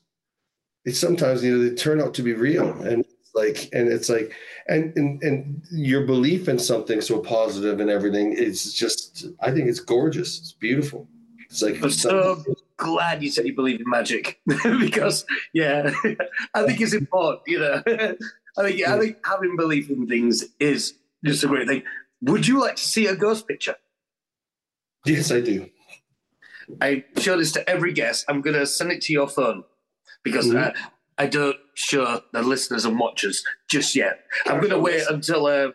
It's 0.84 1.00
sometimes 1.00 1.42
you 1.42 1.56
know 1.56 1.68
they 1.68 1.74
turn 1.74 2.00
out 2.00 2.14
to 2.14 2.22
be 2.22 2.34
real, 2.34 2.70
and 2.82 3.04
like 3.36 3.68
and 3.72 3.88
it's 3.88 4.08
like 4.08 4.32
and 4.66 4.96
and 4.96 5.22
and 5.22 5.62
your 5.70 6.06
belief 6.06 6.48
in 6.48 6.58
something 6.58 7.00
so 7.02 7.18
positive 7.18 7.78
and 7.80 7.90
everything 7.90 8.32
is 8.32 8.72
just 8.72 9.26
I 9.40 9.52
think 9.52 9.68
it's 9.68 9.80
gorgeous. 9.80 10.38
It's 10.38 10.52
beautiful. 10.52 11.06
It's 11.50 11.62
like 11.62 11.80
I'm 11.82 11.90
so 11.90 12.42
glad 12.78 13.22
you 13.22 13.30
said 13.30 13.46
you 13.46 13.54
believe 13.54 13.78
in 13.78 13.88
magic 13.88 14.40
because 14.80 15.26
yeah, 15.52 15.92
I 16.54 16.64
think 16.64 16.80
it's 16.80 16.94
important. 16.94 17.42
You 17.46 17.60
know, 17.60 17.82
I 18.58 18.62
think 18.62 18.78
yeah, 18.78 18.94
I 18.94 18.98
think 18.98 19.18
having 19.24 19.54
belief 19.54 19.90
in 19.90 20.06
things 20.06 20.44
is 20.58 20.94
just 21.24 21.44
a 21.44 21.46
great 21.46 21.68
thing. 21.68 21.82
Would 22.22 22.48
you 22.48 22.58
like 22.58 22.76
to 22.76 22.82
see 22.82 23.06
a 23.06 23.14
ghost 23.14 23.46
picture? 23.46 23.76
Yes, 25.04 25.30
I 25.30 25.40
do. 25.40 25.68
I 26.80 27.04
show 27.18 27.36
this 27.36 27.52
to 27.52 27.68
every 27.68 27.92
guest. 27.92 28.24
I'm 28.28 28.40
going 28.40 28.56
to 28.56 28.66
send 28.66 28.90
it 28.90 29.02
to 29.02 29.12
your 29.12 29.28
phone 29.28 29.62
because 30.24 30.48
mm-hmm. 30.48 30.56
uh, 30.56 30.70
I 31.16 31.26
don't 31.26 31.56
show 31.76 32.22
the 32.32 32.42
listeners 32.42 32.84
and 32.84 32.98
watchers 32.98 33.44
just 33.68 33.94
yet. 33.94 34.20
I'm 34.46 34.58
going 34.58 34.70
to 34.70 34.78
wait 34.78 35.02
until 35.08 35.46
uh, 35.46 35.68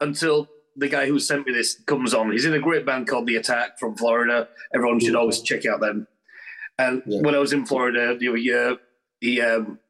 until 0.00 0.48
the 0.76 0.88
guy 0.88 1.06
who 1.06 1.18
sent 1.18 1.46
me 1.46 1.52
this 1.52 1.82
comes 1.86 2.14
on. 2.14 2.30
He's 2.30 2.44
in 2.44 2.54
a 2.54 2.60
great 2.60 2.86
band 2.86 3.08
called 3.08 3.26
The 3.26 3.36
Attack 3.36 3.78
from 3.78 3.96
Florida. 3.96 4.48
Everyone 4.72 5.00
should 5.00 5.16
always 5.16 5.42
check 5.42 5.66
out 5.66 5.80
them. 5.80 6.06
And 6.78 7.02
yeah. 7.06 7.20
when 7.22 7.34
I 7.34 7.38
was 7.38 7.52
in 7.52 7.66
Florida 7.66 8.16
the 8.16 8.28
other 8.28 8.36
year, 8.36 8.76
he 9.20 9.40
um, 9.40 9.80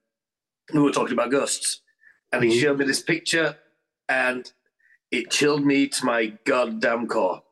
we 0.72 0.80
were 0.80 0.90
talking 0.90 1.12
about 1.12 1.30
ghosts, 1.30 1.82
and 2.32 2.42
he 2.42 2.50
mm-hmm. 2.50 2.60
showed 2.60 2.78
me 2.78 2.86
this 2.86 3.02
picture, 3.02 3.56
and 4.08 4.50
it 5.10 5.30
chilled 5.30 5.64
me 5.64 5.88
to 5.88 6.04
my 6.06 6.32
goddamn 6.44 7.06
core. 7.08 7.42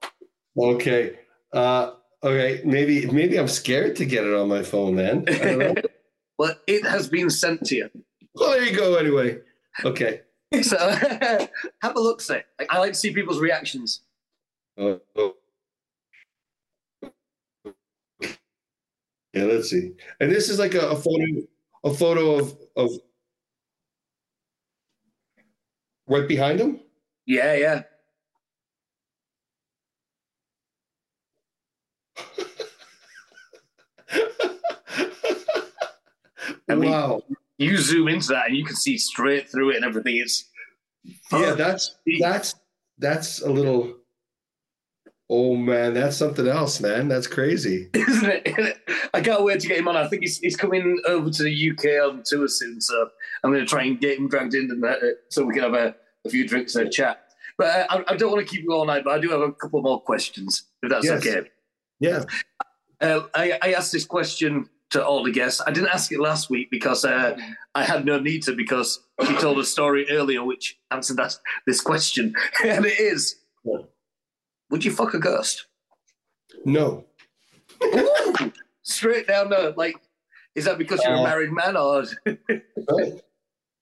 Okay. 0.58 1.18
Uh, 1.52 1.92
okay. 2.24 2.62
Maybe 2.64 3.10
maybe 3.10 3.38
I'm 3.38 3.48
scared 3.48 3.96
to 3.96 4.06
get 4.06 4.24
it 4.24 4.32
on 4.32 4.48
my 4.48 4.62
phone, 4.62 4.96
then. 4.96 5.76
Well, 6.38 6.54
it 6.66 6.84
has 6.86 7.08
been 7.08 7.30
sent 7.30 7.64
to 7.66 7.76
you. 7.76 7.90
Well, 8.36 8.50
there 8.50 8.64
you 8.64 8.76
go. 8.76 8.96
Anyway, 8.96 9.38
okay. 9.84 10.22
So 10.62 10.78
have 11.82 11.96
a 11.96 12.00
look. 12.00 12.20
Say, 12.20 12.44
I 12.70 12.78
like 12.78 12.92
to 12.92 12.98
see 12.98 13.12
people's 13.12 13.40
reactions. 13.40 14.02
Oh, 14.78 15.00
oh. 15.16 15.34
Yeah, 19.34 19.44
let's 19.44 19.70
see. 19.70 19.92
And 20.20 20.30
this 20.30 20.48
is 20.48 20.60
like 20.60 20.74
a, 20.74 20.90
a 20.90 20.96
photo, 20.96 21.24
a 21.82 21.92
photo 21.92 22.38
of 22.38 22.56
of 22.76 22.90
right 26.06 26.28
behind 26.28 26.60
him. 26.60 26.80
Yeah, 27.26 27.54
yeah. 27.54 27.82
Wow. 36.68 37.22
You 37.58 37.78
zoom 37.78 38.08
into 38.08 38.28
that 38.28 38.48
and 38.48 38.56
you 38.56 38.64
can 38.64 38.76
see 38.76 38.98
straight 38.98 39.48
through 39.50 39.70
it 39.70 39.76
and 39.76 39.84
everything. 39.84 40.16
It's 40.16 40.44
yeah, 41.32 41.52
that's 41.52 41.96
that's 42.20 42.54
that's 42.98 43.42
a 43.42 43.50
little. 43.50 43.94
Oh 45.28 45.56
man, 45.56 45.94
that's 45.94 46.16
something 46.16 46.46
else, 46.46 46.80
man. 46.80 47.08
That's 47.08 47.26
crazy, 47.26 47.90
isn't 47.94 48.30
it? 48.30 48.78
I 49.12 49.20
can't 49.20 49.42
wait 49.42 49.58
to 49.60 49.66
get 49.66 49.78
him 49.78 49.88
on. 49.88 49.96
I 49.96 50.06
think 50.06 50.22
he's, 50.22 50.38
he's 50.38 50.56
coming 50.56 51.00
over 51.06 51.30
to 51.30 51.42
the 51.42 51.70
UK 51.70 52.08
on 52.08 52.22
tour 52.24 52.46
soon, 52.46 52.80
so 52.80 53.08
I'm 53.42 53.50
going 53.50 53.64
to 53.64 53.68
try 53.68 53.84
and 53.84 54.00
get 54.00 54.18
him 54.18 54.28
dragged 54.28 54.54
in 54.54 54.70
and 54.70 54.84
uh, 54.84 54.94
so 55.30 55.44
we 55.44 55.54
can 55.54 55.64
have 55.64 55.74
a, 55.74 55.96
a 56.24 56.30
few 56.30 56.46
drinks 56.46 56.76
and 56.76 56.86
a 56.86 56.90
chat. 56.90 57.26
But 57.58 57.66
uh, 57.66 57.86
I, 57.90 58.12
I, 58.12 58.16
don't 58.16 58.30
want 58.30 58.46
to 58.46 58.54
keep 58.54 58.62
you 58.62 58.72
all 58.72 58.84
night, 58.84 59.02
but 59.04 59.14
I 59.14 59.18
do 59.18 59.30
have 59.30 59.40
a 59.40 59.50
couple 59.52 59.82
more 59.82 60.00
questions, 60.00 60.64
if 60.82 60.90
that's 60.90 61.06
yes. 61.06 61.26
okay. 61.26 61.48
Yeah. 61.98 62.22
Uh, 63.00 63.22
I, 63.34 63.58
I 63.62 63.72
asked 63.72 63.92
this 63.92 64.04
question 64.04 64.68
to 64.90 65.04
all 65.04 65.22
the 65.22 65.32
guests. 65.32 65.60
I 65.66 65.70
didn't 65.70 65.90
ask 65.90 66.12
it 66.12 66.20
last 66.20 66.50
week 66.50 66.70
because 66.70 67.04
uh, 67.04 67.36
I 67.74 67.84
had 67.84 68.04
no 68.04 68.18
need 68.18 68.42
to 68.44 68.52
because 68.52 69.00
she 69.26 69.34
told 69.36 69.58
a 69.58 69.64
story 69.64 70.08
earlier 70.10 70.44
which 70.44 70.78
answered 70.90 71.16
that 71.16 71.36
this 71.66 71.80
question, 71.80 72.34
and 72.64 72.86
it 72.86 72.98
is: 73.00 73.36
Would 74.70 74.84
you 74.84 74.92
fuck 74.92 75.14
a 75.14 75.18
ghost? 75.18 75.66
No. 76.64 77.04
Ooh, 77.82 78.52
straight 78.82 79.26
down 79.26 79.50
the 79.50 79.74
like. 79.76 79.96
Is 80.54 80.64
that 80.64 80.78
because 80.78 81.02
you're 81.04 81.16
uh, 81.16 81.20
a 81.20 81.24
married 81.24 81.52
man, 81.52 81.76
or? 81.76 82.04
right. 82.26 83.20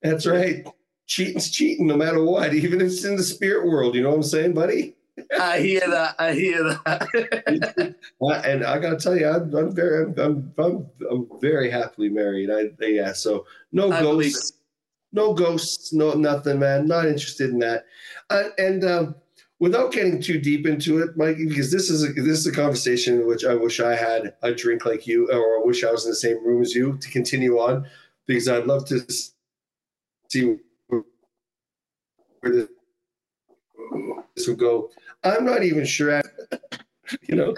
That's 0.02 0.26
right. 0.26 0.66
Cheating's 1.06 1.50
cheating, 1.50 1.86
no 1.86 1.96
matter 1.96 2.22
what, 2.24 2.52
even 2.52 2.80
if 2.80 2.88
it's 2.88 3.04
in 3.04 3.16
the 3.16 3.22
spirit 3.22 3.66
world. 3.66 3.94
You 3.94 4.02
know 4.02 4.10
what 4.10 4.16
I'm 4.16 4.22
saying, 4.24 4.54
buddy? 4.54 4.96
I 5.38 5.60
hear 5.60 5.80
that. 5.80 6.16
I 6.18 6.32
hear 6.32 6.64
that. 6.64 7.94
and 8.20 8.64
I 8.64 8.78
gotta 8.78 8.96
tell 8.96 9.16
you, 9.16 9.28
I'm, 9.28 9.54
I'm 9.54 9.74
very, 9.74 10.04
I'm, 10.04 10.52
I'm, 10.58 10.86
I'm, 11.10 11.28
very 11.40 11.70
happily 11.70 12.08
married. 12.08 12.50
I, 12.50 12.70
yeah. 12.84 13.12
So 13.12 13.46
no 13.72 13.92
I 13.92 14.02
ghosts, 14.02 14.54
no 15.12 15.32
ghosts, 15.32 15.92
no 15.92 16.14
nothing, 16.14 16.58
man. 16.58 16.86
Not 16.86 17.06
interested 17.06 17.50
in 17.50 17.60
that. 17.60 17.86
Uh, 18.30 18.44
and 18.58 18.84
um, 18.84 19.14
without 19.60 19.92
getting 19.92 20.20
too 20.20 20.38
deep 20.40 20.66
into 20.66 20.98
it, 20.98 21.16
Mike, 21.16 21.38
because 21.38 21.70
this 21.70 21.90
is 21.90 22.04
a, 22.04 22.12
this 22.12 22.38
is 22.38 22.46
a 22.46 22.52
conversation 22.52 23.20
in 23.20 23.26
which 23.26 23.44
I 23.44 23.54
wish 23.54 23.80
I 23.80 23.94
had 23.94 24.34
a 24.42 24.52
drink 24.52 24.84
like 24.84 25.06
you, 25.06 25.30
or 25.30 25.60
I 25.60 25.64
wish 25.64 25.84
I 25.84 25.92
was 25.92 26.04
in 26.04 26.10
the 26.10 26.16
same 26.16 26.44
room 26.44 26.62
as 26.62 26.74
you 26.74 26.98
to 26.98 27.10
continue 27.10 27.58
on, 27.58 27.86
because 28.26 28.48
I'd 28.48 28.66
love 28.66 28.86
to 28.86 29.00
see 30.28 30.56
where 30.88 31.02
this 32.42 32.68
would 34.46 34.58
go. 34.58 34.90
I'm 35.22 35.44
not 35.44 35.62
even 35.62 35.84
sure. 35.84 36.22
you 37.28 37.36
know, 37.36 37.54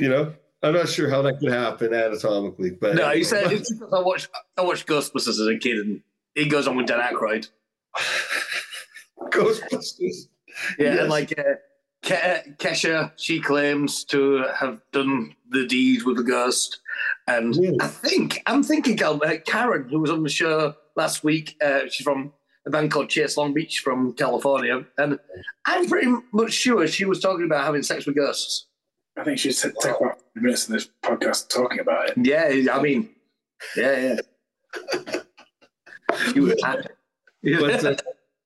you 0.00 0.08
know, 0.08 0.34
I'm 0.62 0.74
not 0.74 0.88
sure 0.88 1.08
how 1.08 1.22
that 1.22 1.38
could 1.38 1.52
happen 1.52 1.94
anatomically. 1.94 2.70
But 2.70 2.96
no, 2.96 3.12
you 3.12 3.24
said 3.24 3.46
I 3.92 4.00
watched 4.00 4.28
I 4.56 4.62
watched 4.62 4.86
Ghostbusters 4.86 5.28
as 5.28 5.46
a 5.46 5.58
kid, 5.58 5.78
and 5.78 6.02
he 6.34 6.48
goes 6.48 6.66
on 6.66 6.76
with 6.76 6.86
Dan 6.86 7.00
Aykroyd. 7.00 7.48
Ghostbusters. 9.30 10.28
Yeah, 10.78 10.94
yes. 10.94 11.00
and 11.00 11.10
like 11.10 11.38
uh, 11.38 11.54
Ke- 12.02 12.58
Kesha, 12.58 13.12
she 13.16 13.40
claims 13.40 14.04
to 14.04 14.44
have 14.54 14.80
done 14.92 15.34
the 15.50 15.66
deed 15.66 16.02
with 16.02 16.16
the 16.16 16.22
ghost, 16.24 16.80
and 17.26 17.56
really? 17.56 17.80
I 17.80 17.86
think 17.86 18.42
I'm 18.46 18.62
thinking 18.62 19.00
uh, 19.02 19.18
Karen, 19.46 19.88
who 19.88 20.00
was 20.00 20.10
on 20.10 20.22
the 20.22 20.28
show 20.28 20.74
last 20.96 21.22
week. 21.22 21.56
Uh, 21.62 21.82
she's 21.88 22.04
from 22.04 22.32
a 22.68 22.70
band 22.70 22.90
called 22.90 23.08
Chase 23.08 23.36
Long 23.36 23.52
Beach 23.52 23.80
from 23.80 24.12
California, 24.12 24.84
and 24.98 25.18
I'm 25.64 25.88
pretty 25.88 26.12
much 26.32 26.52
sure 26.52 26.86
she 26.86 27.04
was 27.06 27.18
talking 27.18 27.44
about 27.44 27.64
having 27.64 27.82
sex 27.82 28.06
with 28.06 28.14
ghosts. 28.14 28.66
I 29.16 29.24
think 29.24 29.38
she's 29.38 29.60
take 29.60 29.74
about 30.00 30.20
minutes 30.34 30.68
in 30.68 30.74
this 30.74 30.90
podcast 31.02 31.48
talking 31.48 31.80
about 31.80 32.10
it. 32.10 32.14
Yeah, 32.22 32.72
I 32.72 32.80
mean, 32.80 33.10
yeah, 33.76 34.20
yeah. 34.94 35.20
you, 36.34 36.54
but, 37.60 37.84
uh, 37.84 37.96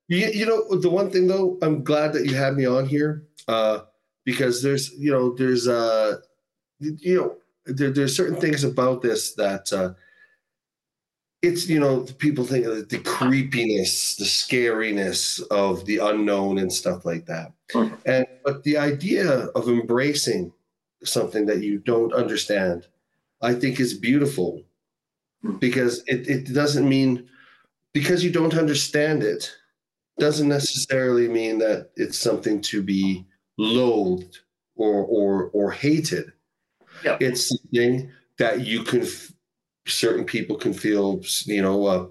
you, 0.09 0.27
you 0.28 0.47
know, 0.47 0.77
the 0.77 0.89
one 0.89 1.11
thing 1.11 1.27
though, 1.27 1.59
I'm 1.61 1.85
glad 1.85 2.12
that 2.15 2.27
you 2.27 2.35
had 2.36 2.55
me 2.55 2.65
on 2.65 2.86
here 2.86 3.24
uh, 3.49 3.81
because 4.24 4.62
there's, 4.62 4.93
you 4.93 5.11
know, 5.11 5.35
there's, 5.35 5.69
uh, 5.69 6.19
you 6.78 7.16
know, 7.16 7.36
there, 7.66 7.90
there's 7.90 8.16
certain 8.16 8.40
things 8.40 8.65
about 8.65 9.03
this 9.03 9.35
that 9.35 9.70
uh, 9.73 9.93
it's 11.43 11.69
you 11.69 11.78
know 11.78 12.02
people 12.19 12.44
think 12.44 12.64
of 12.64 12.89
the 12.89 12.98
creepiness 12.98 14.16
the 14.16 14.24
scariness 14.24 15.43
of 15.51 15.85
the 15.86 15.98
unknown 15.98 16.59
and 16.59 16.73
stuff 16.73 17.05
like 17.05 17.27
that 17.27 17.52
mm-hmm. 17.73 17.94
and 18.06 18.27
but 18.44 18.62
the 18.62 18.78
idea 18.78 19.28
of 19.55 19.69
embracing 19.69 20.52
something 21.05 21.44
that 21.47 21.62
you 21.62 21.78
don't 21.78 22.14
understand 22.14 22.86
i 23.43 23.52
think 23.52 23.81
is 23.81 23.94
beautiful 23.94 24.62
mm-hmm. 25.44 25.56
because 25.59 26.02
it, 26.06 26.28
it 26.28 26.55
doesn't 26.55 26.89
mean 26.89 27.28
because 27.93 28.24
you 28.24 28.31
don't 28.31 28.56
understand 28.56 29.23
it 29.23 29.52
doesn't 30.19 30.48
necessarily 30.48 31.28
mean 31.28 31.59
that 31.59 31.90
it's 31.97 32.19
something 32.19 32.60
to 32.60 32.82
be 32.82 33.27
loathed 33.59 34.39
or 34.77 35.05
or 35.05 35.51
or 35.52 35.70
hated 35.73 36.32
it's 37.05 37.48
something 37.48 38.10
that 38.39 38.60
you 38.60 38.82
can 38.85 39.05
certain 39.86 40.24
people 40.24 40.56
can 40.56 40.72
feel 40.72 41.20
you 41.44 41.62
know 41.62 41.86
uh, 41.86 42.06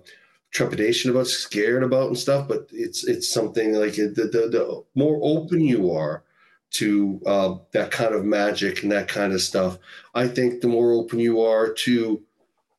trepidation 0.51 1.11
about 1.11 1.27
scared 1.27 1.83
about 1.83 2.07
and 2.07 2.17
stuff 2.17 2.47
but 2.47 2.67
it's 2.71 3.03
it's 3.05 3.31
something 3.31 3.73
like 3.73 3.95
the, 3.95 4.29
the, 4.31 4.49
the 4.49 4.83
more 4.95 5.19
open 5.21 5.61
you 5.61 5.91
are 5.91 6.23
to 6.71 7.21
uh, 7.25 7.55
that 7.71 7.91
kind 7.91 8.15
of 8.15 8.23
magic 8.23 8.83
and 8.83 8.91
that 8.91 9.07
kind 9.07 9.33
of 9.33 9.41
stuff 9.41 9.77
i 10.13 10.27
think 10.27 10.61
the 10.61 10.67
more 10.67 10.91
open 10.91 11.19
you 11.19 11.41
are 11.41 11.71
to 11.73 12.21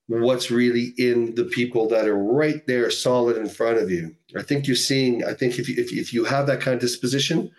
what's 0.08 0.50
really 0.50 0.92
in 0.98 1.34
the 1.36 1.44
people 1.44 1.88
that 1.88 2.06
are 2.06 2.18
right 2.18 2.66
there 2.66 2.90
solid 2.90 3.36
in 3.36 3.48
front 3.48 3.78
of 3.78 3.90
you 3.90 4.14
i 4.36 4.42
think 4.42 4.66
you're 4.66 4.76
seeing 4.76 5.24
i 5.24 5.32
think 5.32 5.58
if 5.58 5.68
you 5.68 5.74
if, 5.78 5.92
if 5.92 6.12
you 6.12 6.24
have 6.24 6.46
that 6.46 6.60
kind 6.60 6.74
of 6.74 6.80
disposition 6.80 7.50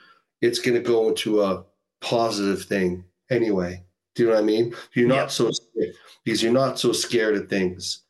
it's 0.41 0.59
going 0.59 0.75
to 0.75 0.87
go 0.87 1.07
into 1.07 1.41
a 1.41 1.63
positive 2.01 2.63
thing 2.63 3.05
anyway. 3.29 3.81
Do 4.13 4.23
you 4.23 4.29
know 4.29 4.35
what 4.35 4.43
I 4.43 4.45
mean? 4.45 4.75
You're 4.93 5.07
not 5.07 5.31
so 5.31 5.49
scared 5.49 5.95
because 6.23 6.41
you're 6.41 6.51
not 6.51 6.79
so 6.79 6.91
scared 6.91 7.35
of 7.35 7.49
things. 7.49 8.03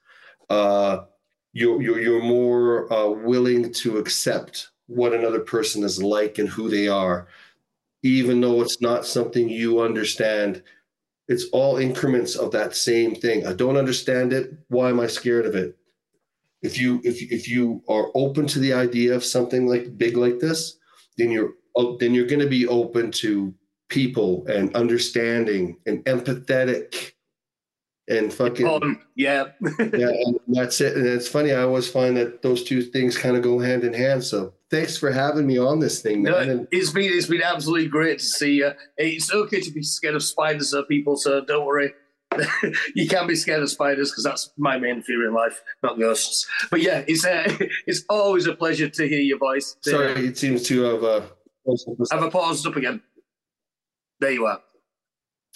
Uh, 0.49 1.05
you're, 1.53 1.81
you're, 1.81 1.99
you're 1.99 2.23
more 2.23 2.91
uh, 2.91 3.09
willing 3.09 3.71
to 3.73 3.97
accept 3.97 4.69
what 4.87 5.13
another 5.13 5.39
person 5.39 5.83
is 5.83 6.01
like 6.01 6.37
and 6.37 6.49
who 6.49 6.69
they 6.69 6.87
are, 6.87 7.27
even 8.03 8.41
though 8.41 8.61
it's 8.61 8.81
not 8.81 9.05
something 9.05 9.49
you 9.49 9.79
understand. 9.79 10.63
It's 11.27 11.45
all 11.53 11.77
increments 11.77 12.35
of 12.35 12.51
that 12.51 12.75
same 12.75 13.15
thing. 13.15 13.47
I 13.47 13.53
don't 13.53 13.77
understand 13.77 14.33
it. 14.33 14.53
Why 14.67 14.89
am 14.89 14.99
I 14.99 15.07
scared 15.07 15.45
of 15.45 15.55
it? 15.55 15.77
If 16.61 16.79
you 16.79 17.01
if 17.03 17.21
if 17.31 17.49
you 17.49 17.83
are 17.89 18.09
open 18.15 18.47
to 18.47 18.59
the 18.59 18.73
idea 18.73 19.13
of 19.13 19.23
something 19.23 19.67
like 19.67 19.97
big 19.97 20.15
like 20.15 20.39
this, 20.39 20.77
then 21.17 21.29
you're 21.29 21.53
then 21.99 22.13
you're 22.13 22.27
going 22.27 22.39
to 22.39 22.47
be 22.47 22.67
open 22.67 23.11
to 23.11 23.53
people 23.89 24.45
and 24.47 24.73
understanding 24.75 25.77
and 25.85 26.03
empathetic 26.05 27.12
and 28.09 28.33
fucking 28.33 28.67
um, 28.67 29.01
yeah 29.15 29.45
yeah 29.79 30.09
and 30.09 30.39
that's 30.47 30.81
it 30.81 30.97
and 30.97 31.05
it's 31.05 31.27
funny 31.27 31.53
i 31.53 31.61
always 31.61 31.89
find 31.89 32.17
that 32.17 32.41
those 32.41 32.63
two 32.63 32.81
things 32.81 33.17
kind 33.17 33.37
of 33.37 33.43
go 33.43 33.59
hand 33.59 33.83
in 33.83 33.93
hand 33.93 34.21
so 34.21 34.53
thanks 34.69 34.97
for 34.97 35.09
having 35.09 35.47
me 35.47 35.57
on 35.57 35.79
this 35.79 36.01
thing 36.01 36.21
man. 36.21 36.47
No, 36.47 36.67
it's 36.71 36.91
been 36.91 37.11
it's 37.13 37.27
been 37.27 37.41
absolutely 37.41 37.87
great 37.87 38.19
to 38.19 38.25
see 38.25 38.55
you 38.55 38.71
it's 38.97 39.33
okay 39.33 39.61
to 39.61 39.71
be 39.71 39.83
scared 39.83 40.15
of 40.15 40.23
spiders 40.23 40.73
or 40.73 40.83
people 40.83 41.15
so 41.15 41.45
don't 41.45 41.65
worry 41.65 41.93
you 42.95 43.07
can 43.07 43.27
be 43.27 43.35
scared 43.35 43.61
of 43.61 43.69
spiders 43.69 44.11
because 44.11 44.23
that's 44.23 44.51
my 44.57 44.77
main 44.77 45.01
fear 45.01 45.27
in 45.27 45.33
life, 45.33 45.61
not 45.81 45.99
ghosts. 45.99 46.47
But 46.71 46.81
yeah, 46.81 47.03
it's 47.07 47.25
uh, 47.25 47.43
it's 47.87 48.03
always 48.09 48.47
a 48.47 48.55
pleasure 48.55 48.89
to 48.89 49.07
hear 49.07 49.19
your 49.19 49.37
voice. 49.37 49.75
Sorry, 49.81 50.27
it 50.27 50.37
seems 50.37 50.63
to 50.63 50.81
have 50.83 51.03
uh, 51.03 51.21
have 52.11 52.23
a 52.23 52.31
paused 52.31 52.65
up 52.65 52.75
again. 52.75 53.01
There 54.19 54.31
you 54.31 54.45
are. 54.45 54.61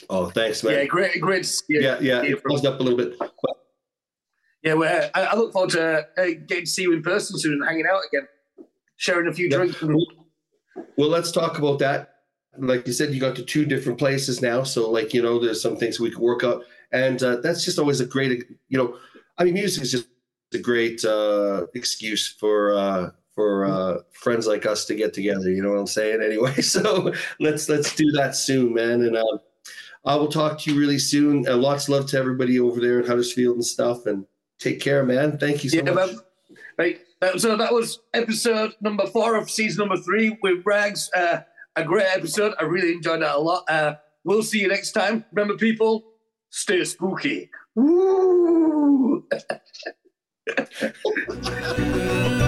Oh, 0.09 0.29
thanks, 0.29 0.63
man. 0.63 0.73
Yeah, 0.73 0.85
great, 0.85 1.19
great. 1.19 1.51
Yeah, 1.69 1.97
yeah, 1.99 2.21
it 2.21 2.43
paused 2.43 2.65
up 2.65 2.79
a 2.79 2.83
little 2.83 2.97
bit. 2.97 3.17
But... 3.17 3.33
Yeah, 4.63 4.73
well, 4.73 5.09
I, 5.15 5.23
I, 5.23 5.35
look 5.35 5.53
forward 5.53 5.71
to 5.71 6.07
uh, 6.17 6.25
getting 6.47 6.65
to 6.65 6.65
see 6.65 6.83
you 6.83 6.93
in 6.93 7.01
person 7.01 7.37
soon 7.39 7.53
and 7.53 7.65
hanging 7.65 7.85
out 7.91 8.01
again, 8.11 8.27
sharing 8.97 9.27
a 9.27 9.33
few 9.33 9.47
yeah. 9.49 9.57
drinks. 9.57 9.81
Well, 10.97 11.09
let's 11.09 11.31
talk 11.31 11.57
about 11.57 11.79
that. 11.79 12.13
Like 12.57 12.87
you 12.87 12.93
said, 12.93 13.13
you 13.13 13.19
got 13.19 13.35
to 13.35 13.43
two 13.43 13.65
different 13.65 13.99
places 13.99 14.41
now, 14.41 14.63
so 14.63 14.89
like 14.89 15.13
you 15.13 15.21
know, 15.21 15.39
there's 15.39 15.61
some 15.61 15.77
things 15.77 15.99
we 15.99 16.09
could 16.09 16.19
work 16.19 16.43
out, 16.43 16.63
and 16.91 17.21
uh, 17.21 17.37
that's 17.37 17.63
just 17.63 17.77
always 17.77 17.99
a 17.99 18.05
great, 18.05 18.43
you 18.69 18.77
know, 18.77 18.97
I 19.37 19.43
mean, 19.43 19.53
music 19.53 19.83
is 19.83 19.91
just 19.91 20.07
a 20.53 20.57
great 20.57 21.03
uh, 21.05 21.67
excuse 21.75 22.27
for 22.27 22.73
uh, 22.73 23.11
for 23.35 23.65
uh, 23.65 23.99
friends 24.11 24.47
like 24.47 24.65
us 24.65 24.85
to 24.85 24.95
get 24.95 25.13
together. 25.13 25.51
You 25.51 25.61
know 25.61 25.71
what 25.71 25.79
I'm 25.79 25.87
saying? 25.87 26.21
Anyway, 26.27 26.61
so 26.61 27.13
let's 27.39 27.69
let's 27.69 27.95
do 27.95 28.11
that 28.13 28.35
soon, 28.35 28.73
man. 28.73 29.03
And 29.03 29.15
uh, 29.15 29.37
I 30.05 30.15
will 30.15 30.27
talk 30.27 30.59
to 30.59 30.73
you 30.73 30.79
really 30.79 30.99
soon. 30.99 31.47
Uh, 31.47 31.57
lots 31.57 31.85
of 31.85 31.89
love 31.89 32.07
to 32.07 32.17
everybody 32.17 32.59
over 32.59 32.79
there 32.79 32.99
in 32.99 33.05
Huddersfield 33.05 33.55
and 33.55 33.65
stuff. 33.65 34.05
And 34.05 34.25
take 34.59 34.79
care, 34.79 35.03
man. 35.03 35.37
Thank 35.37 35.63
you 35.63 35.69
so 35.69 35.77
yeah, 35.77 35.91
much. 35.91 36.11
right. 36.77 36.99
So 37.37 37.57
that 37.57 37.73
was 37.73 37.99
episode 38.13 38.75
number 38.79 39.07
four 39.07 39.35
of 39.35 39.49
season 39.49 39.87
number 39.87 40.01
three 40.01 40.37
with 40.41 40.63
Rags. 40.65 41.09
Uh, 41.15 41.39
a 41.75 41.83
great 41.83 42.07
episode. 42.15 42.53
I 42.59 42.63
really 42.63 42.93
enjoyed 42.93 43.21
that 43.21 43.35
a 43.35 43.39
lot. 43.39 43.63
Uh, 43.69 43.95
we'll 44.23 44.43
see 44.43 44.61
you 44.61 44.67
next 44.67 44.91
time. 44.91 45.25
Remember, 45.31 45.57
people, 45.57 46.03
stay 46.49 46.83
spooky. 46.83 47.49
Woo! 47.75 49.27